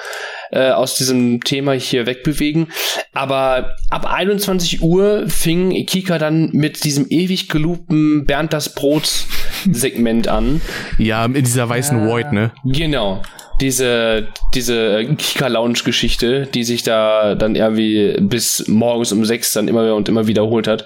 äh, 0.50 0.70
aus 0.70 0.96
diesem 0.96 1.42
Thema 1.42 1.72
hier 1.72 2.06
wegbewegen. 2.06 2.68
Aber 3.12 3.76
ab 3.90 4.06
21 4.06 4.82
Uhr 4.82 5.24
fing 5.28 5.70
Kika 5.86 6.18
dann 6.18 6.50
mit 6.52 6.84
diesem 6.84 7.06
ewig 7.08 7.48
gelobten 7.48 8.26
Bernd 8.26 8.52
das 8.52 8.74
Brot 8.74 9.26
Segment 9.70 10.28
an. 10.28 10.60
Ja, 10.98 11.24
in 11.24 11.34
dieser 11.34 11.68
weißen 11.68 12.06
äh, 12.06 12.08
Void, 12.08 12.32
ne? 12.32 12.52
Genau 12.64 13.22
diese, 13.60 14.28
diese 14.54 15.04
Kika-Lounge-Geschichte, 15.04 16.46
die 16.46 16.64
sich 16.64 16.82
da 16.82 17.34
dann 17.34 17.54
irgendwie 17.54 18.16
bis 18.20 18.66
morgens 18.68 19.12
um 19.12 19.24
sechs 19.24 19.52
dann 19.52 19.68
immer 19.68 19.94
und 19.94 20.08
immer 20.08 20.26
wiederholt 20.26 20.68
hat. 20.68 20.84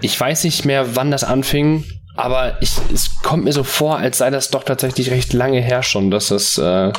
Ich 0.00 0.18
weiß 0.18 0.44
nicht 0.44 0.64
mehr, 0.64 0.96
wann 0.96 1.10
das 1.10 1.24
anfing, 1.24 1.84
aber 2.14 2.58
ich, 2.60 2.72
es 2.92 3.10
kommt 3.22 3.44
mir 3.44 3.52
so 3.52 3.64
vor, 3.64 3.98
als 3.98 4.18
sei 4.18 4.30
das 4.30 4.50
doch 4.50 4.64
tatsächlich 4.64 5.10
recht 5.10 5.32
lange 5.32 5.60
her 5.60 5.82
schon, 5.82 6.10
dass 6.10 6.28
das, 6.28 6.58
äh, 6.58 6.92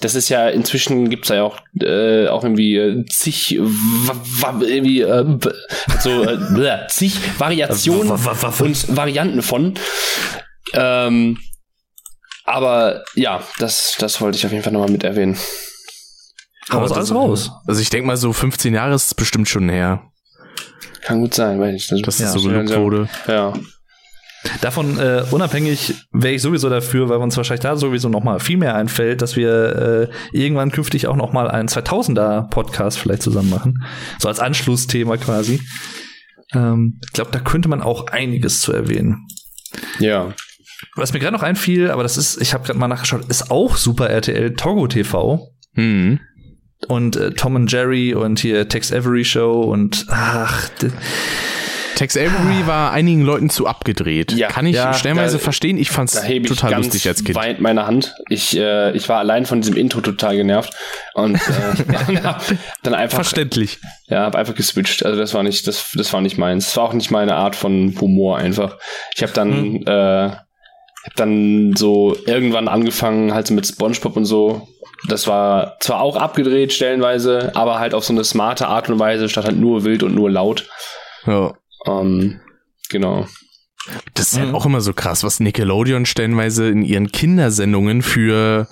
das 0.00 0.14
ist 0.14 0.28
ja 0.28 0.48
inzwischen 0.48 1.10
gibt's 1.10 1.28
da 1.28 1.34
ja 1.34 1.42
auch 1.44 1.58
äh, 1.80 2.28
auch 2.28 2.42
irgendwie 2.42 2.76
äh, 2.76 3.04
zig 3.06 3.52
irgendwie 3.56 5.02
äh, 5.02 5.38
so 6.00 6.24
äh, 6.24 6.86
zig 6.88 7.18
Variationen 7.38 8.10
und 8.10 8.96
Varianten 8.96 9.42
von 9.42 9.74
ähm, 10.72 11.38
aber 12.44 13.02
ja, 13.14 13.42
das, 13.58 13.96
das 13.98 14.20
wollte 14.20 14.38
ich 14.38 14.46
auf 14.46 14.52
jeden 14.52 14.64
Fall 14.64 14.72
nochmal 14.72 14.90
mit 14.90 15.04
erwähnen. 15.04 15.36
Haus 16.70 16.92
alles 16.92 17.14
raus. 17.14 17.50
Also 17.66 17.80
ich 17.80 17.90
denke 17.90 18.06
mal, 18.06 18.16
so 18.16 18.32
15 18.32 18.74
Jahre 18.74 18.94
ist 18.94 19.06
es 19.06 19.14
bestimmt 19.14 19.48
schon 19.48 19.68
her. 19.68 20.02
Kann 21.02 21.20
gut 21.20 21.34
sein, 21.34 21.60
weil 21.60 21.74
ich 21.74 21.88
das, 21.88 22.00
das 22.00 22.18
ja, 22.18 22.28
so 22.28 22.48
gelobt 22.48 22.74
wurde. 22.76 23.08
Ja. 23.28 23.52
Davon 24.60 24.98
äh, 24.98 25.24
unabhängig 25.30 25.94
wäre 26.12 26.34
ich 26.34 26.42
sowieso 26.42 26.68
dafür, 26.68 27.08
weil 27.08 27.18
uns 27.18 27.36
wahrscheinlich 27.36 27.62
da 27.62 27.76
sowieso 27.76 28.08
noch 28.08 28.22
mal 28.22 28.40
viel 28.40 28.58
mehr 28.58 28.74
einfällt, 28.74 29.22
dass 29.22 29.36
wir 29.36 30.10
äh, 30.32 30.36
irgendwann 30.36 30.70
künftig 30.70 31.06
auch 31.06 31.16
noch 31.16 31.32
mal 31.32 31.50
einen 31.50 31.68
2000er 31.68 32.48
Podcast 32.50 32.98
vielleicht 32.98 33.22
zusammen 33.22 33.50
machen, 33.50 33.84
so 34.18 34.28
als 34.28 34.40
Anschlussthema 34.40 35.16
quasi. 35.16 35.60
Ähm, 36.52 37.00
ich 37.04 37.12
glaube, 37.12 37.30
da 37.32 37.38
könnte 37.38 37.68
man 37.68 37.82
auch 37.82 38.06
einiges 38.08 38.60
zu 38.60 38.72
erwähnen. 38.72 39.26
Ja. 39.98 40.34
Was 40.96 41.12
mir 41.12 41.18
gerade 41.20 41.34
noch 41.36 41.42
einfiel, 41.42 41.90
aber 41.90 42.02
das 42.02 42.16
ist, 42.16 42.40
ich 42.40 42.52
habe 42.54 42.64
gerade 42.64 42.78
mal 42.78 42.88
nachgeschaut, 42.88 43.24
ist 43.28 43.50
auch 43.50 43.76
Super 43.76 44.10
RTL 44.10 44.54
Togo 44.54 44.86
TV. 44.86 45.50
Mhm. 45.74 46.20
Und 46.88 47.16
äh, 47.16 47.30
Tom 47.32 47.56
and 47.56 47.72
Jerry 47.72 48.14
und 48.14 48.38
hier 48.40 48.68
Tex 48.68 48.92
Avery 48.92 49.24
Show 49.24 49.62
und 49.62 50.06
ach, 50.10 50.68
Tex 51.94 52.16
Avery 52.16 52.66
war 52.66 52.90
einigen 52.90 53.22
Leuten 53.22 53.50
zu 53.50 53.66
abgedreht. 53.68 54.32
Ja. 54.32 54.48
Kann 54.48 54.66
ich 54.66 54.74
Ja, 54.74 54.92
stellenweise 54.94 55.38
da- 55.38 55.42
verstehen. 55.44 55.78
Ich 55.78 55.90
fand's 55.90 56.14
Da 56.14 56.22
hebe 56.22 56.44
ich 56.46 56.50
total 56.50 56.72
ganz 56.72 56.86
lustig 56.86 57.06
als 57.08 57.22
Kind. 57.22 57.36
weit 57.38 57.60
meine 57.60 57.86
Hand. 57.86 58.14
Ich, 58.28 58.56
äh, 58.56 58.90
ich 58.96 59.08
war 59.08 59.18
allein 59.20 59.46
von 59.46 59.60
diesem 59.60 59.76
Intro 59.76 60.00
total 60.00 60.36
genervt 60.36 60.74
und 61.14 61.36
äh, 61.36 61.40
dann 62.82 62.94
einfach 62.94 63.14
Verständlich. 63.14 63.78
Ja, 64.08 64.24
hab 64.24 64.34
einfach 64.34 64.56
geswitcht. 64.56 65.06
Also 65.06 65.18
das 65.20 65.34
war 65.34 65.44
nicht, 65.44 65.66
das, 65.68 65.92
das 65.94 66.12
war 66.12 66.20
nicht 66.20 66.36
meins. 66.36 66.66
Das 66.66 66.76
war 66.76 66.84
auch 66.84 66.92
nicht 66.94 67.12
meine 67.12 67.36
Art 67.36 67.54
von 67.54 67.94
Humor 68.00 68.38
einfach. 68.38 68.76
Ich 69.14 69.22
habe 69.22 69.32
dann, 69.32 69.76
äh, 69.86 70.36
hab 71.04 71.14
dann 71.16 71.74
so 71.76 72.16
irgendwann 72.26 72.68
angefangen, 72.68 73.34
halt 73.34 73.46
so 73.46 73.54
mit 73.54 73.66
SpongeBob 73.66 74.16
und 74.16 74.24
so. 74.24 74.68
Das 75.08 75.26
war 75.26 75.76
zwar 75.80 76.00
auch 76.00 76.16
abgedreht 76.16 76.72
stellenweise, 76.72 77.52
aber 77.54 77.78
halt 77.78 77.94
auf 77.94 78.04
so 78.04 78.12
eine 78.12 78.24
smarte 78.24 78.68
Art 78.68 78.88
und 78.88 78.98
Weise, 78.98 79.28
statt 79.28 79.44
halt 79.44 79.58
nur 79.58 79.84
wild 79.84 80.02
und 80.02 80.14
nur 80.14 80.30
laut. 80.30 80.66
Ja. 81.26 81.52
Ähm, 81.86 82.40
genau. 82.88 83.26
Das 84.14 84.32
ist 84.32 84.38
halt 84.38 84.54
auch 84.54 84.64
immer 84.64 84.80
so 84.80 84.94
krass, 84.94 85.24
was 85.24 85.40
Nickelodeon 85.40 86.06
stellenweise 86.06 86.68
in 86.68 86.82
ihren 86.82 87.12
Kindersendungen 87.12 88.00
für, 88.00 88.66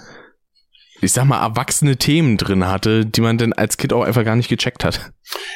ich 1.03 1.13
sag 1.13 1.25
mal, 1.25 1.43
erwachsene 1.45 1.97
Themen 1.97 2.37
drin 2.39 2.67
hatte, 2.67 3.05
die 3.05 3.21
man 3.21 3.37
dann 3.37 3.53
als 3.53 3.77
Kind 3.77 3.93
auch 3.93 4.03
einfach 4.05 4.25
gar 4.25 4.37
nicht 4.37 4.49
gecheckt 4.49 4.85
hat. 4.85 5.11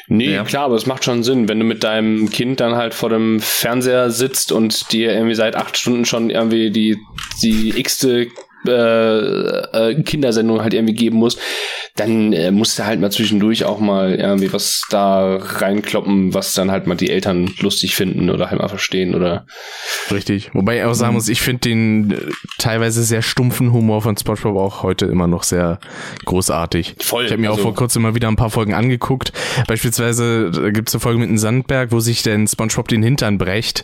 Nee, 0.09 0.35
Ja. 0.35 0.45
klar, 0.45 0.65
aber 0.65 0.75
es 0.75 0.87
macht 0.87 1.05
schon 1.05 1.23
Sinn, 1.23 1.49
wenn 1.49 1.59
du 1.61 1.65
mit 1.65 1.85
deinem 1.85 2.29
Kind 2.31 2.61
dann 2.61 2.75
halt 2.75 2.95
vor 2.95 3.09
dem 3.11 3.41
Fernseher 3.41 4.11
sitzt 4.11 4.51
und 4.53 4.93
dir 4.93 5.13
irgendwie 5.13 5.35
seit 5.35 5.55
acht 5.57 5.77
Stunden 5.79 6.05
schon 6.05 6.31
irgendwie 6.31 6.71
die, 6.71 6.99
die 7.43 7.79
x-te 7.79 8.27
äh, 8.69 9.91
äh, 9.91 10.03
Kindersendung 10.03 10.63
halt 10.63 10.75
irgendwie 10.75 10.95
geben 10.95 11.17
musst, 11.19 11.39
dann 11.97 12.33
äh, 12.33 12.51
musst 12.51 12.79
du 12.79 12.85
halt 12.85 13.01
mal 13.01 13.11
zwischendurch 13.11 13.65
auch 13.65 13.79
mal 13.81 14.15
irgendwie 14.15 14.53
was 14.53 14.83
da 14.91 15.37
reinkloppen, 15.37 16.35
was 16.35 16.53
dann 16.55 16.71
halt 16.71 16.87
mal 16.87 16.95
die 16.95 17.11
Eltern 17.11 17.51
lustig 17.61 17.95
finden 17.95 18.31
oder 18.31 18.51
halt 18.51 18.61
mal 18.61 18.69
verstehen 18.69 19.15
oder 19.15 19.47
Richtig. 20.11 20.51
Wobei 20.55 20.79
ich 20.79 20.85
auch 20.85 20.95
sagen 20.95 21.15
muss, 21.15 21.29
ich 21.29 21.41
finde 21.41 21.61
den 21.61 22.11
äh, 22.13 22.17
teilweise 22.59 23.03
sehr 23.03 23.23
stumpfen 23.23 23.73
Humor 23.73 24.03
von 24.03 24.17
SpongeBob 24.17 24.57
auch 24.57 24.83
heute 24.83 25.07
immer 25.07 25.27
noch 25.27 25.43
sehr 25.43 25.79
großartig. 26.25 26.97
Voll, 27.01 27.25
Ich 27.27 27.31
habe 27.33 27.41
mir 27.41 27.49
auch 27.51 27.55
also- 27.55 27.63
vor 27.65 27.75
kurzem 27.75 28.03
mal 28.03 28.15
wieder 28.15 28.29
ein 28.29 28.37
paar 28.37 28.51
Folgen 28.51 28.75
angeguckt. 28.75 29.33
Beispielsweise 29.67 30.51
gibt 30.73 30.89
es 30.89 30.95
eine 30.95 31.01
Folge 31.01 31.19
mit 31.19 31.29
einem 31.29 31.39
Sandberg, 31.39 31.93
wo 31.93 32.01
sich 32.01 32.23
denn 32.23 32.47
SpongeBob 32.47 32.89
den 32.89 33.03
Hintern 33.03 33.39
brecht. 33.39 33.83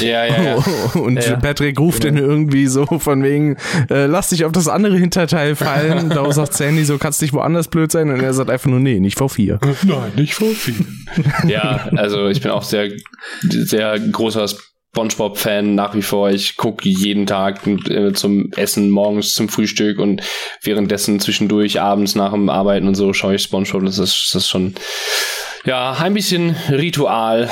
ja, 0.00 0.24
ja, 0.26 0.42
ja. 0.42 0.54
Und 0.94 1.24
Ja. 1.24 1.36
Patrick 1.36 1.78
ruft 1.78 2.04
dann 2.04 2.16
irgendwie 2.16 2.66
so 2.66 2.86
von 2.86 3.22
wegen, 3.22 3.56
äh, 3.88 4.06
lass 4.18 4.30
dich 4.30 4.44
auf 4.44 4.50
das 4.50 4.66
andere 4.66 4.96
Hinterteil 4.96 5.54
fallen. 5.54 6.10
Daraus 6.10 6.34
sagt 6.34 6.52
Sandy 6.52 6.84
so, 6.84 6.98
kannst 6.98 7.22
nicht 7.22 7.32
woanders 7.32 7.68
blöd 7.68 7.92
sein. 7.92 8.10
Und 8.10 8.20
er 8.20 8.34
sagt 8.34 8.50
einfach 8.50 8.68
nur, 8.68 8.80
nee, 8.80 8.98
nicht 8.98 9.16
V4. 9.16 9.60
Nein, 9.86 10.12
nicht 10.16 10.34
vor 10.34 10.50
viel. 10.50 10.74
ja, 11.46 11.88
also 11.94 12.26
ich 12.26 12.40
bin 12.40 12.50
auch 12.50 12.64
sehr, 12.64 12.90
sehr 13.42 13.96
großer 14.00 14.48
SpongeBob-Fan 14.48 15.76
nach 15.76 15.94
wie 15.94 16.02
vor. 16.02 16.30
Ich 16.30 16.56
gucke 16.56 16.88
jeden 16.88 17.26
Tag 17.26 17.64
äh, 17.64 18.12
zum 18.12 18.50
Essen, 18.56 18.90
morgens 18.90 19.34
zum 19.34 19.48
Frühstück 19.48 20.00
und 20.00 20.20
währenddessen 20.64 21.20
zwischendurch, 21.20 21.80
abends 21.80 22.16
nach 22.16 22.32
dem 22.32 22.48
Arbeiten 22.48 22.88
und 22.88 22.96
so 22.96 23.12
schaue 23.12 23.36
ich 23.36 23.42
SpongeBob. 23.42 23.84
Das 23.84 23.98
ist, 23.98 24.30
das 24.32 24.42
ist 24.42 24.48
schon, 24.48 24.74
ja, 25.64 25.92
ein 25.92 26.14
bisschen 26.14 26.56
Ritual. 26.68 27.48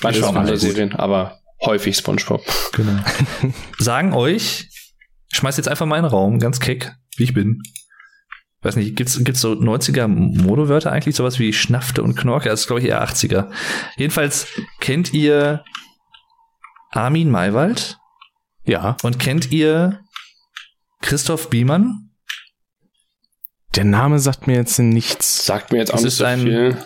Manchmal 0.00 0.30
auch 0.30 0.36
andere. 0.36 0.58
Serien, 0.58 0.92
aber 0.92 1.40
häufig 1.64 1.96
SpongeBob. 1.96 2.44
Genau. 2.72 3.00
Sagen 3.80 4.12
euch, 4.12 4.68
ich 5.34 5.38
schmeiß 5.38 5.56
jetzt 5.56 5.68
einfach 5.68 5.84
mal 5.86 5.96
in 5.96 6.04
den 6.04 6.10
Raum, 6.10 6.38
ganz 6.38 6.60
keck, 6.60 6.94
wie 7.16 7.24
ich 7.24 7.34
bin. 7.34 7.60
Weiß 8.62 8.76
nicht, 8.76 8.94
gibt's, 8.94 9.18
gibt's 9.24 9.40
so 9.40 9.52
90er 9.52 10.06
Modewörter 10.06 10.92
eigentlich? 10.92 11.16
Sowas 11.16 11.40
wie 11.40 11.52
Schnafte 11.52 12.04
und 12.04 12.14
Knorke? 12.14 12.48
Das 12.48 12.60
ist, 12.60 12.66
glaube 12.68 12.80
ich, 12.80 12.86
eher 12.86 13.02
80er. 13.04 13.50
Jedenfalls 13.96 14.46
kennt 14.80 15.12
ihr 15.12 15.64
Armin 16.92 17.30
Maywald 17.32 17.98
Ja, 18.64 18.96
und 19.02 19.18
kennt 19.18 19.50
ihr 19.50 20.00
Christoph 21.02 21.50
Biemann? 21.50 22.10
der 23.74 23.84
Name 23.84 24.20
sagt 24.20 24.46
mir 24.46 24.54
jetzt 24.54 24.78
nichts. 24.78 25.44
Sagt 25.44 25.72
mir 25.72 25.78
jetzt 25.78 25.90
auch 25.90 25.96
Es 25.96 26.02
nicht 26.04 26.12
ist 26.12 26.18
so 26.18 26.24
ein- 26.26 26.40
viel. 26.42 26.78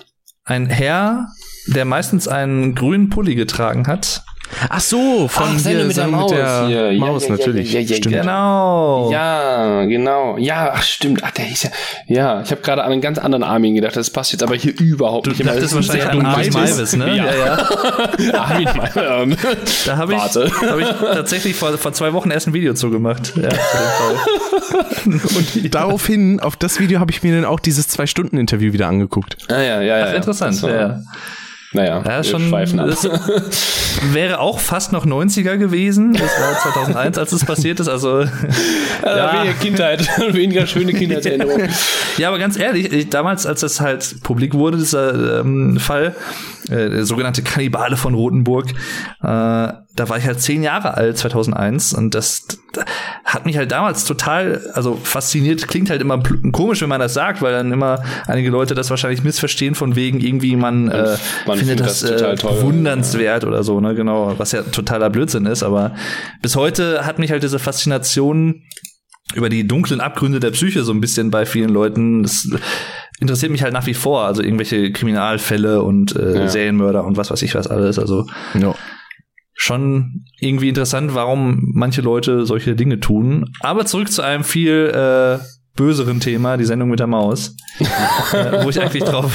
Ein 0.45 0.71
Herr, 0.71 1.29
der 1.67 1.85
meistens 1.85 2.27
einen 2.27 2.75
grünen 2.75 3.11
Pulli 3.11 3.35
getragen 3.35 3.87
hat. 3.87 4.25
Ach 4.69 4.81
so, 4.81 5.29
von 5.29 5.45
Ach, 5.57 5.61
hier, 5.61 5.85
mit 5.85 5.97
der 5.97 6.07
Maus. 6.09 6.31
mit 6.31 6.41
der 6.41 6.67
Hier. 6.67 6.93
Ja, 6.93 6.99
Maus, 6.99 7.23
ja, 7.25 7.29
ja, 7.31 7.37
natürlich. 7.37 7.73
ja, 7.73 7.81
ja, 7.81 7.87
ja, 7.87 7.97
Stimmt. 7.97 8.15
Genau. 8.17 9.11
Ja, 9.13 9.85
genau. 9.85 10.37
Ja, 10.39 10.73
ach 10.75 10.83
stimmt. 10.83 11.23
Ach, 11.23 11.31
der 11.33 11.45
hieß 11.45 11.65
ja. 11.65 11.71
Ja, 12.07 12.43
ich 12.43 12.51
habe 12.51 12.61
gerade 12.63 12.83
an 12.85 12.93
einen 12.93 13.01
ganz 13.01 13.19
anderen 13.19 13.43
Armin 13.43 13.75
gedacht. 13.75 13.95
Das 13.97 14.11
passt 14.11 14.33
jetzt 14.33 14.43
aber 14.43 14.55
hier 14.57 14.73
überhaupt 14.79 15.27
Du 15.27 15.31
nicht. 15.31 15.45
dachtest 15.47 15.65
Das 15.65 15.73
ist 15.73 15.77
wahrscheinlich 15.89 16.09
an 16.09 16.27
Armin. 16.27 16.53
Maivis, 16.53 16.97
ne? 16.97 17.17
Ja, 17.17 17.27
ja. 17.35 17.69
Armin 18.41 18.69
Maivis. 18.77 19.85
Da 19.87 19.97
habe 19.97 20.15
ich, 20.15 20.19
hab 20.21 20.79
ich 20.79 20.89
tatsächlich 21.15 21.55
vor, 21.57 21.77
vor 21.79 21.93
zwei 21.93 22.13
Wochen 22.13 22.31
erst 22.31 22.47
ein 22.49 22.55
Video 22.55 22.75
zugemacht. 22.75 23.35
Ja. 23.37 23.49
Und 25.07 25.75
daraufhin, 25.75 26.41
auf 26.41 26.57
das 26.57 26.79
Video 26.81 27.01
habe 27.01 27.11
ich 27.11 27.23
mir 27.23 27.35
dann 27.35 27.45
auch 27.45 27.61
dieses 27.61 27.89
Zwei-Stunden-Interview 27.89 28.73
wieder 28.73 28.89
angeguckt. 28.89 29.37
Ah, 29.49 29.61
ja, 29.61 29.81
ja, 29.83 29.99
ja. 29.99 30.07
Ach, 30.11 30.15
interessant. 30.15 30.55
Das 30.55 30.63
war- 30.63 30.71
Ja. 30.71 31.01
Naja, 31.73 32.03
Ja, 32.07 32.25
schon, 32.25 32.49
schweifen 32.49 32.81
ab. 32.81 32.87
das 32.89 33.09
wäre 34.13 34.41
auch 34.41 34.59
fast 34.59 34.93
noch 34.93 35.05
90er 35.05 35.57
gewesen. 35.59 36.15
Das 36.15 36.31
war 36.41 36.59
2001, 36.73 37.19
als 37.19 37.33
es 37.33 37.45
passiert 37.45 37.81
ist. 37.81 37.89
Also, 37.89 38.23
ja. 39.05 39.43
Weniger 39.43 39.55
Kindheit, 39.61 40.09
weniger 40.33 40.67
schöne 40.67 40.93
Kindheitserinnerungen. 40.95 41.69
ja, 42.17 42.29
aber 42.29 42.39
ganz 42.39 42.59
ehrlich, 42.59 42.93
ich, 42.93 43.11
damals, 43.11 43.45
als 43.45 43.61
das 43.61 43.81
halt 43.81 44.23
publik 44.23 44.55
wurde, 44.55 44.79
dieser 44.79 45.41
ähm, 45.41 45.79
Fall, 45.79 46.15
äh, 46.69 46.91
der 46.91 47.05
sogenannte 47.05 47.43
Kannibale 47.43 47.97
von 47.97 48.15
Rothenburg, 48.15 48.71
äh, 48.71 48.75
da 49.23 50.09
war 50.09 50.17
ich 50.17 50.27
halt 50.27 50.41
zehn 50.41 50.63
Jahre 50.63 50.95
alt, 50.95 51.19
2001, 51.19 51.93
und 51.93 52.15
das, 52.15 52.47
das 52.73 52.85
hat 53.25 53.47
mich 53.47 53.57
halt 53.57 53.73
damals 53.73 54.05
total, 54.05 54.61
also 54.75 54.97
fasziniert, 55.03 55.67
klingt 55.67 55.91
halt 55.91 56.01
immer 56.01 56.23
komisch, 56.53 56.81
wenn 56.83 56.89
man 56.89 57.01
das 57.01 57.15
sagt, 57.15 57.43
weil 57.43 57.53
dann 57.53 57.73
immer 57.73 58.03
einige 58.27 58.51
Leute 58.51 58.75
das 58.75 58.91
wahrscheinlich 58.91 59.25
missverstehen, 59.25 59.75
von 59.75 59.97
wegen 59.97 60.21
irgendwie 60.21 60.57
man, 60.57 60.89
äh, 60.89 61.17
man 61.47 61.59
findet 61.59 61.81
das, 61.81 62.01
das 62.01 62.11
total 62.11 62.35
äh, 62.35 62.37
toll. 62.37 62.55
bewundernswert 62.55 63.45
oder 63.45 63.65
so, 63.65 63.81
ne, 63.81 63.95
genau, 63.95 64.35
was 64.39 64.53
ja 64.53 64.63
totaler 64.63 65.11
Blödsinn 65.11 65.47
ist, 65.47 65.63
aber 65.63 65.95
bis 66.43 66.55
heute 66.57 67.05
hat 67.05 67.19
mich 67.19 67.31
halt 67.31 67.43
diese 67.43 67.59
Faszination 67.59 68.63
über 69.35 69.49
die 69.49 69.67
dunklen 69.67 70.01
Abgründe 70.01 70.41
der 70.41 70.51
Psyche 70.53 70.83
so 70.85 70.93
ein 70.93 71.01
bisschen 71.01 71.31
bei 71.31 71.45
vielen 71.47 71.71
Leuten. 71.71 72.23
Das 72.23 72.49
interessiert 73.21 73.53
mich 73.53 73.63
halt 73.63 73.73
nach 73.73 73.87
wie 73.87 73.95
vor. 73.95 74.25
Also 74.25 74.43
irgendwelche 74.43 74.91
Kriminalfälle 74.93 75.83
und 75.83 76.17
äh, 76.17 76.41
Ja. 76.41 76.49
Serienmörder 76.49 77.05
und 77.05 77.17
was 77.17 77.31
weiß 77.31 77.43
ich 77.43 77.55
was 77.55 77.67
alles. 77.67 77.99
Also 77.99 78.27
Ja. 78.59 78.75
schon 79.55 80.25
irgendwie 80.41 80.69
interessant, 80.69 81.15
warum 81.15 81.73
manche 81.75 82.01
Leute 82.01 82.47
solche 82.47 82.75
Dinge 82.77 83.01
tun. 83.01 83.53
Aber 83.61 83.85
zurück 83.87 84.11
zu 84.11 84.23
einem 84.23 84.45
viel 84.45 84.91
äh, 84.95 85.39
böseren 85.79 86.19
Thema, 86.19 86.57
die 86.57 86.65
Sendung 86.65 86.91
mit 86.91 86.99
der 86.99 87.07
Maus, 87.07 87.57
äh, 88.33 88.65
wo 88.65 88.69
ich 88.69 88.81
eigentlich 88.81 89.05
drauf, 89.05 89.33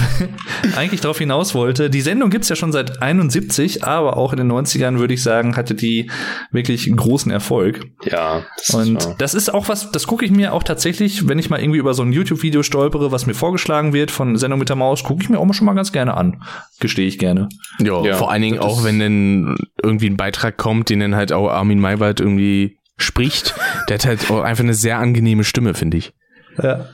eigentlich 0.75 0.99
drauf 0.99 1.17
hinaus 1.17 1.55
wollte. 1.55 1.89
Die 1.89 2.01
Sendung 2.01 2.29
gibt's 2.29 2.49
ja 2.49 2.55
schon 2.55 2.73
seit 2.73 3.01
71, 3.01 3.85
aber 3.85 4.17
auch 4.17 4.33
in 4.33 4.37
den 4.37 4.51
90ern, 4.51 4.99
würde 4.99 5.13
ich 5.13 5.23
sagen, 5.23 5.55
hatte 5.55 5.73
die 5.73 6.11
wirklich 6.51 6.93
großen 6.93 7.31
Erfolg. 7.31 7.85
Ja, 8.03 8.43
das 8.57 8.75
Und 8.75 8.97
ist 8.97 9.15
das 9.17 9.33
ist 9.33 9.53
auch 9.53 9.69
was, 9.69 9.91
das 9.91 10.05
gucke 10.05 10.25
ich 10.25 10.31
mir 10.31 10.53
auch 10.53 10.63
tatsächlich, 10.63 11.29
wenn 11.29 11.39
ich 11.39 11.49
mal 11.49 11.61
irgendwie 11.61 11.79
über 11.79 11.93
so 11.93 12.03
ein 12.03 12.11
YouTube-Video 12.11 12.61
stolpere, 12.61 13.13
was 13.13 13.25
mir 13.25 13.33
vorgeschlagen 13.33 13.93
wird 13.93 14.11
von 14.11 14.37
Sendung 14.37 14.59
mit 14.59 14.67
der 14.67 14.75
Maus, 14.75 15.03
gucke 15.03 15.23
ich 15.23 15.29
mir 15.29 15.39
auch 15.39 15.45
mal 15.45 15.53
schon 15.53 15.65
mal 15.65 15.73
ganz 15.73 15.93
gerne 15.93 16.15
an. 16.15 16.43
Gestehe 16.81 17.07
ich 17.07 17.17
gerne. 17.17 17.47
Ja, 17.79 18.03
Ja, 18.03 18.15
vor 18.17 18.29
allen 18.29 18.41
Dingen 18.41 18.59
auch, 18.59 18.83
wenn 18.83 18.99
dann 18.99 19.55
irgendwie 19.81 20.09
ein 20.09 20.17
Beitrag 20.17 20.57
kommt, 20.57 20.89
den 20.89 20.99
dann 20.99 21.15
halt 21.15 21.31
auch 21.31 21.49
Armin 21.49 21.79
Maywald 21.79 22.19
irgendwie 22.19 22.79
spricht. 22.97 23.55
Der 23.87 23.95
hat 23.95 24.05
halt 24.05 24.29
auch 24.29 24.43
einfach 24.43 24.63
eine 24.63 24.73
sehr 24.73 24.99
angenehme 24.99 25.45
Stimme, 25.45 25.73
finde 25.73 25.97
ich. 25.97 26.13
Ja. 26.61 26.89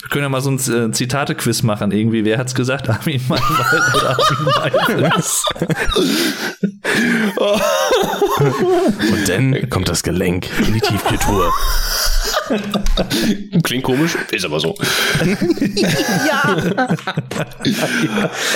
Wir 0.00 0.08
können 0.10 0.24
ja 0.24 0.28
mal 0.28 0.40
so 0.40 0.50
ein 0.50 0.56
äh, 0.56 0.90
Zitate-Quiz 0.90 1.62
machen. 1.62 1.92
Irgendwie, 1.92 2.24
wer 2.24 2.38
hat's 2.38 2.54
gesagt? 2.54 2.88
Armin 2.90 3.20
Maywald 3.28 3.94
oder 3.94 4.18
Armin 4.18 4.44
Maywald? 4.44 5.14
Und 9.12 9.28
dann 9.28 9.70
kommt 9.70 9.88
das 9.88 10.02
Gelenk 10.02 10.48
in 10.66 10.74
die 10.74 10.80
Tiefkultur. 10.80 11.52
Klingt 13.62 13.84
komisch, 13.84 14.16
ist 14.30 14.44
aber 14.44 14.60
so. 14.60 14.74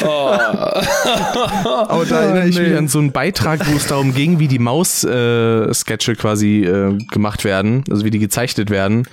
Aber 1.88 2.04
da 2.04 2.22
erinnere 2.22 2.48
ich 2.48 2.58
mich 2.58 2.76
an 2.76 2.88
so 2.88 2.98
einen 2.98 3.12
Beitrag, 3.12 3.60
wo 3.70 3.76
es 3.76 3.86
darum 3.86 4.14
ging, 4.14 4.38
wie 4.38 4.48
die 4.48 4.58
Maus-Sketche 4.58 6.16
quasi 6.16 6.64
äh, 6.64 6.98
gemacht 7.10 7.44
werden, 7.44 7.84
also 7.90 8.04
wie 8.04 8.10
die 8.10 8.18
gezeichnet 8.18 8.70
werden. 8.70 9.06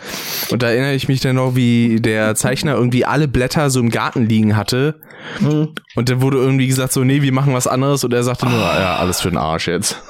Und 0.49 0.63
da 0.63 0.69
erinnere 0.69 0.93
ich 0.93 1.07
mich 1.07 1.21
dann 1.21 1.35
noch, 1.35 1.55
wie 1.55 1.99
der 1.99 2.35
Zeichner 2.35 2.75
irgendwie 2.75 3.05
alle 3.05 3.27
Blätter 3.27 3.69
so 3.69 3.79
im 3.79 3.89
Garten 3.89 4.27
liegen 4.27 4.55
hatte. 4.55 4.95
Und 5.41 6.09
dann 6.09 6.21
wurde 6.21 6.37
irgendwie 6.37 6.67
gesagt 6.67 6.93
so, 6.93 7.03
nee, 7.03 7.21
wir 7.21 7.31
machen 7.31 7.53
was 7.53 7.67
anderes. 7.67 8.03
Und 8.03 8.13
er 8.13 8.23
sagte 8.23 8.47
nur, 8.47 8.59
ja, 8.59 8.97
alles 8.97 9.21
für 9.21 9.29
den 9.29 9.37
Arsch 9.37 9.67
jetzt. 9.67 10.01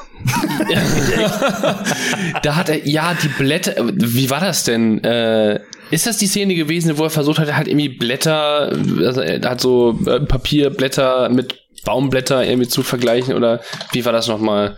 Da 2.44 2.56
hat 2.56 2.70
er, 2.70 2.88
ja, 2.88 3.14
die 3.14 3.28
Blätter, 3.30 3.74
wie 3.94 4.30
war 4.30 4.40
das 4.40 4.64
denn? 4.64 5.04
Äh, 5.04 5.62
ist 5.92 6.08
das 6.08 6.18
die 6.18 6.28
Szene 6.28 6.56
gewesen, 6.56 6.98
wo 6.98 7.04
er 7.04 7.10
versucht 7.10 7.40
hat, 7.40 7.54
halt 7.54 7.68
irgendwie 7.68 7.90
Blätter, 7.90 8.72
also 9.00 9.22
er 9.22 9.42
hat 9.50 9.62
so 9.62 9.98
äh, 10.06 10.20
Papierblätter 10.20 11.30
mit 11.30 11.56
Baumblätter 11.86 12.46
irgendwie 12.46 12.68
zu 12.68 12.84
vergleichen 12.84 13.34
oder 13.34 13.62
wie 13.94 14.06
war 14.06 14.12
das 14.12 14.28
nochmal? 14.28 14.78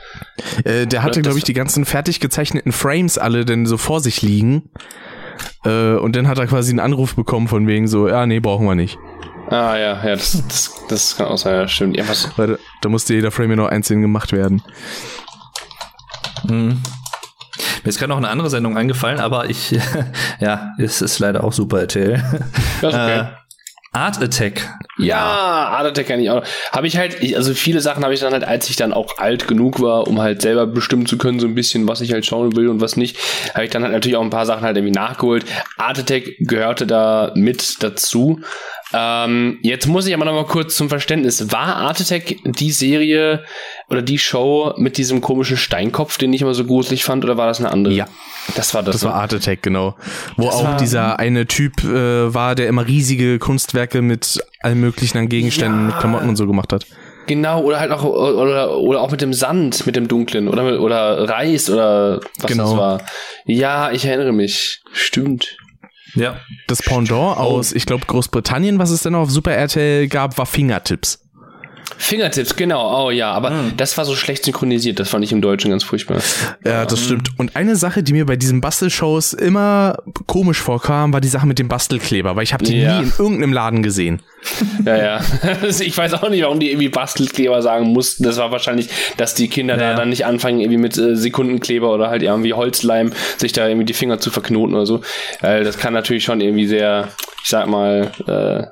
Äh, 0.64 0.86
der 0.86 1.04
hatte, 1.04 1.22
glaube 1.22 1.38
ich, 1.38 1.44
die 1.44 1.54
ganzen 1.54 1.86
fertig 1.86 2.20
gezeichneten 2.20 2.72
Frames 2.72 3.18
alle 3.18 3.46
denn 3.46 3.66
so 3.66 3.78
vor 3.78 4.00
sich 4.00 4.22
liegen. 4.22 4.70
Äh, 5.66 5.96
und 5.96 6.16
dann 6.16 6.28
hat 6.28 6.38
er 6.38 6.48
quasi 6.48 6.72
einen 6.72 6.80
Anruf 6.80 7.16
bekommen 7.16 7.48
von 7.48 7.68
wegen 7.68 7.88
so, 7.88 8.08
ja, 8.08 8.26
nee, 8.26 8.40
brauchen 8.40 8.66
wir 8.66 8.76
nicht. 8.76 8.98
Ah 9.52 9.78
ja, 9.78 10.04
ja, 10.04 10.16
das, 10.16 10.42
das, 10.48 10.72
das 10.90 11.18
kann 11.18 11.28
auch 11.28 11.38
sein, 11.38 11.54
ja, 11.56 11.68
stimmt. 11.68 11.96
Irgendwas. 11.98 12.30
Weil 12.38 12.48
da, 12.48 12.56
da 12.82 12.90
musste 12.90 13.14
jeder 13.14 13.32
Frame 13.32 13.52
ja 13.52 13.56
noch 13.58 13.68
einzeln 13.68 14.02
gemacht 14.02 14.32
werden. 14.32 14.64
Hm. 16.48 16.82
Mir 17.84 17.90
ist 17.90 18.00
gerade 18.00 18.10
noch 18.10 18.18
eine 18.18 18.30
andere 18.30 18.50
Sendung 18.50 18.78
eingefallen, 18.78 19.20
aber 19.20 19.50
ich, 19.50 19.72
ja, 20.40 20.72
es 20.78 21.02
ist 21.02 21.20
leider 21.20 21.44
auch 21.44 21.54
Super 21.54 21.82
RTL. 21.82 22.24
Okay. 22.82 23.20
Äh, 23.20 23.26
Art 23.94 24.22
Attack. 24.22 24.70
Ja, 25.00 25.18
Art 25.20 25.86
Attack 25.88 26.08
kann 26.08 26.22
ich 26.22 26.30
auch. 26.30 26.44
Habe 26.72 26.88
ich 26.88 26.96
halt, 26.98 27.22
ich- 27.22 27.36
also 27.36 27.54
viele 27.54 27.82
Sachen 27.82 28.04
habe 28.06 28.14
ich 28.14 28.22
dann 28.22 28.32
halt, 28.32 28.46
als 28.46 28.70
ich 28.70 28.78
dann 28.78 28.94
auch 28.94 29.18
alt 29.18 29.50
genug 29.50 29.82
war, 29.82 30.08
um 30.08 30.22
halt 30.22 30.42
selber 30.42 30.66
bestimmen 30.66 31.06
zu 31.08 31.18
können, 31.18 31.42
so 31.42 31.48
ein 31.48 31.56
bisschen, 31.56 31.90
was 31.90 32.00
ich 32.00 32.14
halt 32.14 32.26
schauen 32.26 32.56
will 32.56 32.70
und 32.70 32.80
was 32.80 32.96
nicht, 32.96 33.18
habe 33.54 33.66
ich 33.66 33.72
dann 33.72 33.84
halt 33.84 33.92
natürlich 33.92 34.16
auch 34.16 34.22
ein 34.24 34.30
paar 34.30 34.46
Sachen 34.46 34.62
halt 34.64 34.78
irgendwie 34.78 34.94
nachgeholt. 34.98 35.44
Art 35.78 36.00
Attack 36.00 36.24
gehörte 36.40 36.88
da 36.88 37.34
mit 37.36 37.84
dazu. 37.84 38.40
Ähm, 38.94 39.60
jetzt 39.62 39.88
muss 39.88 40.06
ich 40.08 40.14
aber 40.14 40.26
noch 40.26 40.34
mal 40.34 40.46
kurz 40.46 40.76
zum 40.76 40.90
Verständnis. 40.90 41.52
War 41.52 41.76
Art 41.78 42.02
Attack 42.02 42.36
die 42.44 42.72
Serie 42.72 43.44
oder 43.90 44.02
die 44.02 44.18
Show 44.18 44.74
mit 44.78 44.98
diesem 44.98 45.22
komischen 45.22 45.58
Steinkopf, 45.58 46.18
den 46.18 46.34
ich 46.34 46.42
immer 46.42 46.54
so 46.54 46.66
gruselig 46.66 47.04
fand, 47.04 47.24
oder 47.24 47.38
war 47.38 47.48
das 47.48 47.60
eine 47.60 47.72
andere? 47.72 47.94
Ja. 47.94 48.06
Das 48.56 48.74
war 48.74 48.84
das. 48.84 48.96
Das 48.96 49.04
war 49.04 49.12
ne? 49.16 49.22
Art 49.22 49.34
Attack, 49.34 49.62
genau. 49.64 49.96
Wo 50.36 50.46
Das 50.46 50.56
auch 50.56 50.64
war- 50.66 50.78
dieser 50.78 51.20
eine 51.20 51.46
Typ 51.48 51.84
äh, 51.84 52.34
war, 52.34 52.56
der 52.56 52.68
immer 52.68 52.86
riesige 52.88 53.40
Kunstwerke 53.40 54.02
mit 54.02 54.44
allen 54.62 54.80
möglichen 54.82 55.18
an 55.18 55.30
Gegenständen, 55.30 55.82
Ja. 55.82 55.86
mit 55.88 56.00
Klamotten 56.00 56.28
und 56.30 56.36
so 56.36 56.48
gemacht 56.48 56.74
hat. 56.74 56.86
Genau, 57.28 57.62
oder 57.62 57.80
halt 57.80 57.92
auch, 57.92 58.04
oder, 58.04 58.78
oder 58.78 59.00
auch 59.02 59.12
mit 59.12 59.22
dem 59.22 59.32
Sand, 59.32 59.86
mit 59.86 59.96
dem 59.96 60.08
Dunklen, 60.08 60.48
oder, 60.48 60.64
mit, 60.64 60.80
oder 60.80 61.30
Reis, 61.30 61.70
oder 61.70 62.20
was 62.40 62.52
Genau. 62.52 62.64
das 62.72 62.78
war. 62.78 63.02
Ja, 63.46 63.92
ich 63.92 64.04
erinnere 64.06 64.34
mich. 64.34 64.82
Stimmt. 64.92 65.56
Ja. 66.16 66.38
Das 66.68 66.82
Pendant 66.82 67.38
aus, 67.38 67.72
ich 67.74 67.86
glaube, 67.86 68.06
Großbritannien, 68.06 68.80
was 68.80 68.90
es 68.90 69.02
dann 69.04 69.16
auf 69.16 69.30
Super 69.32 69.52
RTL 69.54 70.08
gab, 70.08 70.38
war 70.38 70.46
Fingertips. 70.46 71.20
Fingertips, 71.98 72.56
genau, 72.56 73.06
oh 73.08 73.12
ja, 73.12 73.32
aber 73.32 73.54
das 73.78 73.98
war 73.98 74.06
so 74.06 74.16
schlecht 74.16 74.46
synchronisiert, 74.46 75.00
das 75.00 75.10
fand 75.10 75.24
ich 75.24 75.32
im 75.32 75.42
Deutschen 75.42 75.72
ganz 75.72 75.84
furchtbar. 75.84 76.20
Ja, 76.66 76.86
das 76.86 77.04
stimmt. 77.04 77.30
Und 77.38 77.56
eine 77.56 77.76
Sache, 77.76 78.02
die 78.02 78.14
mir 78.14 78.26
bei 78.26 78.38
diesen 78.38 78.62
Bastelshows 78.62 79.34
immer 79.34 79.98
komisch 80.26 80.60
vorkam, 80.60 81.14
war 81.14 81.22
die 81.22 81.28
Sache 81.28 81.46
mit 81.46 81.60
dem 81.60 81.68
Bastelkleber, 81.68 82.36
weil 82.36 82.44
ich 82.44 82.54
habe 82.54 82.64
die 82.64 82.78
Ja. 82.80 83.00
nie 83.02 83.08
in 83.08 83.14
irgendeinem 83.18 83.54
Laden 83.54 83.84
gesehen. 83.84 84.22
Ja, 84.86 84.98
ja. 84.98 85.22
Ich 85.82 85.98
weiß 85.98 86.14
auch 86.16 86.30
nicht, 86.30 86.44
warum 86.44 86.60
die 86.60 86.70
irgendwie 86.72 86.90
Bastelkleber 86.90 87.62
sagen 87.62 87.88
mussten. 87.88 88.24
Das 88.24 88.38
war 88.38 88.52
wahrscheinlich, 88.52 88.90
dass 89.18 89.34
die 89.36 89.48
Kinder 89.48 89.76
Ja. 89.78 89.92
da 89.92 89.96
dann 89.96 90.10
nicht 90.10 90.26
anfangen, 90.26 90.60
irgendwie 90.60 90.78
mit 90.80 90.98
äh, 90.98 91.16
Sekundenkleber 91.16 91.92
oder 91.94 92.10
halt 92.10 92.24
irgendwie 92.24 92.54
Holzleim 92.54 93.14
sich 93.38 93.52
da 93.54 93.68
irgendwie 93.68 93.86
die 93.86 93.94
Finger 93.94 94.20
zu 94.20 94.32
verknoten 94.32 94.76
oder 94.76 94.86
so. 94.86 95.02
Weil 95.42 95.64
das 95.64 95.78
kann 95.78 95.94
natürlich 95.94 96.24
schon 96.24 96.42
irgendwie 96.42 96.68
sehr, 96.68 97.10
ich 97.44 97.50
sag 97.50 97.68
mal, 97.68 98.12
äh, 98.28 98.68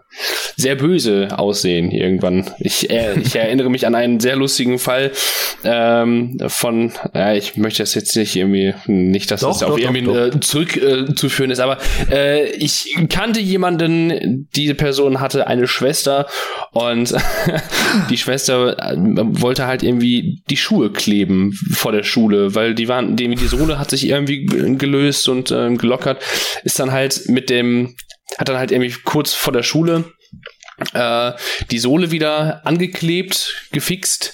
sehr 0.55 0.75
böse 0.75 1.27
aussehen 1.37 1.91
irgendwann. 1.91 2.49
Ich, 2.59 2.89
äh, 2.89 3.13
ich 3.19 3.35
erinnere 3.35 3.69
mich 3.69 3.85
an 3.87 3.95
einen 3.95 4.19
sehr 4.19 4.35
lustigen 4.35 4.79
Fall 4.79 5.11
ähm, 5.63 6.37
von, 6.47 6.91
ja, 7.13 7.33
ich 7.33 7.55
möchte 7.57 7.83
das 7.83 7.93
jetzt 7.93 8.15
nicht 8.15 8.35
irgendwie, 8.35 8.73
nicht, 8.87 9.31
dass 9.31 9.41
Doch, 9.41 9.49
das 9.53 9.63
auf 9.63 9.69
doch, 9.71 9.77
irgendwie 9.77 10.01
doch, 10.01 10.15
äh, 10.15 10.39
zurückzuführen 10.39 11.09
äh, 11.11 11.15
zu 11.15 11.29
führen 11.29 11.51
ist, 11.51 11.59
aber 11.59 11.77
äh, 12.11 12.49
ich 12.55 12.97
kannte 13.09 13.39
jemanden, 13.39 14.47
diese 14.55 14.73
Person 14.75 15.19
hatte 15.21 15.47
eine 15.59 15.67
Schwester 15.67 16.27
und 16.71 17.13
die 18.09 18.17
Schwester 18.17 18.77
äh, 18.79 18.95
wollte 18.97 19.67
halt 19.67 19.83
irgendwie 19.83 20.41
die 20.49 20.57
Schuhe 20.57 20.91
kleben 20.91 21.53
vor 21.71 21.91
der 21.91 22.03
Schule, 22.03 22.55
weil 22.55 22.75
die 22.75 22.87
waren, 22.87 23.15
die, 23.15 23.35
Sohle 23.47 23.79
hat 23.79 23.89
sich 23.89 24.07
irgendwie 24.07 24.45
gelöst 24.45 25.29
und 25.29 25.51
ähm, 25.51 25.77
gelockert, 25.77 26.21
ist 26.63 26.79
dann 26.79 26.91
halt 26.91 27.27
mit 27.27 27.49
dem, 27.49 27.95
hat 28.37 28.49
dann 28.49 28.57
halt 28.57 28.71
irgendwie 28.71 28.95
kurz 29.03 29.33
vor 29.33 29.53
der 29.53 29.63
Schule 29.63 30.05
äh, 30.93 31.31
die 31.71 31.79
Sohle 31.79 32.11
wieder 32.11 32.61
angeklebt, 32.65 33.53
gefixt 33.71 34.33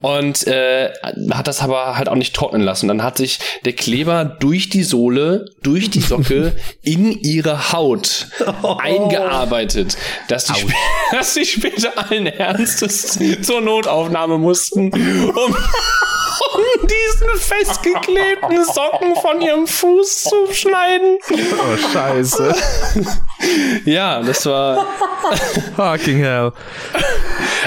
und 0.00 0.46
äh, 0.46 0.92
hat 1.30 1.48
das 1.48 1.60
aber 1.62 1.96
halt 1.96 2.08
auch 2.08 2.14
nicht 2.14 2.34
trocknen 2.34 2.62
lassen. 2.62 2.88
Dann 2.88 3.02
hat 3.02 3.16
sich 3.16 3.38
der 3.64 3.72
Kleber 3.72 4.24
durch 4.24 4.68
die 4.68 4.82
Sohle, 4.84 5.46
durch 5.62 5.90
die 5.90 6.00
Socke 6.00 6.52
in 6.82 7.12
ihre 7.20 7.72
Haut 7.72 8.26
eingearbeitet, 8.78 9.96
dass 10.28 10.44
die, 10.46 10.52
sp- 10.58 10.74
dass 11.12 11.34
sie 11.34 11.44
später 11.44 11.92
allen 11.96 12.26
Ernstes 12.26 13.18
zur 13.42 13.60
Notaufnahme 13.60 14.38
mussten, 14.38 14.90
um, 14.92 15.56
um 16.54 16.86
diesen 16.86 17.28
festgeklebten 17.38 18.64
Socken 18.64 19.14
von 19.16 19.40
ihrem 19.40 19.66
Fuß 19.66 20.24
zu 20.24 20.52
schneiden. 20.52 21.18
Oh, 21.30 21.76
scheiße. 21.92 22.54
Ja, 23.84 24.20
das 24.20 24.44
war 24.46 24.84
Fucking 25.76 26.18
hell. 26.18 26.50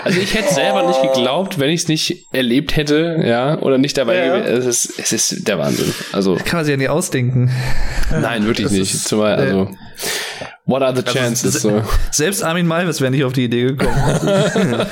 Also 0.04 0.20
ich 0.20 0.34
hätte 0.34 0.54
selber 0.54 0.86
nicht 0.86 1.02
geglaubt, 1.02 1.60
wenn 1.60 1.70
ich 1.70 1.84
es 1.84 1.88
nicht 1.88 2.26
erlebt 2.34 2.76
hätte, 2.76 3.22
ja, 3.26 3.58
oder 3.60 3.78
nicht 3.78 3.98
dabei 3.98 4.18
Ja. 4.18 4.38
gewesen. 4.40 4.58
Es 4.58 4.66
ist, 4.90 5.00
es 5.00 5.12
ist 5.32 5.48
der 5.48 5.58
Wahnsinn. 5.60 5.94
Also 6.12 6.36
Kann 6.36 6.58
man 6.58 6.66
sich 6.66 6.72
ja 6.74 6.78
nicht 6.78 6.90
ausdenken. 6.90 7.50
nein, 8.12 8.46
wirklich 8.46 8.68
das 8.68 8.74
nicht. 8.76 9.08
Zumal, 9.08 9.36
also 9.36 9.70
what 10.72 10.82
are 10.82 10.96
the 10.96 11.04
chances? 11.04 11.54
se- 11.54 11.60
So. 11.60 11.84
Selbst 12.12 12.44
Armin 12.44 12.66
Malvis 12.66 13.02
wäre 13.02 13.12
nicht 13.12 13.24
auf 13.24 13.34
die 13.34 13.44
Idee 13.46 13.66
gekommen. 13.76 13.92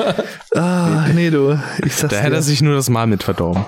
ah, 0.55 1.07
nee, 1.13 1.29
du. 1.29 1.59
Ich 1.85 1.95
sag's 1.95 2.13
Da 2.13 2.17
dir. 2.19 2.23
hätte 2.23 2.35
er 2.35 2.41
sich 2.41 2.61
nur 2.61 2.75
das 2.75 2.89
Mal 2.89 3.07
mit 3.07 3.23
verdorben. 3.23 3.65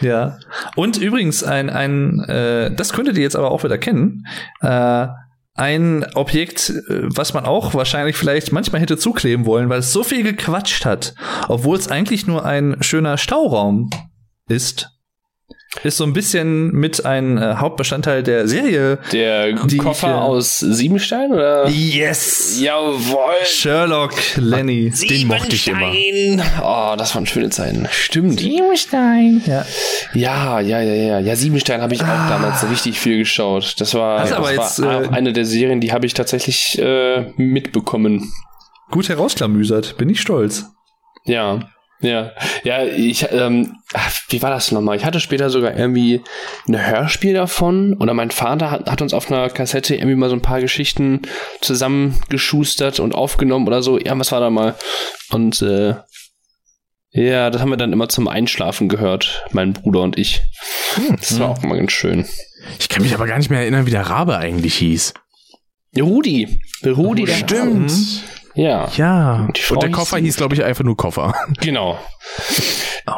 Ja. 0.00 0.38
Und 0.76 0.96
übrigens 0.96 1.42
ein, 1.44 1.68
ein 1.70 2.20
äh, 2.24 2.74
das 2.74 2.92
könntet 2.92 3.16
ihr 3.16 3.22
jetzt 3.22 3.36
aber 3.36 3.50
auch 3.50 3.64
wieder 3.64 3.78
kennen, 3.78 4.26
äh, 4.62 5.06
ein 5.54 6.06
Objekt, 6.14 6.70
äh, 6.70 7.02
was 7.14 7.34
man 7.34 7.44
auch 7.44 7.74
wahrscheinlich 7.74 8.16
vielleicht 8.16 8.52
manchmal 8.52 8.80
hätte 8.80 8.96
zukleben 8.96 9.44
wollen, 9.46 9.68
weil 9.68 9.80
es 9.80 9.92
so 9.92 10.02
viel 10.02 10.22
gequatscht 10.22 10.84
hat, 10.86 11.14
obwohl 11.48 11.76
es 11.76 11.88
eigentlich 11.88 12.26
nur 12.26 12.44
ein 12.46 12.76
schöner 12.80 13.18
Stauraum 13.18 13.90
ist. 14.48 14.88
Ist 15.84 15.98
so 15.98 16.04
ein 16.04 16.12
bisschen 16.12 16.72
mit 16.72 17.06
ein 17.06 17.38
äh, 17.38 17.54
Hauptbestandteil 17.58 18.24
der 18.24 18.48
Serie. 18.48 18.98
Der 19.12 19.52
Die 19.52 19.76
Koffer 19.76 20.08
ich, 20.08 20.14
äh, 20.14 20.16
aus 20.16 20.58
Siebenstein 20.58 21.30
oder? 21.30 21.68
Yes! 21.68 22.58
Jawohl. 22.60 23.34
Sherlock 23.44 24.12
Lenny. 24.36 24.90
Den 24.90 25.28
mochte 25.28 25.54
ich 25.54 25.68
immer. 25.68 25.92
Oh, 26.60 26.96
das 26.98 27.14
waren 27.14 27.24
schöne 27.24 27.50
Zeiten. 27.50 27.86
Stimmt. 27.92 28.40
Siebenstein. 28.40 29.42
Ja. 29.46 29.64
Ja, 30.12 30.60
ja, 30.60 30.80
ja, 30.80 30.94
ja. 30.94 31.18
Ja, 31.20 31.36
Siebenstein 31.36 31.80
habe 31.80 31.94
ich 31.94 32.02
auch 32.02 32.28
damals 32.28 32.68
richtig 32.68 32.98
viel 32.98 33.18
geschaut. 33.18 33.76
Das 33.78 33.94
war, 33.94 34.20
Hast 34.20 34.30
das 34.32 34.38
aber 34.38 34.46
war 34.46 34.52
jetzt, 34.52 34.78
äh, 34.80 34.84
auch 34.86 35.12
eine 35.12 35.32
der 35.32 35.44
Serien, 35.44 35.80
die 35.80 35.92
habe 35.92 36.04
ich 36.04 36.14
tatsächlich 36.14 36.80
äh, 36.80 37.32
mitbekommen. 37.36 38.32
Gut 38.90 39.08
herausklamüsert. 39.08 39.96
Bin 39.98 40.10
ich 40.10 40.20
stolz. 40.20 40.66
Ja, 41.24 41.60
ja, 42.00 42.32
ja, 42.64 42.84
ich, 42.84 43.26
ähm, 43.30 43.76
wie 44.28 44.40
war 44.42 44.50
das 44.50 44.72
nochmal? 44.72 44.96
Ich 44.96 45.04
hatte 45.04 45.20
später 45.20 45.50
sogar 45.50 45.76
irgendwie 45.76 46.22
ein 46.66 46.86
Hörspiel 46.86 47.34
davon 47.34 47.94
oder 47.94 48.14
mein 48.14 48.30
Vater 48.30 48.70
hat, 48.70 48.90
hat 48.90 49.02
uns 49.02 49.12
auf 49.12 49.30
einer 49.30 49.50
Kassette 49.50 49.94
irgendwie 49.94 50.16
mal 50.16 50.30
so 50.30 50.36
ein 50.36 50.42
paar 50.42 50.60
Geschichten 50.60 51.22
zusammengeschustert 51.60 53.00
und 53.00 53.14
aufgenommen 53.14 53.66
oder 53.66 53.82
so. 53.82 53.98
Ja, 53.98 54.18
was 54.18 54.32
war 54.32 54.40
da 54.40 54.50
mal? 54.50 54.76
Und 55.30 55.60
äh, 55.62 55.94
ja, 57.12 57.50
das 57.50 57.60
haben 57.60 57.70
wir 57.70 57.76
dann 57.76 57.92
immer 57.92 58.08
zum 58.08 58.28
Einschlafen 58.28 58.88
gehört, 58.88 59.44
mein 59.50 59.72
Bruder 59.72 60.00
und 60.00 60.18
ich. 60.18 60.42
Das 61.18 61.38
war 61.38 61.50
auch 61.50 61.62
immer 61.62 61.76
ganz 61.76 61.92
schön. 61.92 62.24
Ich 62.78 62.88
kann 62.88 63.02
mich 63.02 63.14
aber 63.14 63.26
gar 63.26 63.38
nicht 63.38 63.50
mehr 63.50 63.60
erinnern, 63.60 63.86
wie 63.86 63.90
der 63.90 64.08
Rabe 64.08 64.38
eigentlich 64.38 64.76
hieß. 64.76 65.14
Rudi. 65.98 66.60
Rudi, 66.86 67.24
der 67.24 67.34
Stimmt. 67.34 67.92
Ja, 68.54 68.88
Ja. 68.96 69.46
Und 69.48 69.70
Und 69.70 69.82
der 69.82 69.90
Koffer 69.90 70.18
hieß, 70.18 70.36
glaube 70.36 70.54
ich, 70.54 70.64
einfach 70.64 70.84
nur 70.84 70.96
Koffer. 70.96 71.34
genau. 71.60 71.98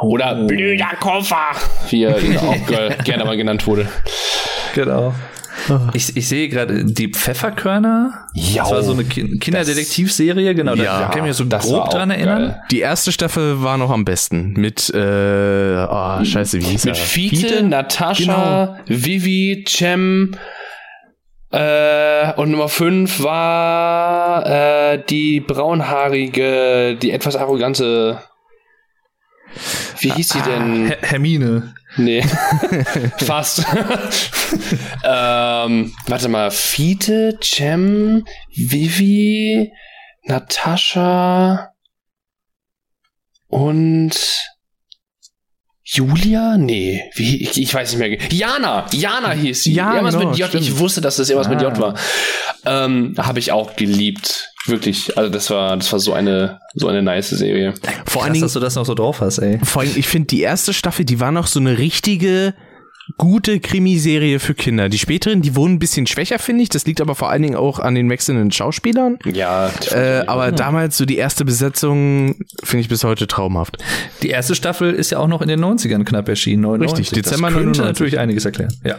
Oder 0.02 0.34
blöder 0.46 0.90
Koffer, 1.00 1.36
wie 1.90 2.04
er 2.04 2.16
auch 2.42 2.66
ge- 2.66 2.94
gerne 3.04 3.24
mal 3.24 3.36
genannt 3.36 3.66
wurde. 3.66 3.88
Genau. 4.74 5.14
Ich, 5.92 6.16
ich 6.16 6.26
sehe 6.28 6.48
gerade 6.48 6.84
die 6.84 7.08
Pfefferkörner. 7.08 8.26
Ja. 8.34 8.62
Das 8.64 8.72
war 8.72 8.82
so 8.82 8.92
eine 8.92 9.04
Ki- 9.04 9.38
Kinderdetektivserie, 9.38 10.54
genau. 10.54 10.74
Ja, 10.74 11.00
da 11.00 11.06
kann 11.08 11.18
ich 11.18 11.24
mich 11.28 11.36
so 11.36 11.46
grob 11.46 11.82
auch 11.82 11.88
dran 11.88 12.10
erinnern. 12.10 12.42
geil. 12.48 12.62
Die 12.70 12.80
erste 12.80 13.12
Staffel 13.12 13.62
war 13.62 13.76
noch 13.78 13.90
am 13.90 14.04
besten. 14.04 14.54
Mit, 14.54 14.90
äh, 14.94 15.86
oh, 15.88 16.24
scheiße, 16.24 16.58
wie 16.60 16.64
hieß 16.64 16.84
Mit 16.86 16.96
er? 16.96 17.00
Fiete, 17.04 17.62
Natascha, 17.62 18.78
Vivi, 18.86 19.64
Cem 19.68 20.32
äh, 21.52 22.32
und 22.34 22.50
Nummer 22.50 22.68
5 22.68 23.22
war 23.22 24.46
äh, 24.46 25.04
die 25.04 25.40
braunhaarige, 25.40 26.96
die 26.96 27.10
etwas 27.10 27.36
arrogante. 27.36 28.20
Wie 30.00 30.10
hieß 30.10 30.30
sie 30.30 30.40
denn? 30.40 30.86
Her 30.86 30.98
Hermine. 31.02 31.74
Nee. 31.96 32.22
Fast. 33.18 33.66
ähm, 35.04 35.94
warte 36.06 36.28
mal. 36.28 36.50
Fiete, 36.50 37.38
Cem, 37.42 38.24
Vivi, 38.54 39.70
Natascha. 40.24 41.74
und 43.48 44.16
Julia? 45.84 46.56
Nee, 46.58 47.02
wie, 47.16 47.42
ich, 47.42 47.60
ich 47.60 47.74
weiß 47.74 47.96
nicht 47.96 47.98
mehr. 47.98 48.18
Jana! 48.30 48.86
Jana 48.92 49.32
hieß 49.32 49.64
sie. 49.64 49.72
Ja, 49.74 49.92
irgendwas 49.94 50.16
genau, 50.16 50.30
mit 50.30 50.38
J. 50.38 50.48
stimmt. 50.48 50.64
Ich 50.64 50.78
wusste, 50.78 51.00
dass 51.00 51.16
das 51.16 51.28
irgendwas 51.28 51.48
mit 51.50 51.60
J 51.60 51.72
Ah. 51.76 51.80
war. 51.80 51.94
Ähm, 52.64 53.14
Habe 53.18 53.38
ich 53.40 53.50
auch 53.52 53.74
geliebt. 53.74 54.48
Wirklich. 54.66 55.16
Also 55.18 55.28
das 55.28 55.50
war, 55.50 55.76
das 55.76 55.90
war 55.92 55.98
so 55.98 56.12
eine, 56.12 56.60
so 56.74 56.86
eine 56.86 57.02
nice 57.02 57.30
Serie. 57.30 57.74
Vor 58.06 58.22
allen 58.22 58.32
Dingen, 58.32 58.44
dass 58.44 58.52
du 58.52 58.60
das 58.60 58.76
noch 58.76 58.86
so 58.86 58.94
drauf 58.94 59.20
hast, 59.20 59.38
ey. 59.38 59.58
vor 59.64 59.82
allem, 59.82 59.90
ich 59.96 60.06
finde, 60.06 60.28
die 60.28 60.40
erste 60.42 60.72
Staffel, 60.72 61.04
die 61.04 61.18
war 61.18 61.32
noch 61.32 61.48
so 61.48 61.58
eine 61.58 61.78
richtige 61.78 62.54
gute 63.18 63.60
Krimiserie 63.60 64.38
für 64.38 64.54
Kinder. 64.54 64.88
Die 64.88 64.98
späteren, 64.98 65.42
die 65.42 65.56
wurden 65.56 65.74
ein 65.74 65.78
bisschen 65.78 66.06
schwächer, 66.06 66.38
finde 66.38 66.62
ich. 66.62 66.68
Das 66.68 66.86
liegt 66.86 67.00
aber 67.00 67.14
vor 67.14 67.30
allen 67.30 67.42
Dingen 67.42 67.56
auch 67.56 67.78
an 67.78 67.94
den 67.94 68.08
wechselnden 68.08 68.50
Schauspielern. 68.50 69.18
Ja. 69.24 69.70
Äh, 69.90 70.24
aber 70.26 70.52
damals 70.52 70.96
so 70.96 71.04
die 71.04 71.16
erste 71.16 71.44
Besetzung 71.44 72.36
finde 72.62 72.82
ich 72.82 72.88
bis 72.88 73.04
heute 73.04 73.26
traumhaft. 73.26 73.78
Die 74.22 74.28
erste 74.28 74.54
Staffel 74.54 74.92
ist 74.92 75.10
ja 75.10 75.18
auch 75.18 75.28
noch 75.28 75.42
in 75.42 75.48
den 75.48 75.60
90ern 75.60 76.04
knapp 76.04 76.28
erschienen. 76.28 76.62
99. 76.62 76.98
Richtig, 77.00 77.22
Dezember 77.24 77.48
das 77.48 77.54
könnte 77.56 77.80
99. 77.80 77.84
natürlich 77.84 78.18
einiges 78.18 78.44
erklären. 78.44 78.74
Ja. 78.84 78.96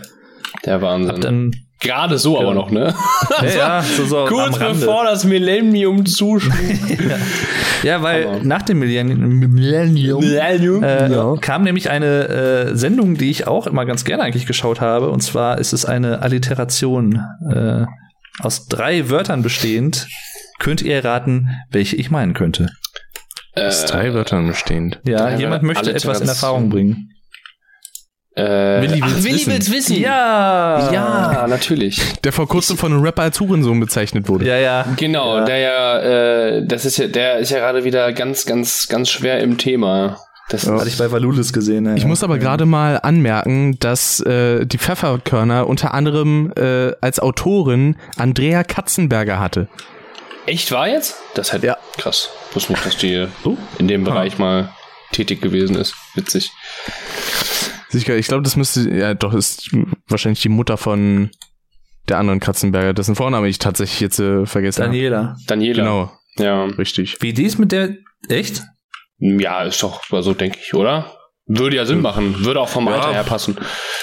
der 0.65 0.81
Wahnsinn. 0.81 1.21
Dann, 1.21 1.51
Gerade 1.83 2.17
so 2.17 2.39
aber 2.39 2.53
noch, 2.53 2.71
ne? 2.71 2.95
ja, 3.41 3.47
ja, 3.57 3.81
so, 3.83 4.05
so 4.05 4.19
am 4.21 4.27
Kurz 4.27 4.59
Rande. 4.59 4.79
bevor 4.79 5.03
das 5.03 5.23
Millennium 5.25 6.05
zuschlägt. 6.05 6.99
Ja, 7.83 8.01
weil 8.01 8.25
Aber- 8.25 8.39
nach 8.45 8.61
dem 8.61 8.79
Millennium, 8.79 9.19
Millennium 9.39 10.21
Millennium. 10.21 10.83
äh, 10.83 11.11
ja. 11.11 11.35
kam 11.41 11.63
nämlich 11.63 11.89
eine 11.89 12.29
äh, 12.29 12.75
Sendung, 12.77 13.15
die 13.15 13.29
ich 13.29 13.45
auch 13.45 13.67
immer 13.67 13.85
ganz 13.85 14.05
gerne 14.05 14.23
eigentlich 14.23 14.45
geschaut 14.45 14.79
habe. 14.79 15.09
Und 15.09 15.19
zwar 15.21 15.57
ist 15.57 15.73
es 15.73 15.83
eine 15.83 16.21
Alliteration 16.21 17.21
äh, 17.53 17.83
aus 18.39 18.67
drei 18.69 19.09
Wörtern 19.09 19.41
bestehend. 19.43 20.07
Könnt 20.59 20.81
ihr 20.81 20.95
erraten, 20.95 21.49
welche 21.71 21.97
ich 21.97 22.09
meinen 22.09 22.33
könnte? 22.33 22.69
Aus 23.53 23.85
drei 23.85 24.13
Wörtern 24.13 24.47
bestehend. 24.47 25.01
Ja, 25.05 25.17
drei 25.17 25.35
jemand 25.39 25.63
möchte 25.63 25.93
etwas 25.93 26.21
in. 26.21 26.27
Erfahrung 26.29 26.69
bringen. 26.69 27.09
Äh, 28.35 28.81
Willi 28.81 28.93
will's 28.93 29.03
ach, 29.03 29.23
Willi 29.23 29.33
wissen. 29.35 29.53
will's 29.53 29.71
wissen. 29.71 29.99
Ja! 29.99 30.91
Ja, 30.91 31.45
natürlich. 31.47 32.01
Der 32.23 32.31
vor 32.33 32.47
kurzem 32.47 32.77
von 32.77 32.91
einem 32.91 33.03
Rapper 33.03 33.21
als 33.23 33.39
Hurensohn 33.39 33.79
bezeichnet 33.79 34.27
wurde. 34.27 34.45
Ja, 34.47 34.57
ja. 34.57 34.85
Genau, 34.97 35.37
Ja. 35.37 35.45
der 35.45 35.57
ja, 35.59 35.99
äh, 35.99 36.65
das 36.65 36.85
ist 36.85 36.97
ja, 36.97 37.07
der 37.07 37.37
ist 37.37 37.51
ja 37.51 37.59
gerade 37.59 37.83
wieder 37.83 38.11
ganz, 38.11 38.45
ganz, 38.45 38.87
ganz 38.87 39.09
schwer 39.11 39.39
im 39.41 39.57
Thema. 39.59 40.17
Das 40.49 40.67
Hatte 40.67 40.87
ich 40.89 40.97
bei 40.97 41.11
Valulis 41.11 41.53
gesehen. 41.53 41.85
Ja. 41.85 41.93
Ich 41.95 42.05
muss 42.05 42.23
aber 42.23 42.37
gerade 42.39 42.65
mal 42.65 42.99
anmerken, 43.01 43.77
dass 43.79 44.19
äh, 44.21 44.65
die 44.65 44.77
Pfefferkörner 44.77 45.67
unter 45.67 45.93
anderem 45.93 46.51
äh, 46.57 46.91
als 47.01 47.19
Autorin 47.19 47.95
Andrea 48.17 48.63
Katzenberger 48.63 49.39
hatte. 49.39 49.67
echt 50.45 50.71
war 50.71 50.87
jetzt? 50.89 51.15
Das 51.35 51.53
hätte 51.53 51.67
Ja. 51.67 51.77
krass. 51.97 52.29
Ich 52.49 52.55
wusste 52.55 52.73
nicht, 52.73 52.85
dass 52.85 52.97
die 52.97 53.27
Oh. 53.45 53.55
in 53.77 53.87
dem 53.87 54.03
Bereich 54.03 54.37
mal 54.37 54.69
tätig 55.11 55.41
gewesen 55.41 55.75
ist. 55.77 55.93
Witzig. 56.15 56.51
Sicher, 57.93 58.17
Ich 58.17 58.27
glaube, 58.27 58.43
das 58.43 58.55
müsste, 58.55 58.89
ja 58.89 59.13
doch, 59.13 59.33
ist 59.33 59.69
wahrscheinlich 60.07 60.41
die 60.41 60.49
Mutter 60.49 60.77
von 60.77 61.29
der 62.09 62.17
anderen 62.17 62.39
Katzenberger, 62.39 62.93
dessen 62.93 63.15
Vorname 63.15 63.47
ich 63.47 63.59
tatsächlich 63.59 63.99
jetzt 64.01 64.19
äh, 64.19 64.45
vergessen 64.45 64.81
habe. 64.83 64.91
Daniela. 64.91 65.35
Daniela. 65.47 65.83
Genau, 65.83 66.11
Ja. 66.37 66.65
richtig. 66.65 67.17
Wie 67.21 67.33
die 67.33 67.43
ist 67.43 67.59
mit 67.59 67.71
der. 67.71 67.95
Echt? 68.27 68.63
Ja, 69.19 69.63
ist 69.63 69.81
doch 69.83 70.01
so, 70.09 70.33
denke 70.33 70.57
ich, 70.61 70.73
oder? 70.73 71.13
Würde 71.45 71.75
ja 71.77 71.85
Sinn 71.85 72.01
machen. 72.01 72.43
Würde 72.43 72.59
auch 72.59 72.69
vom 72.69 72.87
Ja. 72.87 72.95
Alter 72.95 73.13
her 73.13 73.23
passen. 73.23 73.57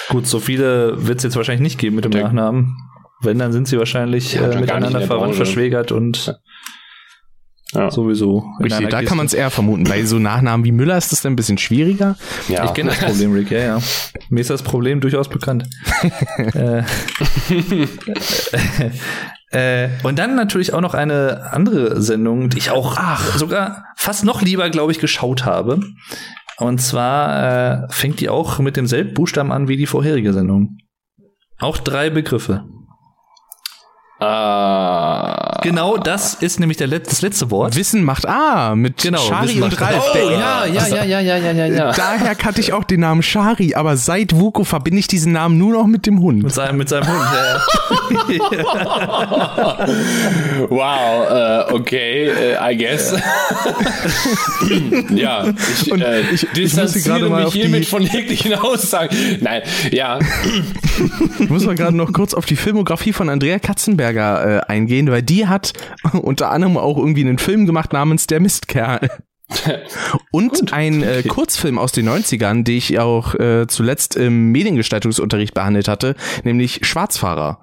Gut, 0.09 0.25
so 0.25 0.39
viele 0.39 1.05
wird 1.05 1.17
es 1.17 1.23
jetzt 1.23 1.35
wahrscheinlich 1.35 1.61
nicht 1.61 1.79
geben 1.79 1.95
mit 1.95 2.05
dem 2.05 2.11
Der- 2.11 2.23
Nachnamen. 2.23 2.75
Wenn, 3.23 3.37
dann 3.37 3.51
sind 3.51 3.67
sie 3.67 3.77
wahrscheinlich 3.77 4.33
Ja, 4.33 4.49
äh, 4.49 4.59
miteinander 4.59 4.97
der 4.99 5.07
verwandt, 5.07 5.35
verschwägert 5.35 5.91
und 5.91 6.33
Ja. 7.73 7.89
sowieso. 7.89 8.45
Richtig, 8.59 8.89
da 8.89 8.99
Kiste. 8.99 9.05
kann 9.05 9.17
man 9.17 9.25
es 9.25 9.33
eher 9.33 9.49
vermuten. 9.49 9.85
Bei 9.85 10.03
so 10.03 10.19
Nachnamen 10.19 10.65
wie 10.65 10.71
Müller 10.71 10.97
ist 10.97 11.11
das 11.11 11.21
dann 11.21 11.33
ein 11.33 11.35
bisschen 11.35 11.57
schwieriger. 11.57 12.17
Ja. 12.47 12.65
Ich 12.65 12.73
kenne 12.73 12.89
das 12.89 12.99
Problem, 12.99 13.31
Rick, 13.33 13.51
ja, 13.51 13.59
ja. 13.59 13.79
Mir 14.29 14.41
ist 14.41 14.49
das 14.49 14.61
Problem 14.61 14.99
durchaus 14.99 15.29
bekannt. 15.29 15.69
äh, 16.53 16.83
äh, 19.85 19.89
und 20.03 20.19
dann 20.19 20.35
natürlich 20.35 20.73
auch 20.73 20.81
noch 20.81 20.93
eine 20.93 21.53
andere 21.53 22.01
Sendung, 22.01 22.49
die 22.49 22.57
ich 22.57 22.71
auch 22.71 22.97
sogar 23.37 23.85
fast 23.95 24.25
noch 24.25 24.41
lieber, 24.41 24.69
glaube 24.69 24.91
ich, 24.91 24.99
geschaut 24.99 25.45
habe. 25.45 25.79
Und 26.57 26.79
zwar 26.79 27.83
äh, 27.83 27.87
fängt 27.89 28.19
die 28.19 28.29
auch 28.29 28.59
mit 28.59 28.75
demselben 28.75 29.13
Buchstaben 29.13 29.51
an 29.51 29.67
wie 29.67 29.77
die 29.77 29.87
vorherige 29.87 30.33
Sendung. 30.33 30.77
Auch 31.57 31.77
drei 31.77 32.09
Begriffe. 32.09 32.65
Ah. 34.23 35.59
Genau 35.63 35.97
das 35.97 36.35
ist 36.35 36.59
nämlich 36.59 36.77
der 36.77 36.85
Let 36.87 37.07
das 37.07 37.21
letzte 37.23 37.49
Wort. 37.49 37.75
Wissen 37.75 38.03
macht 38.03 38.27
Ah 38.27 38.75
mit 38.75 38.97
Genau, 39.01 39.17
Shari 39.19 39.47
Wissen 39.49 39.63
und 39.63 39.81
Ralf. 39.81 39.95
A. 39.95 40.01
Oh, 40.13 40.29
ja, 40.29 40.65
ja, 40.65 40.87
ja, 40.87 41.03
ja, 41.03 41.19
ja, 41.21 41.37
ja, 41.37 41.51
ja, 41.51 41.65
ja. 41.65 41.91
Daher 41.91 42.35
kannte 42.35 42.61
ich 42.61 42.71
auch 42.73 42.83
den 42.83 42.99
Namen 42.99 43.23
Shari, 43.23 43.73
aber 43.73 43.97
seit 43.97 44.35
Vuko 44.35 44.63
verbinde 44.63 44.99
ich 44.99 45.07
diesen 45.07 45.31
Namen 45.33 45.57
nur 45.57 45.73
noch 45.73 45.87
mit 45.87 46.05
dem 46.05 46.19
Hund. 46.21 46.43
Mit 46.43 46.53
seinem, 46.53 46.77
mit 46.77 46.89
seinem 46.89 47.07
Hund. 47.07 47.19
Ja. 47.33 47.61
Wow, 50.69 51.27
äh, 51.29 51.73
okay, 51.73 52.27
äh, 52.29 52.73
I 52.73 52.77
guess. 52.77 53.13
ja, 55.15 55.45
ich, 55.83 55.91
Und 55.91 56.01
äh, 56.01 56.21
ich- 56.21 56.43
ich 56.43 56.49
distanziere 56.51 57.29
mal 57.29 57.45
mich 57.45 57.53
hiermit 57.53 57.81
die- 57.81 57.85
von 57.87 58.01
jeglichen 58.03 58.53
Aussagen. 58.53 59.15
Nein, 59.41 59.61
ja, 59.91 60.19
Ich 61.39 61.49
muss 61.49 61.65
mal 61.65 61.75
gerade 61.75 61.95
noch 61.95 62.11
kurz 62.13 62.33
auf 62.33 62.45
die 62.45 62.55
Filmografie 62.55 63.13
von 63.13 63.29
Andrea 63.29 63.59
Katzenberger 64.13 64.67
äh, 64.67 64.71
eingehen, 64.71 65.09
weil 65.11 65.23
die 65.23 65.47
hat 65.47 65.73
unter 66.13 66.51
anderem 66.51 66.77
auch 66.77 66.97
irgendwie 66.97 67.21
einen 67.21 67.37
Film 67.37 67.65
gemacht 67.65 67.93
namens 67.93 68.27
Der 68.27 68.39
Mistkerl. 68.39 69.09
Und 70.31 70.71
ein 70.71 71.03
äh, 71.03 71.23
Kurzfilm 71.23 71.77
aus 71.77 71.91
den 71.91 72.07
90ern, 72.07 72.63
den 72.63 72.77
ich 72.77 72.99
auch 72.99 73.35
äh, 73.35 73.67
zuletzt 73.67 74.15
im 74.15 74.51
Mediengestaltungsunterricht 74.53 75.53
behandelt 75.53 75.89
hatte, 75.89 76.15
nämlich 76.45 76.85
Schwarzfahrer. 76.85 77.61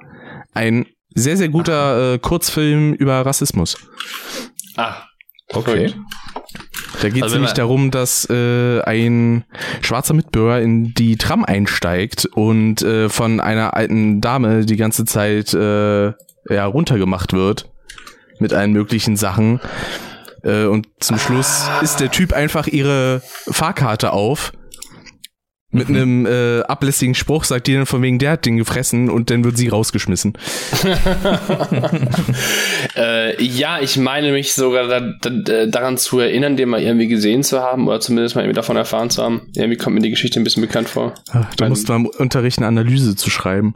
Ein 0.52 0.84
sehr, 1.14 1.38
sehr 1.38 1.48
guter 1.48 2.14
äh, 2.14 2.18
Kurzfilm 2.18 2.92
über 2.92 3.24
Rassismus. 3.24 3.78
ah, 4.76 4.96
Okay. 5.54 5.94
Da 7.00 7.08
geht 7.08 7.18
es 7.18 7.22
Also 7.22 7.36
nämlich 7.36 7.52
darum, 7.52 7.90
dass 7.90 8.28
äh, 8.28 8.82
ein 8.82 9.44
schwarzer 9.80 10.14
Mitbürger 10.14 10.60
in 10.60 10.92
die 10.94 11.16
Tram 11.16 11.44
einsteigt 11.44 12.26
und 12.26 12.82
äh, 12.82 13.08
von 13.08 13.40
einer 13.40 13.74
alten 13.74 14.20
Dame 14.20 14.66
die 14.66 14.76
ganze 14.76 15.04
Zeit 15.04 15.54
äh, 15.54 16.12
ja, 16.48 16.66
runtergemacht 16.66 17.32
wird 17.32 17.70
mit 18.40 18.52
allen 18.52 18.72
möglichen 18.72 19.16
Sachen. 19.16 19.60
Äh, 20.42 20.64
und 20.64 20.88
zum 21.00 21.18
Schluss 21.18 21.68
ist 21.82 22.00
der 22.00 22.10
Typ 22.10 22.32
einfach 22.32 22.66
ihre 22.66 23.22
Fahrkarte 23.50 24.12
auf. 24.12 24.52
Mit 25.70 25.90
einem 25.90 26.24
äh, 26.24 26.62
ablässigen 26.62 27.14
Spruch 27.14 27.44
sagt 27.44 27.66
die 27.66 27.74
dann 27.74 27.84
von 27.84 28.00
wegen, 28.00 28.18
der 28.18 28.30
hat 28.30 28.46
den 28.46 28.56
gefressen 28.56 29.10
und 29.10 29.28
dann 29.28 29.44
wird 29.44 29.58
sie 29.58 29.68
rausgeschmissen. 29.68 30.32
Äh, 32.96 33.42
ja, 33.42 33.80
ich 33.80 33.96
meine 33.96 34.32
mich 34.32 34.54
sogar 34.54 34.88
da, 34.88 35.00
da, 35.20 35.66
daran 35.66 35.98
zu 35.98 36.18
erinnern, 36.18 36.56
den 36.56 36.68
mal 36.68 36.80
irgendwie 36.80 37.06
gesehen 37.06 37.42
zu 37.42 37.60
haben 37.60 37.86
oder 37.86 38.00
zumindest 38.00 38.34
mal 38.34 38.42
irgendwie 38.42 38.56
davon 38.56 38.76
erfahren 38.76 39.10
zu 39.10 39.22
haben. 39.22 39.48
Irgendwie 39.54 39.76
kommt 39.76 39.94
mir 39.94 40.00
die 40.00 40.10
Geschichte 40.10 40.40
ein 40.40 40.44
bisschen 40.44 40.62
bekannt 40.62 40.88
vor. 40.88 41.14
Ach, 41.30 41.54
da 41.56 41.68
musst 41.68 41.88
du 41.88 41.92
am 41.92 42.06
Unterricht 42.06 42.58
eine 42.58 42.66
Analyse 42.66 43.14
zu 43.14 43.30
schreiben. 43.30 43.74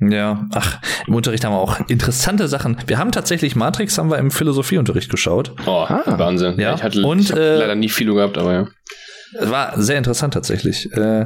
Ja, 0.00 0.46
ach, 0.54 0.78
im 1.06 1.14
Unterricht 1.14 1.44
haben 1.44 1.52
wir 1.52 1.58
auch 1.58 1.78
interessante 1.88 2.48
Sachen. 2.48 2.76
Wir 2.86 2.96
haben 2.98 3.12
tatsächlich 3.12 3.54
Matrix, 3.56 3.98
haben 3.98 4.10
wir 4.10 4.18
im 4.18 4.30
Philosophieunterricht 4.30 5.10
geschaut. 5.10 5.52
Oh, 5.66 5.84
Ah. 5.88 6.02
Wahnsinn. 6.18 6.58
Ja, 6.58 6.74
ich 6.74 6.82
hatte 6.82 7.02
und, 7.02 7.20
ich 7.20 7.32
äh, 7.36 7.56
leider 7.56 7.74
nie 7.74 7.88
Philo 7.90 8.14
gehabt, 8.14 8.38
aber 8.38 8.52
ja. 8.52 8.68
Es 9.38 9.50
war 9.50 9.80
sehr 9.80 9.98
interessant 9.98 10.34
tatsächlich. 10.34 10.90
Äh, 10.92 11.24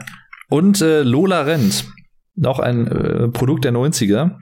Und 0.51 0.81
äh, 0.83 1.03
Lola 1.03 1.43
Rent, 1.43 1.85
auch 2.45 2.59
ein 2.59 2.87
äh, 2.89 3.29
Produkt 3.29 3.65
der 3.65 3.73
90er. 3.73 4.33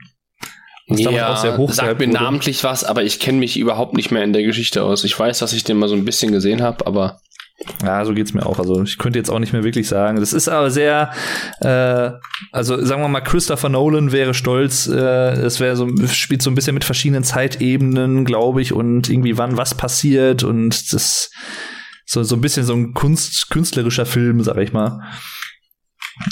Was 0.89 1.01
damals 1.01 1.23
auch 1.23 1.37
sehr 1.37 1.57
hoch 1.57 1.71
sagt 1.71 1.99
mir 1.99 2.07
wurde. 2.07 2.17
namentlich 2.19 2.63
was, 2.63 2.83
aber 2.83 3.03
ich 3.03 3.19
kenne 3.21 3.37
mich 3.39 3.57
überhaupt 3.57 3.93
nicht 3.95 4.11
mehr 4.11 4.23
in 4.23 4.33
der 4.33 4.43
Geschichte 4.43 4.83
aus. 4.83 5.03
Ich 5.05 5.17
weiß, 5.17 5.39
dass 5.39 5.53
ich 5.53 5.63
den 5.63 5.77
mal 5.77 5.87
so 5.87 5.95
ein 5.95 6.03
bisschen 6.05 6.31
gesehen 6.33 6.61
habe, 6.61 6.85
aber 6.85 7.19
Ja, 7.83 8.03
so 8.03 8.13
geht's 8.13 8.33
mir 8.33 8.45
auch. 8.45 8.59
Also 8.59 8.81
ich 8.83 8.97
könnte 8.97 9.19
jetzt 9.19 9.29
auch 9.29 9.39
nicht 9.39 9.53
mehr 9.53 9.63
wirklich 9.63 9.87
sagen. 9.87 10.19
Das 10.19 10.33
ist 10.33 10.49
aber 10.49 10.71
sehr, 10.71 11.11
äh, 11.61 12.11
also 12.51 12.83
sagen 12.83 13.01
wir 13.01 13.07
mal, 13.07 13.21
Christopher 13.21 13.69
Nolan 13.69 14.11
wäre 14.11 14.33
stolz. 14.33 14.87
Äh, 14.87 15.33
es 15.41 15.59
wäre 15.59 15.75
so 15.75 15.87
spielt 16.07 16.41
so 16.41 16.49
ein 16.49 16.55
bisschen 16.55 16.73
mit 16.73 16.83
verschiedenen 16.83 17.23
Zeitebenen, 17.23 18.25
glaube 18.25 18.61
ich, 18.61 18.73
und 18.73 19.09
irgendwie 19.09 19.37
wann 19.37 19.57
was 19.57 19.75
passiert 19.75 20.43
und 20.43 20.93
das 20.93 21.31
so 22.05 22.23
so 22.23 22.35
ein 22.35 22.41
bisschen 22.41 22.65
so 22.65 22.73
ein 22.73 22.93
Kunst 22.93 23.49
künstlerischer 23.49 24.05
Film, 24.05 24.43
sag 24.43 24.57
ich 24.57 24.73
mal. 24.73 25.01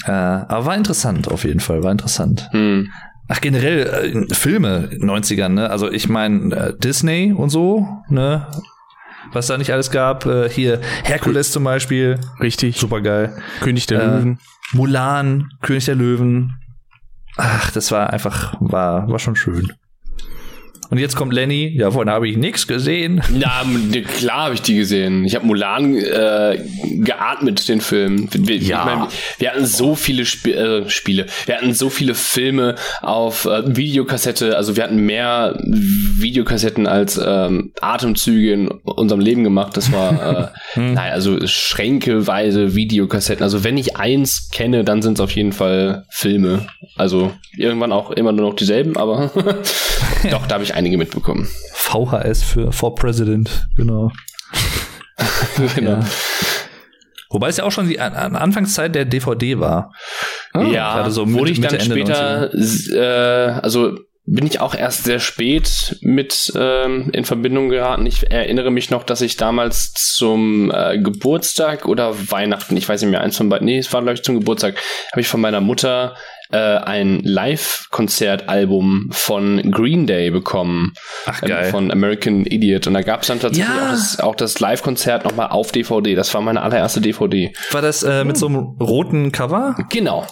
Äh, 0.04 0.10
aber 0.10 0.66
war 0.66 0.76
interessant 0.76 1.28
auf 1.28 1.44
jeden 1.44 1.60
Fall, 1.60 1.82
war 1.82 1.92
interessant. 1.92 2.48
hm. 2.52 2.90
Ach, 3.28 3.40
generell 3.40 4.26
äh, 4.30 4.34
Filme 4.34 4.88
in 4.92 5.00
den 5.00 5.10
90ern, 5.10 5.50
ne? 5.50 5.70
Also 5.70 5.90
ich 5.90 6.08
meine 6.08 6.54
äh, 6.54 6.78
Disney 6.78 7.32
und 7.32 7.48
so, 7.48 7.86
ne? 8.08 8.46
Was 9.32 9.46
da 9.46 9.56
nicht 9.58 9.72
alles 9.72 9.90
gab. 9.90 10.26
Äh, 10.26 10.48
hier 10.48 10.80
Herkules 11.04 11.52
zum 11.52 11.64
Beispiel, 11.64 12.18
Richtig. 12.40 12.76
super 12.78 13.00
geil. 13.00 13.36
König 13.60 13.86
der 13.86 14.00
Äh, 14.02 14.06
Löwen. 14.06 14.38
Mulan, 14.72 15.50
König 15.62 15.84
der 15.84 15.94
Löwen. 15.94 16.56
Ach, 17.36 17.70
das 17.70 17.90
war 17.92 18.12
einfach, 18.12 18.54
war, 18.60 19.08
war 19.08 19.18
schon 19.18 19.36
schön. 19.36 19.72
Und 20.92 20.98
jetzt 20.98 21.16
kommt 21.16 21.32
Lenny, 21.32 21.72
ja, 21.74 21.90
vorhin 21.90 22.12
habe 22.12 22.28
ich 22.28 22.36
nichts 22.36 22.66
gesehen. 22.66 23.22
Na, 23.30 23.64
klar 24.02 24.44
habe 24.44 24.54
ich 24.54 24.60
die 24.60 24.76
gesehen. 24.76 25.24
Ich 25.24 25.34
habe 25.34 25.46
Mulan 25.46 25.94
äh, 25.94 26.62
geatmet, 27.02 27.66
den 27.66 27.80
Film. 27.80 28.28
Wir, 28.30 28.58
ja. 28.58 28.80
Ich 28.80 28.84
mein, 28.84 29.08
wir 29.38 29.50
hatten 29.52 29.64
so 29.64 29.94
viele 29.94 30.24
Sp 30.28 30.52
äh, 30.52 30.90
Spiele, 30.90 31.24
wir 31.46 31.56
hatten 31.56 31.72
so 31.72 31.88
viele 31.88 32.14
Filme 32.14 32.74
auf 33.00 33.46
äh, 33.46 33.74
Videokassette, 33.74 34.54
also 34.54 34.76
wir 34.76 34.84
hatten 34.84 34.98
mehr 34.98 35.58
Videokassetten 35.64 36.86
als 36.86 37.18
ähm, 37.24 37.72
Atemzüge 37.80 38.52
in 38.52 38.68
unserem 38.68 39.22
Leben 39.22 39.44
gemacht. 39.44 39.74
Das 39.78 39.92
war, 39.92 40.12
äh, 40.12 40.48
hm. 40.74 40.92
naja, 40.92 41.14
also 41.14 41.38
schränkeweise 41.46 42.74
Videokassetten. 42.74 43.42
Also 43.42 43.64
wenn 43.64 43.78
ich 43.78 43.96
eins 43.96 44.50
kenne, 44.50 44.84
dann 44.84 45.00
sind 45.00 45.14
es 45.14 45.20
auf 45.20 45.30
jeden 45.30 45.52
Fall 45.52 46.04
Filme. 46.10 46.66
Also 46.96 47.32
irgendwann 47.56 47.92
auch 47.92 48.10
immer 48.10 48.32
nur 48.32 48.50
noch 48.50 48.56
dieselben, 48.56 48.98
aber 48.98 49.30
doch, 50.30 50.46
da 50.46 50.54
habe 50.56 50.64
ich 50.64 50.74
einige 50.82 50.98
mitbekommen. 50.98 51.48
VHS 51.74 52.42
für 52.42 52.72
For 52.72 52.94
President, 52.96 53.68
genau. 53.76 54.10
genau. 55.76 55.90
Ja. 55.90 56.00
Wobei 57.30 57.48
es 57.48 57.56
ja 57.56 57.64
auch 57.64 57.70
schon 57.70 57.88
die 57.88 58.00
an 58.00 58.36
Anfangszeit 58.36 58.94
der 58.94 59.04
DVD 59.04 59.60
war. 59.60 59.94
Ah, 60.52 60.64
ja, 60.64 61.08
so 61.08 61.32
wurde 61.32 61.52
ich 61.52 61.60
dann 61.60 61.80
später, 61.80 62.52
äh, 62.52 63.60
also 63.62 63.96
bin 64.24 64.46
ich 64.46 64.60
auch 64.60 64.74
erst 64.74 65.04
sehr 65.04 65.18
spät 65.18 65.96
mit 66.00 66.52
ähm, 66.56 67.10
in 67.12 67.24
Verbindung 67.24 67.70
geraten. 67.70 68.06
Ich 68.06 68.30
erinnere 68.30 68.70
mich 68.70 68.90
noch, 68.90 69.02
dass 69.02 69.20
ich 69.20 69.36
damals 69.36 69.92
zum 69.94 70.70
äh, 70.70 70.98
Geburtstag 70.98 71.86
oder 71.86 72.14
Weihnachten, 72.30 72.76
ich 72.76 72.88
weiß 72.88 73.02
nicht 73.02 73.10
mehr, 73.10 73.20
eins 73.20 73.36
von 73.36 73.48
beiden, 73.48 73.66
nee, 73.66 73.78
es 73.78 73.92
war 73.92 74.02
glaube 74.02 74.14
ich 74.14 74.22
zum 74.22 74.38
Geburtstag, 74.38 74.76
habe 75.10 75.20
ich 75.20 75.28
von 75.28 75.40
meiner 75.40 75.60
Mutter 75.60 76.14
äh, 76.52 76.56
ein 76.56 77.20
Live-Konzertalbum 77.22 79.08
von 79.10 79.70
Green 79.70 80.06
Day 80.06 80.30
bekommen. 80.30 80.92
Ach, 81.26 81.42
ähm, 81.42 81.48
geil. 81.48 81.64
Ähm, 81.66 81.70
von 81.70 81.90
American 81.90 82.46
Idiot. 82.46 82.86
Und 82.86 82.94
da 82.94 83.02
gab 83.02 83.22
es 83.22 83.28
dann 83.28 83.40
tatsächlich 83.40 83.74
ja. 83.74 83.86
auch 83.86 83.90
das, 83.90 84.20
auch 84.20 84.34
das 84.34 84.60
Live-Konzert 84.60 85.24
nochmal 85.24 85.48
auf 85.48 85.72
DVD. 85.72 86.14
Das 86.14 86.32
war 86.34 86.40
meine 86.40 86.62
allererste 86.62 87.00
DVD. 87.00 87.52
War 87.70 87.82
das 87.82 88.02
äh, 88.02 88.24
mit 88.24 88.36
so 88.36 88.46
einem 88.46 88.76
roten 88.80 89.32
Cover? 89.32 89.76
Genau. 89.90 90.26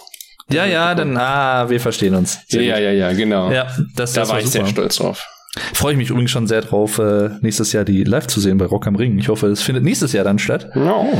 Ja, 0.49 0.65
ja, 0.65 0.95
dann, 0.95 1.17
ah, 1.17 1.69
wir 1.69 1.79
verstehen 1.79 2.13
uns. 2.15 2.39
ja, 2.49 2.61
ja, 2.61 2.77
ja, 2.77 2.91
ja, 2.91 3.13
genau. 3.13 3.51
Ja, 3.51 3.67
das, 3.95 4.13
da 4.13 4.21
das 4.21 4.29
war, 4.29 4.35
war 4.35 4.43
ich 4.43 4.49
sehr 4.49 4.65
stolz 4.65 4.97
drauf. 4.97 5.25
Freue 5.73 5.93
ich 5.93 5.97
mich 5.97 6.09
übrigens 6.09 6.31
schon 6.31 6.47
sehr 6.47 6.61
drauf, 6.61 6.97
äh, 6.97 7.29
nächstes 7.41 7.73
Jahr 7.73 7.83
die 7.83 8.03
live 8.03 8.27
zu 8.27 8.39
sehen 8.39 8.57
bei 8.57 8.65
Rock 8.65 8.87
am 8.87 8.95
Ring. 8.95 9.17
Ich 9.17 9.27
hoffe, 9.27 9.47
es 9.47 9.61
findet 9.61 9.83
nächstes 9.83 10.13
Jahr 10.13 10.23
dann 10.23 10.39
statt. 10.39 10.69
No. 10.75 11.11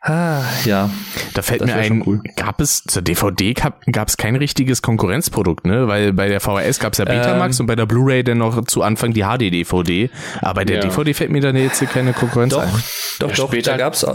Ah, 0.00 0.42
ja. 0.64 0.90
Da 1.34 1.42
fällt 1.42 1.64
mir 1.64 1.74
ein, 1.74 2.02
cool. 2.06 2.22
gab 2.36 2.60
es 2.60 2.84
zur 2.84 3.02
DVD 3.02 3.52
gab 3.52 4.08
es 4.08 4.16
kein 4.16 4.36
richtiges 4.36 4.80
Konkurrenzprodukt, 4.80 5.66
ne? 5.66 5.88
Weil 5.88 6.12
bei 6.12 6.28
der 6.28 6.40
VHS 6.40 6.78
gab 6.78 6.92
es 6.92 6.98
ja 6.98 7.04
Betamax 7.04 7.58
ähm, 7.58 7.64
und 7.64 7.66
bei 7.66 7.74
der 7.74 7.86
Blu-ray 7.86 8.22
dann 8.22 8.38
noch 8.38 8.64
zu 8.66 8.82
Anfang 8.82 9.12
die 9.12 9.22
HD-DVD. 9.24 10.10
Aber 10.40 10.54
bei 10.54 10.64
der 10.64 10.76
ja. 10.76 10.82
DVD 10.82 11.14
fällt 11.14 11.30
mir 11.30 11.40
dann 11.40 11.56
jetzt 11.56 11.80
keine 11.90 12.12
Konkurrenz 12.12 12.54
doch, 12.54 12.62
ein. 12.62 12.82
Doch, 13.18 13.32
doch, 13.32 13.48
später 13.48 13.76
gab's 13.76 14.06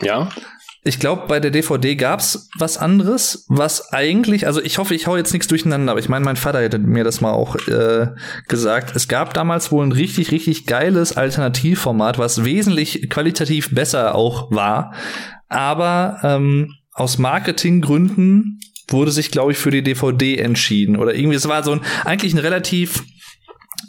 ja. 0.00 0.30
Ich 0.82 0.98
glaube, 0.98 1.24
bei 1.28 1.40
der 1.40 1.50
DVD 1.50 1.94
gab's 1.94 2.48
was 2.58 2.78
anderes, 2.78 3.44
was 3.48 3.92
eigentlich, 3.92 4.46
also 4.46 4.62
ich 4.62 4.78
hoffe, 4.78 4.94
ich 4.94 5.06
hau 5.06 5.16
jetzt 5.16 5.32
nichts 5.34 5.46
durcheinander, 5.46 5.92
aber 5.92 6.00
ich 6.00 6.08
meine, 6.08 6.24
mein 6.24 6.36
Vater 6.36 6.62
hätte 6.62 6.78
mir 6.78 7.04
das 7.04 7.20
mal 7.20 7.32
auch 7.32 7.56
äh, 7.68 8.08
gesagt. 8.48 8.96
Es 8.96 9.06
gab 9.06 9.34
damals 9.34 9.70
wohl 9.70 9.84
ein 9.84 9.92
richtig, 9.92 10.30
richtig 10.30 10.64
geiles 10.64 11.14
Alternativformat, 11.16 12.18
was 12.18 12.44
wesentlich 12.44 13.10
qualitativ 13.10 13.74
besser 13.74 14.14
auch 14.14 14.50
war. 14.50 14.94
Aber 15.48 16.18
ähm, 16.22 16.72
aus 16.92 17.18
Marketinggründen 17.18 18.60
wurde 18.88 19.10
sich, 19.10 19.30
glaube 19.30 19.52
ich, 19.52 19.58
für 19.58 19.70
die 19.70 19.82
DVD 19.82 20.38
entschieden. 20.38 20.96
Oder 20.96 21.14
irgendwie, 21.14 21.36
es 21.36 21.46
war 21.46 21.62
so 21.62 21.72
ein 21.72 21.82
eigentlich 22.04 22.32
ein 22.32 22.38
relativ 22.38 23.04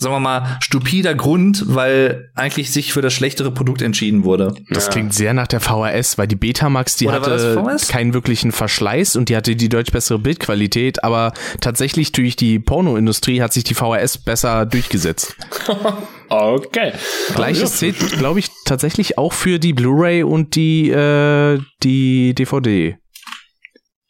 sagen 0.02 0.16
wir 0.16 0.20
mal, 0.20 0.58
stupider 0.62 1.14
Grund, 1.14 1.64
weil 1.68 2.32
eigentlich 2.34 2.72
sich 2.72 2.92
für 2.92 3.04
das 3.04 3.14
schlechtere 3.14 3.52
Produkt 3.52 3.84
entschieden 3.84 4.24
wurde. 4.24 4.56
Das 4.72 4.88
ja. 4.88 4.94
klingt 4.94 5.14
sehr 5.14 5.34
nach 5.36 5.46
der 5.46 5.60
VHS, 5.60 6.18
weil 6.18 6.28
die 6.28 6.36
Betamax, 6.36 6.96
die 6.96 7.08
Oder 7.08 7.22
hatte 7.22 7.80
keinen 7.88 8.16
wirklichen 8.16 8.52
Verschleiß 8.52 9.16
und 9.16 9.30
die 9.30 9.36
hatte 9.36 9.56
die 9.56 9.70
deutlich 9.70 9.94
bessere 9.94 10.18
Bildqualität, 10.18 11.04
aber 11.04 11.34
tatsächlich 11.60 12.12
durch 12.14 12.36
die 12.36 12.58
Pornoindustrie 12.58 13.44
hat 13.44 13.54
sich 13.54 13.64
die 13.64 13.76
VHS 13.76 14.18
besser 14.18 14.66
durchgesetzt. 14.66 15.36
okay. 16.30 16.94
Gleiches 17.36 17.78
zählt, 17.78 18.00
glaube 18.18 18.40
ich, 18.40 18.50
tatsächlich 18.66 19.20
auch 19.20 19.34
für 19.34 19.60
die 19.60 19.74
Blu-ray 19.74 20.24
und 20.24 20.56
die, 20.56 20.90
äh, 20.90 21.60
die 21.84 22.34
DVD. 22.34 22.98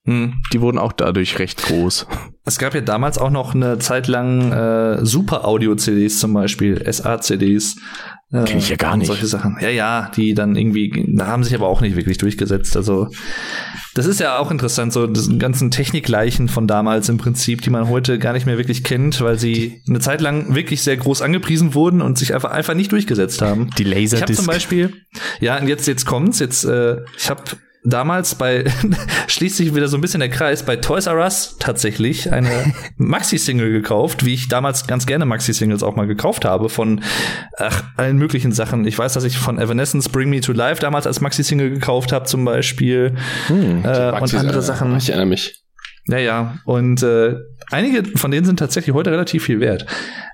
Hm. 0.05 0.41
Die 0.51 0.61
wurden 0.61 0.79
auch 0.79 0.93
dadurch 0.93 1.39
recht 1.39 1.63
groß. 1.63 2.07
Es 2.43 2.57
gab 2.57 2.73
ja 2.73 2.81
damals 2.81 3.19
auch 3.19 3.29
noch 3.29 3.53
eine 3.53 3.77
Zeit 3.77 4.07
lang 4.07 4.51
äh, 4.51 5.05
Super 5.05 5.45
Audio-CDs 5.45 6.17
zum 6.17 6.33
Beispiel, 6.33 6.83
SA-CDs. 6.91 7.75
Äh, 8.31 8.45
Kenn 8.45 8.57
ich 8.57 8.69
ja 8.69 8.77
gar 8.77 8.97
nicht. 8.97 9.05
Solche 9.05 9.27
Sachen. 9.27 9.57
Ja, 9.61 9.69
ja, 9.69 10.09
die 10.15 10.33
dann 10.33 10.55
irgendwie, 10.55 11.05
da 11.15 11.27
haben 11.27 11.43
sich 11.43 11.53
aber 11.53 11.67
auch 11.67 11.81
nicht 11.81 11.95
wirklich 11.95 12.17
durchgesetzt. 12.17 12.75
Also, 12.75 13.09
das 13.93 14.07
ist 14.07 14.19
ja 14.19 14.39
auch 14.39 14.49
interessant, 14.49 14.91
so 14.91 15.05
das 15.05 15.29
ganzen 15.37 15.69
Technikleichen 15.69 16.49
von 16.49 16.65
damals 16.65 17.09
im 17.09 17.19
Prinzip, 17.19 17.61
die 17.61 17.69
man 17.69 17.89
heute 17.89 18.17
gar 18.17 18.33
nicht 18.33 18.47
mehr 18.47 18.57
wirklich 18.57 18.83
kennt, 18.83 19.21
weil 19.21 19.37
sie 19.37 19.83
eine 19.87 19.99
Zeit 19.99 20.19
lang 20.19 20.55
wirklich 20.55 20.81
sehr 20.81 20.97
groß 20.97 21.21
angepriesen 21.21 21.75
wurden 21.75 22.01
und 22.01 22.17
sich 22.17 22.33
einfach, 22.33 22.49
einfach 22.49 22.73
nicht 22.73 22.91
durchgesetzt 22.91 23.43
haben. 23.43 23.69
Die 23.77 23.83
Laserdisc. 23.83 24.15
Ich 24.15 24.21
habe 24.21 24.33
zum 24.33 24.47
Beispiel, 24.47 24.93
ja, 25.41 25.59
und 25.59 25.67
jetzt, 25.67 25.85
jetzt 25.87 26.07
kommt's, 26.07 26.39
jetzt, 26.39 26.63
äh, 26.63 27.01
ich 27.15 27.29
habe 27.29 27.43
damals 27.83 28.35
bei, 28.35 28.65
schließt 29.27 29.57
sich 29.57 29.75
wieder 29.75 29.87
so 29.87 29.97
ein 29.97 30.01
bisschen 30.01 30.19
der 30.19 30.29
Kreis, 30.29 30.63
bei 30.63 30.75
Toys 30.75 31.07
R 31.07 31.17
Us 31.17 31.57
tatsächlich 31.59 32.31
eine 32.31 32.73
Maxi-Single 32.97 33.71
gekauft, 33.71 34.25
wie 34.25 34.33
ich 34.33 34.47
damals 34.47 34.87
ganz 34.87 35.05
gerne 35.05 35.25
Maxi-Singles 35.25 35.83
auch 35.83 35.95
mal 35.95 36.07
gekauft 36.07 36.45
habe 36.45 36.69
von 36.69 37.01
ach, 37.57 37.83
allen 37.97 38.17
möglichen 38.17 38.51
Sachen. 38.51 38.85
Ich 38.85 38.97
weiß, 38.97 39.13
dass 39.13 39.23
ich 39.23 39.37
von 39.37 39.59
Evanescence 39.59 40.09
Bring 40.09 40.29
Me 40.29 40.41
to 40.41 40.53
Life 40.53 40.81
damals 40.81 41.07
als 41.07 41.21
Maxi-Single 41.21 41.69
gekauft 41.69 42.11
habe 42.11 42.25
zum 42.25 42.45
Beispiel 42.45 43.15
hm, 43.47 43.83
äh, 43.83 44.11
und 44.11 44.33
andere 44.33 44.61
Sachen. 44.61 44.95
Ich 44.97 45.09
erinnere 45.09 45.27
mich. 45.27 45.63
Ja, 46.07 46.17
ja. 46.17 46.57
Und 46.65 47.03
äh, 47.03 47.35
einige 47.69 48.17
von 48.17 48.31
denen 48.31 48.45
sind 48.45 48.57
tatsächlich 48.57 48.93
heute 48.95 49.11
relativ 49.11 49.43
viel 49.43 49.59
wert. 49.59 49.85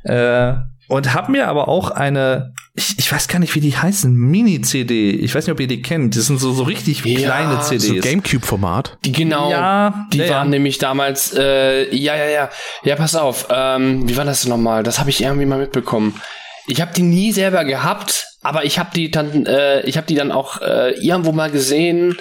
Äh, 0.03 0.53
und 0.87 1.13
hab 1.13 1.27
mir 1.27 1.47
aber 1.47 1.67
auch 1.67 1.91
eine, 1.91 2.53
ich, 2.73 2.97
ich 2.97 3.11
weiß 3.11 3.27
gar 3.27 3.39
nicht, 3.39 3.53
wie 3.55 3.59
die 3.59 3.75
heißen, 3.75 4.13
Mini-CD. 4.13 5.11
Ich 5.11 5.35
weiß 5.35 5.45
nicht, 5.45 5.51
ob 5.51 5.59
ihr 5.59 5.67
die 5.67 5.81
kennt. 5.81 6.15
Das 6.15 6.27
sind 6.27 6.39
so, 6.39 6.53
so 6.53 6.63
richtig 6.63 7.03
ja, 7.03 7.19
kleine 7.19 7.59
CDs. 7.59 7.87
So 7.87 7.95
Gamecube-Format. 7.95 8.97
Die 9.03 9.11
genau, 9.11 9.51
ja, 9.51 10.07
die 10.13 10.19
ja, 10.19 10.29
waren 10.29 10.49
nämlich 10.49 10.77
damals, 10.77 11.33
äh, 11.33 11.93
ja, 11.93 12.15
ja, 12.15 12.29
ja. 12.29 12.49
Ja, 12.83 12.95
pass 12.95 13.15
auf. 13.15 13.47
Ähm, 13.51 14.07
wie 14.07 14.15
war 14.15 14.23
das 14.23 14.45
nochmal? 14.47 14.83
Das 14.83 14.99
habe 14.99 15.09
ich 15.09 15.21
irgendwie 15.21 15.45
mal 15.45 15.59
mitbekommen. 15.59 16.21
Ich 16.67 16.79
habe 16.79 16.93
die 16.95 17.01
nie 17.01 17.33
selber 17.33 17.65
gehabt, 17.65 18.25
aber 18.41 18.63
ich 18.63 18.79
habe 18.79 18.89
die 18.93 19.11
dann, 19.11 19.45
äh, 19.45 19.81
ich 19.81 19.97
habe 19.97 20.07
die 20.07 20.15
dann 20.15 20.31
auch 20.31 20.61
äh, 20.61 20.91
irgendwo 20.99 21.33
mal 21.33 21.51
gesehen 21.51 22.17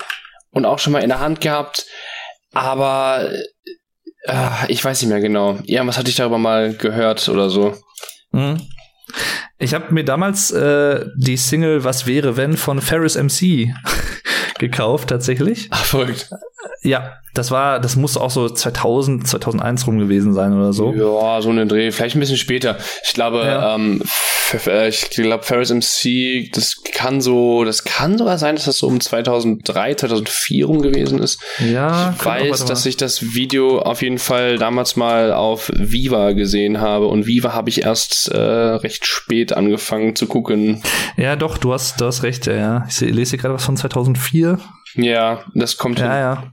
und 0.50 0.64
auch 0.64 0.80
schon 0.80 0.92
mal 0.92 1.02
in 1.02 1.08
der 1.10 1.20
Hand 1.20 1.40
gehabt. 1.40 1.86
Aber 2.52 3.30
äh, 4.24 4.50
ich 4.68 4.84
weiß 4.84 5.02
nicht 5.02 5.10
mehr 5.10 5.20
genau. 5.20 5.58
Irgendwas 5.64 5.98
hatte 5.98 6.10
ich 6.10 6.16
darüber 6.16 6.38
mal 6.38 6.74
gehört 6.74 7.28
oder 7.28 7.50
so. 7.50 7.76
Mhm. 8.36 8.62
Ich 9.58 9.72
habe 9.72 9.92
mir 9.94 10.04
damals 10.04 10.50
äh, 10.50 11.06
die 11.16 11.36
Single 11.36 11.84
Was 11.84 12.06
wäre 12.06 12.36
wenn 12.36 12.56
von 12.56 12.80
Ferris 12.80 13.16
MC 13.16 13.72
gekauft 14.58 15.08
tatsächlich. 15.08 15.68
Ach, 15.70 15.84
verrückt. 15.84 16.30
Ja, 16.82 17.14
das 17.34 17.50
war, 17.50 17.80
das 17.80 17.96
muss 17.96 18.16
auch 18.16 18.30
so 18.30 18.48
2000, 18.48 19.26
2001 19.26 19.86
rum 19.86 19.98
gewesen 19.98 20.32
sein 20.32 20.54
oder 20.54 20.72
so. 20.72 20.92
Ja, 20.94 21.40
so 21.42 21.50
eine 21.50 21.66
Dreh, 21.66 21.90
vielleicht 21.90 22.16
ein 22.16 22.20
bisschen 22.20 22.36
später. 22.36 22.78
Ich 23.04 23.12
glaube, 23.12 23.44
ja. 23.44 23.74
ähm, 23.74 24.02
äh, 24.66 24.88
ich 24.88 25.10
glaube, 25.10 25.44
Ferris 25.44 25.70
MC, 25.70 26.50
das 26.52 26.82
kann 26.92 27.20
so, 27.20 27.64
das 27.64 27.84
kann 27.84 28.16
sogar 28.16 28.38
sein, 28.38 28.56
dass 28.56 28.64
das 28.64 28.78
so 28.78 28.86
um 28.86 29.00
2003, 29.00 29.94
2004 29.94 30.66
rum 30.66 30.82
gewesen 30.82 31.18
ist. 31.18 31.38
Ja, 31.58 32.14
ich 32.18 32.24
weiß, 32.24 32.64
dass 32.64 32.86
ich 32.86 32.96
das 32.96 33.34
Video 33.34 33.80
auf 33.80 34.02
jeden 34.02 34.18
Fall 34.18 34.56
damals 34.58 34.96
mal 34.96 35.32
auf 35.32 35.70
Viva 35.74 36.32
gesehen 36.32 36.80
habe 36.80 37.06
und 37.06 37.26
Viva 37.26 37.52
habe 37.52 37.68
ich 37.68 37.82
erst 37.82 38.28
äh, 38.28 38.38
recht 38.38 39.06
spät 39.06 39.52
angefangen 39.52 40.16
zu 40.16 40.26
gucken. 40.26 40.82
Ja, 41.16 41.36
doch, 41.36 41.58
du 41.58 41.72
hast, 41.72 42.00
du 42.00 42.06
hast 42.06 42.22
recht, 42.22 42.46
ja. 42.46 42.86
Ich 42.88 43.00
lese 43.00 43.36
gerade 43.36 43.54
was 43.54 43.64
von 43.64 43.76
2004. 43.76 44.58
Ja, 44.94 45.44
das 45.54 45.76
kommt 45.76 45.98
ja, 45.98 46.04
hin. 46.06 46.14
Ja, 46.14 46.52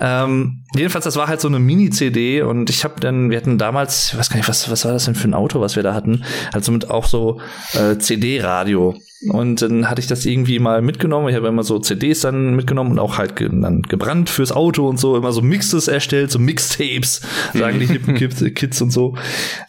ähm, 0.00 0.64
jedenfalls, 0.74 1.04
das 1.04 1.16
war 1.16 1.28
halt 1.28 1.40
so 1.40 1.48
eine 1.48 1.58
Mini-CD 1.58 2.42
und 2.42 2.70
ich 2.70 2.84
habe 2.84 3.00
dann, 3.00 3.30
wir 3.30 3.36
hatten 3.36 3.58
damals, 3.58 4.12
ich 4.12 4.18
weiß 4.18 4.30
gar 4.30 4.36
nicht, 4.36 4.48
was, 4.48 4.70
was 4.70 4.84
war 4.84 4.92
das 4.92 5.04
denn 5.06 5.14
für 5.14 5.28
ein 5.28 5.34
Auto, 5.34 5.60
was 5.60 5.76
wir 5.76 5.82
da 5.82 5.94
hatten? 5.94 6.24
Also 6.52 6.72
mit 6.72 6.90
auch 6.90 7.06
so 7.06 7.40
äh, 7.72 7.98
CD-Radio. 7.98 8.96
Und 9.30 9.62
dann 9.62 9.88
hatte 9.88 10.00
ich 10.00 10.06
das 10.06 10.26
irgendwie 10.26 10.58
mal 10.58 10.82
mitgenommen. 10.82 11.28
Ich 11.28 11.34
habe 11.34 11.48
immer 11.48 11.64
so 11.64 11.78
CDs 11.78 12.20
dann 12.20 12.54
mitgenommen 12.54 12.92
und 12.92 12.98
auch 12.98 13.16
halt 13.16 13.36
ge 13.36 13.48
dann 13.50 13.82
gebrannt 13.82 14.28
fürs 14.28 14.52
Auto 14.52 14.86
und 14.86 14.98
so, 14.98 15.16
immer 15.16 15.32
so 15.32 15.40
Mixes 15.40 15.88
erstellt, 15.88 16.30
so 16.30 16.38
Mixtapes, 16.38 17.22
sagen 17.54 17.80
die 17.80 17.86
hippen 17.86 18.14
Kids 18.14 18.82
und 18.82 18.90
so. 18.90 19.16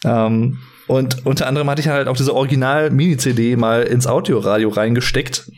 Ähm, 0.04 0.58
und 0.86 1.26
unter 1.26 1.46
anderem 1.46 1.68
hatte 1.68 1.80
ich 1.80 1.88
halt 1.88 2.06
auch 2.06 2.16
diese 2.16 2.34
Original-Mini-CD 2.34 3.56
mal 3.56 3.82
ins 3.82 4.06
Audioradio 4.06 4.68
reingesteckt 4.68 5.50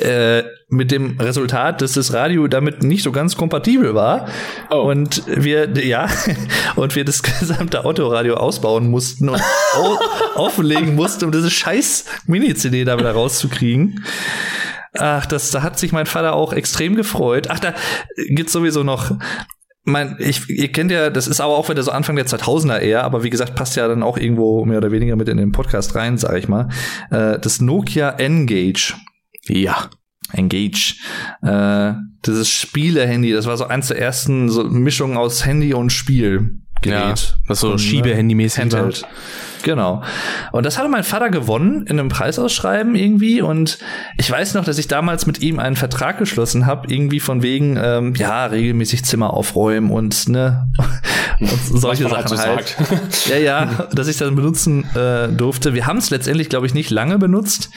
Äh, 0.00 0.44
mit 0.70 0.90
dem 0.90 1.18
Resultat, 1.18 1.80
dass 1.80 1.92
das 1.92 2.12
Radio 2.12 2.46
damit 2.46 2.82
nicht 2.82 3.02
so 3.02 3.10
ganz 3.10 3.36
kompatibel 3.36 3.94
war. 3.94 4.28
Oh. 4.70 4.82
Und 4.90 5.22
wir, 5.26 5.70
ja, 5.84 6.08
und 6.76 6.94
wir 6.94 7.04
das 7.04 7.22
gesamte 7.22 7.84
Autoradio 7.84 8.34
ausbauen 8.34 8.90
mussten 8.90 9.30
und 9.30 9.40
auflegen 10.34 10.94
mussten, 10.94 11.24
um 11.24 11.32
diese 11.32 11.50
scheiß 11.50 12.04
Mini-CD 12.26 12.84
da 12.84 12.98
wieder 12.98 13.12
rauszukriegen. 13.12 14.04
Ach, 14.98 15.24
das, 15.26 15.50
da 15.50 15.62
hat 15.62 15.78
sich 15.78 15.92
mein 15.92 16.06
Vater 16.06 16.34
auch 16.34 16.52
extrem 16.52 16.96
gefreut. 16.96 17.48
Ach, 17.50 17.60
da 17.60 17.74
gibt's 18.28 18.52
sowieso 18.52 18.82
noch 18.82 19.12
mein, 19.84 20.16
ich, 20.18 20.48
ihr 20.50 20.70
kennt 20.70 20.90
ja, 20.90 21.08
das 21.08 21.26
ist 21.26 21.40
aber 21.40 21.56
auch 21.56 21.68
wieder 21.70 21.82
so 21.82 21.90
Anfang 21.90 22.14
der 22.16 22.26
2000er 22.26 22.78
eher, 22.78 23.04
aber 23.04 23.22
wie 23.22 23.30
gesagt, 23.30 23.54
passt 23.54 23.74
ja 23.76 23.88
dann 23.88 24.02
auch 24.02 24.18
irgendwo 24.18 24.66
mehr 24.66 24.78
oder 24.78 24.92
weniger 24.92 25.16
mit 25.16 25.28
in 25.28 25.38
den 25.38 25.52
Podcast 25.52 25.94
rein, 25.94 26.18
sag 26.18 26.36
ich 26.36 26.46
mal. 26.46 26.68
Äh, 27.10 27.38
das 27.38 27.60
Nokia 27.60 28.10
N-Gage. 28.10 28.94
Ja. 29.48 29.90
Engage. 30.32 30.96
Äh, 31.42 31.92
dieses 32.26 32.48
Spiele-Handy, 32.50 33.32
das 33.32 33.46
war 33.46 33.56
so 33.56 33.66
eins 33.66 33.88
der 33.88 33.98
ersten 33.98 34.48
so 34.50 34.64
Mischungen 34.64 35.16
aus 35.16 35.46
Handy 35.46 35.72
und 35.74 35.90
Spiel. 35.90 36.60
Gerät. 36.82 36.98
Ja, 36.98 37.48
was 37.48 37.60
so 37.60 37.76
Schiebe-Handy-mäßig 37.76 38.60
Handheld. 38.60 39.04
Genau. 39.64 40.02
Und 40.52 40.64
das 40.64 40.78
hatte 40.78 40.88
mein 40.88 41.02
Vater 41.02 41.30
gewonnen 41.30 41.84
in 41.86 41.98
einem 41.98 42.08
Preisausschreiben 42.08 42.94
irgendwie. 42.94 43.42
Und 43.42 43.78
ich 44.16 44.30
weiß 44.30 44.54
noch, 44.54 44.64
dass 44.64 44.78
ich 44.78 44.86
damals 44.86 45.26
mit 45.26 45.40
ihm 45.40 45.58
einen 45.58 45.74
Vertrag 45.74 46.18
geschlossen 46.18 46.66
habe, 46.66 46.92
irgendwie 46.92 47.18
von 47.18 47.42
wegen, 47.42 47.76
ähm, 47.82 48.14
ja, 48.14 48.46
regelmäßig 48.46 49.04
Zimmer 49.04 49.34
aufräumen 49.34 49.90
und 49.90 50.28
ne 50.28 50.70
und 51.40 51.80
solche 51.80 52.08
Sachen 52.08 52.38
halt. 52.38 52.78
halt. 52.78 53.26
ja, 53.26 53.38
ja, 53.38 53.88
dass 53.92 54.06
ich 54.06 54.16
das 54.16 54.32
benutzen 54.32 54.84
äh, 54.94 55.28
durfte. 55.28 55.74
Wir 55.74 55.86
haben 55.86 55.98
es 55.98 56.10
letztendlich, 56.10 56.48
glaube 56.48 56.66
ich, 56.66 56.74
nicht 56.74 56.90
lange 56.90 57.18
benutzt, 57.18 57.70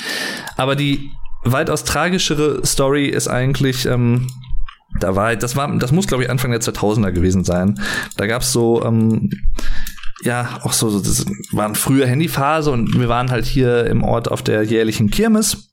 aber 0.58 0.76
die 0.76 1.12
weitaus 1.44 1.84
tragischere 1.84 2.66
Story 2.66 3.08
ist 3.08 3.28
eigentlich, 3.28 3.86
ähm, 3.86 4.28
da 5.00 5.16
war, 5.16 5.36
das 5.36 5.56
war, 5.56 5.76
das 5.78 5.92
muss 5.92 6.08
glaube 6.08 6.24
ich 6.24 6.30
Anfang 6.30 6.52
der 6.52 6.62
2000er 6.62 7.12
gewesen 7.12 7.44
sein. 7.44 7.80
Da 8.18 8.28
gab's 8.28 8.52
so, 8.52 8.84
ähm, 8.84 9.30
ja, 10.24 10.60
auch 10.64 10.74
so, 10.74 11.00
das 11.00 11.26
war 11.52 11.66
eine 11.66 11.76
frühe 11.76 12.06
Handyphase 12.06 12.72
und 12.72 13.00
wir 13.00 13.10
waren 13.10 13.32
halt 13.32 13.46
hier 13.46 13.88
im 13.88 14.04
Ort 14.04 14.30
auf 14.30 14.44
der 14.44 14.64
jährlichen 14.64 15.10
Kirmes. 15.10 15.71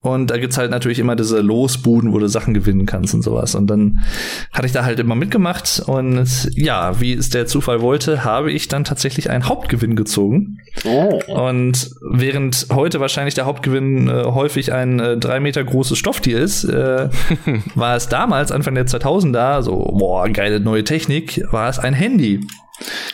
Und 0.00 0.30
da 0.30 0.38
gibt's 0.38 0.56
halt 0.56 0.70
natürlich 0.70 1.00
immer 1.00 1.16
diese 1.16 1.40
Losbuden, 1.40 2.12
wo 2.12 2.20
du 2.20 2.28
Sachen 2.28 2.54
gewinnen 2.54 2.86
kannst 2.86 3.14
und 3.14 3.22
sowas. 3.22 3.56
Und 3.56 3.66
dann 3.66 4.04
hatte 4.52 4.66
ich 4.66 4.72
da 4.72 4.84
halt 4.84 5.00
immer 5.00 5.16
mitgemacht. 5.16 5.82
Und 5.86 6.50
ja, 6.54 7.00
wie 7.00 7.14
es 7.14 7.30
der 7.30 7.46
Zufall 7.46 7.80
wollte, 7.82 8.24
habe 8.24 8.52
ich 8.52 8.68
dann 8.68 8.84
tatsächlich 8.84 9.28
einen 9.28 9.48
Hauptgewinn 9.48 9.96
gezogen. 9.96 10.58
Oh. 10.84 11.20
Und 11.26 11.90
während 12.12 12.68
heute 12.72 13.00
wahrscheinlich 13.00 13.34
der 13.34 13.46
Hauptgewinn 13.46 14.08
äh, 14.08 14.24
häufig 14.26 14.72
ein 14.72 15.00
äh, 15.00 15.16
drei 15.16 15.40
Meter 15.40 15.64
großes 15.64 15.98
Stofftier 15.98 16.38
ist, 16.38 16.62
äh, 16.62 17.08
war 17.74 17.96
es 17.96 18.08
damals, 18.08 18.52
Anfang 18.52 18.76
der 18.76 18.86
2000er, 18.86 19.62
so, 19.62 19.78
boah, 19.98 20.28
geile 20.28 20.60
neue 20.60 20.84
Technik, 20.84 21.42
war 21.50 21.68
es 21.68 21.80
ein 21.80 21.94
Handy. 21.94 22.46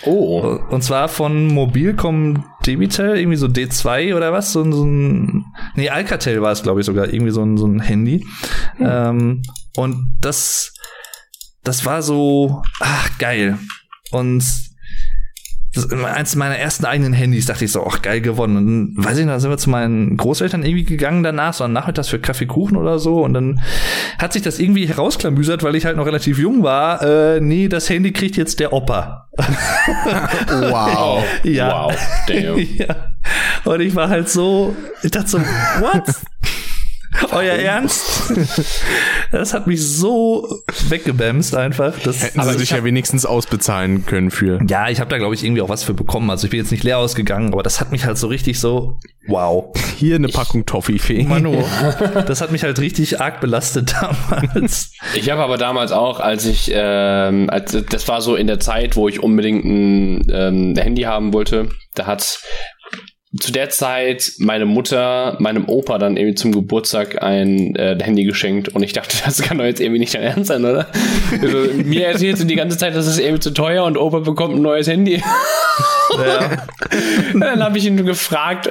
Oh. 0.04 0.58
Und 0.68 0.84
zwar 0.84 1.08
von 1.08 1.46
Mobilcom 1.46 2.44
Debitel, 2.66 3.16
irgendwie 3.16 3.36
so 3.36 3.46
D2 3.46 4.14
oder 4.16 4.32
was, 4.32 4.52
so, 4.52 4.70
so 4.70 4.84
ein, 4.84 5.44
nee, 5.74 5.88
Alcatel 5.88 6.42
war 6.42 6.52
es, 6.52 6.62
glaube 6.62 6.80
ich, 6.80 6.86
sogar, 6.86 7.12
irgendwie 7.12 7.32
so 7.32 7.42
ein, 7.42 7.56
so 7.56 7.66
ein 7.66 7.80
Handy. 7.80 8.26
Hm. 8.76 8.86
Ähm, 8.88 9.42
und 9.76 10.16
das, 10.20 10.74
das 11.62 11.84
war 11.84 12.02
so, 12.02 12.62
ach, 12.80 13.18
geil. 13.18 13.58
Und 14.10 14.44
eins 16.04 16.36
meiner 16.36 16.56
ersten 16.56 16.84
eigenen 16.84 17.12
Handys, 17.12 17.46
dachte 17.46 17.64
ich 17.64 17.72
so, 17.72 17.86
ach 17.86 18.02
geil 18.02 18.20
gewonnen. 18.20 18.56
Und 18.56 18.66
dann, 18.66 19.04
weiß 19.04 19.18
ich 19.18 19.24
nicht, 19.24 19.34
da 19.34 19.40
sind 19.40 19.50
wir 19.50 19.58
zu 19.58 19.70
meinen 19.70 20.16
Großeltern 20.16 20.62
irgendwie 20.64 20.84
gegangen 20.84 21.22
danach, 21.22 21.54
so 21.54 21.66
Nachmittags 21.66 22.08
für 22.08 22.18
Kaffeekuchen 22.18 22.76
oder 22.76 22.98
so. 22.98 23.22
Und 23.22 23.34
dann 23.34 23.60
hat 24.18 24.32
sich 24.32 24.42
das 24.42 24.58
irgendwie 24.58 24.86
herausklamüsert, 24.86 25.62
weil 25.62 25.74
ich 25.74 25.84
halt 25.84 25.96
noch 25.96 26.06
relativ 26.06 26.38
jung 26.38 26.62
war. 26.62 27.02
Äh, 27.02 27.40
nee, 27.40 27.68
das 27.68 27.88
Handy 27.88 28.12
kriegt 28.12 28.36
jetzt 28.36 28.60
der 28.60 28.72
Opa. 28.72 29.28
wow. 30.48 31.24
ja. 31.42 31.86
Wow. 31.86 31.94
Damn. 32.26 32.58
ja. 32.76 33.14
Und 33.64 33.80
ich 33.80 33.94
war 33.94 34.08
halt 34.08 34.28
so, 34.28 34.76
ich 35.02 35.10
dachte 35.10 35.28
so, 35.28 35.38
what? 35.38 36.04
Euer 37.30 37.54
Ernst? 37.54 38.32
Das 39.32 39.52
hat 39.52 39.66
mich 39.66 39.84
so 39.84 40.62
weggebämst 40.88 41.56
einfach. 41.56 41.98
Das, 42.04 42.22
Hätten 42.22 42.40
sie 42.42 42.58
sich 42.58 42.70
ja 42.70 42.84
wenigstens 42.84 43.26
ausbezahlen 43.26 44.06
können 44.06 44.30
für. 44.30 44.60
Ja, 44.68 44.88
ich 44.88 45.00
habe 45.00 45.10
da 45.10 45.18
glaube 45.18 45.34
ich 45.34 45.42
irgendwie 45.42 45.60
auch 45.60 45.68
was 45.68 45.82
für 45.82 45.94
bekommen. 45.94 46.30
Also 46.30 46.44
ich 46.46 46.52
bin 46.52 46.60
jetzt 46.60 46.70
nicht 46.70 46.84
leer 46.84 46.98
ausgegangen, 46.98 47.52
aber 47.52 47.64
das 47.64 47.80
hat 47.80 47.90
mich 47.90 48.04
halt 48.04 48.16
so 48.16 48.28
richtig 48.28 48.60
so, 48.60 49.00
wow. 49.26 49.74
Hier 49.96 50.16
eine 50.16 50.28
Packung 50.28 50.66
Toffifee. 50.66 51.24
Manu, 51.24 51.64
das 52.26 52.40
hat 52.40 52.52
mich 52.52 52.62
halt 52.62 52.78
richtig 52.78 53.20
arg 53.20 53.40
belastet 53.40 53.94
damals. 54.00 54.92
Ich 55.14 55.30
habe 55.30 55.42
aber 55.42 55.56
damals 55.56 55.90
auch, 55.90 56.20
als 56.20 56.46
ich, 56.46 56.70
ähm, 56.72 57.50
als, 57.50 57.76
das 57.90 58.06
war 58.06 58.20
so 58.20 58.36
in 58.36 58.46
der 58.46 58.60
Zeit, 58.60 58.94
wo 58.96 59.08
ich 59.08 59.20
unbedingt 59.20 59.64
ein 59.64 60.26
ähm, 60.30 60.76
Handy 60.76 61.02
haben 61.02 61.32
wollte, 61.32 61.70
da 61.94 62.06
hat 62.06 62.40
zu 63.40 63.52
der 63.52 63.68
Zeit 63.70 64.32
meine 64.38 64.64
Mutter 64.64 65.36
meinem 65.40 65.68
Opa 65.68 65.98
dann 65.98 66.16
irgendwie 66.16 66.36
zum 66.36 66.52
Geburtstag 66.52 67.22
ein 67.22 67.74
äh, 67.74 67.98
Handy 68.00 68.24
geschenkt 68.24 68.68
und 68.68 68.82
ich 68.82 68.92
dachte, 68.92 69.16
das 69.24 69.42
kann 69.42 69.58
doch 69.58 69.64
jetzt 69.64 69.80
irgendwie 69.80 70.00
nicht 70.00 70.14
dein 70.14 70.22
Ernst 70.22 70.48
sein, 70.48 70.64
oder? 70.64 70.86
Also, 71.42 71.58
mir 71.84 72.06
erzählt 72.06 72.38
sie 72.38 72.46
die 72.46 72.56
ganze 72.56 72.78
Zeit, 72.78 72.94
das 72.94 73.06
ist 73.06 73.18
irgendwie 73.18 73.40
zu 73.40 73.52
teuer 73.52 73.84
und 73.84 73.96
Opa 73.96 74.20
bekommt 74.20 74.54
ein 74.56 74.62
neues 74.62 74.88
Handy. 74.88 75.22
Ja. 76.16 76.64
dann 77.34 77.64
habe 77.64 77.76
ich 77.76 77.86
ihn 77.86 78.06
gefragt, 78.06 78.70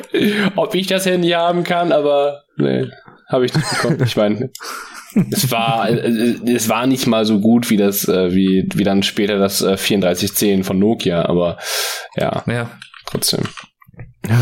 ob 0.56 0.76
ich 0.76 0.88
das 0.88 1.06
Handy 1.06 1.30
haben 1.30 1.65
kann, 1.65 1.91
aber 1.91 2.44
nee, 2.56 2.88
habe 3.27 3.45
ich 3.45 3.53
nicht 3.53 3.69
bekommen. 3.69 4.02
Ich 4.06 4.15
meine, 4.15 4.49
es 5.30 5.52
war 5.52 5.90
äh, 5.90 6.35
es 6.45 6.69
war 6.69 6.88
nicht 6.88 7.06
mal 7.06 7.26
so 7.26 7.41
gut 7.41 7.69
wie 7.69 7.76
das 7.76 8.07
äh, 8.07 8.34
wie 8.34 8.69
wie 8.73 8.85
dann 8.85 9.03
später 9.03 9.40
das 9.40 9.61
äh, 9.61 9.76
3410 9.76 10.64
von 10.64 10.80
Nokia, 10.80 11.26
aber 11.26 11.57
ja, 12.15 12.44
ja. 12.48 12.69
trotzdem. 13.07 13.41
Ja, 14.27 14.39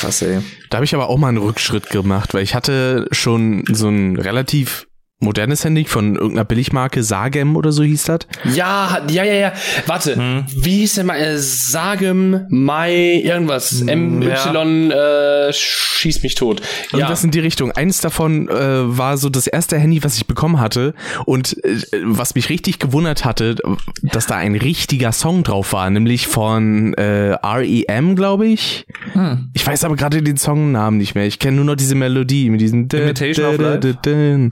krass, 0.00 0.22
ey. 0.22 0.40
Da 0.70 0.78
habe 0.78 0.84
ich 0.84 0.94
aber 0.94 1.08
auch 1.08 1.18
mal 1.18 1.28
einen 1.28 1.38
Rückschritt 1.38 1.90
gemacht, 1.90 2.34
weil 2.34 2.42
ich 2.42 2.54
hatte 2.54 3.06
schon 3.12 3.64
so 3.70 3.88
ein 3.88 4.16
relativ 4.16 4.87
modernes 5.20 5.64
Handy 5.64 5.84
von 5.84 6.14
irgendeiner 6.14 6.44
Billigmarke, 6.44 7.02
Sagem 7.02 7.56
oder 7.56 7.72
so 7.72 7.82
hieß 7.82 8.04
das. 8.04 8.20
Ja, 8.54 9.04
ja, 9.10 9.24
ja, 9.24 9.34
ja. 9.34 9.52
Warte, 9.86 10.14
hm. 10.14 10.44
wie 10.62 10.78
hieß 10.78 10.94
der 10.94 11.04
mal? 11.04 11.18
Äh, 11.18 11.38
Sagem, 11.38 12.46
Mai, 12.50 13.20
irgendwas. 13.24 13.82
M, 13.82 14.22
Y, 14.22 14.90
äh, 14.92 15.52
schieß 15.52 16.22
mich 16.22 16.36
tot. 16.36 16.60
Ja. 16.92 16.98
Irgendwas 16.98 17.24
in 17.24 17.32
die 17.32 17.40
Richtung. 17.40 17.72
Eins 17.72 18.00
davon 18.00 18.48
äh, 18.48 18.52
war 18.54 19.16
so 19.16 19.28
das 19.28 19.48
erste 19.48 19.76
Handy, 19.76 20.04
was 20.04 20.16
ich 20.16 20.26
bekommen 20.26 20.60
hatte. 20.60 20.94
Und 21.26 21.62
äh, 21.64 21.78
was 22.04 22.36
mich 22.36 22.48
richtig 22.48 22.78
gewundert 22.78 23.24
hatte, 23.24 23.56
dass 24.02 24.26
da 24.26 24.36
ein 24.36 24.54
richtiger 24.54 25.10
Song 25.10 25.42
drauf 25.42 25.72
war, 25.72 25.90
nämlich 25.90 26.28
von 26.28 26.94
äh, 26.94 27.36
REM, 27.42 28.14
glaube 28.14 28.46
ich. 28.46 28.86
Hm. 29.14 29.50
Ich 29.52 29.66
weiß 29.66 29.82
aber 29.82 29.96
gerade 29.96 30.22
den 30.22 30.36
Songnamen 30.36 30.98
nicht 30.98 31.16
mehr. 31.16 31.26
Ich 31.26 31.40
kenne 31.40 31.56
nur 31.56 31.64
noch 31.64 31.76
diese 31.76 31.96
Melodie 31.96 32.50
mit 32.50 32.60
diesem 32.60 32.88
Imitation 32.92 33.46
of 33.46 33.58
Life. 33.58 34.50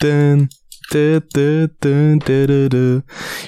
Dun, 0.00 0.48
dun, 0.90 1.22
dun, 1.32 1.70
dun, 1.80 2.18
dun, 2.20 2.68
dun. 2.68 3.02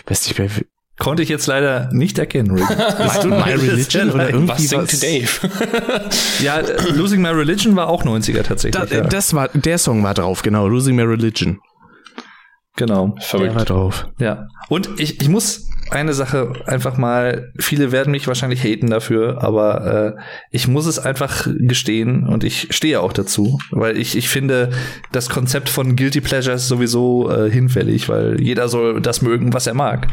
Ich 0.05 0.11
weiß 0.11 0.29
nicht 0.29 0.39
mehr. 0.39 0.51
Konnte 0.99 1.23
ich 1.23 1.31
jetzt 1.31 1.47
leider 1.47 1.89
nicht 1.93 2.19
erkennen, 2.19 2.51
Rick. 2.51 2.69
Bist 2.99 3.25
du 3.25 3.29
My 3.29 3.55
Religion 3.55 4.11
oder 4.11 4.29
irgendwie 4.29 4.71
was? 4.71 4.91
Singt 4.91 5.03
Dave? 5.03 6.11
ja, 6.43 6.61
Losing 6.93 7.23
My 7.23 7.31
Religion 7.31 7.75
war 7.75 7.89
auch 7.89 8.05
90er 8.05 8.43
tatsächlich. 8.43 8.91
Da, 8.91 8.95
ja. 8.95 9.05
Das 9.05 9.33
war, 9.33 9.49
der 9.49 9.79
Song 9.79 10.03
war 10.03 10.13
drauf, 10.13 10.43
genau. 10.43 10.69
Losing 10.69 10.97
My 10.97 11.03
Religion. 11.03 11.59
Genau. 12.77 13.15
Verrückt. 13.21 13.51
Der 13.51 13.55
war 13.55 13.65
drauf. 13.65 14.09
Ja. 14.19 14.49
Und 14.69 14.91
ich, 15.01 15.23
ich 15.23 15.29
muss 15.31 15.70
eine 15.91 16.13
Sache 16.15 16.53
einfach 16.67 16.97
mal, 16.97 17.53
viele 17.59 17.93
werden 17.93 18.13
mich 18.13 18.27
wahrscheinlich 18.27 18.63
haten 18.63 18.91
dafür, 18.91 19.43
aber 19.43 20.17
äh, 20.17 20.23
ich 20.51 20.69
muss 20.69 20.87
es 20.87 20.99
einfach 20.99 21.47
gestehen 21.59 22.27
und 22.27 22.45
ich 22.45 22.69
stehe 22.71 23.01
auch 23.01 23.13
dazu, 23.13 23.59
weil 23.71 23.97
ich, 23.97 24.17
ich 24.17 24.29
finde 24.29 24.71
das 25.13 25.29
Konzept 25.29 25.69
von 25.69 25.97
Guilty 25.97 26.21
Pleasures 26.21 26.69
sowieso 26.69 27.31
äh, 27.31 27.51
hinfällig, 27.51 28.09
weil 28.09 28.41
jeder 28.41 28.69
soll 28.69 29.01
das 29.01 29.23
mögen, 29.23 29.53
was 29.53 29.67
er 29.67 29.75
mag. 29.75 30.09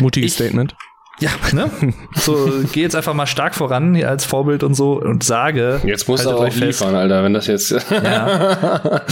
Mutiges 0.00 0.32
ich, 0.32 0.34
Statement. 0.34 0.74
Ja, 1.20 1.30
ne? 1.52 1.70
So, 2.14 2.50
geh 2.72 2.80
jetzt 2.80 2.96
einfach 2.96 3.14
mal 3.14 3.26
stark 3.26 3.54
voran 3.54 3.94
hier 3.94 4.08
als 4.08 4.24
Vorbild 4.24 4.62
und 4.62 4.74
so 4.74 5.00
und 5.00 5.22
sage. 5.22 5.80
Jetzt 5.84 6.08
musst 6.08 6.24
du 6.24 6.30
aber 6.30 6.40
auch 6.40 6.54
liefern, 6.54 6.94
Alter, 6.94 7.22
wenn 7.22 7.34
das 7.34 7.46
jetzt. 7.46 7.70
ja. 7.70 7.86
ja. 8.02 9.02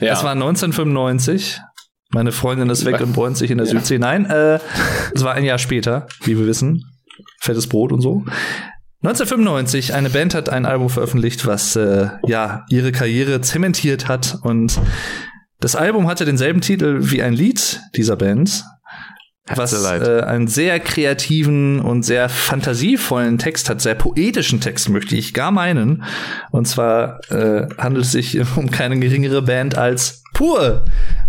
Das 0.00 0.22
war 0.22 0.32
1995. 0.32 1.60
Meine 2.10 2.32
Freundin 2.32 2.70
ist 2.70 2.84
weg 2.84 3.00
und 3.00 3.12
bräunt 3.12 3.36
sich 3.36 3.50
in 3.50 3.58
der 3.58 3.66
ja. 3.66 3.72
Südsee. 3.72 3.98
Nein, 3.98 4.24
äh, 4.26 4.58
es 5.14 5.24
war 5.24 5.34
ein 5.34 5.44
Jahr 5.44 5.58
später, 5.58 6.06
wie 6.22 6.38
wir 6.38 6.46
wissen. 6.46 6.84
Fettes 7.40 7.66
Brot 7.66 7.92
und 7.92 8.00
so. 8.00 8.24
1995, 9.02 9.94
eine 9.94 10.10
Band 10.10 10.34
hat 10.34 10.48
ein 10.48 10.66
Album 10.66 10.88
veröffentlicht, 10.88 11.46
was 11.46 11.76
äh, 11.76 12.08
ja 12.26 12.64
ihre 12.68 12.92
Karriere 12.92 13.40
zementiert 13.42 14.08
hat. 14.08 14.38
Und 14.42 14.80
das 15.60 15.76
Album 15.76 16.08
hatte 16.08 16.24
denselben 16.24 16.62
Titel 16.62 16.98
wie 17.02 17.22
ein 17.22 17.32
Lied 17.32 17.80
dieser 17.94 18.16
Band. 18.16 18.64
was 19.54 19.72
äh, 19.84 20.22
einen 20.22 20.48
sehr 20.48 20.80
kreativen 20.80 21.80
und 21.80 22.02
sehr 22.02 22.28
fantasievollen 22.28 23.38
Text 23.38 23.70
hat, 23.70 23.80
sehr 23.80 23.94
poetischen 23.94 24.60
Text 24.60 24.88
möchte 24.88 25.14
ich 25.14 25.32
gar 25.32 25.52
meinen. 25.52 26.02
Und 26.50 26.66
zwar 26.66 27.20
äh, 27.30 27.68
handelt 27.78 28.04
es 28.04 28.12
sich 28.12 28.40
um 28.56 28.70
keine 28.70 28.98
geringere 28.98 29.42
Band 29.42 29.76
als 29.78 30.22
Pur 30.34 30.84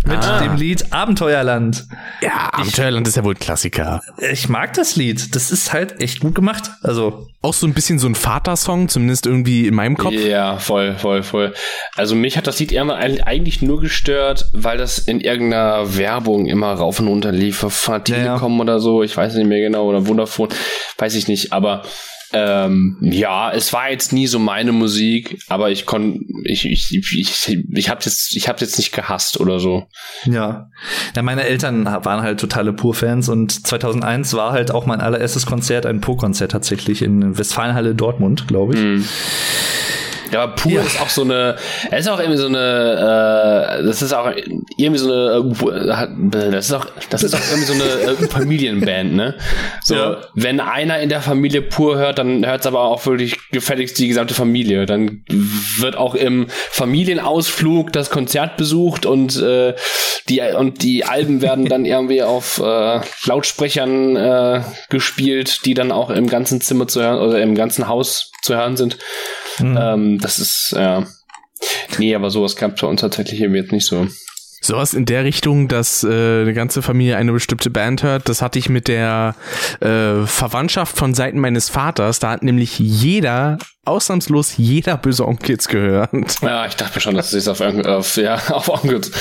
mit 0.10 0.24
ah. 0.24 0.42
dem 0.42 0.56
Lied 0.56 0.92
Abenteuerland. 0.92 1.86
Ja, 2.22 2.50
Abenteuerland 2.52 3.08
ich, 3.08 3.12
ist 3.12 3.16
ja 3.16 3.24
wohl 3.24 3.36
ein 3.36 3.40
Klassiker. 3.40 4.02
Ich 4.32 4.50
mag 4.50 4.74
das 4.74 4.96
Lied. 4.96 5.36
Das 5.36 5.52
ist 5.52 5.72
halt 5.72 6.02
echt 6.02 6.20
gut 6.20 6.36
gemacht. 6.36 6.72
Also 6.82 7.28
auch 7.42 7.54
so 7.54 7.68
ein 7.68 7.74
bisschen 7.74 8.00
so 8.00 8.08
ein 8.08 8.16
Vatersong, 8.16 8.90
zumindest 8.90 9.26
irgendwie 9.26 9.68
in 9.68 9.76
meinem 9.76 9.96
Kopf. 9.96 10.14
Ja, 10.14 10.58
voll, 10.58 10.96
voll, 10.96 11.24
voll. 11.24 11.54
Also 11.96 12.16
mich 12.16 12.38
hat 12.38 12.48
das 12.48 12.60
Lied 12.60 12.72
eher 12.72 12.84
mal 12.84 12.98
eigentlich 12.98 13.62
nur 13.62 13.80
gestört, 13.80 14.50
weil 14.54 14.78
das 14.78 15.00
in 15.00 15.22
irgendeiner 15.22 15.96
Werbung 15.96 16.48
immer 16.48 16.74
rauf 16.74 17.00
und 17.00 17.08
runter 17.08 17.32
lief, 17.32 17.60
von 17.60 18.04
Telekom 18.04 18.52
ja, 18.54 18.58
ja. 18.58 18.62
oder 18.64 18.80
so. 18.80 19.04
Ich 19.04 19.16
weiß 19.16 19.36
nicht 19.36 19.48
mehr 19.48 19.62
genau 19.62 19.86
oder 19.86 20.02
Vodafone, 20.02 20.54
weiß 20.98 21.16
ich 21.16 21.28
nicht. 21.28 21.54
Aber 21.54 21.84
ähm, 22.32 22.98
ja, 23.02 23.52
es 23.52 23.74
war 23.74 23.90
jetzt 23.90 24.14
nie 24.14 24.28
so 24.28 24.40
meine 24.40 24.72
Musik, 24.72 25.40
aber 25.48 25.72
ich 25.72 25.86
konnte, 25.86 26.20
ich, 26.44 26.66
ich, 26.66 26.94
ich, 26.94 27.58
ich 27.72 27.90
habe 27.90 28.02
jetzt, 28.04 28.36
ich 28.36 28.48
habe 28.48 28.60
jetzt 28.62 28.78
nicht 28.78 28.92
gehasst 28.92 29.40
oder 29.40 29.60
so. 29.60 29.88
Ja, 30.26 30.70
ja, 31.16 31.22
meine 31.22 31.44
Eltern 31.44 31.86
waren 31.86 32.22
halt 32.22 32.40
totale 32.40 32.74
Pur-Fans 32.74 33.30
und 33.30 33.66
2001 33.68 34.34
war 34.34 34.52
halt 34.52 34.72
auch 34.72 34.86
mein 34.86 35.02
allererstes 35.02 35.46
Konzert 35.46 35.86
ein 35.86 36.02
Pur-Konzert 36.02 36.52
tatsächlich 36.52 37.02
in 37.02 37.38
Westfalenhalle 37.38 37.96
Dortmund, 37.96 38.48
glaube 38.48 38.76
ich. 38.76 38.80
Mhm. 38.80 39.06
Ja, 40.32 40.44
aber 40.44 40.56
pur 40.56 40.72
ja. 40.72 40.82
ist 40.82 41.02
auch 41.02 41.10
so 41.10 41.24
eine, 41.24 41.56
es 41.92 42.02
ist 42.02 42.08
auch 42.08 42.20
irgendwie 42.20 42.38
so 42.38 42.48
eine, 42.48 43.80
äh, 43.80 43.84
das 43.84 44.02
ist 44.02 44.14
auch 44.14 44.32
irgendwie 44.78 45.00
so 45.00 45.12
eine, 45.12 45.44
äh, 46.32 46.52
das 46.52 46.66
ist 46.66 46.74
auch, 46.74 46.86
das 47.10 47.24
ist 47.24 47.34
auch 47.34 47.42
irgendwie 47.52 47.66
so 47.66 47.74
eine 47.74 47.84
äh, 47.84 48.28
Familienband, 48.28 49.14
ne? 49.14 49.36
So, 49.84 49.96
ja. 49.96 50.18
wenn 50.36 50.60
einer 50.60 51.00
in 51.00 51.10
der 51.10 51.22
Familie 51.22 51.62
pur 51.62 51.98
hört, 51.98 52.20
dann 52.20 52.46
hört 52.46 52.62
es 52.62 52.68
aber 52.68 52.82
auch 52.82 53.06
wirklich 53.06 53.38
gefälligst 53.52 53.98
die 54.00 54.08
gesamte 54.08 54.34
Familie. 54.34 54.86
Dann 54.86 55.24
wird 55.80 55.96
auch 55.96 56.16
im 56.16 56.48
Familienausflug 56.50 57.92
das 57.94 58.10
Konzert 58.10 58.58
besucht 58.58 59.06
und 59.06 59.42
äh, 59.42 59.74
die 60.28 60.42
und 60.42 60.84
die 60.84 61.06
Alben 61.06 61.42
werden 61.42 61.66
dann 61.66 61.86
irgendwie 61.86 62.24
auf 62.24 62.60
äh, 62.60 63.00
Lautsprechern 63.26 64.16
äh, 64.16 64.62
gespielt, 64.90 65.66
die 65.66 65.74
dann 65.74 65.92
auch 65.92 66.10
im 66.10 66.28
ganzen 66.28 66.62
Zimmer 66.62 66.88
zu 66.88 67.02
hören 67.02 67.20
oder 67.20 67.42
im 67.42 67.56
ganzen 67.56 67.88
Haus 67.88 68.32
zu 68.42 68.56
hören 68.56 68.78
sind. 68.78 68.98
Mhm. 69.60 69.78
Ähm, 69.80 70.19
das 70.22 70.40
ist, 70.40 70.74
ja. 70.76 71.06
Nee, 71.98 72.16
aber 72.16 72.30
sowas 72.30 72.56
gab 72.56 72.76
es 72.76 72.82
bei 72.82 72.88
uns 72.88 73.02
tatsächlich 73.02 73.42
eben 73.42 73.56
jetzt 73.56 73.72
nicht 73.72 73.86
so. 73.86 74.08
Sowas 74.62 74.94
in 74.94 75.06
der 75.06 75.24
Richtung, 75.24 75.70
dass 75.70 76.04
äh, 76.04 76.42
eine 76.42 76.54
ganze 76.54 76.82
Familie 76.82 77.16
eine 77.16 77.32
bestimmte 77.32 77.70
Band 77.70 78.04
hört, 78.04 78.28
das 78.28 78.42
hatte 78.42 78.60
ich 78.60 78.68
mit 78.68 78.90
der 78.90 79.36
äh, 79.80 80.26
Verwandtschaft 80.26 80.98
von 80.98 81.14
Seiten 81.14 81.40
meines 81.40 81.70
Vaters. 81.70 82.20
Da 82.20 82.32
hat 82.32 82.44
nämlich 82.44 82.78
jeder, 82.78 83.58
ausnahmslos 83.86 84.58
jeder 84.58 84.98
böse 84.98 85.26
Onkels 85.26 85.70
gehört. 85.70 86.12
Ja, 86.42 86.66
ich 86.66 86.76
dachte 86.76 86.96
mir 86.96 87.02
schon, 87.02 87.16
dass 87.16 87.32
es 87.32 87.48
auf, 87.48 87.62
auf, 87.62 88.18
ja, 88.18 88.36
auf 88.50 88.68
Onkels 88.68 89.12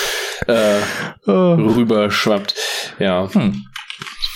äh, 0.48 0.80
oh. 1.26 1.54
rüberschwappt. 1.54 2.54
Ja. 2.98 3.32
Hm. 3.32 3.64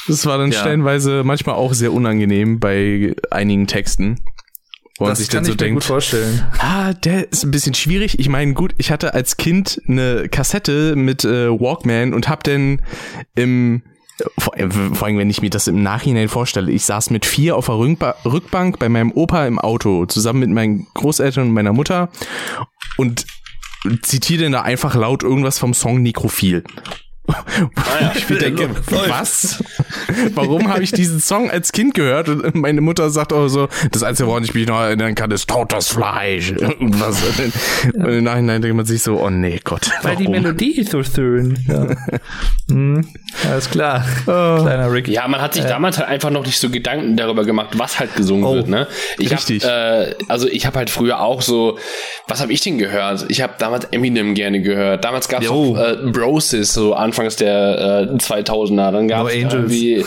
Das 0.07 0.25
war 0.27 0.39
dann 0.39 0.53
ja. 0.53 0.61
stellenweise 0.61 1.23
manchmal 1.25 1.57
auch 1.57 1.75
sehr 1.75 1.93
unangenehm 1.93 2.61
bei 2.61 3.15
einigen 3.31 3.67
Texten. 3.67 4.21
Wo 5.03 5.09
das 5.09 5.19
man 5.19 5.23
sich 5.23 5.29
kann 5.29 5.37
dann 5.39 5.45
so 5.45 5.51
ich 5.53 5.57
denkt, 5.57 5.75
gut 5.75 5.85
vorstellen. 5.85 6.45
Ah, 6.59 6.93
der 6.93 7.31
ist 7.31 7.45
ein 7.45 7.51
bisschen 7.51 7.75
schwierig. 7.75 8.19
Ich 8.19 8.29
meine, 8.29 8.55
gut, 8.55 8.75
ich 8.79 8.91
hatte 8.91 9.15
als 9.15 9.37
Kind 9.37 9.81
eine 9.87 10.29
Kassette 10.29 10.97
mit 10.97 11.25
äh, 11.25 11.49
Walkman 11.49 12.15
und 12.15 12.29
hab 12.29 12.45
dann 12.45 12.83
im 13.35 13.83
vor, 14.39 14.57
äh, 14.57 14.69
vor 14.71 15.07
allem, 15.07 15.19
wenn 15.19 15.31
ich 15.31 15.43
mir 15.43 15.51
das 15.51 15.67
im 15.67 15.83
Nachhinein 15.83 16.29
vorstelle, 16.29 16.71
ich 16.71 16.85
saß 16.85 17.11
mit 17.11 17.27
vier 17.27 17.57
auf 17.57 17.67
der 17.67 17.77
Rückbank 17.77 18.79
bei 18.79 18.89
meinem 18.89 19.13
Opa 19.13 19.47
im 19.47 19.59
Auto, 19.59 20.07
zusammen 20.07 20.41
mit 20.41 20.51
meinen 20.51 20.87
Großeltern 20.95 21.49
und 21.49 21.55
meiner 21.55 21.73
Mutter 21.73 22.11
und 22.97 23.27
zitiere 24.03 24.45
dann 24.45 24.53
da 24.53 24.63
einfach 24.63 24.95
laut 24.95 25.23
irgendwas 25.23 25.59
vom 25.59 25.75
Song 25.75 26.03
Nekrophil. 26.03 26.65
Ah, 27.33 28.01
ja. 28.01 28.13
Ich 28.23 28.39
denke, 28.39 28.69
was? 29.09 29.63
Warum 30.35 30.69
habe 30.69 30.83
ich 30.83 30.93
diesen 30.93 31.21
Song 31.21 31.51
als 31.51 31.73
Kind 31.73 31.95
gehört? 31.95 32.29
Und 32.29 32.55
meine 32.55 32.81
Mutter 32.81 33.11
sagt 33.11 33.33
auch 33.33 33.49
so, 33.49 33.69
das 33.91 34.03
Einzige, 34.03 34.29
woran 34.29 34.45
ich 34.45 34.55
mich 34.55 34.67
noch 34.67 34.81
erinnern 34.81 35.15
kann, 35.15 35.31
ist 35.31 35.49
totes 35.49 35.89
Fleisch. 35.89 36.53
Irgendwas. 36.59 37.23
Und 37.95 38.05
im 38.05 38.25
Nachhinein 38.25 38.63
denkt 38.63 38.77
man 38.77 38.87
sich 38.87 39.03
so, 39.03 39.21
oh 39.21 39.31
nee, 39.31 39.61
Gott. 39.63 39.91
Weil 40.03 40.17
die 40.17 40.29
Melodie 40.29 40.79
ist 40.79 40.93
so 40.93 41.03
schön. 41.03 41.59
Ja. 41.69 41.87
hm, 42.71 43.07
alles 43.49 43.71
klar. 43.71 44.05
Oh. 44.23 44.63
Kleiner 44.63 44.93
Rick. 44.93 45.09
Ja, 45.09 45.27
man 45.29 45.41
hat 45.41 45.55
sich 45.55 45.65
äh. 45.65 45.69
damals 45.69 45.99
halt 45.99 46.09
einfach 46.09 46.31
noch 46.31 46.45
nicht 46.45 46.59
so 46.59 46.71
Gedanken 46.71 47.17
darüber 47.17 47.45
gemacht, 47.45 47.71
was 47.75 47.99
halt 47.99 48.15
gesungen 48.15 48.45
oh. 48.45 48.55
wird. 48.55 48.69
Ne? 48.69 48.87
Ich 49.19 49.31
Richtig. 49.31 49.65
Hab, 49.65 49.71
äh, 49.71 50.15
also 50.29 50.49
ich 50.49 50.67
habe 50.67 50.79
halt 50.79 50.91
früher 50.91 51.21
auch 51.21 51.43
so, 51.43 51.79
was 52.29 52.41
habe 52.41 52.53
ich 52.53 52.61
denn 52.61 52.79
gehört? 52.79 53.27
Ich 53.29 53.43
habe 53.43 53.55
damals 53.59 53.87
Eminem 53.87 54.35
gerne 54.35 54.61
gehört. 54.61 55.05
Damals 55.05 55.29
gab 55.29 55.43
es 55.43 55.49
auch 55.49 55.77
äh, 55.77 55.97
Brosis, 56.11 56.73
so 56.73 56.95
an 56.95 57.13
Anfangs 57.23 57.37
der 57.37 58.09
äh, 58.11 58.17
2000er. 58.17 58.91
Dann 58.91 59.09
gab 59.09 59.29
es 59.29 59.35
irgendwie 59.35 60.05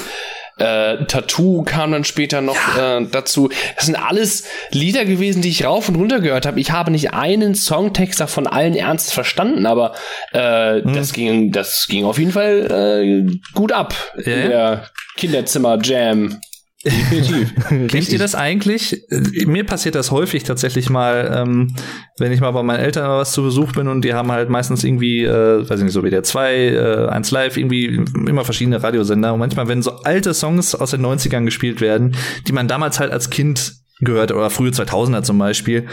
äh, 0.57 1.05
Tattoo 1.05 1.63
kam 1.63 1.91
dann 1.91 2.03
später 2.03 2.41
noch 2.41 2.55
ja. 2.77 2.99
äh, 2.99 3.07
dazu. 3.09 3.49
Das 3.75 3.85
sind 3.85 3.95
alles 3.95 4.45
Lieder 4.71 5.05
gewesen, 5.05 5.41
die 5.41 5.49
ich 5.49 5.65
rauf 5.65 5.89
und 5.89 5.95
runter 5.95 6.19
gehört 6.21 6.45
habe. 6.45 6.59
Ich 6.59 6.71
habe 6.71 6.91
nicht 6.91 7.13
einen 7.13 7.55
Songtext 7.55 8.19
davon 8.19 8.47
allen 8.47 8.75
Ernst 8.75 9.13
verstanden, 9.13 9.65
aber 9.65 9.93
äh, 10.31 10.81
hm. 10.81 10.93
das 10.93 11.13
ging, 11.13 11.51
das 11.51 11.87
ging 11.89 12.05
auf 12.05 12.17
jeden 12.19 12.31
Fall 12.31 12.71
äh, 12.71 13.37
gut 13.53 13.71
ab. 13.71 13.93
Ja. 14.17 14.33
In 14.33 14.49
der 14.49 14.89
Kinderzimmer 15.17 15.79
Jam. 15.81 16.39
Definitiv. 16.85 17.53
Kennt 17.87 18.09
ihr 18.09 18.19
das 18.19 18.35
eigentlich? 18.35 19.05
Mir 19.45 19.65
passiert 19.65 19.95
das 19.95 20.11
häufig 20.11 20.43
tatsächlich 20.43 20.89
mal, 20.89 21.31
ähm, 21.35 21.75
wenn 22.19 22.31
ich 22.31 22.41
mal 22.41 22.51
bei 22.51 22.61
meinen 22.61 22.79
Eltern 22.79 23.09
was 23.09 23.31
zu 23.31 23.41
Besuch 23.41 23.71
bin 23.71 23.87
und 23.87 24.03
die 24.03 24.13
haben 24.13 24.31
halt 24.31 24.49
meistens 24.49 24.83
irgendwie, 24.83 25.23
äh, 25.23 25.67
weiß 25.67 25.79
ich 25.79 25.85
nicht, 25.85 25.93
so 25.93 26.03
wie 26.03 26.11
der 26.11 26.23
2, 26.23 26.55
äh, 26.55 27.07
1 27.07 27.31
Live, 27.31 27.57
irgendwie 27.57 27.85
immer 28.27 28.45
verschiedene 28.45 28.81
Radiosender 28.81 29.33
und 29.33 29.39
manchmal, 29.39 29.67
wenn 29.67 29.81
so 29.81 29.91
alte 30.03 30.33
Songs 30.33 30.75
aus 30.75 30.91
den 30.91 31.01
90ern 31.01 31.45
gespielt 31.45 31.81
werden, 31.81 32.15
die 32.47 32.53
man 32.53 32.67
damals 32.67 32.99
halt 32.99 33.11
als 33.11 33.29
Kind 33.29 33.73
gehört 34.01 34.31
oder 34.31 34.49
frühe 34.49 34.71
2000er 34.71 35.23
zum 35.23 35.39
Beispiel, 35.39 35.87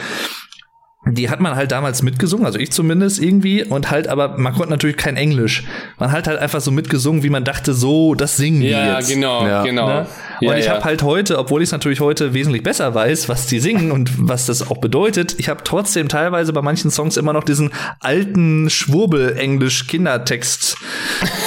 die 1.04 1.28
hat 1.28 1.40
man 1.40 1.56
halt 1.56 1.72
damals 1.72 2.02
mitgesungen, 2.02 2.46
also 2.46 2.60
ich 2.60 2.70
zumindest 2.70 3.20
irgendwie, 3.20 3.64
und 3.64 3.90
halt, 3.90 4.06
aber 4.06 4.38
man 4.38 4.52
konnte 4.52 4.70
natürlich 4.70 4.96
kein 4.96 5.16
Englisch. 5.16 5.64
Man 5.98 6.12
hat 6.12 6.28
halt 6.28 6.38
einfach 6.38 6.60
so 6.60 6.70
mitgesungen, 6.70 7.24
wie 7.24 7.30
man 7.30 7.42
dachte, 7.42 7.74
so, 7.74 8.14
das 8.14 8.36
singen 8.36 8.62
ja, 8.62 8.84
die 8.84 8.90
jetzt. 8.98 9.10
Genau, 9.10 9.44
ja, 9.44 9.64
genau, 9.64 9.88
ne? 9.88 10.06
Und 10.40 10.48
ja, 10.48 10.56
ich 10.56 10.66
ja. 10.66 10.74
habe 10.74 10.84
halt 10.84 11.02
heute, 11.02 11.38
obwohl 11.38 11.60
ich 11.60 11.68
es 11.68 11.72
natürlich 11.72 11.98
heute 11.98 12.34
wesentlich 12.34 12.62
besser 12.62 12.94
weiß, 12.94 13.28
was 13.28 13.46
die 13.46 13.58
singen 13.58 13.90
und 13.90 14.28
was 14.28 14.46
das 14.46 14.70
auch 14.70 14.78
bedeutet, 14.78 15.34
ich 15.38 15.48
habe 15.48 15.64
trotzdem 15.64 16.08
teilweise 16.08 16.52
bei 16.52 16.62
manchen 16.62 16.92
Songs 16.92 17.16
immer 17.16 17.32
noch 17.32 17.42
diesen 17.42 17.72
alten 17.98 18.70
Schwurbel-Englisch-Kindertext 18.70 20.76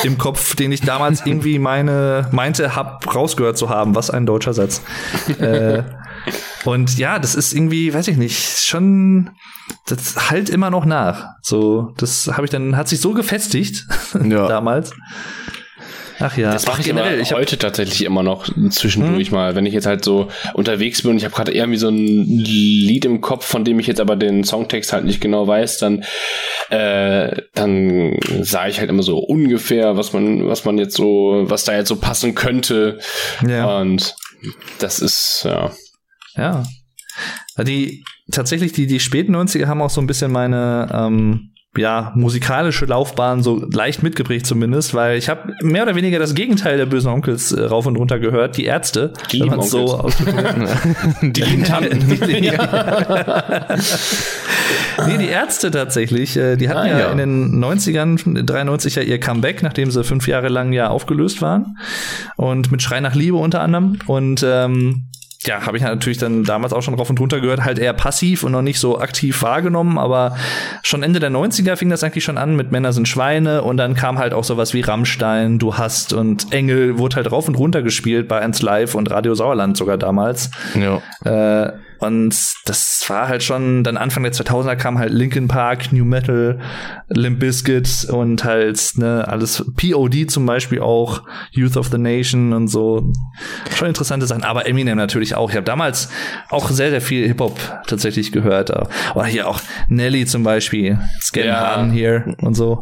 im 0.03 0.17
Kopf, 0.17 0.55
den 0.55 0.73
ich 0.73 0.81
damals 0.81 1.25
irgendwie 1.25 1.59
meine, 1.59 2.27
meinte, 2.31 2.75
hab 2.75 3.15
rausgehört 3.15 3.57
zu 3.57 3.69
haben. 3.69 3.95
Was 3.95 4.09
ein 4.09 4.25
deutscher 4.25 4.53
Satz. 4.53 4.81
äh, 5.39 5.83
und 6.65 6.97
ja, 6.97 7.19
das 7.19 7.35
ist 7.35 7.53
irgendwie, 7.53 7.93
weiß 7.93 8.07
ich 8.07 8.17
nicht, 8.17 8.59
schon, 8.59 9.31
das 9.85 10.29
halt 10.29 10.49
immer 10.49 10.69
noch 10.69 10.85
nach. 10.85 11.29
So, 11.41 11.93
das 11.97 12.27
habe 12.27 12.45
ich 12.45 12.51
dann, 12.51 12.75
hat 12.75 12.87
sich 12.87 13.01
so 13.01 13.13
gefestigt 13.13 13.85
ja. 14.13 14.47
damals. 14.47 14.93
Ach 16.19 16.37
ja. 16.37 16.51
Das 16.53 16.65
mache 16.65 16.81
ich 16.81 16.87
generell. 16.87 17.19
Ich 17.19 17.33
heute 17.33 17.57
tatsächlich 17.57 18.05
immer 18.05 18.23
noch 18.23 18.47
zwischendurch 18.69 19.27
hm. 19.27 19.33
mal, 19.35 19.55
wenn 19.55 19.65
ich 19.65 19.73
jetzt 19.73 19.85
halt 19.85 20.03
so 20.03 20.29
unterwegs 20.53 21.01
bin 21.01 21.11
und 21.11 21.17
ich 21.17 21.25
habe 21.25 21.35
gerade 21.35 21.53
irgendwie 21.53 21.77
so 21.77 21.89
ein 21.89 21.97
Lied 21.97 23.05
im 23.05 23.21
Kopf, 23.21 23.45
von 23.45 23.65
dem 23.65 23.79
ich 23.79 23.87
jetzt 23.87 23.99
aber 23.99 24.15
den 24.15 24.43
Songtext 24.43 24.93
halt 24.93 25.05
nicht 25.05 25.19
genau 25.19 25.47
weiß, 25.47 25.77
dann 25.79 26.05
äh, 26.69 27.41
dann 27.53 28.17
sage 28.41 28.69
ich 28.69 28.79
halt 28.79 28.89
immer 28.89 29.03
so 29.03 29.17
ungefähr, 29.19 29.97
was 29.97 30.13
man 30.13 30.47
was 30.47 30.63
man 30.65 30.77
jetzt 30.77 30.95
so, 30.95 31.43
was 31.47 31.65
da 31.65 31.75
jetzt 31.75 31.89
so 31.89 31.97
passen 31.97 32.33
könnte. 32.33 32.99
Ja. 33.47 33.79
Und 33.79 34.15
das 34.79 34.99
ist 34.99 35.41
ja 35.43 35.71
ja. 36.35 36.63
Die, 37.63 38.03
tatsächlich, 38.31 38.73
die, 38.73 38.87
die 38.87 38.99
späten 38.99 39.35
90er 39.35 39.67
haben 39.67 39.81
auch 39.81 39.89
so 39.89 40.01
ein 40.01 40.07
bisschen 40.07 40.31
meine, 40.31 40.89
ähm, 40.93 41.51
ja, 41.77 42.11
musikalische 42.15 42.85
Laufbahn 42.85 43.43
so 43.43 43.65
leicht 43.71 44.01
mitgeprägt 44.01 44.45
zumindest, 44.45 44.93
weil 44.93 45.17
ich 45.17 45.29
habe 45.29 45.53
mehr 45.61 45.83
oder 45.83 45.95
weniger 45.95 46.19
das 46.19 46.35
Gegenteil 46.35 46.77
der 46.77 46.85
bösen 46.85 47.11
Onkels 47.11 47.51
äh, 47.51 47.63
rauf 47.63 47.85
und 47.85 47.97
runter 47.97 48.19
gehört, 48.19 48.57
die 48.57 48.65
Ärzte, 48.65 49.13
die 49.31 49.41
wenn 49.41 49.49
man 49.49 49.61
so 49.61 50.09
Die 51.21 51.41
lieben 51.41 51.63
Tanten. 51.63 52.07
nee, 55.07 55.17
die 55.17 55.27
Ärzte 55.27 55.71
tatsächlich, 55.71 56.37
äh, 56.37 56.55
die 56.55 56.69
hatten 56.69 56.79
ah, 56.79 56.87
ja, 56.87 56.99
ja, 56.99 57.11
in 57.11 57.17
den 57.17 57.63
90ern, 57.63 58.43
93 58.43 58.95
ja 58.95 59.01
ihr 59.01 59.19
Comeback, 59.19 59.61
nachdem 59.61 59.91
sie 59.91 60.03
fünf 60.03 60.27
Jahre 60.27 60.49
lang 60.49 60.71
ja 60.71 60.89
aufgelöst 60.89 61.41
waren. 61.41 61.77
Und 62.37 62.71
mit 62.71 62.81
Schrei 62.81 63.01
nach 63.01 63.15
Liebe 63.15 63.37
unter 63.37 63.61
anderem. 63.61 63.99
Und 64.07 64.45
ähm, 64.47 65.07
ja, 65.45 65.65
habe 65.65 65.77
ich 65.77 65.83
natürlich 65.83 66.17
dann 66.17 66.43
damals 66.43 66.73
auch 66.73 66.81
schon 66.81 66.93
rauf 66.93 67.09
und 67.09 67.19
runter 67.19 67.39
gehört, 67.39 67.63
halt 67.63 67.79
eher 67.79 67.93
passiv 67.93 68.43
und 68.43 68.51
noch 68.51 68.61
nicht 68.61 68.79
so 68.79 68.99
aktiv 68.99 69.41
wahrgenommen, 69.41 69.97
aber 69.97 70.35
schon 70.83 71.03
Ende 71.03 71.19
der 71.19 71.31
90er 71.31 71.75
fing 71.75 71.89
das 71.89 72.03
eigentlich 72.03 72.23
schon 72.23 72.37
an 72.37 72.55
mit 72.55 72.71
Männer 72.71 72.93
sind 72.93 73.07
Schweine 73.07 73.63
und 73.63 73.77
dann 73.77 73.95
kam 73.95 74.17
halt 74.17 74.33
auch 74.33 74.43
sowas 74.43 74.73
wie 74.73 74.81
Rammstein, 74.81 75.59
Du 75.59 75.77
hast 75.77 76.13
und 76.13 76.51
Engel 76.51 76.97
wurde 76.97 77.17
halt 77.17 77.31
rauf 77.31 77.47
und 77.47 77.55
runter 77.55 77.81
gespielt 77.81 78.27
bei 78.27 78.39
1 78.39 78.61
Live 78.61 78.95
und 78.95 79.11
Radio 79.11 79.35
Sauerland 79.35 79.77
sogar 79.77 79.97
damals. 79.97 80.51
Ja. 80.75 81.01
Äh, 81.23 81.73
und 81.99 82.35
das 82.65 83.03
war 83.07 83.27
halt 83.27 83.43
schon, 83.43 83.83
dann 83.83 83.97
Anfang 83.97 84.23
der 84.23 84.33
2000er 84.33 84.75
kam 84.75 84.97
halt 84.97 85.11
Linkin 85.11 85.47
Park, 85.47 85.91
New 85.91 86.05
Metal, 86.05 86.59
Limp 87.09 87.39
Bizkit 87.39 88.07
und 88.09 88.43
halt, 88.43 88.79
ne, 88.95 89.25
alles, 89.27 89.63
POD 89.77 90.29
zum 90.29 90.45
Beispiel 90.45 90.79
auch, 90.81 91.23
Youth 91.51 91.77
of 91.77 91.87
the 91.89 91.97
Nation 91.97 92.53
und 92.53 92.67
so. 92.67 93.11
Schon 93.75 93.87
interessante 93.87 94.27
Sachen, 94.27 94.43
aber 94.43 94.67
Eminem 94.67 94.97
natürlich 94.97 95.35
auch. 95.35 95.49
Ich 95.49 95.55
habe 95.55 95.65
damals 95.65 96.09
auch 96.49 96.69
sehr, 96.69 96.89
sehr 96.89 97.01
viel 97.01 97.27
Hip-Hop 97.27 97.59
tatsächlich 97.87 98.31
gehört. 98.31 98.71
Oder 99.15 99.25
hier 99.25 99.47
auch 99.47 99.61
Nelly 99.87 100.25
zum 100.25 100.43
Beispiel, 100.43 100.99
Scan 101.21 101.45
Ja. 101.45 101.85
hier 101.91 102.35
und 102.41 102.55
so. 102.55 102.81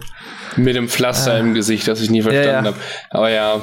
Mit 0.55 0.75
dem 0.75 0.87
Pflaster 0.87 1.39
im 1.39 1.53
Gesicht, 1.53 1.87
das 1.87 2.01
ich 2.01 2.09
nie 2.09 2.21
verstanden 2.21 2.47
Ja, 2.49 2.61
ja. 2.61 2.65
habe. 2.67 2.77
Aber 3.09 3.29
ja, 3.29 3.61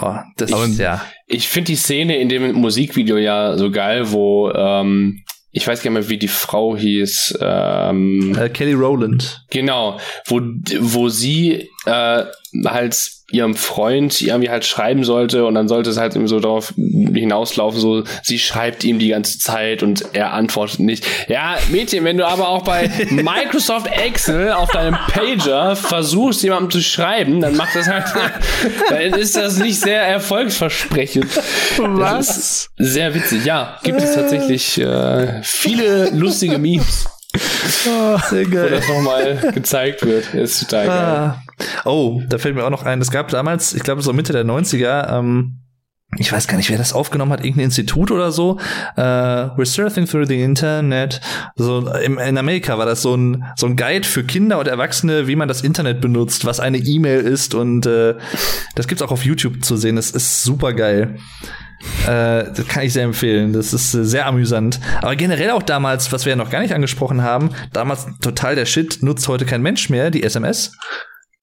Oh, 0.00 0.14
das 0.36 0.52
Aber- 0.52 0.64
ist 0.64 0.78
ja. 0.78 1.04
ich 1.26 1.48
finde 1.48 1.72
die 1.72 1.76
Szene 1.76 2.18
in 2.18 2.28
dem 2.28 2.52
Musikvideo 2.54 3.16
ja 3.16 3.56
so 3.56 3.70
geil, 3.70 4.12
wo 4.12 4.50
ähm, 4.52 5.22
ich 5.52 5.66
weiß 5.66 5.82
gar 5.82 5.90
nicht 5.90 6.00
mehr, 6.00 6.08
wie 6.08 6.18
die 6.18 6.28
Frau 6.28 6.76
hieß. 6.76 7.38
Ähm, 7.40 8.36
Äh, 8.38 8.48
Kelly 8.50 8.72
Rowland. 8.74 9.44
Genau, 9.50 9.98
wo, 10.26 10.40
wo 10.80 11.08
sie 11.08 11.68
äh, 11.86 12.24
halt 12.64 13.10
ihrem 13.32 13.54
Freund 13.54 14.20
irgendwie 14.20 14.50
halt 14.50 14.64
schreiben 14.64 15.04
sollte 15.04 15.44
und 15.46 15.54
dann 15.54 15.68
sollte 15.68 15.90
es 15.90 15.96
halt 15.96 16.14
irgendwie 16.14 16.28
so 16.30 16.40
darauf 16.40 16.74
hinauslaufen, 16.76 17.80
so 17.80 18.04
sie 18.22 18.38
schreibt 18.38 18.84
ihm 18.84 18.98
die 18.98 19.08
ganze 19.08 19.38
Zeit 19.38 19.82
und 19.82 20.04
er 20.14 20.32
antwortet 20.32 20.80
nicht. 20.80 21.06
Ja, 21.28 21.56
Mädchen, 21.70 22.04
wenn 22.04 22.16
du 22.16 22.26
aber 22.26 22.48
auch 22.48 22.62
bei 22.62 22.90
Microsoft 23.10 23.86
Excel 23.86 24.52
auf 24.52 24.70
deinem 24.70 24.94
Pager 24.94 25.76
versuchst, 25.76 26.42
jemandem 26.42 26.70
zu 26.70 26.82
schreiben, 26.82 27.40
dann 27.40 27.56
macht 27.56 27.74
das 27.74 27.88
halt, 27.88 28.04
dann 28.88 29.00
ist 29.14 29.36
das 29.36 29.58
nicht 29.58 29.80
sehr 29.80 30.02
erfolgsversprechend. 30.02 31.26
Das 31.98 32.36
ist 32.36 32.70
sehr 32.78 33.14
witzig. 33.14 33.44
Ja, 33.44 33.78
gibt 33.82 34.00
es 34.00 34.14
tatsächlich 34.14 34.78
äh, 34.80 35.40
viele 35.42 36.10
lustige 36.10 36.58
Memes, 36.58 37.06
Sehr 37.84 38.46
wo 38.50 38.68
das 38.68 38.88
nochmal 38.88 39.52
gezeigt 39.54 40.04
wird. 40.04 40.34
Ist 40.34 40.60
total 40.60 40.86
geil. 40.86 40.98
Ah. 40.98 41.42
Oh, 41.84 42.22
da 42.28 42.38
fällt 42.38 42.54
mir 42.54 42.64
auch 42.64 42.70
noch 42.70 42.84
ein, 42.84 43.00
es 43.00 43.10
gab 43.10 43.28
damals, 43.28 43.74
ich 43.74 43.82
glaube 43.82 44.02
so 44.02 44.12
Mitte 44.12 44.32
der 44.32 44.44
90er, 44.44 45.18
ähm, 45.18 45.60
ich 46.18 46.32
weiß 46.32 46.48
gar 46.48 46.56
nicht, 46.56 46.70
wer 46.70 46.78
das 46.78 46.92
aufgenommen 46.92 47.32
hat, 47.32 47.44
irgendein 47.44 47.66
Institut 47.66 48.10
oder 48.10 48.32
so. 48.32 48.58
Äh, 48.96 49.00
We're 49.00 49.64
surfing 49.64 50.06
through 50.06 50.26
the 50.26 50.42
Internet. 50.42 51.20
So 51.54 51.86
im, 51.88 52.18
in 52.18 52.36
Amerika 52.36 52.78
war 52.78 52.86
das 52.86 53.02
so 53.02 53.14
ein 53.16 53.44
so 53.54 53.66
ein 53.66 53.76
Guide 53.76 54.06
für 54.06 54.24
Kinder 54.24 54.58
und 54.58 54.66
Erwachsene, 54.66 55.28
wie 55.28 55.36
man 55.36 55.46
das 55.46 55.62
Internet 55.62 56.00
benutzt, 56.00 56.44
was 56.44 56.58
eine 56.58 56.78
E-Mail 56.78 57.20
ist 57.20 57.54
und 57.54 57.86
äh, 57.86 58.16
das 58.74 58.88
gibt's 58.88 59.02
auch 59.02 59.12
auf 59.12 59.24
YouTube 59.24 59.64
zu 59.64 59.76
sehen. 59.76 59.94
Das 59.94 60.10
ist 60.10 60.42
super 60.42 60.72
geil. 60.72 61.16
Äh, 62.06 62.52
das 62.54 62.66
kann 62.66 62.82
ich 62.82 62.92
sehr 62.92 63.04
empfehlen. 63.04 63.52
Das 63.52 63.72
ist 63.72 63.94
äh, 63.94 64.04
sehr 64.04 64.26
amüsant. 64.26 64.80
Aber 65.00 65.14
generell 65.16 65.50
auch 65.50 65.62
damals, 65.62 66.12
was 66.12 66.24
wir 66.24 66.30
ja 66.30 66.36
noch 66.36 66.50
gar 66.50 66.60
nicht 66.60 66.74
angesprochen 66.74 67.22
haben, 67.22 67.50
damals 67.72 68.06
total 68.20 68.56
der 68.56 68.66
Shit, 68.66 69.02
nutzt 69.02 69.28
heute 69.28 69.46
kein 69.46 69.62
Mensch 69.62 69.88
mehr, 69.88 70.10
die 70.10 70.22
SMS. 70.22 70.72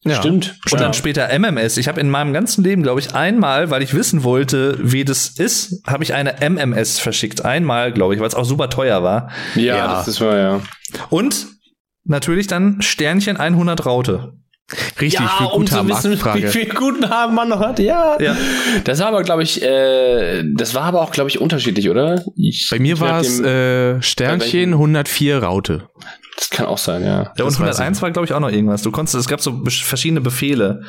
Ja. 0.06 0.16
Stimmt. 0.16 0.56
Und 0.72 0.80
dann 0.80 0.94
später 0.94 1.28
MMS. 1.38 1.78
Ich 1.78 1.88
habe 1.88 2.00
in 2.00 2.10
meinem 2.10 2.32
ganzen 2.32 2.64
Leben, 2.64 2.84
glaube 2.84 3.00
ich, 3.00 3.14
einmal, 3.16 3.70
weil 3.72 3.82
ich 3.82 3.94
wissen 3.94 4.24
wollte, 4.24 4.78
wie 4.82 5.04
das 5.04 5.28
ist, 5.30 5.82
habe 5.88 6.04
ich 6.04 6.14
eine 6.14 6.36
MMS 6.40 7.00
verschickt. 7.00 7.44
Einmal, 7.44 7.92
glaube 7.92 8.14
ich, 8.14 8.20
weil 8.20 8.28
es 8.28 8.36
auch 8.36 8.46
super 8.46 8.70
teuer 8.70 9.04
war. 9.04 9.30
Ja, 9.56 9.76
Ja. 9.78 9.88
das 9.96 10.08
ist 10.08 10.22
wahr, 10.22 10.38
ja. 10.38 10.62
Und 11.10 11.48
natürlich 12.06 12.48
dann 12.48 12.82
Sternchen 12.82 13.38
100 13.38 13.86
Raute. 13.86 14.34
Richtig, 15.00 15.22
ja, 15.22 15.28
für 15.38 15.46
um 15.46 15.62
gute 15.62 15.76
zu 15.76 15.88
wissen, 15.88 16.12
wie 16.36 16.48
viel 16.48 16.68
guten 16.68 17.10
Haben 17.10 17.36
man 17.36 17.48
noch 17.48 17.62
hat. 17.62 17.80
Ja. 17.80 18.18
Ja. 18.20 18.36
Das 18.84 19.00
war 19.00 19.08
aber, 19.08 19.24
glaube 19.24 19.42
ich, 19.42 19.62
äh, 19.64 20.44
das 20.58 20.76
war 20.76 20.84
aber 20.84 21.02
auch, 21.02 21.12
glaube 21.12 21.30
ich, 21.30 21.40
unterschiedlich, 21.40 21.90
oder? 21.90 22.22
Ich, 22.36 22.68
Bei 22.70 22.78
mir 22.78 23.00
war 23.00 23.22
es 23.22 23.40
äh, 23.40 24.02
Sternchen 24.02 24.74
104 24.74 25.42
Raute. 25.42 25.88
Das 26.38 26.52
kann 26.52 26.68
auch 26.68 26.78
sein, 26.78 27.04
ja. 27.04 27.10
Ja, 27.10 27.30
und 27.30 27.40
Das 27.40 27.60
weiß 27.60 27.80
101 27.80 28.02
war, 28.02 28.12
glaube 28.12 28.28
ich, 28.28 28.34
auch 28.34 28.40
noch 28.40 28.52
irgendwas. 28.52 28.84
Du 28.84 28.92
konntest, 28.92 29.16
es 29.16 29.28
gab 29.28 29.42
so 29.42 29.64
verschiedene 29.66 30.22
Befehle. 30.22 30.84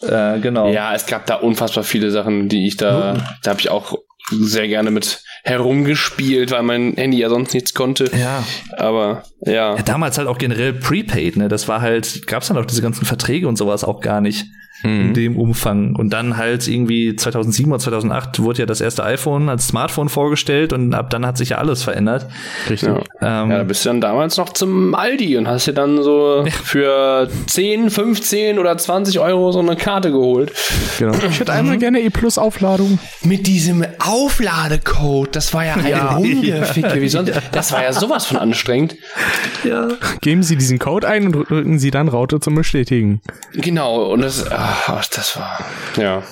Äh, 0.00 0.40
genau. 0.40 0.72
Ja, 0.72 0.94
es 0.94 1.04
gab 1.04 1.26
da 1.26 1.36
unfassbar 1.36 1.84
viele 1.84 2.10
Sachen, 2.10 2.48
die 2.48 2.66
ich 2.66 2.78
da, 2.78 3.36
da 3.42 3.50
habe 3.50 3.60
ich 3.60 3.68
auch 3.68 3.98
sehr 4.30 4.66
gerne 4.68 4.90
mit 4.90 5.22
herumgespielt, 5.44 6.50
weil 6.50 6.62
mein 6.62 6.94
Handy 6.94 7.18
ja 7.18 7.28
sonst 7.28 7.52
nichts 7.52 7.74
konnte. 7.74 8.10
Ja. 8.16 8.42
Aber 8.78 9.22
ja. 9.40 9.76
Ja, 9.76 9.82
damals 9.82 10.16
halt 10.16 10.28
auch 10.28 10.38
generell 10.38 10.72
Prepaid, 10.72 11.36
ne? 11.36 11.48
Das 11.48 11.68
war 11.68 11.82
halt, 11.82 12.26
gab's 12.26 12.48
dann 12.48 12.56
auch 12.56 12.64
diese 12.64 12.82
ganzen 12.82 13.04
Verträge 13.04 13.46
und 13.46 13.56
sowas 13.56 13.84
auch 13.84 14.00
gar 14.00 14.20
nicht 14.22 14.46
in 14.82 15.14
dem 15.14 15.36
Umfang. 15.36 15.96
Und 15.96 16.10
dann 16.12 16.36
halt 16.36 16.68
irgendwie 16.68 17.16
2007 17.16 17.70
oder 17.72 17.80
2008 17.80 18.40
wurde 18.40 18.60
ja 18.60 18.66
das 18.66 18.80
erste 18.80 19.02
iPhone 19.04 19.48
als 19.48 19.68
Smartphone 19.68 20.08
vorgestellt 20.08 20.72
und 20.72 20.94
ab 20.94 21.10
dann 21.10 21.26
hat 21.26 21.36
sich 21.38 21.50
ja 21.50 21.58
alles 21.58 21.82
verändert. 21.82 22.26
Richtig. 22.70 22.88
Ja. 22.88 23.42
Ähm, 23.42 23.50
ja, 23.50 23.58
da 23.58 23.64
bist 23.64 23.84
du 23.84 23.88
dann 23.88 24.00
damals 24.00 24.36
noch 24.36 24.50
zum 24.50 24.94
Aldi 24.94 25.38
und 25.38 25.48
hast 25.48 25.66
dir 25.66 25.72
dann 25.72 26.02
so 26.02 26.44
für 26.62 27.28
10, 27.46 27.90
15 27.90 28.58
oder 28.58 28.76
20 28.76 29.18
Euro 29.20 29.50
so 29.52 29.58
eine 29.60 29.76
Karte 29.76 30.10
geholt. 30.12 30.52
Genau. 30.98 31.14
Ich 31.28 31.40
hätte 31.40 31.52
einmal 31.52 31.78
gerne 31.78 32.00
E-Plus-Aufladung. 32.00 32.98
Mit 33.24 33.46
diesem 33.46 33.84
Aufladecode, 33.98 35.34
das 35.34 35.52
war 35.54 35.64
ja 35.64 35.74
ein 35.74 35.86
Ja. 35.86 36.16
Rumgeficke, 36.16 37.00
wie 37.00 37.08
sonst. 37.08 37.32
Das 37.52 37.72
war 37.72 37.82
ja 37.82 37.92
sowas 37.92 38.26
von 38.26 38.36
anstrengend. 38.36 38.96
ja. 39.64 39.88
Geben 40.20 40.42
Sie 40.42 40.56
diesen 40.56 40.78
Code 40.78 41.08
ein 41.08 41.26
und 41.26 41.32
drücken 41.48 41.78
Sie 41.78 41.90
dann 41.90 42.08
Raute 42.08 42.38
zum 42.40 42.54
Bestätigen. 42.54 43.20
Genau, 43.54 44.04
und 44.12 44.20
das, 44.22 44.44
ach, 44.86 45.06
das 45.06 45.36
war, 45.36 45.58
ja. 45.96 46.22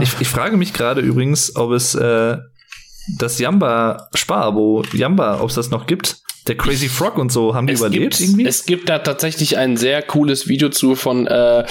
Ich, 0.00 0.10
ich 0.20 0.28
frage 0.28 0.56
mich 0.56 0.72
gerade 0.72 1.00
übrigens, 1.00 1.56
ob 1.56 1.72
es 1.72 1.94
äh, 1.94 2.36
das 3.18 3.38
Jamba 3.38 4.08
Sparabo, 4.14 4.84
Jamba, 4.92 5.40
ob 5.40 5.48
es 5.48 5.56
das 5.56 5.70
noch 5.70 5.86
gibt. 5.86 6.18
Der 6.46 6.56
Crazy 6.58 6.88
Frog 6.90 7.16
und 7.16 7.32
so, 7.32 7.54
haben 7.54 7.66
die 7.66 7.72
Es 7.72 7.80
überlebt 7.80 8.18
gibt, 8.18 8.20
irgendwie? 8.20 8.46
es 8.46 8.66
gibt 8.66 8.90
da 8.90 8.98
tatsächlich 8.98 9.56
ein 9.56 9.78
sehr 9.78 10.02
cooles 10.02 10.46
Video 10.46 10.68
zu 10.68 10.94
von 10.94 11.26
äh, 11.26 11.64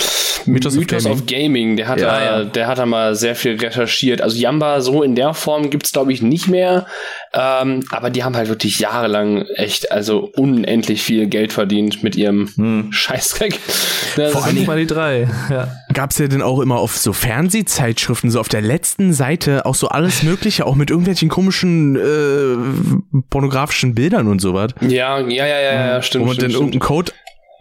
Mythos 0.46 0.74
Mythos, 0.74 1.06
of 1.06 1.12
of, 1.12 1.26
Gaming. 1.28 1.78
Der 1.78 1.88
hat, 1.88 2.00
Ja, 2.00 2.08
da, 2.08 2.24
ja. 2.24 2.44
der 2.44 2.68
hat 2.68 2.80
da 2.80 2.86
mal 2.88 3.14
sehr 3.16 3.36
viel 3.36 3.56
recherchiert. 3.56 4.22
Also 4.22 4.36
Yamba 4.36 4.82
so 4.82 5.04
in 5.04 5.14
der 5.16 5.36
Form 5.36 5.70
gibt's 5.70 5.92
glaube 5.92 6.12
ich, 6.12 6.24
nicht 6.24 6.48
mehr. 6.48 6.88
Ähm, 7.36 7.84
aber 7.90 8.12
die 8.12 8.24
haben 8.24 8.36
halt 8.36 8.48
wirklich 8.48 8.78
jahrelang 8.80 9.42
echt, 9.56 9.92
also 9.92 10.32
unendlich 10.36 11.02
viel 11.02 11.26
Geld 11.28 11.52
verdient 11.52 12.04
mit 12.04 12.16
ihrem 12.16 12.50
Hm. 12.56 12.92
Scheißdreck. 12.92 13.60
Das 14.16 14.32
Vor 14.34 14.46
allem 14.46 14.64
mal 14.68 14.78
die 14.78 14.86
drei. 14.86 15.28
Ja. 15.50 15.70
Gab's 15.92 16.20
ja 16.20 16.28
denn 16.28 16.44
auch 16.44 16.60
immer 16.60 16.76
auf 16.78 16.96
so 16.96 17.14
Fernsehzeitschriften, 17.14 18.30
so 18.30 18.40
auf 18.40 18.48
der 18.48 18.62
letzten 18.62 19.12
Seite 19.12 19.66
auch 19.66 19.74
so 19.74 19.88
alles 19.88 20.22
Mögliche, 20.22 20.68
auch 20.68 20.76
mit 20.76 20.92
irgendwelchen 20.92 21.30
komischen 21.30 21.96
äh, 21.96 23.20
pornografischen 23.32 23.96
Bildern 23.96 24.28
und 24.28 24.40
sowas. 24.40 24.72
ja, 24.82 25.20
ja, 25.20 25.48
ja, 25.48 25.60
ja, 25.60 25.86
ja, 25.88 26.02
stimmt. 26.04 26.24
wo 26.24 26.28
man 26.28 26.36
stimmt, 26.36 26.44
dann 26.44 26.52
stimmt. 26.52 26.76
irgendeinen 26.76 26.88
Code 26.88 27.12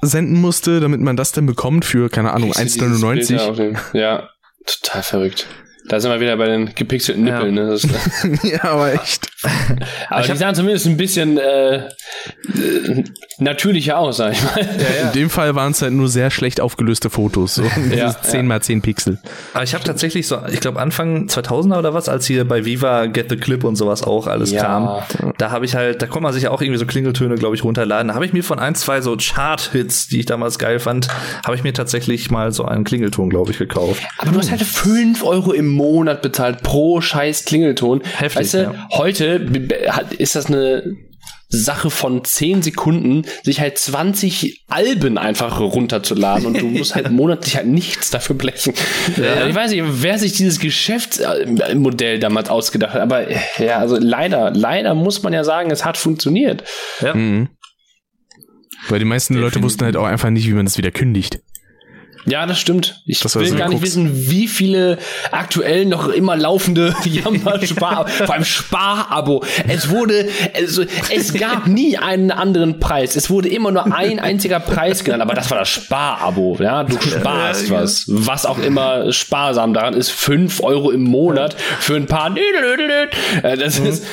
senden 0.02 0.40
musste, 0.42 0.80
damit 0.80 1.00
man 1.00 1.16
das 1.16 1.32
dann 1.32 1.46
bekommt 1.46 1.86
für, 1.86 2.10
keine 2.10 2.32
Ahnung, 2.34 2.50
Kriegst 2.50 2.78
du 2.80 2.84
dieses 2.84 3.00
Bild 3.00 3.30
da 3.30 3.34
1,99. 3.36 3.48
auf 3.50 3.56
dem- 3.56 3.76
Ja, 3.94 4.28
total 4.66 5.02
verrückt. 5.02 5.46
Da 5.92 6.00
sind 6.00 6.10
wir 6.10 6.20
wieder 6.20 6.38
bei 6.38 6.46
den 6.46 6.74
gepixelten 6.74 7.26
Ja. 7.26 7.34
Nippeln. 7.34 7.54
Ne? 7.54 7.66
Das 7.66 7.84
ist, 7.84 7.92
ja, 8.44 8.64
aber 8.64 8.94
echt. 8.94 9.28
aber 10.08 10.22
die 10.26 10.36
sahen 10.38 10.54
zumindest 10.54 10.86
ein 10.86 10.96
bisschen 10.96 11.36
äh, 11.36 11.76
äh, 11.76 13.04
natürlicher 13.38 13.98
aus, 13.98 14.16
sag 14.16 14.32
ich 14.32 14.42
mal. 14.42 14.58
In 15.02 15.12
dem 15.12 15.28
Fall 15.28 15.54
waren 15.54 15.72
es 15.72 15.82
halt 15.82 15.92
nur 15.92 16.08
sehr 16.08 16.30
schlecht 16.30 16.62
aufgelöste 16.62 17.10
Fotos, 17.10 17.56
so 17.56 17.64
Ja, 17.94 18.16
10 18.18 18.46
mal 18.46 18.62
10 18.62 18.80
Pixel. 18.80 19.18
Aber 19.52 19.64
ich 19.64 19.74
habe 19.74 19.84
tatsächlich 19.84 20.26
so, 20.26 20.38
ich 20.50 20.60
glaube 20.60 20.80
Anfang 20.80 21.26
2000er 21.26 21.78
oder 21.80 21.92
was, 21.92 22.08
als 22.08 22.24
hier 22.26 22.46
bei 22.48 22.64
Viva 22.64 23.04
Get 23.04 23.28
the 23.28 23.36
Clip 23.36 23.62
und 23.62 23.76
sowas 23.76 24.02
auch 24.02 24.26
alles 24.28 24.50
Ja. 24.50 24.62
kam, 24.62 25.32
da 25.36 25.50
habe 25.50 25.66
ich 25.66 25.74
halt, 25.74 26.00
da 26.00 26.06
konnte 26.06 26.22
man 26.22 26.32
sich 26.32 26.44
ja 26.44 26.52
auch 26.52 26.62
irgendwie 26.62 26.78
so 26.78 26.86
Klingeltöne, 26.86 27.34
glaube 27.34 27.54
ich, 27.54 27.64
runterladen. 27.64 28.08
Da 28.08 28.14
habe 28.14 28.24
ich 28.24 28.32
mir 28.32 28.42
von 28.44 28.58
ein, 28.58 28.74
zwei 28.76 29.02
so 29.02 29.14
Chart-Hits, 29.18 30.08
die 30.08 30.20
ich 30.20 30.26
damals 30.26 30.58
geil 30.58 30.78
fand, 30.78 31.08
habe 31.44 31.54
ich 31.54 31.62
mir 31.62 31.74
tatsächlich 31.74 32.30
mal 32.30 32.50
so 32.50 32.64
einen 32.64 32.84
Klingelton, 32.84 33.28
glaube 33.28 33.50
ich, 33.50 33.58
gekauft. 33.58 34.02
Aber 34.16 34.30
du 34.30 34.38
hast 34.38 34.50
halt 34.50 34.62
5 34.62 35.22
Euro 35.22 35.52
im 35.52 35.81
Monat 35.82 36.22
bezahlt 36.22 36.62
pro 36.62 37.00
scheiß 37.00 37.44
Klingelton. 37.44 38.02
Heftig, 38.02 38.40
Weißt 38.40 38.54
du, 38.54 38.58
ja. 38.58 38.88
heute 38.92 39.48
ist 40.18 40.34
das 40.34 40.46
eine 40.46 40.96
Sache 41.48 41.90
von 41.90 42.24
10 42.24 42.62
Sekunden, 42.62 43.26
sich 43.42 43.60
halt 43.60 43.76
20 43.76 44.64
Alben 44.68 45.18
einfach 45.18 45.60
runterzuladen 45.60 46.46
und 46.46 46.58
du 46.60 46.66
musst 46.78 46.94
halt 46.94 47.10
monatlich 47.10 47.56
halt 47.56 47.66
nichts 47.66 48.10
dafür 48.10 48.34
blechen. 48.36 48.72
Äh, 49.18 49.50
Ich 49.50 49.54
weiß 49.54 49.70
nicht, 49.72 49.84
wer 49.86 50.18
sich 50.18 50.32
dieses 50.32 50.58
Geschäftsmodell 50.60 52.18
damals 52.20 52.48
ausgedacht 52.48 52.94
hat, 52.94 53.02
aber 53.02 53.28
äh, 53.28 53.36
ja, 53.58 53.78
also 53.78 53.98
leider, 54.00 54.50
leider 54.52 54.94
muss 54.94 55.22
man 55.22 55.34
ja 55.34 55.44
sagen, 55.44 55.70
es 55.70 55.84
hat 55.84 55.98
funktioniert. 55.98 56.64
Ja. 57.02 57.12
Mhm. 57.14 57.50
Weil 58.88 58.98
die 58.98 59.04
meisten 59.04 59.34
Leute 59.34 59.62
wussten 59.62 59.84
halt 59.84 59.96
auch 59.96 60.06
einfach 60.06 60.30
nicht, 60.30 60.48
wie 60.48 60.54
man 60.54 60.64
das 60.64 60.78
wieder 60.78 60.90
kündigt. 60.90 61.40
Ja, 62.24 62.46
das 62.46 62.60
stimmt. 62.60 63.02
Ich 63.04 63.20
Das 63.20 63.34
war 63.34 63.42
will 63.42 63.50
gar 63.56 63.68
nicht 63.68 63.80
Krux. 63.80 63.82
wissen, 63.96 64.30
wie 64.30 64.46
viele 64.46 64.98
aktuell 65.32 65.86
noch 65.86 66.08
immer 66.08 66.36
laufende 66.36 66.94
Jamba 67.04 67.60
Spar, 67.66 68.06
vor 68.06 68.32
allem 68.34 68.44
Spar-Abo. 68.44 69.42
Es 69.66 69.90
wurde, 69.90 70.28
also, 70.54 70.84
es 71.12 71.34
gab 71.34 71.66
nie 71.66 71.98
einen 71.98 72.30
anderen 72.30 72.78
Preis. 72.78 73.16
Es 73.16 73.28
wurde 73.28 73.48
immer 73.48 73.72
nur 73.72 73.92
ein 73.92 74.20
einziger 74.20 74.60
Preis 74.60 75.02
genannt, 75.02 75.22
aber 75.22 75.34
das 75.34 75.50
war 75.50 75.58
das 75.58 75.68
Spar-Abo. 75.68 76.58
Ja, 76.60 76.84
du 76.84 76.96
sparst 77.00 77.70
was. 77.70 78.04
Was 78.06 78.46
auch 78.46 78.58
immer 78.58 79.12
sparsam 79.12 79.74
daran 79.74 79.94
ist. 79.94 80.10
fünf 80.10 80.62
Euro 80.62 80.90
im 80.92 81.02
Monat 81.02 81.56
für 81.80 81.96
ein 81.96 82.06
paar. 82.06 82.34
Äh, 82.36 83.56
Das 83.56 83.78
ist, 83.78 84.04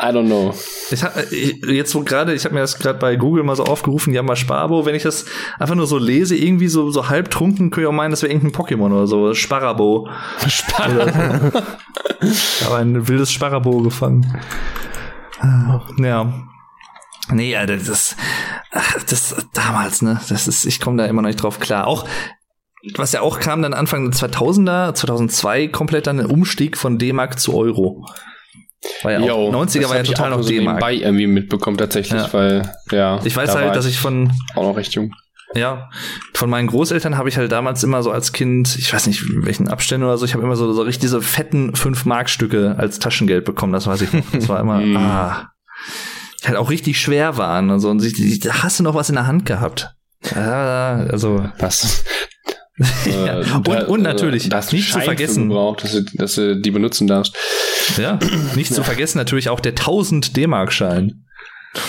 I 0.00 0.12
don't 0.12 0.26
know. 0.26 0.54
Ich 0.90 1.02
hab, 1.02 1.16
ich, 1.32 1.56
jetzt 1.66 1.92
wo 1.94 2.02
gerade, 2.02 2.32
ich 2.32 2.44
habe 2.44 2.54
mir 2.54 2.60
das 2.60 2.78
gerade 2.78 3.00
bei 3.00 3.16
Google 3.16 3.42
mal 3.42 3.56
so 3.56 3.64
aufgerufen, 3.64 4.14
ja 4.14 4.22
mal 4.22 4.36
Sparabo, 4.36 4.86
wenn 4.86 4.94
ich 4.94 5.02
das 5.02 5.24
einfach 5.58 5.74
nur 5.74 5.88
so 5.88 5.98
lese, 5.98 6.36
irgendwie 6.36 6.68
so, 6.68 6.92
so 6.92 7.08
halb 7.08 7.30
trunken, 7.30 7.70
könnte 7.70 7.80
ich 7.80 7.86
auch 7.88 7.92
meinen, 7.92 8.12
das 8.12 8.22
wäre 8.22 8.32
irgendein 8.32 8.60
Pokémon 8.60 8.92
oder 8.92 9.08
so, 9.08 9.34
Sparabo. 9.34 10.08
Spar 10.46 10.88
Aber 12.66 12.76
ein 12.76 13.08
wildes 13.08 13.32
Sparabo 13.32 13.80
gefangen. 13.82 14.40
Ja. 15.98 16.32
Nee, 17.30 17.50
ja, 17.52 17.66
das 17.66 18.16
das 19.08 19.34
damals, 19.52 20.02
ne, 20.02 20.20
das 20.28 20.46
ist, 20.46 20.64
ich 20.64 20.80
komme 20.80 20.96
da 20.98 21.06
immer 21.06 21.22
noch 21.22 21.28
nicht 21.28 21.42
drauf 21.42 21.58
klar. 21.58 21.86
Auch, 21.86 22.06
was 22.94 23.12
ja 23.12 23.20
auch 23.22 23.40
kam 23.40 23.62
dann 23.62 23.74
Anfang 23.74 24.10
der 24.10 24.18
2000er, 24.18 24.94
2002 24.94 25.68
komplett 25.68 26.06
dann 26.06 26.20
ein 26.20 26.26
Umstieg 26.26 26.76
von 26.76 26.98
D-Mark 26.98 27.40
zu 27.40 27.54
Euro. 27.54 28.06
War 29.02 29.12
ja 29.12 29.32
auch, 29.32 29.52
90er 29.52 29.80
das 29.80 29.88
war 29.90 29.96
ja 29.96 30.02
ich 30.02 30.08
total 30.08 30.30
noch 30.30 30.42
so 30.42 30.48
D-Mark. 30.48 30.76
nebenbei 30.80 30.94
irgendwie 30.94 31.26
mitbekommen 31.26 31.76
tatsächlich, 31.78 32.20
Ja. 32.20 32.32
weil, 32.32 32.72
ja. 32.92 33.20
Ich 33.24 33.36
weiß 33.36 33.52
da 33.52 33.60
halt, 33.60 33.74
dass 33.76 33.86
ich 33.86 33.98
von, 33.98 34.30
auch 34.54 34.62
noch 34.62 34.76
recht 34.76 34.94
jung. 34.94 35.12
Ja, 35.54 35.88
von 36.34 36.50
meinen 36.50 36.68
Großeltern 36.68 37.16
habe 37.16 37.28
ich 37.30 37.38
halt 37.38 37.50
damals 37.50 37.82
immer 37.82 38.02
so 38.02 38.10
als 38.12 38.32
Kind, 38.32 38.76
ich 38.78 38.92
weiß 38.92 39.06
nicht, 39.06 39.22
welchen 39.44 39.68
Abständen 39.68 40.06
oder 40.06 40.18
so, 40.18 40.24
ich 40.26 40.34
habe 40.34 40.44
immer 40.44 40.56
so, 40.56 40.72
so 40.72 40.82
richtig 40.82 41.00
diese 41.00 41.22
fetten 41.22 41.72
5-Mark-Stücke 41.72 42.76
als 42.78 42.98
Taschengeld 42.98 43.44
bekommen, 43.46 43.72
das 43.72 43.86
weiß 43.86 44.02
ich 44.02 44.12
noch. 44.12 44.24
Das 44.32 44.48
war 44.48 44.60
immer, 44.60 44.78
Mm. 44.84 44.96
ah, 44.96 45.50
halt 46.44 46.56
auch 46.56 46.70
richtig 46.70 47.00
schwer 47.00 47.36
waren 47.38 47.70
und 47.70 47.80
so. 47.80 47.88
Und 47.90 48.00
sich- 48.00 48.40
da 48.40 48.62
hast 48.62 48.78
du 48.78 48.82
noch 48.84 48.94
was 48.94 49.08
in 49.08 49.14
der 49.16 49.26
Hand 49.26 49.44
gehabt. 49.46 49.90
Ja, 50.34 51.06
also, 51.10 51.48
Was? 51.60 52.04
Ja, 53.06 53.38
und- 53.56 53.68
und 53.88 54.02
natürlich, 54.02 54.48
das 54.48 54.72
nicht 54.72 54.92
zu 54.92 55.00
vergessen. 55.00 55.48
Braucht, 55.48 55.82
dass, 55.84 55.92
du, 55.92 56.02
dass 56.14 56.34
du 56.36 56.56
die 56.56 56.70
benutzen 56.70 57.06
darfst. 57.06 57.36
ja, 57.96 58.18
nicht 58.54 58.72
zu 58.74 58.82
vergessen 58.84 59.18
natürlich 59.18 59.48
auch 59.48 59.60
der 59.60 59.72
1000 59.72 60.36
D-Mark-Schein. 60.36 61.24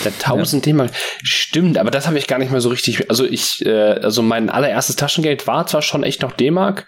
Der 0.04 0.12
1000 0.12 0.66
D-Mark. 0.66 0.90
Stimmt, 1.22 1.78
aber 1.78 1.90
das 1.90 2.06
habe 2.06 2.18
ich 2.18 2.26
gar 2.26 2.38
nicht 2.38 2.50
mehr 2.52 2.60
so 2.60 2.68
richtig. 2.68 3.08
Also 3.08 3.24
ich, 3.24 3.64
äh, 3.64 3.70
also 4.02 4.22
mein 4.22 4.50
allererstes 4.50 4.96
Taschengeld 4.96 5.46
war 5.46 5.66
zwar 5.66 5.82
schon 5.82 6.02
echt 6.02 6.22
noch 6.22 6.32
D-Mark, 6.32 6.86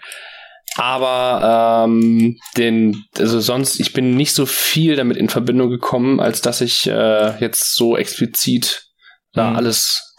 aber 0.75 1.85
ähm, 1.87 2.37
den, 2.57 3.03
also 3.17 3.39
sonst, 3.39 3.79
ich 3.79 3.93
bin 3.93 4.15
nicht 4.15 4.33
so 4.33 4.45
viel 4.45 4.95
damit 4.95 5.17
in 5.17 5.29
Verbindung 5.29 5.69
gekommen, 5.69 6.19
als 6.19 6.41
dass 6.41 6.61
ich 6.61 6.87
äh, 6.87 7.37
jetzt 7.39 7.75
so 7.75 7.97
explizit 7.97 8.83
da 9.33 9.49
Mhm. 9.51 9.55
alles. 9.57 10.13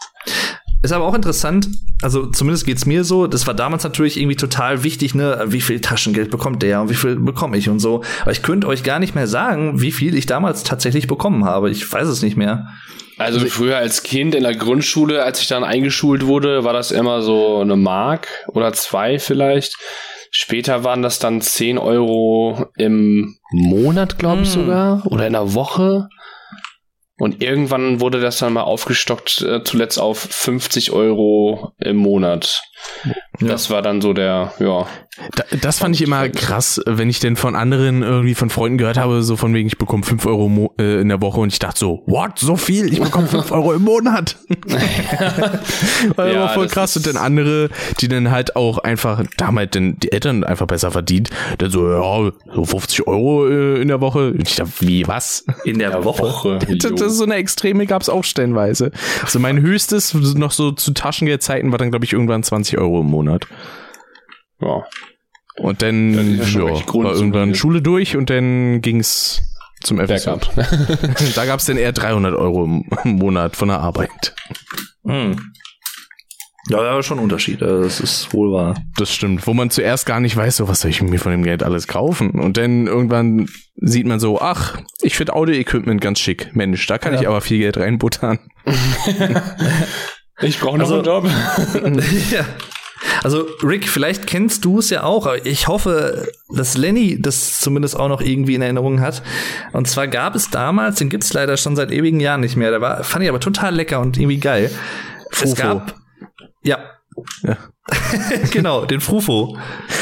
Ist 0.85 0.91
aber 0.91 1.05
auch 1.05 1.15
interessant, 1.15 1.67
also 2.03 2.27
zumindest 2.27 2.65
geht's 2.67 2.85
mir 2.85 3.03
so, 3.03 3.25
das 3.25 3.47
war 3.47 3.55
damals 3.55 3.83
natürlich 3.83 4.17
irgendwie 4.17 4.35
total 4.35 4.83
wichtig, 4.83 5.15
ne, 5.15 5.45
wie 5.47 5.61
viel 5.61 5.81
Taschengeld 5.81 6.29
bekommt 6.29 6.61
der 6.61 6.79
und 6.81 6.89
wie 6.91 6.93
viel 6.95 7.15
bekomme 7.15 7.57
ich 7.57 7.69
und 7.69 7.79
so. 7.79 8.03
Aber 8.21 8.31
ich 8.31 8.43
könnte 8.43 8.67
euch 8.67 8.83
gar 8.83 8.99
nicht 8.99 9.15
mehr 9.15 9.25
sagen, 9.25 9.81
wie 9.81 9.91
viel 9.91 10.15
ich 10.15 10.27
damals 10.27 10.61
tatsächlich 10.63 11.07
bekommen 11.07 11.43
habe. 11.43 11.71
Ich 11.71 11.91
weiß 11.91 12.07
es 12.07 12.21
nicht 12.21 12.37
mehr. 12.37 12.67
Also 13.17 13.39
früher 13.39 13.77
als 13.77 14.03
Kind 14.03 14.35
in 14.35 14.43
der 14.43 14.55
Grundschule, 14.55 15.23
als 15.23 15.41
ich 15.41 15.47
dann 15.47 15.63
eingeschult 15.63 16.27
wurde, 16.27 16.63
war 16.63 16.73
das 16.73 16.91
immer 16.91 17.21
so 17.23 17.61
eine 17.61 17.75
Mark 17.77 18.27
oder 18.49 18.71
zwei 18.73 19.17
vielleicht. 19.17 19.77
Später 20.29 20.83
waren 20.83 21.01
das 21.01 21.17
dann 21.17 21.41
10 21.41 21.77
Euro 21.79 22.67
im 22.77 23.37
Monat, 23.51 24.19
glaube 24.19 24.43
ich 24.43 24.53
Hm. 24.53 24.61
sogar, 24.61 25.01
oder 25.05 25.25
in 25.25 25.33
der 25.33 25.53
Woche. 25.55 26.09
Und 27.17 27.41
irgendwann 27.41 28.01
wurde 28.01 28.19
das 28.19 28.39
dann 28.39 28.53
mal 28.53 28.63
aufgestockt, 28.63 29.41
äh, 29.41 29.63
zuletzt 29.63 29.97
auf 29.99 30.19
50 30.19 30.91
Euro 30.91 31.73
im 31.79 31.95
Monat. 31.95 32.63
Ja. 33.39 33.47
Das 33.47 33.69
war 33.69 33.81
dann 33.81 34.01
so 34.01 34.13
der, 34.13 34.53
ja. 34.59 34.87
Da, 35.35 35.43
das 35.61 35.79
fand 35.79 35.95
ich 35.95 36.01
immer 36.01 36.27
krass, 36.27 36.81
wenn 36.85 37.09
ich 37.09 37.19
denn 37.19 37.37
von 37.37 37.55
anderen 37.55 38.03
irgendwie 38.03 38.35
von 38.35 38.49
Freunden 38.49 38.77
gehört 38.77 38.97
habe, 38.97 39.23
so 39.23 39.37
von 39.37 39.53
wegen, 39.53 39.67
ich 39.67 39.77
bekomme 39.77 40.03
5 40.03 40.25
Euro 40.25 40.49
mo 40.49 40.73
äh, 40.77 40.99
in 40.99 41.07
der 41.07 41.21
Woche 41.21 41.39
und 41.39 41.53
ich 41.53 41.59
dachte 41.59 41.79
so, 41.79 42.03
what, 42.05 42.37
so 42.37 42.57
viel? 42.57 42.91
Ich 42.91 42.99
bekomme 42.99 43.27
5 43.27 43.51
Euro 43.51 43.73
im 43.73 43.83
Monat. 43.83 44.37
War 46.15 46.27
Ja, 46.27 46.33
immer 46.33 46.49
voll 46.49 46.67
krass. 46.67 46.97
Und 46.97 47.07
dann 47.07 47.15
andere, 47.15 47.69
die 48.01 48.09
dann 48.09 48.29
halt 48.29 48.57
auch 48.57 48.79
einfach, 48.79 49.23
da 49.37 49.47
haben 49.47 49.57
halt 49.57 49.75
dann 49.75 49.97
die 49.99 50.11
Eltern 50.11 50.43
einfach 50.43 50.67
besser 50.67 50.91
verdient, 50.91 51.29
dann 51.59 51.71
so, 51.71 51.89
ja, 51.89 52.31
so 52.53 52.65
50 52.65 53.07
Euro 53.07 53.47
äh, 53.47 53.81
in 53.81 53.87
der 53.87 54.01
Woche. 54.01 54.31
Und 54.31 54.47
ich 54.47 54.55
dachte, 54.55 54.71
wie, 54.79 55.07
was? 55.07 55.45
In 55.63 55.79
der 55.79 56.03
Woche. 56.03 56.59
Das, 56.75 56.91
das 56.95 57.13
ist 57.13 57.17
so 57.17 57.23
eine 57.23 57.35
Extreme 57.35 57.85
gab's 57.85 58.09
auch 58.09 58.23
stellenweise. 58.23 58.91
Also 59.21 59.39
mein 59.39 59.61
höchstes, 59.61 60.13
noch 60.13 60.51
so 60.51 60.71
zu 60.71 60.93
Taschengeldzeiten, 60.93 61.71
war 61.71 61.77
dann, 61.77 61.89
glaube 61.89 62.05
ich, 62.05 62.13
irgendwann 62.13 62.43
20 62.43 62.77
Euro 62.77 63.01
im 63.01 63.07
Monat. 63.07 63.24
Ja. 64.61 64.83
Und 65.57 65.81
dann 65.81 66.37
ja 66.39 66.63
war 66.69 67.13
irgendwann 67.15 67.55
Schule 67.55 67.81
durch 67.81 68.17
und 68.17 68.29
dann 68.29 68.81
ging's 68.81 69.41
zum 69.83 69.99
FSJ. 69.99 70.29
Da 71.35 71.45
gab's 71.45 71.65
dann 71.65 71.77
eher 71.77 71.91
300 71.93 72.33
Euro 72.35 72.65
im 72.65 72.83
Monat 73.03 73.55
von 73.55 73.69
der 73.69 73.79
Arbeit. 73.79 74.35
Hm. 75.05 75.35
Ja, 76.67 76.81
da 76.81 76.97
ist 76.97 77.05
schon 77.05 77.19
ein 77.19 77.23
Unterschied. 77.23 77.61
äh, 77.61 77.83
Das 77.83 77.99
ist 77.99 78.33
wohl 78.33 78.51
wahr. 78.51 78.75
Das 78.97 79.13
stimmt. 79.13 79.45
Wo 79.45 79.53
man 79.53 79.69
zuerst 79.69 80.07
gar 80.07 80.19
nicht 80.19 80.35
weiß, 80.35 80.57
so 80.57 80.67
was 80.67 80.81
soll 80.81 80.89
ich 80.89 81.01
mir 81.03 81.19
von 81.19 81.31
dem 81.31 81.43
Geld 81.43 81.61
alles 81.61 81.87
kaufen. 81.87 82.31
Und 82.31 82.57
dann 82.57 82.87
irgendwann 82.87 83.47
sieht 83.75 84.07
man 84.07 84.19
so, 84.19 84.41
ach, 84.41 84.79
ich 85.03 85.15
finde 85.15 85.33
Audio-Equipment 85.35 86.01
ganz 86.01 86.19
schick. 86.19 86.55
Mensch, 86.55 86.85
da 86.87 86.97
kann 86.97 87.13
Ja. 87.13 87.21
ich 87.21 87.27
aber 87.27 87.39
viel 87.41 87.59
Geld 87.59 87.77
reinbuttern. 87.77 88.39
Ich 90.41 90.59
brauche 90.59 90.77
noch 90.77 90.91
Also- 90.91 90.95
einen 90.95 91.05
Job. 91.05 92.03
ja. 92.31 92.45
Also, 93.25 93.47
Rick, 93.63 93.89
vielleicht 93.89 94.27
kennst 94.27 94.65
du 94.65 94.77
es 94.77 94.91
ja 94.91 95.01
auch, 95.01 95.25
aber 95.25 95.43
ich 95.47 95.67
hoffe, 95.67 96.27
dass 96.55 96.77
Lenny 96.77 97.19
das 97.19 97.59
zumindest 97.59 97.99
auch 97.99 98.07
noch 98.07 98.21
irgendwie 98.21 98.53
in 98.53 98.61
Erinnerung 98.61 99.01
hat. 99.01 99.23
Und 99.73 99.87
zwar 99.87 100.07
gab 100.07 100.35
es 100.35 100.51
damals, 100.51 100.99
den 100.99 101.09
gibt's 101.09 101.33
leider 101.33 101.57
schon 101.57 101.75
seit 101.75 101.89
ewigen 101.91 102.19
Jahren 102.19 102.41
nicht 102.41 102.55
mehr, 102.55 102.69
der 102.69 102.81
war, 102.81 103.03
fand 103.03 103.23
ich 103.23 103.29
aber 103.29 103.39
total 103.39 103.73
lecker 103.73 103.99
und 103.99 104.15
irgendwie 104.19 104.37
geil. 104.37 104.69
Es 105.31 105.39
Frufo. 105.39 105.55
gab, 105.55 105.95
ja. 106.61 106.77
Ja. 107.41 107.57
genau, 108.51 108.85
den 108.85 109.01
Frufo. 109.01 109.57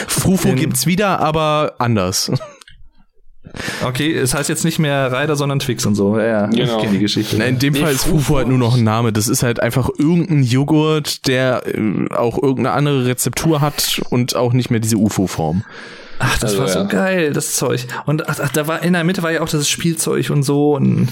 Frufo 0.05 0.49
Den- 0.49 0.57
gibt's 0.57 0.85
wieder, 0.85 1.21
aber 1.21 1.75
anders. 1.79 2.29
Okay, 3.85 4.11
es 4.15 4.34
heißt 4.34 4.49
jetzt 4.49 4.65
nicht 4.65 4.80
mehr 4.80 5.11
Ryder, 5.11 5.35
sondern 5.35 5.59
Twix 5.59 5.85
und 5.85 5.95
so. 5.95 6.17
Ja, 6.17 6.25
ja, 6.25 6.49
ich 6.49 6.55
Genau. 6.57 6.80
kenne 6.80 6.93
die 6.93 6.99
Geschichte. 6.99 7.35
Na, 7.38 7.45
in 7.45 7.59
dem 7.59 7.73
Nee, 7.73 7.80
Fall 7.81 7.91
ist 7.93 8.05
Frufo 8.05 8.38
halt 8.38 8.47
nur 8.47 8.57
noch 8.57 8.75
ein 8.75 8.84
Name. 8.84 9.13
Das 9.13 9.27
ist 9.27 9.43
halt 9.43 9.59
einfach 9.59 9.89
irgendein 9.97 10.43
Joghurt, 10.43 11.27
der 11.27 11.63
äh, 11.67 12.13
auch 12.15 12.41
irgendeine 12.41 12.71
andere 12.71 13.05
Rezeptur 13.05 13.61
hat 13.61 14.01
und 14.09 14.35
auch 14.35 14.53
nicht 14.53 14.71
mehr 14.71 14.80
diese 14.80 14.97
UFO-Form. 14.97 15.63
Ach, 16.19 16.38
das 16.39 16.51
Also, 16.57 16.59
war 16.61 16.67
so 16.69 16.80
ja. 16.80 16.85
geil, 16.85 17.34
das 17.34 17.53
Zeug. 17.55 17.85
Und 18.05 18.30
ach, 18.30 18.39
ach, 18.41 18.49
da 18.49 18.67
war 18.67 18.81
in 18.84 18.93
der 18.93 19.03
Mitte 19.03 19.21
war 19.23 19.31
ja 19.31 19.41
auch 19.41 19.49
das 19.49 19.67
Spielzeug 19.69 20.30
und 20.30 20.43
so. 20.43 20.75
Und 20.75 21.09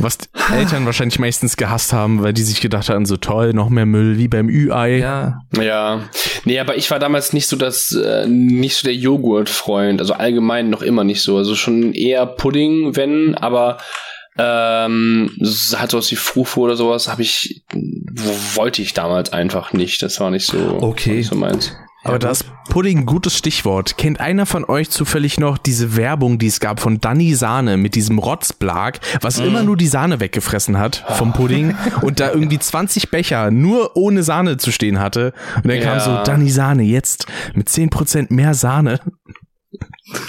Was 0.00 0.18
die 0.18 0.28
Eltern 0.52 0.86
wahrscheinlich 0.86 1.18
meistens 1.18 1.56
gehasst 1.56 1.92
haben, 1.92 2.22
weil 2.22 2.32
die 2.32 2.42
sich 2.42 2.60
gedacht 2.60 2.88
haben, 2.88 3.06
so 3.06 3.16
toll, 3.16 3.52
noch 3.52 3.68
mehr 3.68 3.86
Müll 3.86 4.18
wie 4.18 4.28
beim 4.28 4.48
Ü-Ei. 4.48 4.98
ja, 4.98 5.40
Ja, 5.58 6.08
nee, 6.44 6.58
aber 6.58 6.76
ich 6.76 6.90
war 6.90 6.98
damals 6.98 7.32
nicht 7.32 7.46
so 7.48 7.56
das, 7.56 7.92
äh, 7.92 8.26
nicht 8.26 8.76
so 8.76 8.86
der 8.86 8.94
Joghurt-Freund, 8.94 10.00
also 10.00 10.14
allgemein 10.14 10.70
noch 10.70 10.82
immer 10.82 11.04
nicht 11.04 11.22
so, 11.22 11.36
also 11.36 11.54
schon 11.54 11.92
eher 11.94 12.26
Pudding, 12.26 12.96
wenn, 12.96 13.34
aber 13.34 13.78
ähm, 14.38 15.30
halt 15.74 15.90
sowas 15.90 16.10
wie 16.12 16.16
Frufo 16.16 16.60
oder 16.62 16.76
sowas 16.76 17.08
habe 17.08 17.22
ich, 17.22 17.62
wollte 18.54 18.82
ich 18.82 18.94
damals 18.94 19.32
einfach 19.32 19.72
nicht, 19.72 20.00
das 20.02 20.20
war 20.20 20.30
nicht 20.30 20.46
so, 20.46 20.78
Okay. 20.80 21.10
war 21.10 21.16
nicht 21.16 21.28
so 21.28 21.34
meins. 21.36 21.72
Aber 22.08 22.18
da 22.18 22.30
ist 22.30 22.46
Pudding 22.68 23.06
gutes 23.06 23.36
Stichwort. 23.36 23.96
Kennt 23.96 24.20
einer 24.20 24.44
von 24.44 24.64
euch 24.64 24.90
zufällig 24.90 25.38
noch 25.40 25.56
diese 25.58 25.96
Werbung, 25.96 26.38
die 26.38 26.46
es 26.48 26.60
gab 26.60 26.80
von 26.80 27.00
Danny 27.00 27.34
Sahne 27.34 27.76
mit 27.76 27.94
diesem 27.94 28.18
Rotzblag, 28.18 29.00
was 29.22 29.38
immer 29.38 29.62
nur 29.62 29.76
die 29.76 29.86
Sahne 29.86 30.20
weggefressen 30.20 30.78
hat 30.78 31.04
vom 31.16 31.32
Pudding 31.32 31.74
und 32.02 32.20
da 32.20 32.30
irgendwie 32.30 32.58
20 32.58 33.10
Becher 33.10 33.50
nur 33.50 33.96
ohne 33.96 34.22
Sahne 34.22 34.58
zu 34.58 34.70
stehen 34.70 35.00
hatte. 35.00 35.32
Und 35.56 35.68
dann 35.68 35.80
kam 35.80 35.98
Ja. 35.98 36.00
so 36.00 36.22
Danny 36.24 36.50
Sahne 36.50 36.82
jetzt 36.82 37.26
mit 37.54 37.68
10% 37.68 38.32
mehr 38.32 38.54
Sahne. 38.54 39.00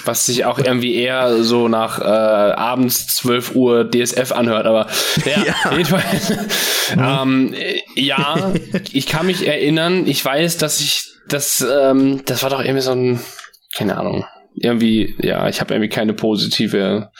Was 0.04 0.26
sich 0.26 0.44
auch 0.44 0.58
irgendwie 0.58 0.94
eher 0.94 1.42
so 1.42 1.68
nach 1.68 2.00
äh, 2.00 2.04
abends 2.04 3.06
12 3.14 3.54
Uhr 3.54 3.90
DSF 3.90 4.32
anhört, 4.32 4.66
aber 4.66 4.86
ja, 5.24 5.70
jedenfalls. 5.76 6.32
ähm, 6.96 7.54
äh, 7.54 7.80
ja, 7.94 8.52
ich 8.92 9.06
kann 9.06 9.26
mich 9.26 9.46
erinnern, 9.46 10.06
ich 10.06 10.22
weiß, 10.22 10.58
dass 10.58 10.80
ich 10.80 11.10
das, 11.28 11.64
ähm, 11.66 12.22
das 12.26 12.42
war 12.42 12.50
doch 12.50 12.60
irgendwie 12.60 12.82
so 12.82 12.92
ein, 12.92 13.20
keine 13.74 13.96
Ahnung, 13.96 14.26
irgendwie, 14.54 15.16
ja, 15.20 15.48
ich 15.48 15.60
habe 15.60 15.74
irgendwie 15.74 15.88
keine 15.88 16.12
positive 16.12 17.10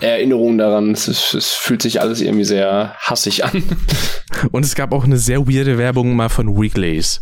Erinnerung 0.00 0.58
daran. 0.58 0.92
Es, 0.92 1.08
ist, 1.08 1.34
es 1.34 1.52
fühlt 1.52 1.82
sich 1.82 2.00
alles 2.00 2.20
irgendwie 2.20 2.44
sehr 2.44 2.96
hassig 2.98 3.44
an. 3.44 3.62
Und 4.50 4.64
es 4.64 4.74
gab 4.74 4.92
auch 4.92 5.04
eine 5.04 5.18
sehr 5.18 5.46
weirde 5.46 5.78
Werbung 5.78 6.16
mal 6.16 6.28
von 6.28 6.56
Wrigley's 6.56 7.20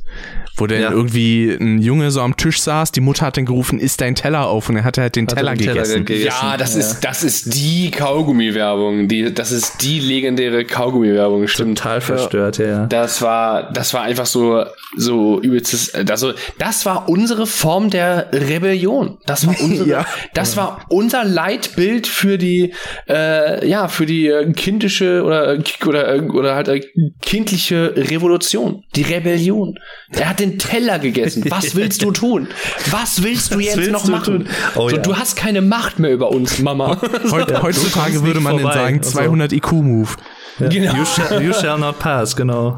wo 0.58 0.66
dann 0.66 0.80
ja. 0.80 0.90
irgendwie 0.90 1.56
ein 1.58 1.80
Junge 1.80 2.10
so 2.10 2.20
am 2.20 2.36
Tisch 2.36 2.60
saß, 2.60 2.92
die 2.92 3.00
Mutter 3.00 3.26
hat 3.26 3.36
dann 3.36 3.46
gerufen, 3.46 3.78
isst 3.78 4.00
dein 4.00 4.14
Teller 4.14 4.46
auf 4.46 4.68
und 4.68 4.76
er 4.76 4.84
hat 4.84 4.98
halt 4.98 5.16
den, 5.16 5.26
hat 5.26 5.36
Teller, 5.36 5.54
den 5.54 5.66
gegessen. 5.66 6.04
gegessen. 6.04 6.26
Ja, 6.42 6.56
das 6.56 6.74
ja. 6.74 6.80
ist 6.80 7.00
das 7.00 7.22
ist 7.22 7.54
die 7.54 7.90
Kaugummi-Werbung, 7.90 9.08
die 9.08 9.32
das 9.32 9.52
ist 9.52 9.82
die 9.82 10.00
legendäre 10.00 10.64
Kaugummi-Werbung, 10.64 11.46
stimmt. 11.46 11.78
Total 11.78 12.00
verstört, 12.00 12.58
ja. 12.58 12.86
Das 12.86 13.22
war 13.22 13.72
das 13.72 13.94
war 13.94 14.02
einfach 14.02 14.26
so 14.26 14.64
so 14.96 15.40
übelstes 15.40 15.94
also 15.94 16.32
das 16.58 16.86
war 16.86 17.08
unsere 17.08 17.46
Form 17.46 17.90
der 17.90 18.28
Rebellion. 18.32 19.18
Das 19.26 19.46
war 19.46 19.54
unsere 19.60 19.88
ja. 19.88 20.06
das 20.34 20.56
war 20.56 20.86
unser 20.88 21.24
Leitbild 21.24 22.06
für 22.06 22.38
die 22.38 22.74
äh, 23.08 23.68
ja, 23.68 23.88
für 23.88 24.06
die 24.06 24.28
äh, 24.28 24.52
kindische 24.52 25.22
oder 25.22 25.58
oder 25.86 26.22
oder 26.34 26.54
halt 26.54 26.68
äh, 26.68 26.80
kindliche 27.22 27.94
Revolution, 27.96 28.84
die 28.94 29.02
Rebellion. 29.02 29.78
Er 30.10 30.30
hat 30.30 30.40
den 30.40 30.47
den 30.50 30.58
Teller 30.58 30.98
gegessen. 30.98 31.44
Was 31.48 31.74
willst 31.74 32.02
du 32.02 32.10
tun? 32.10 32.48
Was 32.90 33.22
willst 33.22 33.52
du 33.52 33.58
Was 33.58 33.64
jetzt 33.64 33.76
willst 33.76 33.92
noch 33.92 34.06
machen? 34.08 34.48
Oh, 34.74 34.88
so, 34.88 34.96
ja. 34.96 35.02
Du 35.02 35.16
hast 35.16 35.36
keine 35.36 35.62
Macht 35.62 35.98
mehr 35.98 36.12
über 36.12 36.30
uns, 36.30 36.58
Mama. 36.58 37.00
Heut, 37.30 37.50
ja, 37.50 37.62
heutzutage 37.62 38.22
würde 38.22 38.40
man 38.40 38.58
vorbei. 38.58 38.74
sagen 38.74 39.02
200 39.02 39.52
also. 39.52 39.56
IQ-Move. 39.56 40.10
Ja. 40.58 40.68
Genau. 40.68 40.94
You, 40.94 41.04
shall, 41.04 41.42
you, 41.42 41.52
shall, 41.52 41.78
not 41.78 41.98
pass, 41.98 42.34
genau. 42.34 42.76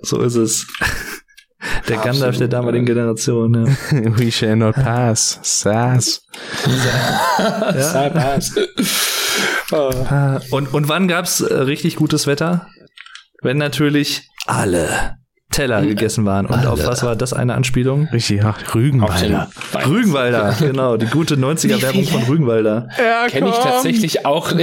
So 0.00 0.20
ist 0.22 0.36
es. 0.36 0.66
Der 1.88 1.98
Absolut, 1.98 2.04
Gandalf 2.04 2.38
der 2.38 2.48
damaligen 2.48 2.86
Generation. 2.86 3.54
Ja. 3.54 4.16
We 4.18 4.32
shall 4.32 4.56
not 4.56 4.74
pass. 4.74 5.38
Sass. 5.42 6.22
ja. 7.74 8.08
Pass. 8.10 8.52
Und, 10.50 10.74
und 10.74 10.88
wann 10.88 11.08
gab's 11.08 11.40
äh, 11.40 11.54
richtig 11.54 11.96
gutes 11.96 12.26
Wetter? 12.26 12.66
Wenn 13.42 13.58
natürlich 13.58 14.30
alle 14.46 15.18
Teller 15.52 15.82
gegessen 15.82 16.24
waren. 16.24 16.46
Und 16.46 16.56
Alter. 16.56 16.72
auf 16.72 16.86
was 16.86 17.02
war 17.04 17.14
das 17.14 17.32
eine 17.32 17.54
Anspielung? 17.54 18.08
Richtig, 18.12 18.42
ja, 18.42 18.54
Rügenwalder. 18.74 19.48
Rügenwalder, 19.86 20.56
genau. 20.60 20.96
Die 20.96 21.06
gute 21.06 21.36
90er-Werbung 21.36 22.04
von 22.04 22.22
Rügenwalder. 22.24 22.88
Ja, 22.98 23.28
Kenne 23.28 23.50
ich 23.50 23.56
tatsächlich 23.56 24.26
auch. 24.26 24.52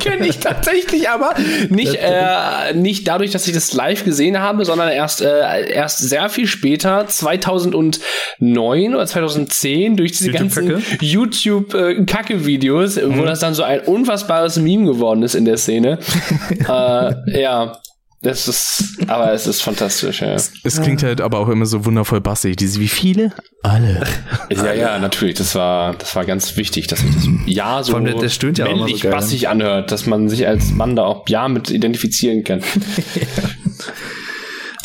Kenne 0.00 0.26
ich 0.26 0.38
tatsächlich 0.38 1.08
aber 1.08 1.34
nicht, 1.68 1.96
äh, 1.96 2.74
nicht 2.74 3.08
dadurch, 3.08 3.30
dass 3.30 3.46
ich 3.46 3.54
das 3.54 3.72
live 3.72 4.04
gesehen 4.04 4.38
habe, 4.40 4.64
sondern 4.64 4.88
erst, 4.90 5.22
äh, 5.22 5.70
erst 5.70 5.98
sehr 5.98 6.28
viel 6.28 6.46
später, 6.46 7.06
2009 7.06 8.94
oder 8.94 9.06
2010, 9.06 9.96
durch 9.96 10.12
diese 10.12 10.30
YouTube 10.30 10.38
ganzen 10.38 10.84
YouTube-Kacke-Videos, 11.00 12.96
äh, 12.96 13.06
mhm. 13.06 13.18
wo 13.18 13.24
das 13.24 13.40
dann 13.40 13.54
so 13.54 13.62
ein 13.62 13.80
unfassbares 13.80 14.56
Meme 14.58 14.86
geworden 14.86 15.22
ist 15.22 15.34
in 15.34 15.44
der 15.44 15.56
Szene. 15.56 15.98
äh, 16.50 17.40
ja, 17.40 17.78
das 18.24 18.48
ist, 18.48 18.96
aber 19.06 19.32
es 19.32 19.46
ist 19.46 19.62
fantastisch, 19.62 20.22
ja. 20.22 20.32
Es, 20.32 20.52
es 20.62 20.80
klingt 20.80 21.02
halt 21.02 21.20
aber 21.20 21.38
auch 21.38 21.48
immer 21.48 21.66
so 21.66 21.84
wundervoll 21.84 22.20
bassig. 22.20 22.56
Diese, 22.56 22.80
wie 22.80 22.88
viele? 22.88 23.32
Alle. 23.62 24.02
Ja, 24.50 24.72
ja, 24.72 24.98
natürlich. 24.98 25.36
Das 25.36 25.54
war, 25.54 25.94
das 25.94 26.16
war 26.16 26.24
ganz 26.24 26.56
wichtig, 26.56 26.86
dass 26.86 27.00
sich 27.00 27.14
das 27.14 27.28
Ja 27.46 27.82
so 27.82 27.94
allem, 27.94 28.18
der 28.18 28.28
stöhnt 28.30 28.58
ja 28.58 28.64
männlich 28.64 29.02
so 29.02 29.10
bassig 29.10 29.48
anhört, 29.48 29.92
dass 29.92 30.06
man 30.06 30.28
sich 30.28 30.48
als 30.48 30.70
Mann 30.70 30.96
da 30.96 31.04
auch 31.04 31.28
Ja 31.28 31.48
mit 31.48 31.70
identifizieren 31.70 32.44
kann. 32.44 32.62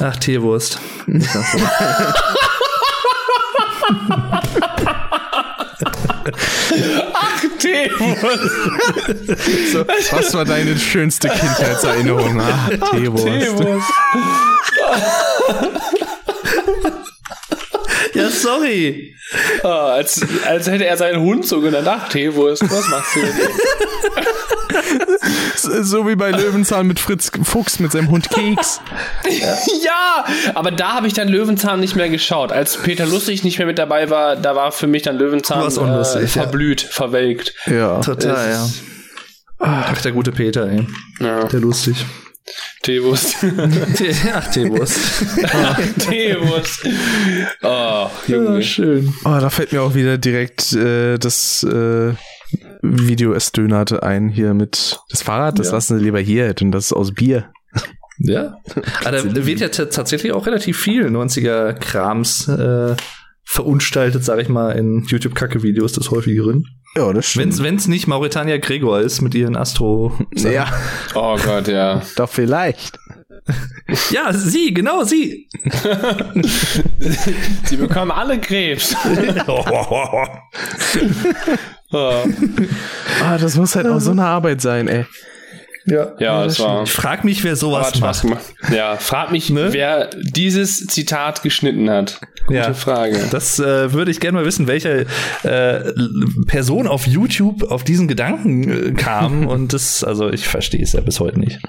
Ach, 0.02 0.16
Teewurst. 0.18 0.80
Teewurst. 7.98 9.72
so, 9.72 9.88
was 10.16 10.34
war 10.34 10.46
deine 10.46 10.78
schönste 10.78 11.30
Kindheitserinnerung? 11.30 12.42
Ach, 12.42 12.70
Teewurst. 12.92 13.26
Teewurst. 13.26 13.88
Sorry. 18.42 19.16
Oh, 19.64 19.68
als, 19.68 20.22
als 20.46 20.68
hätte 20.68 20.86
er 20.86 20.98
seinen 20.98 21.22
Hund 21.22 21.46
so 21.46 21.62
genannt. 21.62 21.88
Ach, 21.88 22.10
Teewurst, 22.10 22.64
was 22.64 22.88
machst 22.90 23.16
du 23.16 23.22
denn? 23.22 23.32
so 25.84 26.08
wie 26.08 26.16
bei 26.16 26.32
Löwenzahn 26.32 26.88
mit 26.88 27.00
Fritz 27.00 27.32
Fuchs 27.44 27.80
mit 27.80 27.92
seinem 27.92 28.10
Hund 28.10 28.30
Keks. 28.30 28.82
ja, 29.84 30.26
aber 30.56 30.72
da 30.72 30.94
habe 30.94 31.08
ich 31.08 31.14
dann 31.14 31.28
Löwenzahn 31.28 31.80
nicht 31.80 31.96
mehr 31.96 32.10
geschaut. 32.10 32.52
Als 32.52 32.78
Peter 32.78 33.06
Lustig 33.06 33.44
nicht 33.44 33.58
mehr 33.58 33.68
mit 33.68 33.78
dabei 33.78 34.10
war, 34.10 34.36
da 34.36 34.56
war 34.56 34.72
für 34.72 34.88
mich 34.88 35.04
dann 35.04 35.18
Löwenzahn 35.18 35.68
äh, 35.68 36.28
verblüht, 36.28 36.84
ja. 36.84 36.90
verwelkt. 36.90 37.54
Ja, 37.66 38.00
total, 38.00 38.50
ja. 38.50 38.68
Ach, 39.60 40.02
der 40.02 40.14
gute 40.14 40.32
Peter, 40.32 40.70
ey. 40.70 40.88
Ja. 41.20 41.44
Der 41.46 41.60
lustig. 41.60 42.06
Teewurst. 42.82 43.36
Ach, 44.34 44.52
Teewurst. 44.52 45.00
Teewurst. 46.00 46.88
Oh, 47.62 48.10
Junge. 48.28 48.56
Ja, 48.56 48.62
schön. 48.62 49.14
Oh, 49.26 49.38
da 49.40 49.50
fällt 49.50 49.72
mir 49.72 49.82
auch 49.82 49.94
wieder 49.94 50.18
direkt 50.18 50.74
äh, 50.74 51.18
das 51.18 51.64
äh, 51.64 52.14
Video 52.82 53.34
es 53.34 53.52
dönerte 53.52 54.04
ein 54.04 54.30
hier 54.30 54.54
mit 54.54 55.00
das 55.10 55.22
Fahrrad, 55.22 55.60
das 55.60 55.68
ja. 55.68 55.74
lassen 55.74 56.00
sie 56.00 56.04
lieber 56.04 56.20
hier, 56.20 56.54
denn 56.54 56.72
das 56.72 56.86
ist 56.86 56.94
aus 56.94 57.14
Bier. 57.14 57.52
Ja. 58.20 58.58
Aber 58.76 58.86
ah, 59.06 59.12
da 59.12 59.46
wird 59.46 59.60
ja 59.60 59.70
tatsächlich 59.70 60.32
auch 60.32 60.46
relativ 60.46 60.78
viel 60.78 61.08
90er 61.08 61.74
Krams 61.74 62.48
äh, 62.48 62.96
verunstaltet, 63.44 64.24
sag 64.24 64.40
ich 64.40 64.50
mal, 64.50 64.72
in 64.72 65.06
YouTube-Kacke-Videos 65.08 65.94
des 65.94 66.12
häufigeren. 66.12 66.66
Ja, 66.96 67.14
das 67.14 67.28
stimmt. 67.28 67.62
Wenn 67.62 67.76
es 67.76 67.88
nicht 67.88 68.08
Mauretania 68.08 68.58
Gregor 68.58 69.00
ist 69.00 69.22
mit 69.22 69.36
ihren 69.36 69.56
Astro. 69.56 70.18
Ja. 70.36 70.68
Oh 71.16 71.38
Gott, 71.38 71.68
ja. 71.68 72.02
Doch 72.16 72.30
vielleicht. 72.30 73.00
Ja, 74.12 74.32
sie, 74.32 74.74
genau 74.74 75.04
sie. 75.04 75.50
sie 77.66 77.78
bekommen 77.78 78.12
alle 78.12 78.40
Krebs. 78.40 78.96
oh. 81.92 82.24
ah, 83.24 83.38
das 83.40 83.56
muss 83.56 83.76
halt 83.76 83.88
auch 83.88 84.00
so 84.00 84.12
eine 84.12 84.26
Arbeit 84.26 84.62
sein, 84.62 84.88
ey. 84.88 85.06
Ja, 85.90 86.14
ja, 86.20 86.44
das 86.44 86.60
war. 86.60 86.84
Ich 86.84 86.92
frag 86.92 87.24
mich, 87.24 87.44
wer 87.44 87.56
sowas 87.56 88.00
macht. 88.00 88.44
Ja, 88.72 88.98
frag 88.98 89.32
mich, 89.32 89.50
ne? 89.50 89.70
wer 89.72 90.10
dieses 90.22 90.86
Zitat 90.88 91.42
geschnitten 91.42 91.90
hat. 91.90 92.20
Gute 92.46 92.60
ja, 92.60 92.74
Frage. 92.74 93.28
Das 93.32 93.60
äh, 93.60 93.94
würde 93.94 94.12
ich 94.12 94.20
gerne 94.20 94.40
mal 94.40 94.46
wissen, 94.46 94.68
welche 94.68 95.06
äh, 95.44 95.94
Person 96.46 96.88
auf 96.88 97.08
YouTube 97.08 97.64
auf 97.72 97.84
diesen 97.84 98.08
Gedanken 98.08 98.70
äh, 98.70 98.92
kam. 98.94 99.48
und 99.48 99.74
das, 99.74 100.04
also 100.04 100.30
ich 100.30 100.48
verstehe 100.48 100.82
es 100.82 100.94
ja 100.94 101.02
bis 101.02 101.20
heute 101.20 101.40
nicht. 101.40 101.60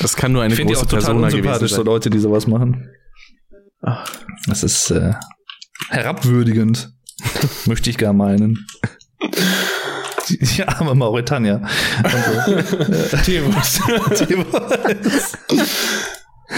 Das 0.00 0.16
kann 0.16 0.32
nur 0.32 0.42
eine 0.42 0.54
ich 0.54 0.60
große 0.60 0.86
Person 0.86 1.22
gewesen 1.22 1.44
sein. 1.44 1.68
so 1.68 1.82
Leute, 1.82 2.10
die 2.10 2.18
sowas 2.18 2.46
machen. 2.46 2.90
Ach, 3.82 4.08
das 4.46 4.62
ist 4.62 4.90
äh, 4.90 5.12
herabwürdigend, 5.88 6.92
möchte 7.66 7.90
ich 7.90 7.98
gar 7.98 8.12
meinen. 8.12 8.66
Die 10.56 10.64
arme 10.64 10.94
Mauretania. 10.94 11.60
So. 12.02 13.18
Teewurst. 13.24 13.80
Teewurst. 14.16 15.38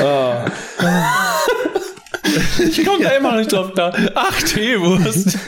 oh. 0.01 0.35
Ich 2.59 2.85
komme 2.85 3.05
da 3.05 3.11
immer 3.11 3.37
nicht 3.37 3.53
drauf 3.53 3.73
da. 3.75 3.93
Ach, 4.15 4.43
Teewurst. 4.43 5.39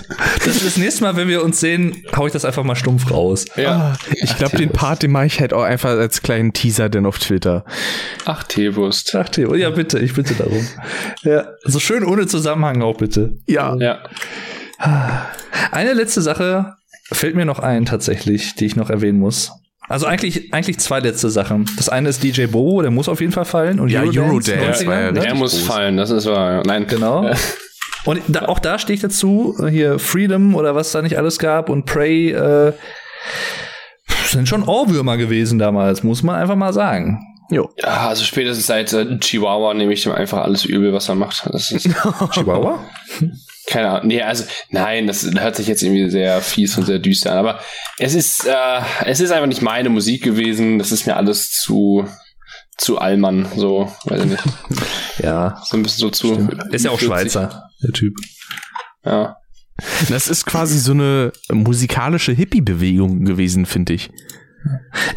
Das 0.44 0.57
ist 0.57 0.66
das 0.66 0.77
nächste 0.77 1.03
Mal, 1.03 1.16
wenn 1.16 1.28
wir 1.28 1.43
uns 1.43 1.59
sehen, 1.59 2.03
hau 2.15 2.27
ich 2.27 2.32
das 2.32 2.44
einfach 2.44 2.65
mal 2.65 2.77
stumpf 2.77 3.11
raus. 3.11 3.47
Ja. 3.57 3.70
Ah, 3.70 3.98
ich 4.12 4.36
glaube, 4.36 4.57
den 4.57 4.70
Part, 4.70 5.03
den 5.03 5.11
mache 5.11 5.27
ich 5.27 5.40
halt 5.40 5.53
auch 5.53 5.62
einfach 5.62 5.90
als 5.90 6.23
kleinen 6.23 6.53
Teaser 6.53 6.89
denn 6.89 7.07
auf 7.07 7.19
Twitter. 7.19 7.65
Ach, 8.24 8.44
Teewurst. 8.44 9.15
Ach, 9.15 9.28
Teewurst. 9.28 9.61
Ja, 9.61 9.70
bitte, 9.70 9.98
ich 9.98 10.15
bitte 10.15 10.35
darum. 10.35 10.66
Ja. 11.23 11.48
So 11.65 11.81
schön 11.81 12.05
ohne 12.05 12.27
Zusammenhang 12.27 12.82
auch 12.82 12.97
bitte. 12.97 13.39
Ja. 13.47 13.74
Ja. 13.77 14.03
Eine 15.73 15.94
letzte 15.94 16.20
Sache, 16.20 16.74
fällt 17.12 17.35
mir 17.35 17.45
noch 17.45 17.59
ein 17.59 17.87
tatsächlich, 17.87 18.55
die 18.55 18.66
ich 18.66 18.77
noch 18.77 18.91
erwähnen 18.91 19.19
muss. 19.19 19.53
Also 19.89 20.07
eigentlich, 20.07 20.53
eigentlich 20.53 20.78
zwei 20.78 20.99
letzte 20.99 21.31
Sachen. 21.31 21.70
Das 21.77 21.89
eine 21.89 22.09
ist 22.09 22.23
DJ 22.23 22.47
Bobo, 22.47 22.83
der 22.83 22.91
muss 22.91 23.09
auf 23.09 23.20
jeden 23.20 23.33
Fall 23.33 23.45
fallen. 23.45 23.78
Und 23.78 23.89
ja, 23.89 24.01
Eurodance, 24.01 24.53
Eurodance 24.53 24.85
ja, 24.85 25.12
der 25.12 25.35
muss 25.35 25.53
groß. 25.53 25.62
fallen, 25.62 25.97
das 25.97 26.11
ist 26.11 26.27
wahr. 26.27 26.62
Nein. 26.66 26.87
Genau. 26.89 27.31
Und 28.05 28.23
da, 28.28 28.47
auch 28.47 28.61
da 28.61 28.78
stehe 28.78 28.95
ich 28.95 29.01
dazu, 29.01 29.57
hier 29.69 29.99
Freedom 29.99 30.55
oder 30.55 30.74
was 30.77 30.93
da 30.93 31.03
nicht 31.03 31.19
alles 31.19 31.41
gab 31.41 31.69
und 31.69 31.87
Prey 31.87 32.31
äh, 32.31 32.73
sind 34.27 34.49
schon 34.49 34.62
Ohrwürmer 34.62 35.16
gewesen 35.16 35.59
damals, 35.59 36.05
muss 36.05 36.23
man 36.23 36.37
einfach 36.37 36.55
mal 36.55 36.73
sagen. 36.73 37.20
Jo. 37.51 37.69
Ja, 37.78 38.09
also 38.09 38.24
spätestens 38.24 38.66
seit 38.66 38.93
äh, 38.93 39.19
Chihuahua 39.19 39.74
nehme 39.74 39.93
ich 39.93 40.07
ihm 40.07 40.12
einfach 40.12 40.39
alles 40.39 40.65
übel, 40.65 40.93
was 40.93 41.09
er 41.09 41.16
macht. 41.16 41.49
Das 41.53 41.73
ist 41.73 41.83
Chihuahua? 42.33 42.78
Keine 43.66 43.90
Ahnung. 43.90 44.06
Nee, 44.06 44.22
also 44.22 44.44
nein, 44.70 45.06
das 45.06 45.24
hört 45.24 45.56
sich 45.56 45.66
jetzt 45.66 45.82
irgendwie 45.82 46.09
sehr 46.10 46.40
fies 46.40 46.76
und 46.78 46.84
sehr 46.84 46.98
düster 46.98 47.32
an. 47.32 47.38
Aber 47.38 47.60
es 47.98 48.14
ist, 48.14 48.47
äh, 48.47 48.80
es 49.05 49.20
ist 49.20 49.32
einfach 49.32 49.48
nicht 49.48 49.62
meine 49.62 49.88
Musik 49.88 50.22
gewesen. 50.22 50.78
Das 50.78 50.93
ist 50.93 51.06
mir 51.06 51.16
alles 51.16 51.52
zu 51.52 52.06
zu 52.78 52.98
Allmann, 52.98 53.48
so, 53.56 53.90
weiß 54.05 54.24
ich 54.24 54.30
nicht. 54.30 54.44
ja. 55.22 55.62
So 55.64 55.76
ein 55.76 55.82
bisschen 55.82 56.01
so 56.01 56.10
zu. 56.10 56.34
Stimmt. 56.34 56.74
Ist 56.74 56.84
ja 56.84 56.90
auch 56.90 57.01
Schweizer, 57.01 57.70
der 57.82 57.93
Typ. 57.93 58.14
Ja. 59.05 59.36
Das 60.09 60.28
ist 60.28 60.47
quasi 60.47 60.78
so 60.78 60.93
eine 60.93 61.32
musikalische 61.51 62.32
Hippie-Bewegung 62.32 63.24
gewesen, 63.24 63.66
finde 63.66 63.94
ich. 63.94 64.10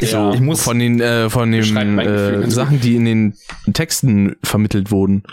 Ich, 0.00 0.12
ja. 0.12 0.32
ich 0.32 0.40
muss 0.40 0.62
von 0.62 0.78
den 0.78 1.00
äh, 1.00 1.28
von 1.28 1.50
den 1.50 1.98
äh, 1.98 2.50
Sachen, 2.50 2.80
die 2.80 2.96
in 2.96 3.04
den 3.04 3.34
Texten 3.72 4.36
vermittelt 4.42 4.90
wurden. 4.90 5.24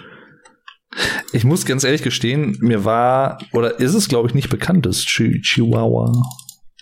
Ich 1.33 1.43
muss 1.43 1.65
ganz 1.65 1.83
ehrlich 1.83 2.03
gestehen, 2.03 2.57
mir 2.59 2.85
war 2.85 3.39
oder 3.51 3.79
ist 3.79 3.93
es 3.93 4.07
glaube 4.07 4.27
ich 4.27 4.33
nicht 4.33 4.49
bekannt, 4.49 4.85
das 4.85 4.99
Chihuahua 4.99 6.11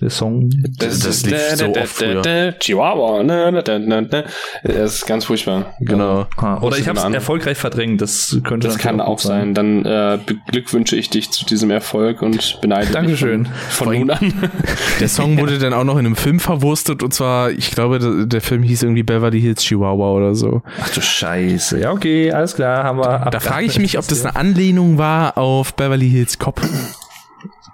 der 0.02 0.10
Song. 0.10 0.50
Das, 0.78 1.00
das, 1.00 1.22
das 1.22 1.26
lief 1.26 1.40
so 1.56 1.68
oft 1.68 1.88
früher. 1.88 2.54
Chihuahua. 2.60 3.24
Das 3.24 4.94
ist 4.94 5.06
ganz 5.06 5.26
furchtbar. 5.26 5.74
Genau. 5.80 6.26
Ah, 6.36 6.62
oder 6.62 6.78
ich 6.78 6.88
habe 6.88 7.00
es 7.00 7.06
erfolgreich 7.06 7.58
verdrängt. 7.58 8.02
Das 8.02 8.38
könnte 8.44 8.68
Das 8.68 8.78
kann 8.78 9.00
auch 9.00 9.20
sein. 9.20 9.54
Dann 9.54 9.86
äh, 9.86 10.20
beglückwünsche 10.26 10.98
ich 10.98 11.10
dich 11.10 11.32
zu 11.32 11.46
diesem 11.46 11.72
Erfolg 11.72 12.22
und 12.22 12.60
beneide 12.62 12.92
Dankeschön. 12.92 13.46
dich 13.46 13.54
von, 13.70 13.88
von 13.88 14.00
nun 14.00 14.12
an. 14.12 14.34
Der 15.00 15.08
Song 15.08 15.38
wurde 15.40 15.60
dann 15.60 15.74
auch 15.74 15.86
noch 15.86 15.98
in 15.98 16.06
einem 16.06 16.18
Film 16.18 16.42
verwurstet 16.42 17.02
und 17.02 17.14
zwar, 17.14 17.52
ich 17.52 17.72
glaube, 17.72 18.26
der 18.28 18.42
Film 18.42 18.64
hieß 18.64 18.84
irgendwie 18.84 19.04
Beverly 19.04 19.40
Hills 19.40 19.64
Chihuahua 19.64 20.12
oder 20.12 20.36
so. 20.36 20.62
Ach 20.82 20.90
du 20.90 21.02
Scheiße. 21.02 21.80
Ja, 21.80 21.92
okay, 21.92 22.32
alles 22.32 22.56
klar, 22.56 22.84
haben 22.84 23.00
wir. 23.00 23.30
Da 23.32 23.40
frage 23.40 23.66
ich 23.66 23.80
mich, 23.80 23.98
ob 23.98 24.08
das 24.08 24.26
eine 24.26 24.36
Anlehnung 24.36 24.98
war 24.98 25.38
auf 25.38 25.74
Beverly 25.76 26.10
Hills 26.10 26.38
Cop. 26.38 26.62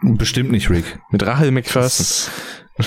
Bestimmt 0.02 0.52
nicht, 0.52 0.70
Rick. 0.70 1.00
Mit 1.12 1.26
Rachel 1.26 1.52
McPherson. 1.52 2.32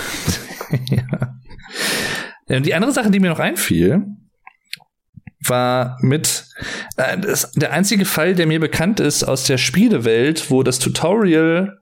ja. 0.89 2.61
Die 2.61 2.75
andere 2.75 2.93
Sache, 2.93 3.11
die 3.11 3.21
mir 3.21 3.31
noch 3.31 3.39
einfiel, 3.39 4.05
war 5.49 5.97
mit 6.01 6.47
äh, 6.97 7.19
das, 7.19 7.53
der 7.53 7.73
einzige 7.73 8.05
Fall, 8.05 8.35
der 8.35 8.47
mir 8.47 8.61
bekannt 8.61 9.01
ist 9.01 9.25
aus 9.25 9.45
der 9.45 9.59
Spielewelt, 9.59 10.51
wo 10.51 10.63
das 10.63 10.79
Tutorial 10.79 11.79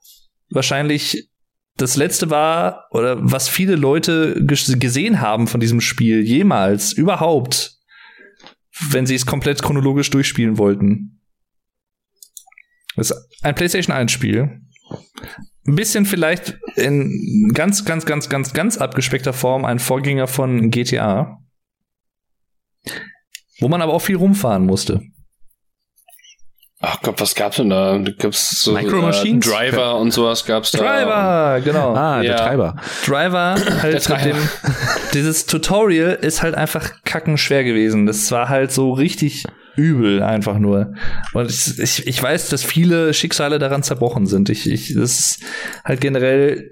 wahrscheinlich 0.51 1.31
das 1.77 1.97
letzte 1.97 2.29
war 2.29 2.87
oder 2.91 3.17
was 3.19 3.49
viele 3.49 3.77
Leute 3.77 4.45
gesehen 4.45 5.21
haben 5.21 5.47
von 5.47 5.61
diesem 5.61 5.81
Spiel 5.81 6.21
jemals 6.23 6.93
überhaupt, 6.93 7.79
wenn 8.91 9.07
sie 9.07 9.15
es 9.15 9.25
komplett 9.25 9.63
chronologisch 9.63 10.11
durchspielen 10.11 10.59
wollten. 10.59 11.21
Das 12.95 13.11
ist 13.11 13.29
ein 13.43 13.55
PlayStation 13.55 13.97
1 13.97 14.13
Spiel 14.13 14.61
ein 15.67 15.77
bisschen 15.77 16.07
vielleicht 16.07 16.59
in 16.77 17.51
ganz, 17.55 17.85
ganz, 17.85 18.07
ganz, 18.07 18.29
ganz, 18.29 18.53
ganz 18.53 18.79
abgespeckter 18.79 19.33
Form 19.33 19.65
ein 19.65 19.79
Vorgänger 19.79 20.27
von 20.27 20.71
GTA. 20.71 21.39
Wo 23.61 23.69
man 23.69 23.81
aber 23.81 23.95
auch 23.95 24.01
viel 24.01 24.17
rumfahren 24.17 24.67
musste. 24.67 25.03
Ach 26.85 27.01
Gott, 27.01 27.21
was 27.21 27.37
gab's 27.37 27.59
denn 27.59 27.71
da? 27.71 27.97
Da 27.97 28.11
gab's 28.11 28.61
so 28.61 28.73
Micro 28.73 29.01
Machines? 29.01 29.47
Äh, 29.47 29.51
Driver 29.51 29.99
und 29.99 30.11
sowas 30.11 30.45
gab's 30.45 30.73
da. 30.73 30.79
Driver, 30.79 31.61
genau. 31.61 31.95
Ah, 31.95 32.21
der 32.21 32.33
ja. 32.33 32.37
Treiber. 32.37 32.77
Driver, 33.07 33.55
halt 33.83 33.95
der 33.95 34.01
Treiber. 34.01 34.37
Dem, 34.37 34.49
dieses 35.15 35.47
Tutorial 35.47 36.15
ist 36.15 36.43
halt 36.43 36.57
einfach 36.57 36.91
kackenschwer 37.05 37.63
gewesen. 37.63 38.07
Das 38.07 38.33
war 38.33 38.49
halt 38.49 38.73
so 38.73 38.93
richtig 38.93 39.45
übel 39.77 40.23
einfach 40.23 40.59
nur. 40.59 40.95
Und 41.33 41.51
ich, 41.51 41.79
ich, 41.79 42.07
ich 42.07 42.23
weiß, 42.23 42.49
dass 42.49 42.63
viele 42.63 43.15
Schicksale 43.15 43.59
daran 43.59 43.83
zerbrochen 43.83 44.27
sind. 44.27 44.51
Ich, 44.51 44.71
ich, 44.71 44.95
das 44.95 45.19
ist 45.19 45.45
halt 45.85 46.01
generell, 46.01 46.71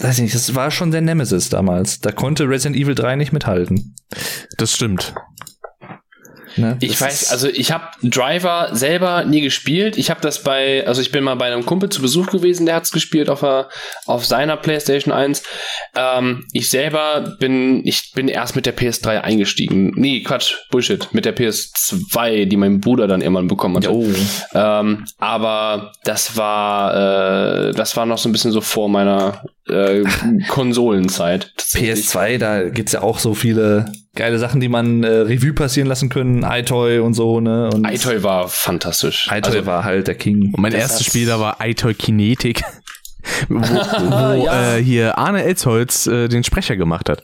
weiß 0.00 0.16
ich 0.16 0.22
nicht, 0.22 0.34
das 0.34 0.54
war 0.54 0.70
schon 0.70 0.90
der 0.90 1.00
Nemesis 1.00 1.48
damals. 1.48 2.00
Da 2.00 2.12
konnte 2.12 2.48
Resident 2.48 2.76
Evil 2.76 2.94
3 2.94 3.16
nicht 3.16 3.32
mithalten. 3.32 3.94
Das 4.56 4.74
stimmt. 4.74 5.14
Ne? 6.58 6.76
Ich 6.80 7.00
weiß, 7.00 7.30
also 7.30 7.48
ich 7.48 7.72
habe 7.72 7.86
Driver 8.02 8.70
selber 8.72 9.24
nie 9.24 9.40
gespielt. 9.40 9.96
Ich 9.96 10.10
habe 10.10 10.20
das 10.20 10.42
bei, 10.42 10.86
also 10.86 11.00
ich 11.00 11.12
bin 11.12 11.24
mal 11.24 11.36
bei 11.36 11.46
einem 11.46 11.64
Kumpel 11.64 11.88
zu 11.88 12.02
Besuch 12.02 12.28
gewesen, 12.28 12.66
der 12.66 12.74
hat's 12.74 12.92
gespielt 12.92 13.30
auf, 13.30 13.44
auf 14.06 14.24
seiner 14.24 14.56
PlayStation 14.56 15.12
1. 15.12 15.42
Ähm, 15.96 16.46
ich 16.52 16.70
selber 16.70 17.36
bin, 17.38 17.86
ich 17.86 18.12
bin 18.14 18.28
erst 18.28 18.56
mit 18.56 18.66
der 18.66 18.76
PS3 18.76 19.20
eingestiegen. 19.20 19.92
Nee, 19.96 20.22
Quatsch, 20.22 20.54
Bullshit. 20.70 21.08
Mit 21.12 21.24
der 21.24 21.36
PS2, 21.36 22.46
die 22.46 22.56
mein 22.56 22.80
Bruder 22.80 23.06
dann 23.06 23.20
irgendwann 23.20 23.48
bekommen 23.48 23.76
hat. 23.76 23.88
Oh. 23.88 24.06
Ähm, 24.54 25.04
aber 25.18 25.92
das 26.04 26.36
war, 26.36 27.68
äh, 27.68 27.72
das 27.72 27.96
war 27.96 28.06
noch 28.06 28.18
so 28.18 28.28
ein 28.28 28.32
bisschen 28.32 28.52
so 28.52 28.60
vor 28.60 28.88
meiner 28.88 29.42
äh, 29.70 30.04
Konsolenzeit. 30.48 31.52
PS2, 31.58 32.38
da 32.38 32.68
gibt's 32.68 32.92
ja 32.92 33.02
auch 33.02 33.18
so 33.18 33.34
viele 33.34 33.92
geile 34.14 34.38
Sachen, 34.38 34.60
die 34.60 34.68
man 34.68 35.04
äh, 35.04 35.08
Revue 35.08 35.52
passieren 35.52 35.88
lassen 35.88 36.08
können, 36.08 36.42
iToy 36.42 36.98
und 36.98 37.14
so, 37.14 37.40
ne? 37.40 37.70
Und 37.72 37.88
iToy 37.88 38.22
war 38.22 38.48
fantastisch. 38.48 39.28
iToy 39.30 39.56
also, 39.56 39.66
war 39.66 39.84
halt 39.84 40.08
der 40.08 40.16
King. 40.16 40.52
Und 40.52 40.58
mein 40.60 40.72
erstes 40.72 41.06
Spiel 41.06 41.26
da 41.26 41.38
war 41.38 41.58
iToy 41.60 41.94
Kinetik. 41.94 42.62
wo, 43.48 43.60
wo 43.60 44.44
ja. 44.44 44.76
äh, 44.76 44.82
hier 44.82 45.18
Arne 45.18 45.44
Elsholz 45.44 46.06
äh, 46.06 46.28
den 46.28 46.44
Sprecher 46.44 46.76
gemacht 46.76 47.08
hat. 47.08 47.22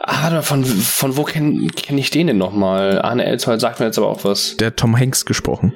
Ah, 0.00 0.42
von, 0.42 0.64
von 0.64 1.16
wo 1.16 1.24
kenne 1.24 1.68
kenn 1.68 1.98
ich 1.98 2.10
den 2.10 2.28
denn 2.28 2.38
nochmal? 2.38 3.02
Arne 3.02 3.24
Elsholz 3.24 3.60
sagt 3.60 3.80
mir 3.80 3.86
jetzt 3.86 3.98
aber 3.98 4.08
auch 4.08 4.24
was. 4.24 4.56
Der 4.56 4.74
Tom 4.74 4.98
Hanks 4.98 5.24
gesprochen. 5.24 5.72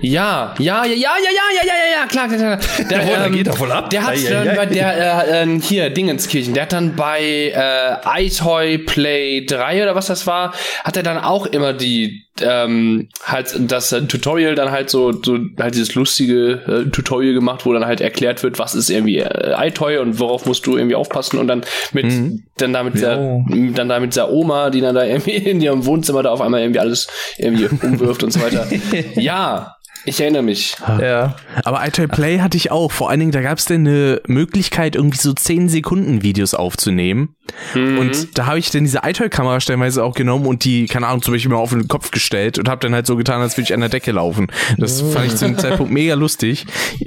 Ja, 0.00 0.54
ja, 0.58 0.84
ja, 0.84 0.84
ja, 0.84 0.94
ja, 0.94 1.30
ja, 1.32 1.62
ja, 1.62 1.74
ja, 1.74 2.00
ja, 2.00 2.06
klar, 2.06 2.28
klar, 2.28 2.58
klar. 2.58 2.86
Der, 2.90 3.26
ähm, 3.26 3.32
geht 3.32 3.46
da 3.46 3.52
voll 3.52 3.72
ab. 3.72 3.90
Der 3.90 4.06
hat 4.06 4.14
dann 4.30 4.56
bei 4.56 4.66
der, 4.66 5.28
äh, 5.28 5.42
äh, 5.42 5.60
hier, 5.60 5.90
Dingenskirchen, 5.90 6.54
der 6.54 6.64
hat 6.64 6.72
dann 6.72 6.96
bei 6.96 7.52
äh, 7.54 8.26
iToy 8.26 8.78
Play 8.78 9.44
3 9.44 9.82
oder 9.82 9.94
was 9.94 10.06
das 10.06 10.26
war, 10.26 10.54
hat 10.84 10.96
er 10.96 11.02
dann 11.02 11.18
auch 11.18 11.46
immer 11.46 11.72
die, 11.72 12.24
ähm, 12.40 13.08
halt 13.24 13.54
das 13.70 13.92
äh, 13.92 14.02
Tutorial 14.02 14.54
dann 14.54 14.70
halt 14.72 14.90
so, 14.90 15.12
so 15.12 15.38
halt 15.58 15.74
dieses 15.74 15.94
lustige 15.94 16.62
äh, 16.66 16.90
Tutorial 16.90 17.32
gemacht, 17.32 17.64
wo 17.64 17.72
dann 17.72 17.86
halt 17.86 18.00
erklärt 18.00 18.42
wird, 18.42 18.58
was 18.58 18.74
ist 18.74 18.90
irgendwie 18.90 19.18
äh, 19.18 19.54
iToy 19.68 19.98
und 19.98 20.18
worauf 20.18 20.44
musst 20.44 20.66
du 20.66 20.76
irgendwie 20.76 20.96
aufpassen 20.96 21.38
und 21.38 21.46
dann 21.46 21.62
mit, 21.92 22.06
mhm. 22.06 22.42
dann 22.56 22.72
damit 22.72 22.96
ja. 22.96 23.16
dann 23.48 23.88
da 23.88 24.00
mit 24.00 24.16
der 24.16 24.32
Oma, 24.32 24.70
die 24.70 24.80
dann 24.80 24.94
da 24.94 25.04
irgendwie 25.06 25.36
in 25.36 25.60
ihrem 25.60 25.86
Wohnzimmer 25.86 26.22
da 26.22 26.30
auf 26.30 26.40
einmal 26.40 26.60
irgendwie 26.60 26.80
alles 26.80 27.06
irgendwie 27.38 27.66
umwirft 27.66 28.22
und 28.22 28.32
so 28.32 28.40
weiter. 28.40 28.66
Ja, 29.14 29.63
ich 30.04 30.20
erinnere 30.20 30.42
mich. 30.42 30.76
Ja. 31.00 31.36
Aber 31.64 31.86
iToy 31.86 32.06
Play 32.06 32.40
hatte 32.40 32.56
ich 32.56 32.70
auch. 32.70 32.92
Vor 32.92 33.10
allen 33.10 33.20
Dingen, 33.20 33.32
da 33.32 33.40
gab 33.40 33.58
es 33.58 33.64
denn 33.64 33.86
eine 33.86 34.20
Möglichkeit, 34.26 34.96
irgendwie 34.96 35.18
so 35.18 35.32
10 35.32 35.68
Sekunden 35.68 36.22
Videos 36.22 36.54
aufzunehmen. 36.54 37.36
Mhm. 37.74 37.98
Und 37.98 38.38
da 38.38 38.46
habe 38.46 38.58
ich 38.58 38.70
dann 38.70 38.84
diese 38.84 39.00
iToy-Kamera 39.04 39.60
stellenweise 39.60 40.04
auch 40.04 40.14
genommen 40.14 40.46
und 40.46 40.64
die, 40.64 40.86
keine 40.86 41.06
Ahnung, 41.06 41.22
zum 41.22 41.32
Beispiel 41.32 41.50
mal 41.50 41.58
auf 41.58 41.70
den 41.70 41.88
Kopf 41.88 42.10
gestellt 42.10 42.58
und 42.58 42.68
habe 42.68 42.80
dann 42.80 42.94
halt 42.94 43.06
so 43.06 43.16
getan, 43.16 43.40
als 43.40 43.56
würde 43.56 43.64
ich 43.64 43.74
an 43.74 43.80
der 43.80 43.88
Decke 43.88 44.12
laufen. 44.12 44.48
Das 44.78 45.02
mhm. 45.02 45.12
fand 45.12 45.26
ich 45.26 45.36
zu 45.36 45.46
dem 45.46 45.58
Zeitpunkt 45.58 45.92
mega 45.92 46.14
lustig. 46.14 46.66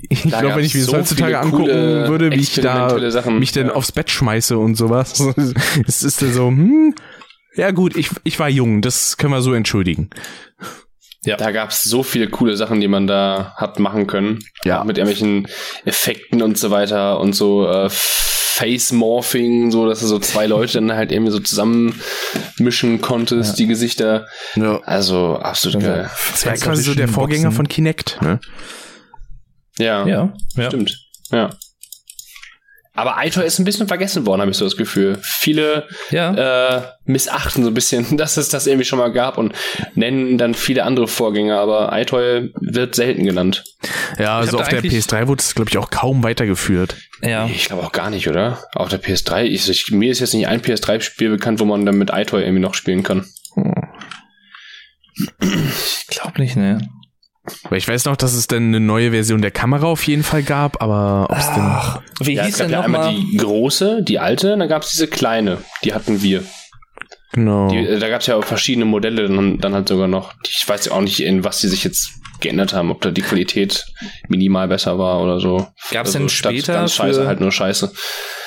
Ich 0.10 0.24
glaube, 0.24 0.56
wenn 0.56 0.66
ich 0.66 0.74
mir 0.74 0.82
das 0.82 0.90
so 0.90 0.98
heutzutage 0.98 1.40
angucken 1.40 1.68
würde, 1.68 2.32
wie 2.32 2.40
ich 2.40 2.54
da 2.54 3.12
Sachen, 3.12 3.40
mich 3.40 3.52
denn 3.52 3.68
ja. 3.68 3.74
aufs 3.74 3.92
Bett 3.92 4.10
schmeiße 4.10 4.58
und 4.58 4.76
sowas, 4.76 5.20
es 5.88 6.04
ist 6.04 6.22
dann 6.22 6.34
so, 6.34 6.48
hm, 6.48 6.96
ja 7.56 7.72
gut, 7.72 7.96
ich, 7.96 8.10
ich 8.24 8.40
war 8.40 8.50
jung, 8.50 8.82
das 8.82 9.18
können 9.18 9.34
wir 9.34 9.42
so 9.42 9.54
entschuldigen. 9.54 10.10
Ja. 11.26 11.36
Da 11.36 11.52
gab 11.52 11.72
es 11.72 11.84
so 11.84 12.04
viele 12.04 12.30
coole 12.30 12.56
Sachen, 12.56 12.80
die 12.80 12.88
man 12.88 13.08
da 13.08 13.54
hat 13.58 13.80
machen 13.80 14.08
können. 14.08 14.40
Ja. 14.64 14.84
Mit 14.84 14.98
irgendwelchen 14.98 15.48
Effekten 15.84 16.42
und 16.42 16.58
so 16.58 16.72
weiter 16.72 17.20
und 17.20 17.34
so 17.34 17.68
äh, 17.68 17.90
Face 17.90 18.92
Morphing, 18.92 19.70
so 19.72 19.88
dass 19.88 20.00
du 20.00 20.08
so 20.08 20.20
zwei 20.20 20.48
Leute 20.48 20.74
dann 20.74 20.94
halt 20.94 21.12
irgendwie 21.12 21.32
so 21.32 21.40
zusammenmischen 21.40 23.02
konntest, 23.02 23.52
ja. 23.52 23.56
die 23.58 23.68
Gesichter. 23.68 24.26
Ja. 24.56 24.80
Also 24.84 25.38
absolut 25.38 25.82
geil. 25.82 26.10
Das 26.32 26.46
war 26.46 26.54
quasi 26.54 26.84
so 26.84 26.96
der 26.96 27.08
Vorgänger 27.08 27.44
Boxen. 27.44 27.56
von 27.56 27.68
Kinect, 27.68 28.20
ne? 28.22 28.40
Ja. 29.78 30.08
Ja. 30.08 30.34
Stimmt. 30.68 30.98
Ja. 31.32 31.52
Aber 32.98 33.16
iToy 33.24 33.46
ist 33.46 33.60
ein 33.60 33.64
bisschen 33.64 33.88
vergessen 33.88 34.26
worden, 34.26 34.42
habe 34.42 34.50
ich 34.50 34.58
so 34.58 34.66
das 34.66 34.76
Gefühl. 34.76 35.20
Viele 35.22 35.88
ja. 36.10 36.78
äh, 36.78 36.82
missachten 37.06 37.64
so 37.64 37.70
ein 37.70 37.76
bisschen, 37.76 38.18
dass 38.18 38.38
es 38.38 38.50
das 38.50 38.66
irgendwie 38.66 38.86
schon 38.86 38.98
mal 38.98 39.12
gab 39.12 39.38
und 39.38 39.54
nennen 39.94 40.40
dann 40.40 40.56
viele 40.56 40.84
andere 40.84 41.08
Vorgänger, 41.08 41.60
aber 41.60 41.92
iToy 41.94 42.52
wird 42.60 42.96
selten 42.96 43.24
genannt. 43.24 43.64
Ja, 44.18 44.40
also 44.40 44.58
auf 44.58 44.70
der 44.70 44.84
PS3 44.84 45.28
wurde 45.28 45.42
es, 45.42 45.54
glaube 45.54 45.70
ich, 45.70 45.78
auch 45.78 45.92
kaum 45.92 46.24
weitergeführt. 46.24 46.96
Ja. 47.22 47.46
Ich 47.46 47.66
glaube 47.66 47.84
auch 47.84 47.92
gar 47.92 48.10
nicht, 48.10 48.28
oder? 48.28 48.64
Auf 48.74 48.90
der 48.90 49.00
PS3, 49.00 49.44
ich, 49.44 49.70
ich, 49.70 49.92
mir 49.92 50.12
ist 50.12 50.20
jetzt 50.20 50.34
nicht 50.34 50.48
ein 50.48 50.62
PS3-Spiel 50.62 51.30
bekannt, 51.30 51.60
wo 51.60 51.66
man 51.66 51.86
dann 51.86 52.00
mit 52.00 52.10
iToy 52.12 52.42
irgendwie 52.42 52.62
noch 52.62 52.74
spielen 52.74 53.04
kann. 53.04 53.28
Ich 55.40 56.08
glaube 56.08 56.42
nicht, 56.42 56.56
ne. 56.56 56.80
Weil 57.70 57.78
ich 57.78 57.88
weiß 57.88 58.06
noch, 58.06 58.16
dass 58.16 58.34
es 58.34 58.48
denn 58.48 58.68
eine 58.68 58.80
neue 58.80 59.12
Version 59.12 59.42
der 59.42 59.52
Kamera 59.52 59.88
auf 59.88 60.06
jeden 60.08 60.24
Fall 60.24 60.44
gab, 60.44 60.82
aber 60.82 61.28
ob 61.30 61.38
es 61.38 61.54
denn. 61.54 62.28
Wie 62.28 62.34
ja, 62.34 62.44
hieß 62.44 62.54
es 62.54 62.60
gab 62.60 62.68
denn 62.68 62.74
ja 62.74 62.82
einmal 62.82 63.14
die 63.14 63.38
große, 63.38 64.04
die 64.04 64.20
alte, 64.20 64.54
und 64.54 64.60
dann 64.60 64.70
gab 64.70 64.84
es 64.84 64.92
diese 64.92 65.08
kleine, 65.08 65.60
die 65.84 65.94
hatten 65.94 66.22
wir. 66.22 66.44
Genau. 67.34 67.70
Die, 67.70 67.78
äh, 67.78 68.00
da 68.00 68.10
gab 68.10 68.22
es 68.22 68.28
ja 68.28 68.36
auch 68.36 68.44
verschiedene 68.44 68.86
Modelle 68.86 69.28
dann, 69.28 69.60
dann 69.60 69.74
halt 69.74 69.88
sogar 69.88 70.08
noch. 70.08 70.34
Ich 70.48 70.68
weiß 70.68 70.86
ja 70.86 70.92
auch 70.94 71.02
nicht, 71.02 71.20
in 71.22 71.44
was 71.44 71.60
die 71.60 71.68
sich 71.68 71.84
jetzt 71.84 72.12
geändert 72.40 72.74
haben, 72.74 72.92
ob 72.92 73.02
da 73.02 73.12
die 73.12 73.22
Qualität 73.22 73.86
minimal 74.28 74.68
besser 74.68 74.98
war 75.00 75.22
oder 75.22 75.40
so. 75.40 75.68
Gab 75.92 76.06
es 76.06 76.16
also 76.16 76.20
denn 76.20 76.30
später 76.30 76.74
ganz 76.74 76.94
scheiße, 76.94 77.28
halt 77.28 77.40
nur 77.40 77.52
scheiße. 77.52 77.92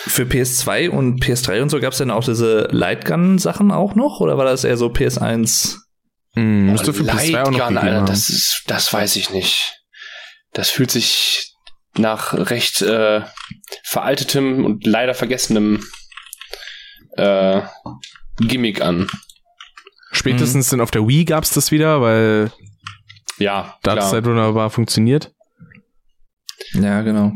Für 0.06 0.22
PS2 0.22 0.88
und 0.88 1.22
PS3 1.22 1.62
und 1.62 1.68
so 1.70 1.80
gab 1.80 1.92
es 1.92 1.98
denn 1.98 2.10
auch 2.10 2.24
diese 2.24 2.68
Lightgun-Sachen 2.70 3.70
auch 3.70 3.94
noch? 3.94 4.20
Oder 4.20 4.38
war 4.38 4.44
das 4.44 4.64
eher 4.64 4.76
so 4.76 4.86
PS1? 4.86 5.78
Hm, 6.34 6.66
müsste 6.66 6.92
für 6.92 7.02
PS2 7.02 7.42
auch 7.42 7.50
noch 7.50 7.60
Alter, 7.60 8.04
das 8.04 8.28
ist, 8.28 8.64
das 8.66 8.92
weiß 8.92 9.16
ich 9.16 9.30
nicht. 9.30 9.82
Das 10.52 10.70
fühlt 10.70 10.90
sich 10.90 11.54
nach 11.96 12.34
recht 12.34 12.82
äh, 12.82 13.22
veraltetem 13.84 14.64
und 14.64 14.86
leider 14.86 15.14
vergessenem 15.14 15.84
äh, 17.16 17.62
Gimmick 18.38 18.80
an. 18.80 19.08
Spätestens 20.12 20.72
mhm. 20.72 20.80
auf 20.80 20.90
der 20.90 21.06
Wii 21.06 21.24
gab's 21.24 21.50
das 21.50 21.70
wieder, 21.70 22.00
weil 22.00 22.52
ja, 23.38 23.76
da 23.82 23.92
hat 23.92 23.98
es 24.00 24.12
halt 24.12 24.26
wunderbar 24.26 24.70
funktioniert. 24.70 25.32
Ja, 26.74 27.02
genau. 27.02 27.32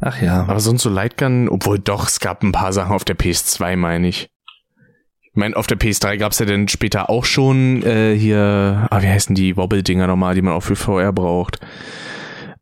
Ach 0.00 0.20
ja. 0.22 0.42
Aber 0.42 0.60
sonst 0.60 0.82
so 0.82 0.90
Lightgun, 0.90 1.48
obwohl 1.48 1.78
doch, 1.78 2.06
es 2.06 2.20
gab 2.20 2.42
ein 2.42 2.52
paar 2.52 2.72
Sachen 2.72 2.92
auf 2.92 3.04
der 3.04 3.18
PS2, 3.18 3.76
meine 3.76 4.08
ich. 4.08 4.30
Ich 5.38 5.40
meine, 5.40 5.54
auf 5.54 5.68
der 5.68 5.78
PS3 5.78 6.16
gab 6.16 6.32
es 6.32 6.40
ja 6.40 6.46
dann 6.46 6.66
später 6.66 7.08
auch 7.08 7.24
schon 7.24 7.84
äh, 7.84 8.12
hier, 8.18 8.88
ah, 8.90 9.02
wie 9.02 9.06
heißen 9.06 9.36
die 9.36 9.56
Wobble-Dinger 9.56 10.08
nochmal, 10.08 10.34
die 10.34 10.42
man 10.42 10.52
auch 10.52 10.64
für 10.64 10.74
VR 10.74 11.12
braucht? 11.12 11.60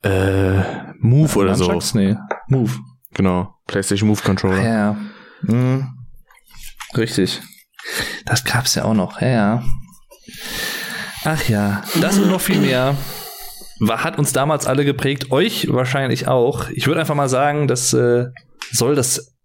Äh, 0.03 0.59
Move 0.99 1.31
ja, 1.31 1.37
oder 1.37 1.55
so. 1.55 1.81
Nee, 1.95 2.17
Move. 2.49 2.73
Genau, 3.15 3.55
PlayStation 3.67 4.11
Move 4.11 4.21
Controller. 4.21 4.63
Ja. 4.63 4.97
Mhm. 5.41 5.87
Richtig. 6.95 7.41
Das 8.27 8.45
gab's 8.45 8.75
ja 8.75 8.85
auch 8.85 8.93
noch, 8.93 9.23
ja. 9.23 9.63
Ach 11.25 11.49
ja, 11.49 11.83
das 12.03 12.19
und 12.19 12.29
noch 12.29 12.43
viel 12.43 12.61
mehr 12.61 12.95
hat 13.89 14.19
uns 14.19 14.35
damals 14.35 14.67
alle 14.67 14.85
geprägt, 14.85 15.33
euch 15.33 15.73
wahrscheinlich 15.73 16.29
auch. 16.29 16.69
Ich 16.69 16.87
würde 16.87 17.01
einfach 17.01 17.15
mal 17.15 17.31
sagen, 17.31 17.69
das 17.69 17.95
äh, 17.95 18.27
soll 18.71 18.95
das 18.95 19.36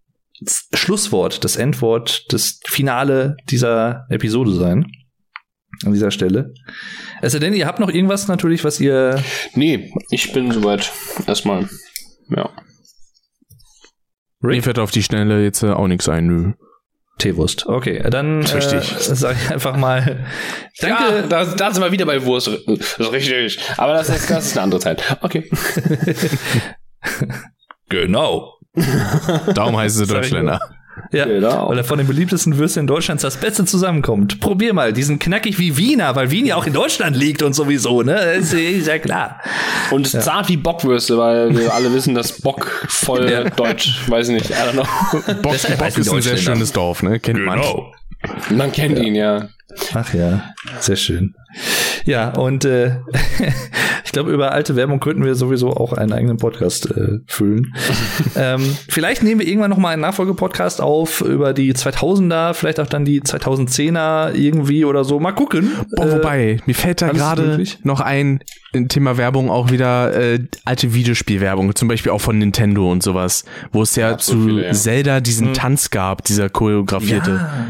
Schlusswort, 0.74 1.44
das 1.44 1.56
Endwort, 1.56 2.24
das 2.30 2.60
Finale 2.66 3.36
dieser 3.50 4.06
Episode 4.08 4.52
sein. 4.52 4.86
An 5.84 5.92
dieser 5.92 6.10
Stelle. 6.10 6.52
Es 7.22 7.32
sei 7.32 7.38
denn, 7.38 7.54
ihr 7.54 7.66
habt 7.66 7.80
noch 7.80 7.88
irgendwas 7.88 8.28
natürlich, 8.28 8.62
was 8.62 8.78
ihr. 8.78 9.22
Nee, 9.54 9.92
ich 10.10 10.32
bin 10.32 10.52
soweit. 10.52 10.92
Erstmal. 11.26 11.68
Ja. 12.28 12.50
Rick? 14.42 14.56
Mir 14.56 14.62
fällt 14.62 14.78
auf 14.78 14.90
die 14.90 15.02
Schnelle 15.02 15.42
jetzt 15.42 15.62
äh, 15.62 15.70
auch 15.70 15.86
nichts 15.88 16.08
ein, 16.08 16.26
nö. 16.26 16.52
Teewurst. 17.18 17.66
Okay, 17.66 18.02
dann 18.10 18.42
äh, 18.42 18.60
sage 18.60 19.38
ich 19.40 19.50
einfach 19.50 19.76
mal 19.76 20.26
Danke. 20.80 21.04
Ja, 21.04 21.22
da, 21.22 21.44
da 21.44 21.72
sind 21.72 21.82
wir 21.82 21.92
wieder 21.92 22.06
bei 22.06 22.24
Wurst. 22.24 22.48
Das 22.66 22.98
ist 22.98 23.12
richtig. 23.12 23.58
Aber 23.76 23.92
das 23.92 24.08
ist, 24.08 24.28
das 24.30 24.46
ist 24.46 24.56
eine 24.56 24.64
andere 24.64 24.80
Zeit. 24.80 25.18
Okay. 25.20 25.48
genau. 27.88 28.58
Darum 29.54 29.76
heißen 29.76 30.04
sie 30.04 30.12
Deutschländer. 30.12 30.60
Ja, 31.10 31.24
genau. 31.24 31.68
weil 31.68 31.78
er 31.78 31.84
von 31.84 31.98
den 31.98 32.06
beliebtesten 32.06 32.58
Würstchen 32.58 32.82
in 32.82 32.86
Deutschland 32.86 33.22
das 33.22 33.36
Beste 33.38 33.64
zusammenkommt. 33.64 34.40
Probier 34.40 34.74
mal, 34.74 34.92
die 34.92 35.02
sind 35.02 35.22
knackig 35.22 35.58
wie 35.58 35.76
Wiener, 35.76 36.14
weil 36.16 36.30
Wien 36.30 36.46
ja 36.46 36.56
auch 36.56 36.66
in 36.66 36.72
Deutschland 36.72 37.16
liegt 37.16 37.42
und 37.42 37.54
sowieso, 37.54 38.02
ne? 38.02 38.34
Ist, 38.34 38.52
ist 38.52 38.86
ja 38.86 38.98
klar. 38.98 39.40
Und 39.90 40.12
ja. 40.12 40.20
zart 40.20 40.48
wie 40.48 40.56
Bockwürste, 40.56 41.16
weil 41.16 41.56
wir 41.56 41.74
alle 41.74 41.92
wissen, 41.94 42.14
dass 42.14 42.40
Bock 42.40 42.86
voll 42.88 43.30
ja. 43.30 43.44
deutsch, 43.44 44.02
weiß 44.08 44.28
ich 44.28 44.34
nicht, 44.34 44.50
I 44.50 44.54
don't 44.54 44.72
know. 44.72 44.84
Bock, 45.42 45.56
Bock 45.78 45.98
ist 45.98 46.12
ein 46.12 46.22
sehr 46.22 46.36
schönes 46.36 46.72
Dorf, 46.72 47.02
ne? 47.02 47.20
Kennt 47.20 47.38
genau. 47.38 47.92
man. 48.48 48.56
Man 48.56 48.72
kennt 48.72 48.98
ja. 48.98 49.04
ihn, 49.04 49.14
ja. 49.14 49.48
Ach 49.94 50.12
ja, 50.14 50.52
sehr 50.80 50.96
schön. 50.96 51.34
Ja, 52.04 52.30
und 52.30 52.64
äh, 52.64 52.96
ich 54.04 54.12
glaube, 54.12 54.32
über 54.32 54.52
alte 54.52 54.76
Werbung 54.76 55.00
könnten 55.00 55.24
wir 55.24 55.34
sowieso 55.34 55.70
auch 55.70 55.92
einen 55.92 56.12
eigenen 56.12 56.36
Podcast 56.36 56.90
äh, 56.90 57.18
füllen. 57.26 57.74
ähm, 58.36 58.76
vielleicht 58.88 59.22
nehmen 59.22 59.40
wir 59.40 59.46
irgendwann 59.46 59.70
noch 59.70 59.78
mal 59.78 59.90
einen 59.90 60.02
Nachfolgepodcast 60.02 60.80
auf 60.80 61.20
über 61.20 61.52
die 61.52 61.74
2000er, 61.74 62.54
vielleicht 62.54 62.80
auch 62.80 62.86
dann 62.86 63.04
die 63.04 63.20
2010er 63.20 64.34
irgendwie 64.34 64.84
oder 64.84 65.04
so. 65.04 65.20
Mal 65.20 65.32
gucken. 65.32 65.72
Boah, 65.96 66.06
äh, 66.06 66.12
wobei, 66.12 66.58
mir 66.66 66.74
fällt 66.74 67.02
da 67.02 67.10
gerade 67.10 67.62
noch 67.82 68.00
ein 68.00 68.40
Thema 68.88 69.18
Werbung 69.18 69.50
auch 69.50 69.70
wieder 69.70 70.14
äh, 70.14 70.40
alte 70.64 70.94
Videospielwerbung, 70.94 71.74
zum 71.74 71.88
Beispiel 71.88 72.10
auch 72.10 72.20
von 72.20 72.38
Nintendo 72.38 72.90
und 72.90 73.02
sowas, 73.02 73.44
wo 73.70 73.82
es 73.82 73.94
ja, 73.96 74.12
ja 74.12 74.18
zu 74.18 74.44
viele, 74.44 74.66
ja. 74.66 74.72
Zelda 74.72 75.20
diesen 75.20 75.48
hm. 75.48 75.54
Tanz 75.54 75.90
gab, 75.90 76.24
dieser 76.24 76.48
choreografierte. 76.48 77.30
Ja. 77.32 77.66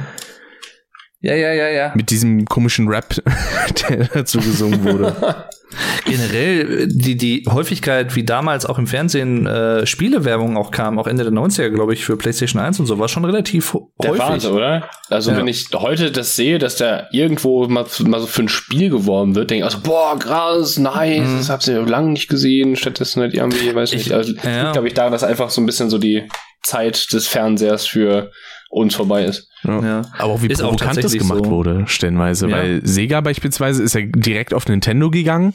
Ja, 1.23 1.37
ja, 1.37 1.53
ja, 1.53 1.69
ja. 1.69 1.93
Mit 1.95 2.11
diesem 2.11 2.47
komischen 2.47 2.89
Rap, 2.89 3.15
der 3.89 4.09
dazu 4.13 4.39
gesungen 4.39 4.85
wurde. 4.85 5.15
Generell 6.05 6.89
die, 6.89 7.17
die 7.17 7.45
Häufigkeit, 7.49 8.15
wie 8.17 8.25
damals 8.25 8.67
auch 8.67 8.77
im 8.77 8.89
Fernsehen 8.89 9.47
äh, 9.47 9.87
Spielewerbung 9.87 10.57
auch 10.57 10.73
kam, 10.73 10.99
auch 10.99 11.07
Ende 11.07 11.23
der 11.23 11.33
90er, 11.33 11.71
glaube 11.71 11.95
ich, 11.95 12.05
für 12.05 12.17
PlayStation 12.17 12.61
1 12.61 12.81
und 12.81 12.87
so, 12.87 12.99
war 12.99 13.09
schon 13.09 13.25
relativ 13.25 13.75
der 14.03 14.11
häufig. 14.11 14.23
Wahnsinn, 14.23 14.53
oder? 14.53 14.91
Also 15.09 15.31
ja. 15.31 15.37
wenn 15.39 15.47
ich 15.47 15.69
heute 15.73 16.11
das 16.11 16.37
sehe, 16.37 16.59
dass 16.59 16.77
da 16.77 17.07
irgendwo 17.13 17.67
mal, 17.69 17.87
mal 18.01 18.21
so 18.21 18.27
für 18.27 18.43
ein 18.43 18.49
Spiel 18.49 18.91
geworben 18.91 19.35
wird, 19.35 19.51
denke 19.51 19.61
ich 19.61 19.65
also, 19.65 19.79
boah, 19.81 20.19
krass, 20.19 20.77
nice, 20.77 21.27
mhm. 21.27 21.39
das 21.39 21.49
habt 21.49 21.67
ihr 21.69 21.81
lange 21.87 22.11
nicht 22.11 22.29
gesehen, 22.29 22.77
stattdessen 22.77 23.23
halt 23.23 23.33
irgendwie, 23.33 23.75
weiß 23.75 23.93
ich 23.93 23.99
nicht, 23.99 24.13
also 24.13 24.35
ja. 24.43 24.73
glaube 24.73 24.89
ich 24.89 24.95
daran, 24.95 25.13
dass 25.13 25.25
einfach 25.25 25.51
so 25.51 25.63
ein 25.63 25.67
bisschen 25.67 25.89
so 25.89 25.99
die 25.99 26.29
Zeit 26.63 27.13
des 27.13 27.29
Fernsehers 27.29 27.87
für 27.87 28.31
uns 28.73 28.95
vorbei 28.95 29.25
ist. 29.25 29.49
Ja. 29.65 29.81
ja. 29.83 30.03
Aber 30.19 30.33
auch 30.33 30.43
wie 30.43 30.47
ist 30.47 30.63
provokant 30.63 30.99
auch 30.99 31.03
das 31.03 31.13
gemacht 31.13 31.45
so. 31.45 31.51
wurde, 31.51 31.85
stellenweise. 31.87 32.49
Ja. 32.49 32.57
Weil 32.57 32.81
Sega 32.85 33.21
beispielsweise 33.21 33.83
ist 33.83 33.95
ja 33.95 34.01
direkt 34.03 34.55
auf 34.55 34.67
Nintendo 34.67 35.11
gegangen. 35.11 35.53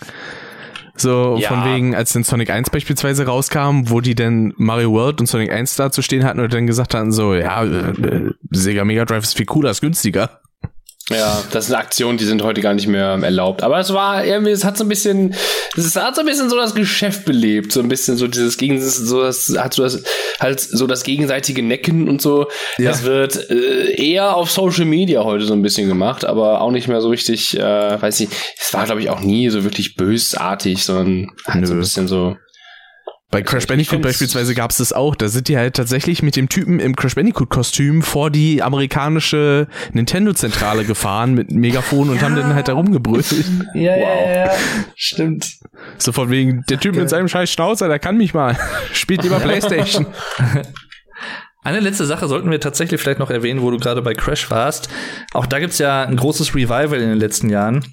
So 0.95 1.37
ja. 1.39 1.49
von 1.49 1.65
wegen, 1.65 1.95
als 1.95 2.13
dann 2.13 2.23
Sonic 2.23 2.49
1 2.51 2.69
beispielsweise 2.69 3.25
rauskam, 3.25 3.89
wo 3.89 4.01
die 4.01 4.15
dann 4.15 4.53
Mario 4.57 4.91
World 4.91 5.19
und 5.19 5.27
Sonic 5.27 5.51
1 5.51 5.75
da 5.75 5.91
zu 5.91 6.01
stehen 6.01 6.23
hatten 6.23 6.39
und 6.39 6.53
dann 6.53 6.67
gesagt 6.67 6.93
hatten, 6.93 7.11
so, 7.11 7.33
ja, 7.33 7.63
äh, 7.63 7.89
äh 7.89 8.31
Sega 8.51 8.85
Mega 8.85 9.05
Drive 9.05 9.23
ist 9.23 9.35
viel 9.35 9.45
cooler, 9.45 9.71
ist 9.71 9.81
günstiger. 9.81 10.41
Ja, 11.09 11.41
das 11.51 11.67
sind 11.67 11.75
Aktionen, 11.75 12.17
die 12.17 12.25
sind 12.25 12.41
heute 12.41 12.59
gar 12.59 12.73
nicht 12.73 12.87
mehr 12.87 13.17
erlaubt. 13.21 13.63
Aber 13.63 13.79
es 13.79 13.93
war 13.93 14.25
irgendwie, 14.25 14.51
es 14.51 14.65
hat 14.65 14.77
so 14.77 14.83
ein 14.83 14.89
bisschen, 14.89 15.33
es 15.77 15.95
hat 15.95 16.15
so 16.15 16.21
ein 16.21 16.27
bisschen 16.27 16.49
so 16.49 16.57
das 16.57 16.75
Geschäft 16.75 17.23
belebt, 17.23 17.71
so 17.71 17.79
ein 17.79 17.87
bisschen 17.87 18.17
so 18.17 18.27
dieses 18.27 18.57
gegen, 18.57 18.81
so 18.81 19.21
das 19.21 19.53
hat 19.57 19.73
so 19.73 19.83
das 19.83 20.03
halt 20.41 20.59
so 20.59 20.85
das 20.85 21.03
gegenseitige 21.03 21.63
Necken 21.63 22.09
und 22.09 22.21
so. 22.21 22.47
Ja. 22.77 22.89
Das 22.91 23.03
wird 23.03 23.49
äh, 23.49 23.93
eher 23.95 24.35
auf 24.35 24.51
Social 24.51 24.83
Media 24.83 25.23
heute 25.23 25.45
so 25.45 25.53
ein 25.53 25.61
bisschen 25.61 25.87
gemacht, 25.87 26.25
aber 26.25 26.59
auch 26.59 26.71
nicht 26.71 26.89
mehr 26.89 26.99
so 26.99 27.07
richtig, 27.07 27.57
äh, 27.57 28.01
weiß 28.01 28.19
ich, 28.19 28.29
es 28.59 28.73
war 28.73 28.83
glaube 28.83 28.99
ich 28.99 29.09
auch 29.09 29.21
nie 29.21 29.49
so 29.49 29.63
wirklich 29.63 29.95
bösartig, 29.95 30.83
sondern 30.83 31.31
halt 31.45 31.61
Nö. 31.61 31.67
so 31.67 31.73
ein 31.73 31.79
bisschen 31.79 32.07
so 32.09 32.35
bei 33.29 33.41
Crash 33.41 33.67
Bandicoot 33.67 34.01
beispielsweise 34.01 34.55
gab 34.55 34.71
es 34.71 34.77
das 34.77 34.93
auch. 34.93 35.13
Da 35.13 35.27
sind 35.27 35.49
die 35.49 35.57
halt 35.57 35.75
tatsächlich 35.75 36.23
mit 36.23 36.37
dem 36.37 36.47
Typen 36.47 36.79
im 36.79 36.95
Crash 36.95 37.15
Bandicoot-Kostüm 37.15 38.01
vor 38.01 38.31
die 38.31 38.63
amerikanische 38.63 39.67
Nintendo-Zentrale 39.91 40.85
gefahren 40.85 41.33
mit 41.33 41.51
Megafon 41.51 42.09
und 42.09 42.17
ja. 42.17 42.21
haben 42.21 42.35
dann 42.37 42.55
halt 42.55 42.69
da 42.69 42.73
rumgebrüllt. 42.73 43.25
Ja, 43.73 43.95
wow. 43.95 44.21
ja, 44.25 44.45
ja, 44.45 44.51
stimmt. 44.95 45.57
So 45.97 46.13
von 46.13 46.29
wegen, 46.29 46.63
der 46.69 46.79
Typ 46.79 46.93
okay. 46.93 47.01
mit 47.01 47.09
seinem 47.09 47.27
scheiß 47.27 47.51
Schnauzer, 47.51 47.89
der 47.89 47.99
kann 47.99 48.15
mich 48.15 48.33
mal. 48.33 48.57
Spielt 48.93 49.23
lieber 49.23 49.39
Playstation. 49.39 50.05
Eine 51.63 51.81
letzte 51.81 52.05
Sache 52.05 52.29
sollten 52.29 52.49
wir 52.49 52.61
tatsächlich 52.61 53.01
vielleicht 53.01 53.19
noch 53.19 53.29
erwähnen, 53.29 53.61
wo 53.61 53.69
du 53.71 53.77
gerade 53.77 54.01
bei 54.01 54.13
Crash 54.13 54.49
warst. 54.49 54.87
Auch 55.33 55.45
da 55.45 55.59
gibt's 55.59 55.79
ja 55.79 56.03
ein 56.03 56.15
großes 56.15 56.55
Revival 56.55 56.93
in 56.93 57.09
den 57.09 57.19
letzten 57.19 57.49
Jahren. 57.49 57.83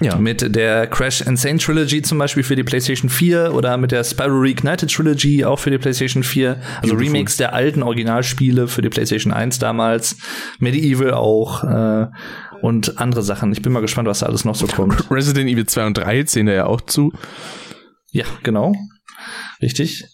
Ja. 0.00 0.16
Mit 0.16 0.54
der 0.54 0.86
Crash 0.86 1.22
Insane 1.22 1.58
Trilogy 1.58 2.02
zum 2.02 2.18
Beispiel 2.18 2.44
für 2.44 2.54
die 2.54 2.62
PlayStation 2.62 3.10
4 3.10 3.52
oder 3.52 3.76
mit 3.76 3.90
der 3.90 4.04
Spyro 4.04 4.38
Reignited 4.38 4.92
Trilogy 4.92 5.44
auch 5.44 5.58
für 5.58 5.70
die 5.70 5.78
PlayStation 5.78 6.22
4. 6.22 6.50
Also 6.50 6.94
Beautiful. 6.94 6.98
Remakes 6.98 7.36
der 7.36 7.52
alten 7.52 7.82
Originalspiele 7.82 8.68
für 8.68 8.80
die 8.80 8.90
PlayStation 8.90 9.32
1 9.32 9.58
damals. 9.58 10.16
Medieval 10.60 11.14
auch. 11.14 11.64
Äh, 11.64 12.06
und 12.60 12.98
andere 12.98 13.22
Sachen. 13.22 13.52
Ich 13.52 13.62
bin 13.62 13.72
mal 13.72 13.80
gespannt, 13.80 14.08
was 14.08 14.20
da 14.20 14.26
alles 14.26 14.44
noch 14.44 14.54
so 14.54 14.66
kommt. 14.66 15.04
Resident 15.10 15.48
Evil 15.48 15.66
2 15.66 15.86
und 15.86 15.98
3 15.98 16.24
zählen 16.24 16.46
da 16.46 16.52
ja 16.52 16.66
auch 16.66 16.80
zu. 16.80 17.12
Ja, 18.10 18.24
genau. 18.42 18.74
Richtig. 19.62 20.04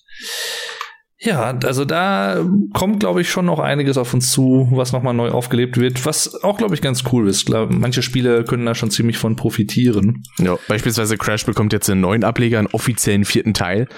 Ja, 1.24 1.58
also 1.64 1.86
da 1.86 2.44
kommt, 2.74 3.00
glaube 3.00 3.22
ich, 3.22 3.30
schon 3.30 3.46
noch 3.46 3.58
einiges 3.58 3.96
auf 3.96 4.12
uns 4.12 4.30
zu, 4.30 4.68
was 4.72 4.92
nochmal 4.92 5.14
neu 5.14 5.30
aufgelebt 5.30 5.78
wird, 5.78 6.04
was 6.04 6.42
auch, 6.44 6.58
glaube 6.58 6.74
ich, 6.74 6.82
ganz 6.82 7.02
cool 7.12 7.28
ist. 7.28 7.46
Glaub, 7.46 7.70
manche 7.70 8.02
Spiele 8.02 8.44
können 8.44 8.66
da 8.66 8.74
schon 8.74 8.90
ziemlich 8.90 9.16
von 9.16 9.34
profitieren. 9.34 10.22
Ja, 10.38 10.58
beispielsweise 10.68 11.16
Crash 11.16 11.46
bekommt 11.46 11.72
jetzt 11.72 11.88
einen 11.88 12.02
neuen 12.02 12.24
Ableger, 12.24 12.58
einen 12.58 12.68
offiziellen 12.68 13.24
vierten 13.24 13.54
Teil. 13.54 13.88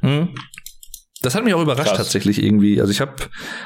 Hm. 0.00 0.28
Das 1.22 1.34
hat 1.34 1.44
mich 1.44 1.54
auch 1.54 1.62
überrascht 1.62 1.88
Krass. 1.88 1.96
tatsächlich 1.96 2.42
irgendwie. 2.42 2.78
Also 2.78 2.90
ich 2.90 3.00
habe, 3.00 3.14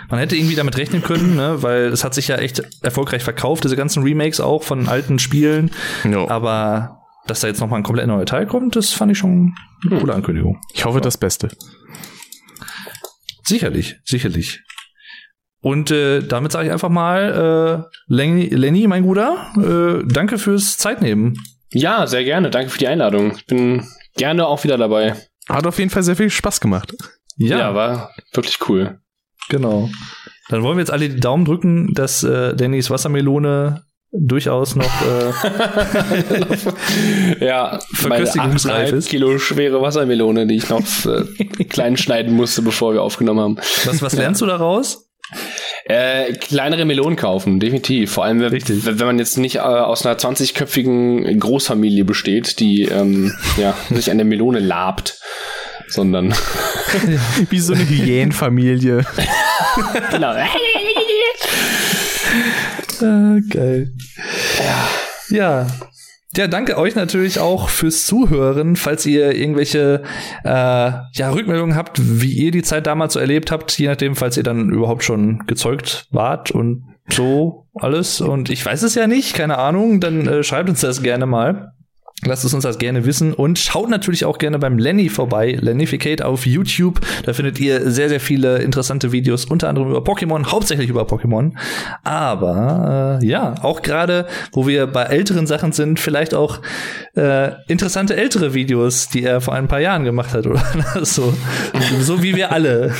man 0.08 0.20
hätte 0.20 0.36
irgendwie 0.36 0.54
damit 0.54 0.76
rechnen 0.76 1.02
können, 1.02 1.34
ne, 1.34 1.60
weil 1.60 1.86
es 1.86 2.04
hat 2.04 2.14
sich 2.14 2.28
ja 2.28 2.36
echt 2.36 2.62
erfolgreich 2.82 3.24
verkauft, 3.24 3.64
diese 3.64 3.74
ganzen 3.74 4.04
Remakes 4.04 4.38
auch 4.38 4.62
von 4.62 4.86
alten 4.86 5.18
Spielen. 5.18 5.72
Ja. 6.08 6.28
Aber 6.30 7.00
dass 7.26 7.40
da 7.40 7.48
jetzt 7.48 7.60
nochmal 7.60 7.80
ein 7.80 7.82
komplett 7.82 8.06
neuer 8.06 8.24
Teil 8.24 8.46
kommt, 8.46 8.76
das 8.76 8.92
fand 8.92 9.10
ich 9.10 9.18
schon 9.18 9.54
eine 9.84 9.98
coole 9.98 10.14
Ankündigung. 10.14 10.60
Ich 10.72 10.84
hoffe 10.84 10.98
ja. 10.98 11.02
das 11.02 11.18
Beste. 11.18 11.48
Sicherlich, 13.48 13.98
sicherlich. 14.04 14.62
Und 15.60 15.90
äh, 15.90 16.20
damit 16.20 16.52
sage 16.52 16.66
ich 16.66 16.72
einfach 16.72 16.90
mal, 16.90 17.86
äh, 17.88 17.96
Lenny, 18.06 18.46
Lenny 18.48 18.86
mein 18.86 19.04
Guter, 19.04 19.52
äh, 19.56 20.06
danke 20.06 20.38
fürs 20.38 20.76
Zeitnehmen. 20.76 21.34
Ja, 21.72 22.06
sehr 22.06 22.24
gerne. 22.24 22.50
Danke 22.50 22.70
für 22.70 22.78
die 22.78 22.88
Einladung. 22.88 23.32
Ich 23.36 23.46
bin 23.46 23.86
gerne 24.16 24.46
auch 24.46 24.64
wieder 24.64 24.76
dabei. 24.76 25.14
Hat 25.48 25.66
auf 25.66 25.78
jeden 25.78 25.90
Fall 25.90 26.02
sehr 26.02 26.16
viel 26.16 26.28
Spaß 26.28 26.60
gemacht. 26.60 26.94
Ja, 27.36 27.58
ja 27.58 27.74
war 27.74 28.14
wirklich 28.32 28.58
cool. 28.68 29.00
Genau. 29.48 29.88
Dann 30.50 30.62
wollen 30.62 30.76
wir 30.76 30.82
jetzt 30.82 30.92
alle 30.92 31.08
die 31.08 31.20
Daumen 31.20 31.46
drücken, 31.46 31.94
dass 31.94 32.22
äh, 32.22 32.52
Lennys 32.52 32.90
Wassermelone 32.90 33.82
durchaus 34.12 34.74
noch 34.74 34.90
äh, 35.02 35.32
ja, 37.44 37.78
verköstigungsreif 37.92 38.92
ist. 38.92 39.08
Kilo 39.08 39.38
schwere 39.38 39.82
Wassermelone, 39.82 40.46
die 40.46 40.56
ich 40.56 40.68
noch 40.68 40.82
äh, 41.06 41.24
klein 41.68 41.96
schneiden 41.96 42.34
musste, 42.34 42.62
bevor 42.62 42.94
wir 42.94 43.02
aufgenommen 43.02 43.40
haben. 43.40 43.56
Was, 43.84 44.02
was 44.02 44.14
lernst 44.14 44.40
du 44.40 44.46
daraus? 44.46 45.08
Äh, 45.84 46.32
kleinere 46.34 46.84
Melonen 46.84 47.16
kaufen, 47.16 47.60
definitiv. 47.60 48.12
Vor 48.12 48.24
allem, 48.24 48.40
Richtig. 48.40 48.84
wenn 48.84 49.06
man 49.06 49.18
jetzt 49.18 49.38
nicht 49.38 49.56
äh, 49.56 49.60
aus 49.60 50.04
einer 50.04 50.18
20-köpfigen 50.18 51.38
Großfamilie 51.38 52.04
besteht, 52.04 52.60
die 52.60 52.84
ähm, 52.84 53.34
ja, 53.56 53.74
sich 53.90 54.10
an 54.10 54.18
der 54.18 54.26
Melone 54.26 54.58
labt, 54.58 55.18
sondern 55.88 56.34
wie 57.50 57.58
so 57.58 57.72
eine 57.74 57.88
Hyänenfamilie. 57.88 59.04
genau. 60.10 60.34
Geil. 63.00 63.92
Ja. 64.58 64.88
Ja, 65.30 65.66
ja, 66.36 66.46
danke 66.46 66.76
euch 66.76 66.94
natürlich 66.94 67.40
auch 67.40 67.68
fürs 67.68 68.06
Zuhören. 68.06 68.76
Falls 68.76 69.06
ihr 69.06 69.34
irgendwelche 69.34 70.02
äh, 70.44 70.48
ja, 70.48 71.30
Rückmeldungen 71.30 71.74
habt, 71.74 71.98
wie 72.00 72.32
ihr 72.32 72.50
die 72.50 72.62
Zeit 72.62 72.86
damals 72.86 73.14
so 73.14 73.20
erlebt 73.20 73.50
habt, 73.50 73.78
je 73.78 73.88
nachdem, 73.88 74.14
falls 74.14 74.36
ihr 74.36 74.42
dann 74.42 74.68
überhaupt 74.68 75.04
schon 75.04 75.46
gezeugt 75.46 76.06
wart 76.10 76.50
und 76.50 76.84
so 77.10 77.66
alles. 77.74 78.20
Und 78.20 78.50
ich 78.50 78.64
weiß 78.64 78.82
es 78.82 78.94
ja 78.94 79.06
nicht, 79.06 79.34
keine 79.34 79.58
Ahnung, 79.58 80.00
dann 80.00 80.26
äh, 80.26 80.42
schreibt 80.42 80.68
uns 80.68 80.80
das 80.80 81.02
gerne 81.02 81.26
mal. 81.26 81.72
Lasst 82.24 82.44
es 82.44 82.52
uns 82.52 82.64
das 82.64 82.78
gerne 82.78 83.04
wissen 83.06 83.32
und 83.32 83.60
schaut 83.60 83.88
natürlich 83.88 84.24
auch 84.24 84.38
gerne 84.38 84.58
beim 84.58 84.76
Lenny 84.76 85.08
vorbei, 85.08 85.56
Lennificate 85.60 86.22
auf 86.22 86.46
YouTube. 86.46 87.00
Da 87.24 87.32
findet 87.32 87.60
ihr 87.60 87.90
sehr, 87.92 88.08
sehr 88.08 88.18
viele 88.18 88.58
interessante 88.58 89.12
Videos, 89.12 89.44
unter 89.44 89.68
anderem 89.68 89.90
über 89.90 90.00
Pokémon, 90.00 90.50
hauptsächlich 90.50 90.88
über 90.90 91.02
Pokémon. 91.02 91.52
Aber 92.02 93.20
äh, 93.22 93.26
ja, 93.26 93.54
auch 93.62 93.82
gerade, 93.82 94.26
wo 94.52 94.66
wir 94.66 94.88
bei 94.88 95.04
älteren 95.04 95.46
Sachen 95.46 95.70
sind, 95.70 96.00
vielleicht 96.00 96.34
auch 96.34 96.60
äh, 97.14 97.52
interessante 97.68 98.16
ältere 98.16 98.52
Videos, 98.52 99.08
die 99.08 99.22
er 99.22 99.40
vor 99.40 99.54
ein 99.54 99.68
paar 99.68 99.80
Jahren 99.80 100.02
gemacht 100.02 100.34
hat 100.34 100.46
oder 100.48 100.64
so. 101.02 101.32
so 102.00 102.22
wie 102.22 102.34
wir 102.34 102.50
alle. 102.50 102.94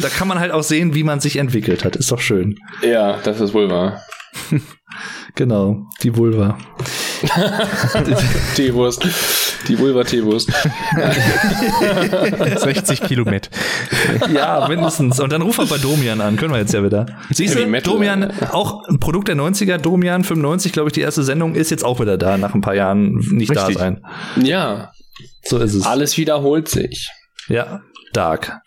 Da 0.00 0.08
kann 0.08 0.26
man 0.26 0.40
halt 0.40 0.50
auch 0.50 0.64
sehen, 0.64 0.94
wie 0.94 1.04
man 1.04 1.20
sich 1.20 1.36
entwickelt 1.36 1.84
hat. 1.84 1.94
Ist 1.94 2.10
doch 2.10 2.20
schön. 2.20 2.56
Ja, 2.82 3.18
das 3.22 3.40
ist 3.40 3.54
wohl 3.54 3.70
wahr. 3.70 4.02
genau, 5.36 5.86
die 6.02 6.16
Vulva. 6.16 6.58
Teewurst. 8.54 9.06
Die 9.68 9.78
Vulva-Teewurst. 9.78 10.50
60 12.56 13.02
Kilometer. 13.02 13.50
Ja, 14.32 14.66
mindestens. 14.68 15.20
Und 15.20 15.32
dann 15.32 15.42
ruf 15.42 15.58
mal 15.58 15.66
bei 15.66 15.78
Domian 15.78 16.20
an. 16.20 16.36
Können 16.36 16.52
wir 16.52 16.60
jetzt 16.60 16.72
ja 16.72 16.82
wieder. 16.82 17.06
Siehst 17.30 17.54
du, 17.54 17.80
Domian, 17.80 18.32
auch 18.50 18.88
ein 18.88 19.00
Produkt 19.00 19.28
der 19.28 19.36
90er, 19.36 19.78
Domian 19.78 20.24
95, 20.24 20.72
glaube 20.72 20.88
ich, 20.88 20.92
die 20.94 21.02
erste 21.02 21.22
Sendung 21.22 21.54
ist 21.54 21.70
jetzt 21.70 21.84
auch 21.84 22.00
wieder 22.00 22.16
da, 22.16 22.38
nach 22.38 22.54
ein 22.54 22.60
paar 22.60 22.74
Jahren 22.74 23.16
nicht 23.32 23.50
Richtig. 23.50 23.76
da 23.76 23.80
sein. 23.80 24.04
Ja. 24.36 24.92
So 25.42 25.58
ist 25.58 25.74
es. 25.74 25.84
Alles 25.84 26.16
wiederholt 26.16 26.68
sich. 26.68 27.10
Ja, 27.48 27.82
dark. 28.12 28.60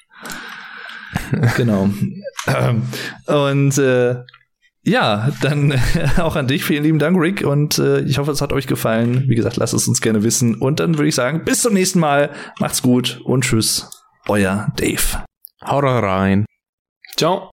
genau. 1.58 1.90
Ähm, 2.48 2.84
und 3.28 3.78
äh, 3.78 4.16
ja, 4.84 5.30
dann 5.42 5.80
auch 6.18 6.36
an 6.36 6.48
dich. 6.48 6.64
Vielen 6.64 6.84
lieben 6.84 7.00
Dank, 7.00 7.18
Rick. 7.20 7.46
Und 7.46 7.80
äh, 7.80 8.02
ich 8.02 8.18
hoffe, 8.18 8.32
es 8.32 8.42
hat 8.42 8.54
euch 8.54 8.68
gefallen. 8.68 9.24
Wie 9.28 9.36
gesagt, 9.36 9.58
lasst 9.58 9.74
es 9.74 9.88
uns 9.88 10.02
gerne 10.02 10.24
wissen. 10.24 10.56
Und 10.56 10.80
dann 10.80 10.98
würde 10.98 11.08
ich 11.08 11.16
sagen, 11.16 11.44
bis 11.46 11.62
zum 11.62 11.74
nächsten 11.74 12.00
Mal. 12.00 12.32
Macht's 12.60 12.82
gut 12.82 13.22
und 13.24 13.44
tschüss. 13.44 13.90
Euer 14.28 14.72
Dave. 14.76 15.24
Haut 15.66 15.84
rein. 15.84 16.46
Ciao. 17.16 17.50